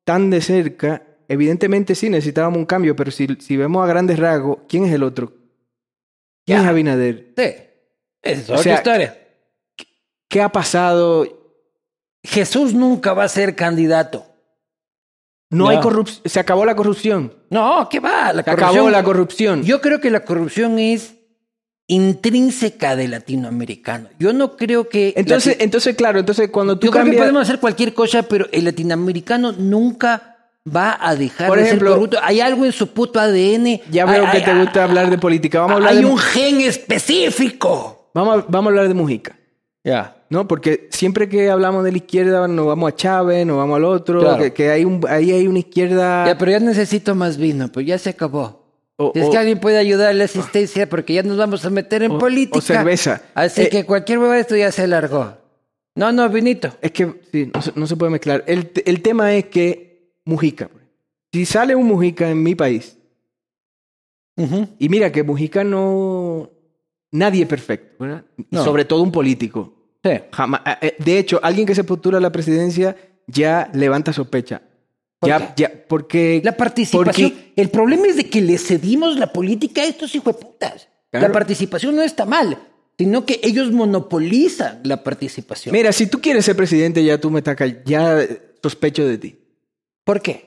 tan 0.04 0.30
de 0.30 0.42
cerca, 0.42 1.02
evidentemente 1.28 1.96
sí 1.96 2.08
necesitábamos 2.10 2.60
un 2.60 2.66
cambio, 2.68 2.96
pero 2.96 3.10
si, 3.10 3.28
si 3.40 3.58
vemos 3.58 3.84
a 3.84 3.88
grandes 3.88 4.20
rasgos, 4.20 4.60
¿quién 4.70 4.86
es 4.86 4.94
el 4.94 5.02
otro? 5.02 5.34
¿Quién 6.46 6.60
Ya. 6.60 6.64
es 6.64 6.70
Abinader? 6.70 7.34
Sí. 7.36 7.56
Es 8.22 8.48
O 8.50 8.54
otra 8.54 8.64
sea, 8.64 8.76
historia. 8.76 9.18
¿Qué 10.30 10.42
ha 10.44 10.50
pasado? 10.50 11.26
Jesús 12.24 12.76
nunca 12.76 13.14
va 13.14 13.24
a 13.24 13.30
ser 13.30 13.56
candidato. 13.56 14.24
No 15.50 15.70
hay 15.70 15.80
corrupción, 15.80 16.22
se 16.26 16.40
acabó 16.40 16.64
la 16.64 16.76
corrupción. 16.76 17.34
No, 17.50 17.88
¿qué 17.90 18.00
va? 18.00 18.34
La 18.34 18.44
Se 18.44 18.52
acabó 18.52 18.90
la 18.92 19.04
corrupción. 19.04 19.64
Yo 19.64 19.82
creo 19.82 20.00
que 20.00 20.12
la 20.12 20.20
corrupción 20.26 20.78
es 20.78 21.16
intrínseca 21.88 22.96
del 22.96 23.12
latinoamericano. 23.12 24.10
Yo 24.20 24.34
no 24.34 24.56
creo 24.58 24.90
que... 24.90 25.14
Entonces, 25.16 25.58
lati- 25.58 25.64
entonces, 25.64 25.96
claro, 25.96 26.20
entonces 26.20 26.50
cuando 26.50 26.78
tú 26.78 26.88
yo 26.88 26.92
creo 26.92 27.04
que 27.04 27.10
cambias... 27.12 27.22
podemos 27.24 27.42
hacer 27.44 27.60
cualquier 27.60 27.94
cosa, 27.94 28.24
pero 28.24 28.48
el 28.52 28.66
latinoamericano 28.66 29.54
nunca 29.54 30.36
va 30.76 30.98
a 31.00 31.16
dejar 31.16 31.48
Por 31.48 31.58
de 31.60 31.64
ejemplo, 31.66 31.90
ser 31.90 31.96
corrupto. 31.98 32.18
Hay 32.22 32.42
algo 32.42 32.66
en 32.66 32.72
su 32.74 32.88
puto 32.88 33.20
ADN. 33.20 33.80
Ya 33.90 34.06
veo 34.06 34.26
Hay- 34.26 34.32
que 34.32 34.38
hay- 34.38 34.44
te 34.44 34.60
gusta 34.62 34.84
hablar 34.84 35.10
de 35.10 35.18
política. 35.18 35.60
Vamos 35.62 35.72
a 35.72 35.76
hablar 35.78 35.94
Hay 35.94 36.00
de, 36.00 36.06
un 36.06 36.18
gen 36.18 36.62
específico. 36.62 38.10
vamos, 38.14 38.40
a, 38.40 38.46
vamos 38.50 38.68
a 38.68 38.70
hablar 38.72 38.88
de 38.88 38.94
Mujica. 38.94 39.38
Ya. 39.84 40.14
¿No? 40.30 40.46
Porque 40.46 40.90
siempre 40.92 41.30
que 41.30 41.50
hablamos 41.50 41.86
de 41.86 41.92
la 41.92 41.98
izquierda 41.98 42.46
nos 42.50 42.66
vamos 42.68 42.92
a 42.92 42.96
Chávez, 42.98 43.46
nos 43.46 43.56
vamos 43.56 43.78
al 43.78 43.86
otro, 43.86 44.20
Claro. 44.20 44.44
que, 44.44 44.52
que 44.52 44.70
hay 44.72 44.84
un, 44.84 45.06
ahí 45.08 45.32
hay 45.32 45.48
una 45.48 45.60
izquierda... 45.60 46.26
Ya, 46.26 46.38
pero 46.38 46.52
ya 46.52 46.60
necesito 46.60 47.16
más 47.16 47.38
vino, 47.38 47.70
pues 47.72 47.86
ya 47.86 47.98
se 47.98 48.10
acabó. 48.10 48.67
O- 49.00 49.12
Si 49.14 49.20
es 49.20 49.26
o- 49.28 49.32
que 49.32 49.38
alguien 49.38 49.60
puede 49.60 49.78
ayudar 49.78 50.10
a 50.10 50.14
la 50.14 50.24
asistencia, 50.26 50.90
porque 50.90 51.14
ya 51.14 51.24
nos 51.24 51.38
vamos 51.38 51.64
a 51.64 51.70
meter 51.70 52.02
en 52.04 52.12
o- 52.14 52.18
política. 52.18 52.58
o 52.58 52.62
cerveza. 52.62 53.22
Así 53.36 53.62
Eh, 53.64 53.70
que 53.70 53.86
cualquier 53.86 54.18
huevo 54.20 54.32
de 54.34 54.40
esto 54.40 54.56
ya 54.56 54.72
se 54.72 54.88
largó. 54.88 55.38
No, 55.96 56.12
no, 56.12 56.28
vinito. 56.30 56.76
Es 56.82 56.92
que 56.92 57.22
sí, 57.32 57.52
no 57.54 57.62
se, 57.62 57.72
no 57.76 57.88
se 57.88 57.96
puede 57.96 58.12
mezclar. 58.12 58.44
El, 58.48 58.72
el 58.86 59.02
tema 59.02 59.34
es 59.34 59.46
que 59.46 60.14
Mujica, 60.26 60.70
si 61.32 61.46
sale 61.46 61.76
un 61.76 61.86
Mujica 61.88 62.30
en 62.30 62.42
mi 62.44 62.56
país, 62.56 62.98
y 64.80 64.90
mira 64.90 65.12
que 65.12 65.24
Mujica 65.24 65.64
no... 65.64 66.52
Nadie 67.12 67.44
es 67.44 67.48
perfecto, 67.48 68.04
¿verdad? 68.04 68.24
No. 68.52 68.64
Sobre 68.64 68.86
todo 68.86 69.02
un 69.02 69.12
político. 69.12 69.74
Sí. 70.04 70.12
Jamás. 70.32 70.62
eh, 70.66 70.76
eh, 70.82 70.96
De 71.04 71.18
hecho, 71.18 71.40
alguien 71.42 71.66
que 71.66 71.74
se 71.74 71.84
postula 71.84 72.18
a 72.20 72.22
la 72.22 72.32
presidencia 72.32 72.96
ya 73.26 73.72
levanta 73.74 74.12
sospecha. 74.14 74.62
¿Por 75.20 75.30
ya, 75.30 75.54
ya, 75.56 75.72
porque. 75.88 76.42
La 76.44 76.56
participación. 76.56 77.32
porque- 77.32 77.54
El 77.56 77.70
problema 77.70 78.08
es 78.08 78.18
de 78.18 78.30
que 78.30 78.42
le 78.42 78.58
cedimos 78.58 79.18
la 79.18 79.34
política 79.34 79.82
a 79.82 79.86
estos 79.86 80.14
hijueputas. 80.14 80.90
Claro. 81.10 81.28
La 81.28 81.34
participación 81.34 81.96
no 81.96 82.04
está 82.04 82.26
mal, 82.26 82.58
sino 83.00 83.26
que 83.26 83.40
ellos 83.44 83.72
monopolizan 83.72 84.82
la 84.84 85.04
participación. 85.04 85.74
Mira, 85.74 85.92
si 85.92 86.08
tú 86.08 86.20
quieres 86.22 86.46
ser 86.46 86.56
presidente, 86.56 87.04
ya 87.04 87.20
tú 87.20 87.32
me 87.32 87.42
call- 87.44 87.82
ya 87.86 88.20
sospecho 88.62 89.08
de 89.08 89.18
ti. 89.18 89.40
¿Por 90.04 90.22
qué? 90.22 90.46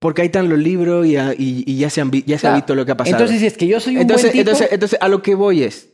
Porque 0.00 0.22
ahí 0.22 0.26
están 0.26 0.48
los 0.48 0.58
libros 0.58 1.06
y, 1.06 1.16
a- 1.16 1.34
y- 1.34 1.64
y 1.66 1.76
ya, 1.78 1.90
se 1.90 2.00
han 2.00 2.10
vi- 2.10 2.24
ya 2.26 2.38
se 2.38 2.46
ha 2.48 2.54
visto 2.54 2.74
lo 2.74 2.84
que 2.86 2.92
ha 2.92 2.96
pasado. 2.96 3.16
Entonces, 3.18 3.42
es 3.42 3.56
que 3.56 3.66
yo 3.66 3.78
soy 3.80 3.96
un 3.96 4.02
entonces, 4.02 4.26
buen 4.26 4.32
tipo. 4.32 4.50
entonces, 4.50 4.68
entonces, 4.72 4.98
a 5.00 5.08
lo 5.08 5.22
que 5.22 5.34
voy 5.34 5.62
es: 5.62 5.88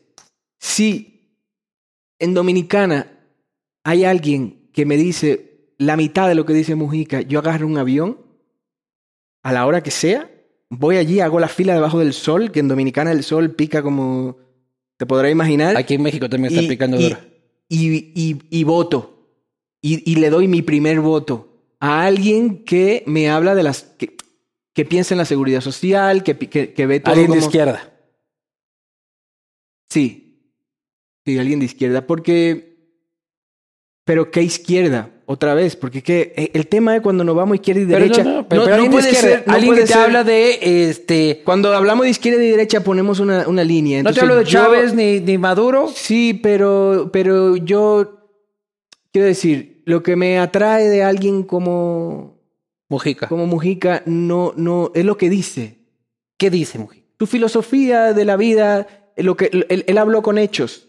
si 0.61 1.39
en 2.19 2.35
Dominicana 2.35 3.11
hay 3.85 4.05
alguien 4.05 4.71
que 4.73 4.87
me 4.87 4.97
dice 4.97 5.54
la 5.79 5.97
mitad 5.97 6.29
de 6.29 6.35
lo 6.35 6.45
que 6.47 6.53
dice 6.53 6.75
Mujica, 6.75 7.21
yo 7.23 7.39
agarro 7.41 7.67
un 7.67 7.79
avión 7.79 8.19
a 9.43 9.53
la 9.53 9.67
hora 9.67 9.83
que 9.83 9.91
sea, 9.91 10.31
voy 10.71 10.97
allí, 10.97 11.21
hago 11.21 11.39
la 11.41 11.49
fila 11.49 11.75
debajo 11.75 11.99
del 11.99 12.13
sol, 12.13 12.51
que 12.53 12.61
en 12.61 12.69
Dominicana 12.69 13.13
el 13.13 13.23
sol 13.25 13.53
pica 13.55 13.83
como 13.83 14.39
te 14.97 15.07
podrás 15.07 15.33
imaginar. 15.33 15.77
Aquí 15.77 15.95
en 15.95 16.03
México 16.03 16.29
también 16.31 16.53
está 16.53 16.65
y- 16.65 16.69
picando 16.69 16.97
duro. 16.99 17.19
y- 17.69 18.13
y- 18.15 18.41
y 18.51 18.65
voto. 18.65 19.11
Y, 19.83 20.11
y 20.11 20.17
le 20.17 20.31
doy 20.31 20.49
mi 20.49 20.63
primer 20.63 21.01
voto 21.01 21.61
a 21.81 22.05
alguien 22.07 22.65
que 22.65 23.03
me 23.07 23.29
habla 23.29 23.55
de 23.55 23.63
las. 23.63 23.83
que, 23.83 24.17
que 24.73 24.85
piensa 24.87 25.13
en 25.15 25.19
la 25.19 25.25
seguridad 25.27 25.61
social, 25.61 26.23
que, 26.25 26.37
que, 26.39 26.73
que 26.73 26.87
ve 26.87 27.01
todo 27.01 27.13
Alguien 27.13 27.33
de 27.33 27.39
izquierda. 27.39 27.93
Sí. 29.91 30.51
Sí, 31.27 31.39
alguien 31.39 31.59
de 31.61 31.67
izquierda. 31.67 32.07
Porque. 32.07 32.75
Pero 34.05 34.31
¿qué 34.31 34.43
izquierda? 34.43 35.11
Otra 35.27 35.55
vez, 35.55 35.75
porque 35.77 36.03
que 36.03 36.35
eh, 36.37 36.51
el 36.53 36.67
tema 36.67 36.97
es 36.97 37.01
cuando 37.03 37.25
nos 37.25 37.35
vamos 37.35 37.55
izquierda 37.57 37.81
y 37.83 37.87
Pero 37.87 37.99
derecha. 37.99 38.25
no, 38.25 38.31
no, 38.35 38.49
pero, 38.49 38.65
pero 38.65 38.75
alguien 38.75 38.91
de 38.91 38.97
puede 38.99 39.11
izquierda. 39.13 39.37
ser- 39.39 39.47
no 39.49 39.53
alguien 39.55 39.71
puede 39.73 39.81
que 39.83 39.87
te 39.87 39.93
ser- 39.95 40.03
habla 40.03 40.25
de 40.25 40.89
este. 40.91 41.43
Cuando 41.45 41.73
hablamos 41.75 42.05
de 42.05 42.11
izquierda 42.11 42.45
y 42.45 42.49
derecha 42.51 42.81
ponemos 42.85 43.21
una, 43.21 43.49
una 43.49 43.65
línea. 43.65 44.03
No 44.03 44.11
te 44.13 44.21
Entonces, 44.21 44.23
hablo 44.23 44.37
de 44.37 44.45
yo- 44.45 44.51
Chávez 44.59 44.95
ni, 44.95 45.21
ni 45.21 45.39
Maduro. 45.39 45.89
Sí, 45.95 46.39
pero, 46.43 47.09
pero 47.13 47.57
yo 47.57 48.21
quiero 49.13 49.27
decir, 49.29 49.83
lo 49.87 50.03
que 50.03 50.17
me 50.17 50.39
atrae 50.39 50.89
de 50.89 51.03
alguien 51.03 51.43
como, 51.43 52.39
Mujica. 52.89 53.27
como 53.29 53.47
Mujica 53.47 54.03
no, 54.07 54.53
no 54.57 54.91
es 54.95 55.05
lo 55.05 55.17
que 55.17 55.31
dice. 55.31 55.79
¿Qué 56.37 56.51
dice 56.51 56.79
Mujica? 56.79 57.05
Su 57.19 57.27
filosofía 57.27 58.13
de 58.13 58.25
la 58.25 58.37
vida, 58.37 58.87
lo 59.17 59.37
que 59.37 59.49
él, 59.53 59.85
él 59.87 59.99
habló 59.99 60.21
con 60.23 60.37
hechos. 60.37 60.89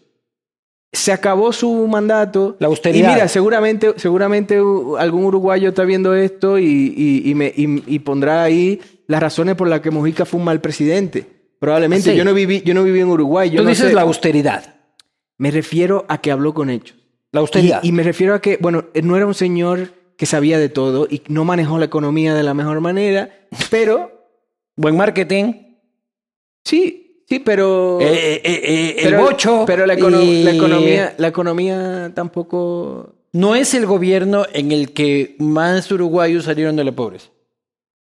Se 0.96 1.12
acabó 1.12 1.52
su 1.52 1.86
mandato. 1.86 2.56
La 2.58 2.68
austeridad. 2.68 3.10
Y 3.10 3.12
mira, 3.14 3.28
seguramente, 3.28 3.92
seguramente 3.96 4.56
algún 4.56 5.24
uruguayo 5.24 5.68
está 5.68 5.84
viendo 5.84 6.14
esto 6.14 6.58
y, 6.58 6.64
y- 6.96 7.30
y 7.30 7.34
me, 7.34 7.52
y- 7.54 7.98
pondrá 8.00 8.42
ahí 8.42 8.80
las 9.06 9.20
razones 9.20 9.54
por 9.56 9.68
las 9.68 9.80
que 9.80 9.90
Mujica 9.90 10.24
fue 10.24 10.38
un 10.40 10.44
mal 10.46 10.60
presidente. 10.60 11.26
Probablemente. 11.58 12.10
Sí. 12.12 12.16
Yo 12.16 12.24
no 12.24 12.32
viví, 12.34 12.62
yo 12.62 12.74
no 12.74 12.82
viví 12.82 13.00
en 13.00 13.08
Uruguay. 13.08 13.50
Yo 13.50 13.58
Tú 13.58 13.64
no 13.64 13.68
dices 13.70 13.88
sé. 13.88 13.94
la 13.94 14.02
austeridad. 14.02 14.74
Me 15.38 15.50
refiero 15.50 16.04
a 16.08 16.20
que 16.20 16.30
habló 16.30 16.54
con 16.54 16.70
hechos. 16.70 16.96
La 17.32 17.40
austeridad. 17.40 17.80
Y, 17.82 17.92
me 17.92 18.02
refiero 18.02 18.34
a 18.34 18.40
que, 18.40 18.56
bueno, 18.60 18.86
él 18.94 19.06
no 19.06 19.16
era 19.16 19.26
un 19.26 19.34
señor 19.34 19.88
que 20.16 20.24
sabía 20.26 20.58
de 20.58 20.68
todo 20.70 21.06
y 21.10 21.22
no 21.28 21.44
manejó 21.44 21.78
la 21.78 21.84
economía 21.84 22.34
de 22.34 22.42
la 22.42 22.54
mejor 22.54 22.80
manera, 22.80 23.28
pero 23.70 24.12
Buen 24.76 24.96
marketing. 24.96 25.52
sí, 26.64 27.05
sí, 27.28 27.38
pero... 27.40 28.00
Eh, 28.00 28.06
eh, 28.06 28.40
eh, 28.44 28.60
eh, 28.64 28.96
el 28.98 29.04
pero- 29.10 29.22
bocho. 29.22 29.64
Pero 29.66 29.86
la, 29.86 29.94
econo- 29.94 30.22
y- 30.22 30.42
la 30.42 30.52
economía, 30.52 31.14
la 31.18 31.28
economía 31.28 32.12
tampoco... 32.14 33.14
No 33.32 33.54
es 33.54 33.74
el 33.74 33.84
gobierno 33.86 34.46
en 34.52 34.72
el 34.72 34.92
que 34.92 35.36
más 35.38 35.90
uruguayos 35.92 36.44
salieron 36.44 36.76
de 36.76 36.84
la 36.84 36.92
pobreza. 36.92 37.28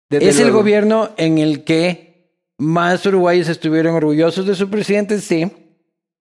desde 0.09 0.29
es 0.29 0.39
el 0.39 0.53
gobierno 0.53 1.11
en 1.17 1.39
el 1.39 1.65
que 1.65 2.31
más 2.59 3.05
uruguayos 3.05 3.49
estuvieron 3.49 3.97
orgullosos 3.97 4.47
de 4.47 4.55
su 4.55 4.71
presidente, 4.71 5.19
sí, 5.21 5.51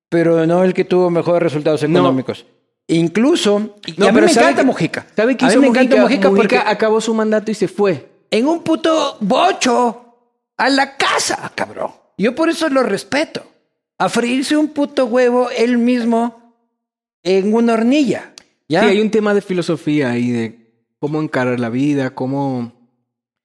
pero 0.09 0.47
no 0.47 0.63
el 0.63 0.73
que 0.73 0.83
tuvo 0.83 1.11
mejores 1.11 1.43
resultados 1.43 1.83
No. 1.83 1.99
económicos. 1.99 2.45
Incluso, 2.87 3.75
y 3.85 3.93
No, 3.97 4.07
a 4.07 4.09
mí 4.09 4.15
pero 4.15 4.25
me 4.27 4.33
¿sabe 4.33 4.47
encanta 4.47 4.63
Mujica. 4.63 5.05
¿Sabe 5.15 5.37
qué 5.37 5.45
a 5.45 5.47
mí 5.47 5.53
hizo 5.53 5.61
me 5.61 5.67
encanta 5.67 6.29
porque 6.35 6.57
acabó 6.57 6.99
su 6.99 7.13
mandato 7.13 7.51
y 7.51 7.53
se 7.53 7.67
fue. 7.67 8.09
en 8.31 8.47
un 8.47 8.63
puto 8.63 9.17
bocho 9.19 10.01
a 10.57 10.69
la 10.69 10.97
casa, 10.97 11.51
cabrón. 11.53 11.91
Yo 12.17 12.35
por 12.35 12.49
eso 12.49 12.69
lo 12.69 12.83
respeto. 12.83 13.43
A 13.97 14.09
freírse 14.09 14.57
un 14.57 14.69
puto 14.69 15.05
huevo 15.05 15.49
él 15.55 15.77
mismo 15.77 16.53
en 17.23 17.53
una 17.53 17.73
hornilla. 17.73 18.33
¿ya? 18.67 18.81
Sí, 18.81 18.87
hay 18.87 19.01
un 19.01 19.11
tema 19.11 19.33
de 19.33 19.41
filosofía 19.41 20.11
ahí, 20.11 20.31
de 20.31 20.71
cómo 20.99 21.21
encarar 21.21 21.59
la 21.59 21.69
vida, 21.69 22.11
cómo... 22.15 22.71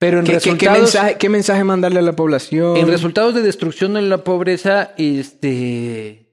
Pero 0.00 0.20
en 0.20 0.26
¿Qué, 0.26 0.32
qué- 0.34 0.38
qué 0.38 0.48
resultados, 0.50 0.78
mensaje, 0.80 1.16
qué 1.18 1.28
mensaje 1.28 1.64
mandarle 1.64 1.98
a 1.98 2.02
la 2.02 2.12
población? 2.14 2.76
en 2.76 2.86
resultados 2.86 3.34
de 3.34 3.42
destrucción 3.42 3.94
de 3.94 4.02
la 4.02 4.22
pobreza, 4.22 4.92
este. 4.96 6.28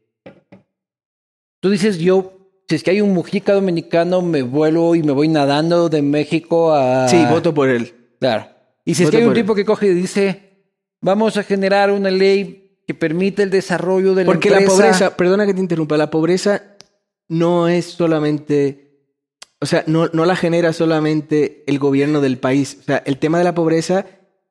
Tú 1.62 1.72
dices, 1.72 1.98
yo, 1.98 2.34
si 2.70 2.76
es 2.76 2.84
que 2.84 2.92
hay 2.92 3.02
un 3.02 3.12
Mujica 3.14 3.54
dominicano, 3.54 4.22
me 4.22 4.44
vuelo 4.44 4.94
y 4.94 5.02
me 5.02 5.14
voy 5.14 5.30
nadando 5.30 5.90
de 5.90 6.04
México 6.04 6.74
a. 6.74 7.08
Sí, 7.10 7.18
voto 7.28 7.56
por 7.56 7.70
él. 7.70 7.92
Claro. 8.20 8.48
Y 8.86 8.94
si 8.94 9.04
es 9.04 9.10
que 9.10 9.18
hay 9.18 9.24
un 9.24 9.30
él. 9.30 9.36
tipo 9.36 9.56
que 9.56 9.66
coge 9.66 9.88
y 9.88 9.94
dice, 9.96 10.45
vamos 11.06 11.38
a 11.38 11.44
generar 11.44 11.92
una 11.92 12.10
ley 12.12 12.80
que 12.88 12.94
permita 12.94 13.44
el 13.44 13.50
desarrollo 13.50 14.14
de 14.16 14.24
la 14.24 14.32
Porque 14.32 14.50
la 14.50 14.58
empresa. 14.58 14.76
pobreza, 14.76 15.18
perdona 15.18 15.46
que 15.46 15.54
te 15.54 15.60
interrumpa, 15.60 15.98
la 15.98 16.10
pobreza 16.10 16.62
no 17.28 17.68
es 17.68 17.86
solamente, 17.86 18.92
o 19.60 19.66
sea, 19.66 19.84
no, 19.88 20.08
no 20.14 20.26
la 20.26 20.36
genera 20.36 20.74
solamente 20.74 21.64
el 21.68 21.80
gobierno 21.80 22.22
del 22.22 22.38
país. 22.38 22.78
O 22.82 22.84
sea, 22.84 23.02
el 23.06 23.18
tema 23.18 23.38
de 23.38 23.44
la 23.44 23.56
pobreza, 23.56 24.06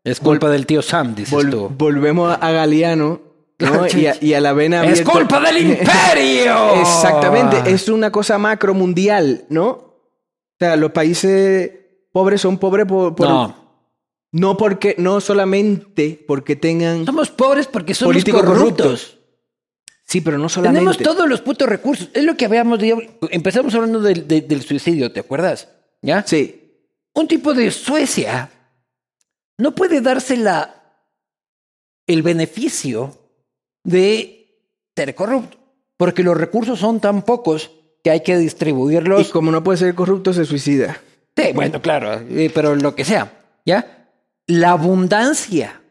Es 0.05 0.21
culpa 0.21 0.49
del 0.51 0.67
tío 0.67 0.83
Sam, 0.83 1.15
dices 1.15 1.33
vol- 1.33 1.51
tú. 1.51 1.69
volvemos 1.77 2.37
a 2.41 2.51
Galeano 2.51 3.21
¿no? 3.59 3.87
y, 3.97 4.07
a, 4.07 4.17
y 4.21 4.35
a 4.35 4.41
la 4.41 4.53
vena 4.53 4.85
¡Es 4.85 5.01
abierta. 5.01 5.13
culpa 5.13 5.41
del 5.41 5.59
imperio! 5.71 6.81
Exactamente, 6.81 7.71
es 7.71 7.89
una 7.89 8.11
cosa 8.11 8.37
macro 8.39 8.75
mundial, 8.75 9.45
¿no? 9.49 9.69
O 9.69 10.57
sea, 10.59 10.77
los 10.77 10.91
países 10.93 11.71
pobres 12.13 12.41
son 12.41 12.59
pobres 12.59 12.87
por, 12.87 13.15
por- 13.15 13.29
No. 13.29 13.64
No 14.35 14.57
porque, 14.57 14.97
no 14.99 15.21
solamente 15.21 16.23
porque 16.27 16.57
tengan, 16.57 17.07
Somos 17.07 17.31
pobres 17.31 17.69
porque 17.69 17.95
somos 17.95 18.15
Políticos 18.15 18.43
corruptos. 18.43 18.87
corruptos. 18.87 19.19
sí, 20.07 20.21
pero 20.21 20.39
no 20.39 20.49
solamente. 20.49 20.81
Tenemos 20.81 20.99
todos 20.99 21.29
los 21.29 21.41
putos 21.41 21.69
recursos. 21.69 22.09
Es 22.13 22.25
lo 22.25 22.37
que 22.37 22.47
habíamos 22.47 22.81
dicho. 22.81 22.99
Empezamos 23.31 23.75
hablando 23.77 24.01
del, 24.01 24.27
de- 24.27 24.41
del 24.41 24.63
suicidio, 24.63 25.13
¿te 25.13 25.21
acuerdas? 25.21 25.69
¿Ya? 26.03 26.25
Sí, 26.27 26.61
Un 27.15 27.29
tipo 27.29 27.55
de 27.55 27.71
Suecia 27.71 28.51
no 29.59 29.73
puede 29.77 30.01
darse 30.01 30.37
la, 30.37 30.83
el 32.09 32.23
beneficio 32.23 33.17
de 33.85 34.59
ser 34.97 35.15
corrupto. 35.15 35.57
Porque 35.97 36.25
los 36.25 36.37
recursos 36.37 36.81
son 36.81 36.99
tan 37.01 37.23
pocos 37.23 37.71
que 38.03 38.11
hay 38.11 38.21
que 38.25 38.33
y 38.33 38.37
distribuirlos. 38.39 39.31
como 39.31 39.53
no 39.53 39.63
puede 39.63 39.79
ser 39.79 39.95
corrupto, 39.95 40.33
se 40.33 40.45
suicida. 40.45 41.01
Sí, 41.37 41.53
bueno, 41.55 41.81
claro, 41.81 42.15
eh, 42.31 42.51
pero 42.53 42.75
lo 42.75 42.95
que 42.97 43.05
sea, 43.05 43.33
¿ya? 43.65 44.04
La 44.47 44.73
abundancia 44.73 45.83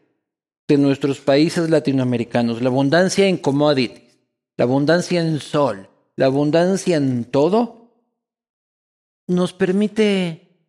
de 0.68 0.78
nuestros 0.78 1.20
países 1.20 1.70
latinoamericanos, 1.70 2.62
la 2.62 2.68
abundancia 2.68 3.26
en 3.26 3.36
commodities, 3.36 4.16
la 4.56 4.64
abundancia 4.64 5.20
en 5.20 5.40
sol, 5.40 5.88
la 6.14 6.26
abundancia 6.26 6.96
en 6.96 7.24
todo, 7.24 7.92
nos 9.26 9.52
permite 9.52 10.68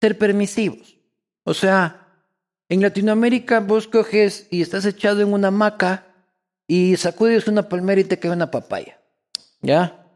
ser 0.00 0.16
permisivos. 0.16 0.96
O 1.44 1.52
sea, 1.52 2.24
en 2.68 2.80
Latinoamérica 2.80 3.60
vos 3.60 3.86
coges 3.86 4.48
y 4.50 4.62
estás 4.62 4.86
echado 4.86 5.20
en 5.20 5.32
una 5.32 5.48
hamaca 5.48 6.06
y 6.66 6.96
sacudes 6.96 7.48
una 7.48 7.68
palmera 7.68 8.00
y 8.00 8.04
te 8.04 8.18
cae 8.18 8.30
una 8.30 8.50
papaya, 8.50 8.98
¿ya? 9.60 10.06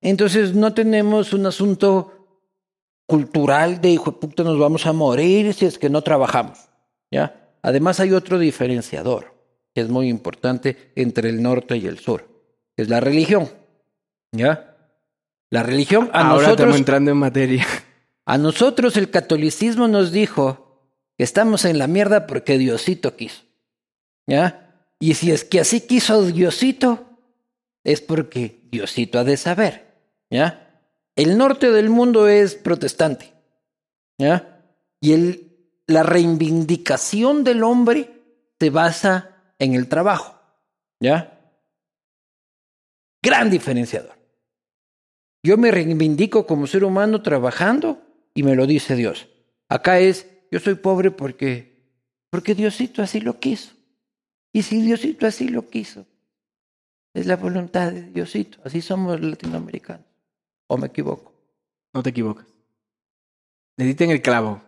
Entonces 0.00 0.54
no 0.54 0.74
tenemos 0.74 1.32
un 1.32 1.46
asunto 1.46 2.13
cultural 3.06 3.80
de 3.80 3.90
hijo 3.90 4.12
de 4.12 4.18
puta 4.18 4.42
nos 4.44 4.58
vamos 4.58 4.86
a 4.86 4.92
morir 4.92 5.52
si 5.54 5.66
es 5.66 5.78
que 5.78 5.90
no 5.90 6.02
trabajamos. 6.02 6.58
¿ya? 7.10 7.56
Además 7.62 8.00
hay 8.00 8.12
otro 8.12 8.38
diferenciador 8.38 9.34
que 9.74 9.80
es 9.80 9.88
muy 9.88 10.08
importante 10.08 10.92
entre 10.94 11.28
el 11.28 11.42
norte 11.42 11.76
y 11.76 11.86
el 11.86 11.98
sur, 11.98 12.28
que 12.76 12.82
es 12.82 12.88
la 12.88 13.00
religión. 13.00 13.50
¿ya? 14.32 14.76
La 15.50 15.62
religión 15.62 16.10
a 16.12 16.20
Ahora 16.20 16.34
estamos 16.34 16.42
nosotros 16.42 16.76
entrando 16.76 17.10
en 17.10 17.16
materia. 17.16 17.66
a 18.24 18.38
nosotros 18.38 18.96
el 18.96 19.10
catolicismo 19.10 19.88
nos 19.88 20.12
dijo 20.12 20.90
que 21.16 21.24
estamos 21.24 21.64
en 21.64 21.78
la 21.78 21.86
mierda 21.86 22.26
porque 22.26 22.58
Diosito 22.58 23.16
quiso. 23.16 23.42
¿Ya? 24.26 24.88
Y 24.98 25.14
si 25.14 25.32
es 25.32 25.44
que 25.44 25.60
así 25.60 25.82
quiso 25.82 26.22
Diosito, 26.22 27.04
es 27.82 28.00
porque 28.00 28.62
Diosito 28.70 29.18
ha 29.18 29.24
de 29.24 29.36
saber. 29.36 29.84
¿Ya? 30.30 30.63
El 31.16 31.38
norte 31.38 31.70
del 31.70 31.90
mundo 31.90 32.28
es 32.28 32.54
protestante. 32.54 33.32
¿Ya? 34.18 34.64
Y 35.00 35.12
el, 35.12 35.54
la 35.86 36.02
reivindicación 36.02 37.44
del 37.44 37.62
hombre 37.62 38.10
se 38.58 38.70
basa 38.70 39.54
en 39.58 39.74
el 39.74 39.88
trabajo. 39.88 40.40
¿Ya? 41.00 41.40
Gran 43.22 43.50
diferenciador. 43.50 44.14
Yo 45.42 45.58
me 45.58 45.70
reivindico 45.70 46.46
como 46.46 46.66
ser 46.66 46.84
humano 46.84 47.22
trabajando 47.22 48.02
y 48.34 48.42
me 48.42 48.54
lo 48.54 48.66
dice 48.66 48.96
Dios. 48.96 49.28
Acá 49.68 49.98
es, 49.98 50.26
yo 50.50 50.58
soy 50.58 50.74
pobre 50.74 51.10
porque, 51.10 51.82
porque 52.30 52.54
Diosito 52.54 53.02
así 53.02 53.20
lo 53.20 53.38
quiso. 53.38 53.72
Y 54.52 54.62
si 54.62 54.80
Diosito 54.80 55.26
así 55.26 55.48
lo 55.48 55.68
quiso, 55.68 56.06
es 57.12 57.26
la 57.26 57.36
voluntad 57.36 57.92
de 57.92 58.02
Diosito. 58.02 58.58
Así 58.64 58.80
somos 58.80 59.20
latinoamericanos. 59.20 60.13
¿O 60.68 60.76
me 60.76 60.86
equivoco? 60.88 61.32
No 61.92 62.02
te 62.02 62.10
equivocas. 62.10 62.46
Le 63.76 63.84
diste 63.86 64.04
en 64.04 64.10
el 64.10 64.22
clavo. 64.22 64.62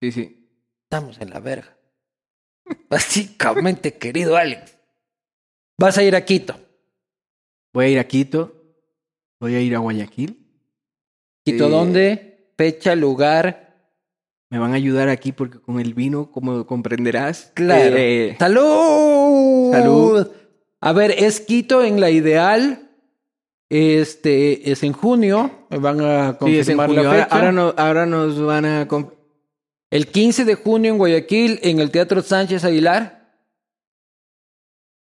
Sí, 0.00 0.12
sí. 0.12 0.48
Estamos 0.84 1.20
en 1.20 1.30
la 1.30 1.40
verga. 1.40 1.76
Básicamente, 2.90 3.94
querido 3.94 4.36
Alex. 4.36 4.76
Vas 5.78 5.96
a 5.98 6.02
ir 6.02 6.16
a 6.16 6.24
Quito. 6.24 6.58
Voy 7.72 7.86
a 7.86 7.88
ir 7.88 7.98
a 7.98 8.04
Quito. 8.08 8.54
Voy 9.40 9.54
a 9.54 9.60
ir 9.60 9.74
a 9.76 9.78
Guayaquil. 9.78 10.44
¿Quito 11.44 11.66
Eh, 11.66 11.70
dónde? 11.70 12.52
Fecha, 12.56 12.94
lugar. 12.96 13.64
me 14.50 14.58
van 14.58 14.72
a 14.72 14.76
ayudar 14.76 15.08
aquí 15.10 15.30
porque 15.32 15.60
con 15.60 15.78
el 15.78 15.94
vino, 15.94 16.32
como 16.32 16.66
comprenderás. 16.66 17.52
Claro. 17.54 17.94
eh, 17.96 18.34
¡Salud! 18.38 19.70
Salud. 19.72 20.28
A 20.80 20.92
ver, 20.92 21.10
es 21.12 21.40
Quito 21.40 21.84
en 21.84 22.00
la 22.00 22.10
ideal. 22.10 22.87
Este 23.70 24.70
es 24.70 24.82
en 24.82 24.92
junio. 24.92 25.50
Van 25.70 26.00
a 26.00 26.38
sí, 26.40 26.56
es 26.58 26.68
en 26.68 26.76
confirmar 26.76 26.86
junio. 26.86 27.02
la 27.04 27.10
fecha. 27.24 27.34
ahora 27.36 27.52
no- 27.52 27.74
ahora 27.76 28.06
nos 28.06 28.40
van 28.40 28.64
a... 28.64 28.88
El 29.90 30.06
15 30.08 30.44
de 30.44 30.54
junio 30.54 30.90
en 30.92 30.98
Guayaquil, 30.98 31.60
en 31.62 31.80
el 31.80 31.90
Teatro 31.90 32.22
Sánchez 32.22 32.64
Aguilar. 32.64 33.16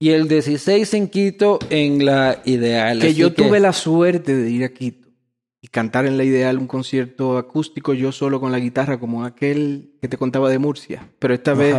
Y 0.01 0.11
el 0.11 0.29
16 0.29 0.95
en 0.95 1.09
Quito, 1.09 1.59
en 1.69 2.05
la 2.07 2.41
Ideal. 2.45 3.01
que 3.01 3.09
Así 3.09 3.17
yo 3.17 3.33
tuve 3.33 3.61
la 3.61 3.73
suerte 3.73 4.35
de 4.35 4.51
ir 4.51 4.65
a 4.65 4.71
Quito 4.73 5.09
y 5.63 5.69
cantar 5.69 6.07
en 6.07 6.17
la 6.17 6.25
ideal 6.25 6.57
un 6.57 6.67
concierto 6.67 7.37
acústico 7.37 7.93
yo 7.93 8.13
solo 8.13 8.41
con 8.41 8.51
la 8.51 8.59
guitarra 8.59 8.99
como 8.99 9.27
aquel 9.27 9.93
que 10.01 10.09
te 10.09 10.17
contaba 10.17 10.49
de 10.49 10.59
Murcia. 10.59 11.07
Pero 11.19 11.35
esta 11.35 11.51
Ajá. 11.53 11.61
vez, 11.61 11.77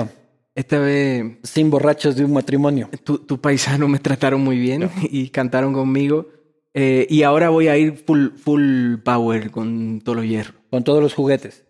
esta 0.54 0.78
vez 0.78 1.38
Sin 1.42 1.72
borrachos 1.72 2.16
de 2.16 2.24
un 2.24 2.34
matrimonio. 2.34 2.90
tu, 3.04 3.18
tu 3.18 3.42
paisano 3.42 3.88
me 3.88 3.98
trataron 3.98 4.42
muy 4.42 4.60
bien 4.60 4.88
y 5.10 5.30
cantaron 5.30 5.74
conmigo. 5.74 6.28
Eh, 6.74 7.06
y 7.10 7.24
ahora 7.24 7.50
voy 7.50 7.68
a 7.68 7.78
ir 7.78 7.98
full, 7.98 8.30
full 8.38 8.98
power 9.04 9.52
con 9.52 10.02
todos 10.02 10.18
los 10.18 10.26
hierros. 10.26 10.56
Con 10.70 10.84
todos 10.84 11.02
los 11.02 11.14
juguetes. 11.14 11.66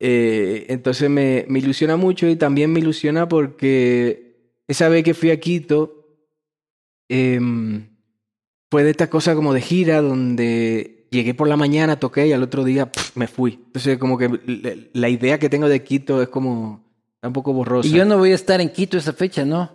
Eh, 0.00 0.66
entonces 0.68 1.08
me, 1.08 1.46
me 1.48 1.60
ilusiona 1.60 1.96
mucho 1.96 2.28
y 2.28 2.36
también 2.36 2.72
me 2.72 2.80
ilusiona 2.80 3.26
porque 3.28 4.24
esa 4.66 4.88
vez 4.88 5.04
que 5.04 5.14
fui 5.14 5.30
a 5.30 5.40
Quito 5.40 6.18
em, 7.08 7.88
fue 8.70 8.84
de 8.84 8.90
esta 8.90 9.08
cosa 9.08 9.34
como 9.34 9.54
de 9.54 9.60
gira 9.60 10.02
donde 10.02 11.06
llegué 11.10 11.32
por 11.34 11.48
la 11.48 11.56
mañana, 11.56 11.98
toqué 11.98 12.26
y 12.26 12.32
al 12.32 12.42
otro 12.42 12.64
día 12.64 12.90
me 13.14 13.28
fui. 13.28 13.60
Entonces 13.66 13.98
como 13.98 14.18
que 14.18 14.90
la, 14.92 15.08
idea 15.08 15.38
que 15.38 15.48
tengo 15.48 15.68
de 15.68 15.82
Quito 15.82 16.20
es 16.22 16.28
como 16.28 16.84
un 17.22 17.32
poco 17.32 17.52
borrosa. 17.52 17.88
Y 17.88 17.92
yo 17.92 18.04
no 18.04 18.18
voy 18.18 18.32
a 18.32 18.34
estar 18.34 18.60
en 18.60 18.70
Quito 18.70 18.98
esa 18.98 19.12
fecha, 19.12 19.44
¿no? 19.44 19.70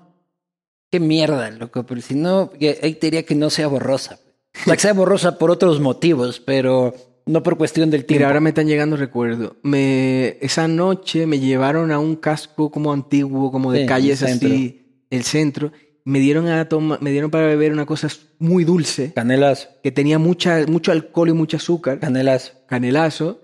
Qué 0.92 1.00
mierda, 1.00 1.52
loco. 1.52 1.84
Pero 1.86 2.02
si 2.02 2.16
no, 2.16 2.52
ahí 2.82 2.94
te 2.96 3.08
diría 3.08 3.24
que 3.24 3.36
no 3.36 3.50
sea 3.50 3.68
borrosa. 3.68 4.20
Sea, 4.66 4.74
que 4.76 4.82
sea 4.82 4.94
borrosa 4.94 5.38
por 5.38 5.52
otros 5.52 5.80
motivos, 5.80 6.40
pero 6.40 6.94
no 7.28 7.44
por 7.44 7.56
cuestión 7.58 7.92
del 7.92 8.04
tiempo. 8.06 8.20
Mira, 8.22 8.28
ahora 8.28 8.40
me 8.40 8.50
están 8.50 8.68
llegando 8.68 8.98
recuerdos. 8.98 9.54
Me, 9.62 10.38
esa 10.42 10.68
noche 10.68 11.28
me 11.28 11.40
llevaron 11.40 11.92
a 11.92 12.00
un 12.00 12.16
casco 12.16 12.72
como 12.72 12.92
antiguo, 12.92 13.52
como 13.52 13.72
de 13.72 13.82
Sí, 13.82 13.86
calles 13.86 14.22
el 14.24 14.30
así, 14.30 15.04
el 15.12 15.24
centro. 15.24 15.72
Me 16.04 16.20
dieron, 16.20 16.48
a 16.48 16.68
toma- 16.68 16.98
me 17.00 17.12
dieron 17.12 17.30
para 17.30 17.46
beber 17.46 17.72
una 17.72 17.86
cosa 17.86 18.08
muy 18.40 18.64
dulce, 18.64 19.14
Canelazo, 19.14 19.68
que 19.84 19.92
tenía 19.92 20.18
mucha, 20.18 20.66
mucho 20.68 20.92
alcohol 20.92 21.30
y 21.30 21.34
mucho 21.34 21.58
azúcar, 21.58 22.00
canelazo. 22.00 22.54
canelazo, 22.68 23.40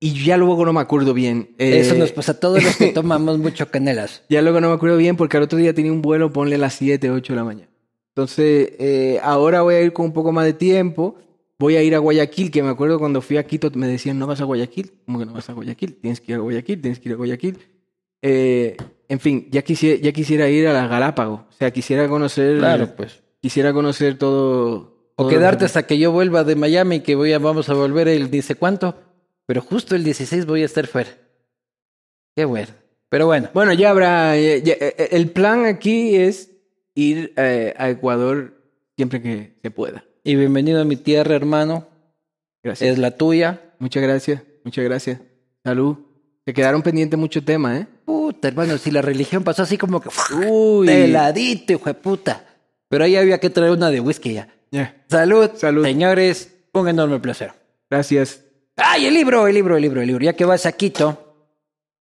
y 0.00 0.24
ya 0.24 0.36
luego 0.36 0.64
no 0.64 0.72
me 0.72 0.80
acuerdo 0.80 1.12
bien. 1.12 1.54
Eh, 1.58 1.80
Eso 1.80 1.94
nos 1.94 2.12
pasa 2.12 2.32
a 2.32 2.40
todos 2.40 2.62
los 2.62 2.76
que 2.76 2.88
tomamos 2.94 3.38
mucho 3.38 3.70
canelazo. 3.70 4.22
Ya 4.28 4.42
luego 4.42 4.60
no 4.60 4.68
me 4.68 4.74
acuerdo 4.74 4.96
bien 4.96 5.16
porque 5.16 5.36
al 5.36 5.42
otro 5.42 5.58
día 5.58 5.74
tenía 5.74 5.92
un 5.92 6.02
vuelo, 6.02 6.32
ponle 6.32 6.54
a 6.54 6.58
las 6.58 6.74
7, 6.74 7.10
8 7.10 7.32
de 7.32 7.36
la 7.36 7.44
mañana. 7.44 7.68
Entonces, 8.14 8.72
eh, 8.78 9.20
ahora 9.22 9.62
voy 9.62 9.74
a 9.76 9.80
ir 9.80 9.92
con 9.92 10.06
un 10.06 10.12
poco 10.12 10.32
más 10.32 10.44
de 10.44 10.52
tiempo. 10.52 11.16
Voy 11.58 11.76
a 11.76 11.82
ir 11.82 11.94
a 11.94 11.98
Guayaquil, 11.98 12.50
que 12.50 12.62
me 12.62 12.68
acuerdo 12.68 12.98
cuando 12.98 13.20
fui 13.20 13.36
a 13.36 13.44
Quito 13.44 13.70
me 13.74 13.88
decían, 13.88 14.18
no 14.18 14.26
vas 14.26 14.40
a 14.40 14.44
Guayaquil. 14.44 14.92
¿Cómo 15.06 15.18
que 15.18 15.26
no 15.26 15.32
vas 15.32 15.48
a 15.50 15.52
Guayaquil? 15.52 15.96
Tienes 15.96 16.20
que 16.20 16.32
ir 16.32 16.38
a 16.38 16.40
Guayaquil, 16.40 16.80
tienes 16.80 17.00
que 17.00 17.08
ir 17.08 17.14
a 17.14 17.16
Guayaquil. 17.16 17.58
Eh, 18.22 18.76
en 19.08 19.20
fin, 19.20 19.48
ya 19.50 19.62
quisiera, 19.62 20.00
ya 20.00 20.12
quisiera 20.12 20.48
ir 20.48 20.68
a 20.68 20.72
las 20.72 20.88
Galápagos. 20.88 21.40
O 21.40 21.52
sea, 21.58 21.72
quisiera 21.72 22.08
conocer... 22.08 22.58
Claro, 22.58 22.94
pues. 22.96 23.22
Quisiera 23.40 23.72
conocer 23.72 24.18
todo... 24.18 24.96
O 25.16 25.24
todo 25.24 25.28
quedarte 25.28 25.64
hasta 25.64 25.86
que 25.86 25.98
yo 25.98 26.12
vuelva 26.12 26.44
de 26.44 26.54
Miami, 26.54 27.00
que 27.00 27.16
voy 27.16 27.32
a, 27.32 27.40
vamos 27.40 27.68
a 27.68 27.74
volver 27.74 28.06
el 28.06 28.30
dice 28.30 28.54
cuánto. 28.54 28.94
Pero 29.48 29.62
justo 29.62 29.96
el 29.96 30.04
16 30.04 30.44
voy 30.44 30.62
a 30.62 30.66
estar 30.66 30.86
fuera. 30.86 31.08
Qué 32.36 32.44
bueno. 32.44 32.68
Pero 33.08 33.24
bueno, 33.24 33.48
Bueno, 33.54 33.72
ya 33.72 33.88
habrá... 33.90 34.36
ya- 34.36 34.58
ya- 34.58 34.74
eh, 34.78 35.08
el 35.12 35.30
plan 35.30 35.64
aquí 35.64 36.14
es 36.16 36.50
ir 36.94 37.32
eh, 37.36 37.72
a 37.78 37.88
Ecuador 37.88 38.52
siempre 38.96 39.22
que 39.22 39.54
se 39.62 39.70
pueda. 39.70 40.04
y 40.22 40.36
bienvenido 40.36 40.80
a 40.82 40.84
mi 40.84 40.96
tierra, 40.96 41.34
hermano. 41.34 41.88
Gracias. 42.62 42.90
Es 42.92 42.98
la 42.98 43.12
tuya. 43.12 43.62
Muchas 43.78 44.02
gracias, 44.02 44.42
muchas 44.64 44.84
gracias. 44.84 45.20
Salud. 45.64 45.96
Se 46.44 46.52
quedaron 46.52 46.82
pendientes 46.82 47.18
muchos 47.18 47.42
temas, 47.44 47.80
¿eh? 47.80 47.86
Puta, 48.04 48.48
hermano, 48.48 48.76
si 48.76 48.90
la 48.90 49.00
religión 49.00 49.42
pasó 49.44 49.62
así 49.62 49.78
como 49.78 50.00
que... 50.02 50.10
Uy. 50.46 50.86
De 50.86 51.08
ladito, 51.08 51.72
hijo 51.72 51.84
de 51.86 51.94
puta. 51.94 52.44
Pero 52.90 53.04
ahí 53.04 53.16
había 53.16 53.38
que 53.40 53.48
traer 53.50 53.70
una 53.72 53.90
de 53.90 54.00
whisky 54.00 54.34
ya. 54.34 54.48
Ya. 54.70 55.02
Salud. 55.08 55.50
Salud. 55.54 55.84
Señores, 55.84 56.54
un 56.74 56.88
enorme 56.88 57.18
placer. 57.20 57.52
Gracias. 57.90 58.42
¡Ay, 58.78 59.06
el 59.06 59.14
libro, 59.14 59.46
el 59.46 59.54
libro, 59.54 59.76
el 59.76 59.82
libro, 59.82 60.00
el 60.00 60.06
libro! 60.06 60.24
Ya 60.24 60.32
que 60.34 60.44
vas 60.44 60.64
a 60.66 60.72
Quito, 60.72 61.24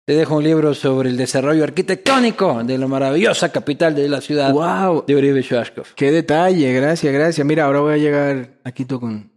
te 0.05 0.15
dejo 0.15 0.37
un 0.37 0.45
libro 0.45 0.75
sobre 0.75 1.11
el 1.11 1.17
desarrollo 1.17 1.63
arquitectónico 1.65 2.65
de 2.65 2.79
la 2.79 2.87
maravillosa 2.87 3.53
capital 3.53 3.95
de 3.95 4.09
la 4.09 4.21
ciudad 4.21 4.53
Wow. 4.53 5.05
de 5.07 5.15
Uribe 5.17 5.43
Shashkov. 5.43 5.95
Qué 5.95 6.11
detalle, 6.11 6.73
gracias, 6.73 7.13
gracias. 7.13 7.47
Mira, 7.47 7.65
ahora 7.67 7.81
voy 7.81 7.95
a 7.95 7.99
llegar 7.99 8.59
a 8.65 8.73
Quito 8.73 8.99
con, 8.99 9.31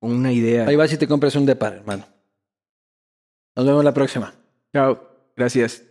con 0.00 0.12
una 0.12 0.32
idea. 0.32 0.66
Ahí 0.66 0.76
vas 0.76 0.92
y 0.92 0.96
te 0.96 1.06
compras 1.06 1.36
un 1.36 1.46
depar, 1.46 1.74
hermano. 1.74 2.04
Nos 3.54 3.66
vemos 3.66 3.84
la 3.84 3.92
próxima. 3.94 4.32
Chao. 4.72 5.00
Gracias. 5.36 5.82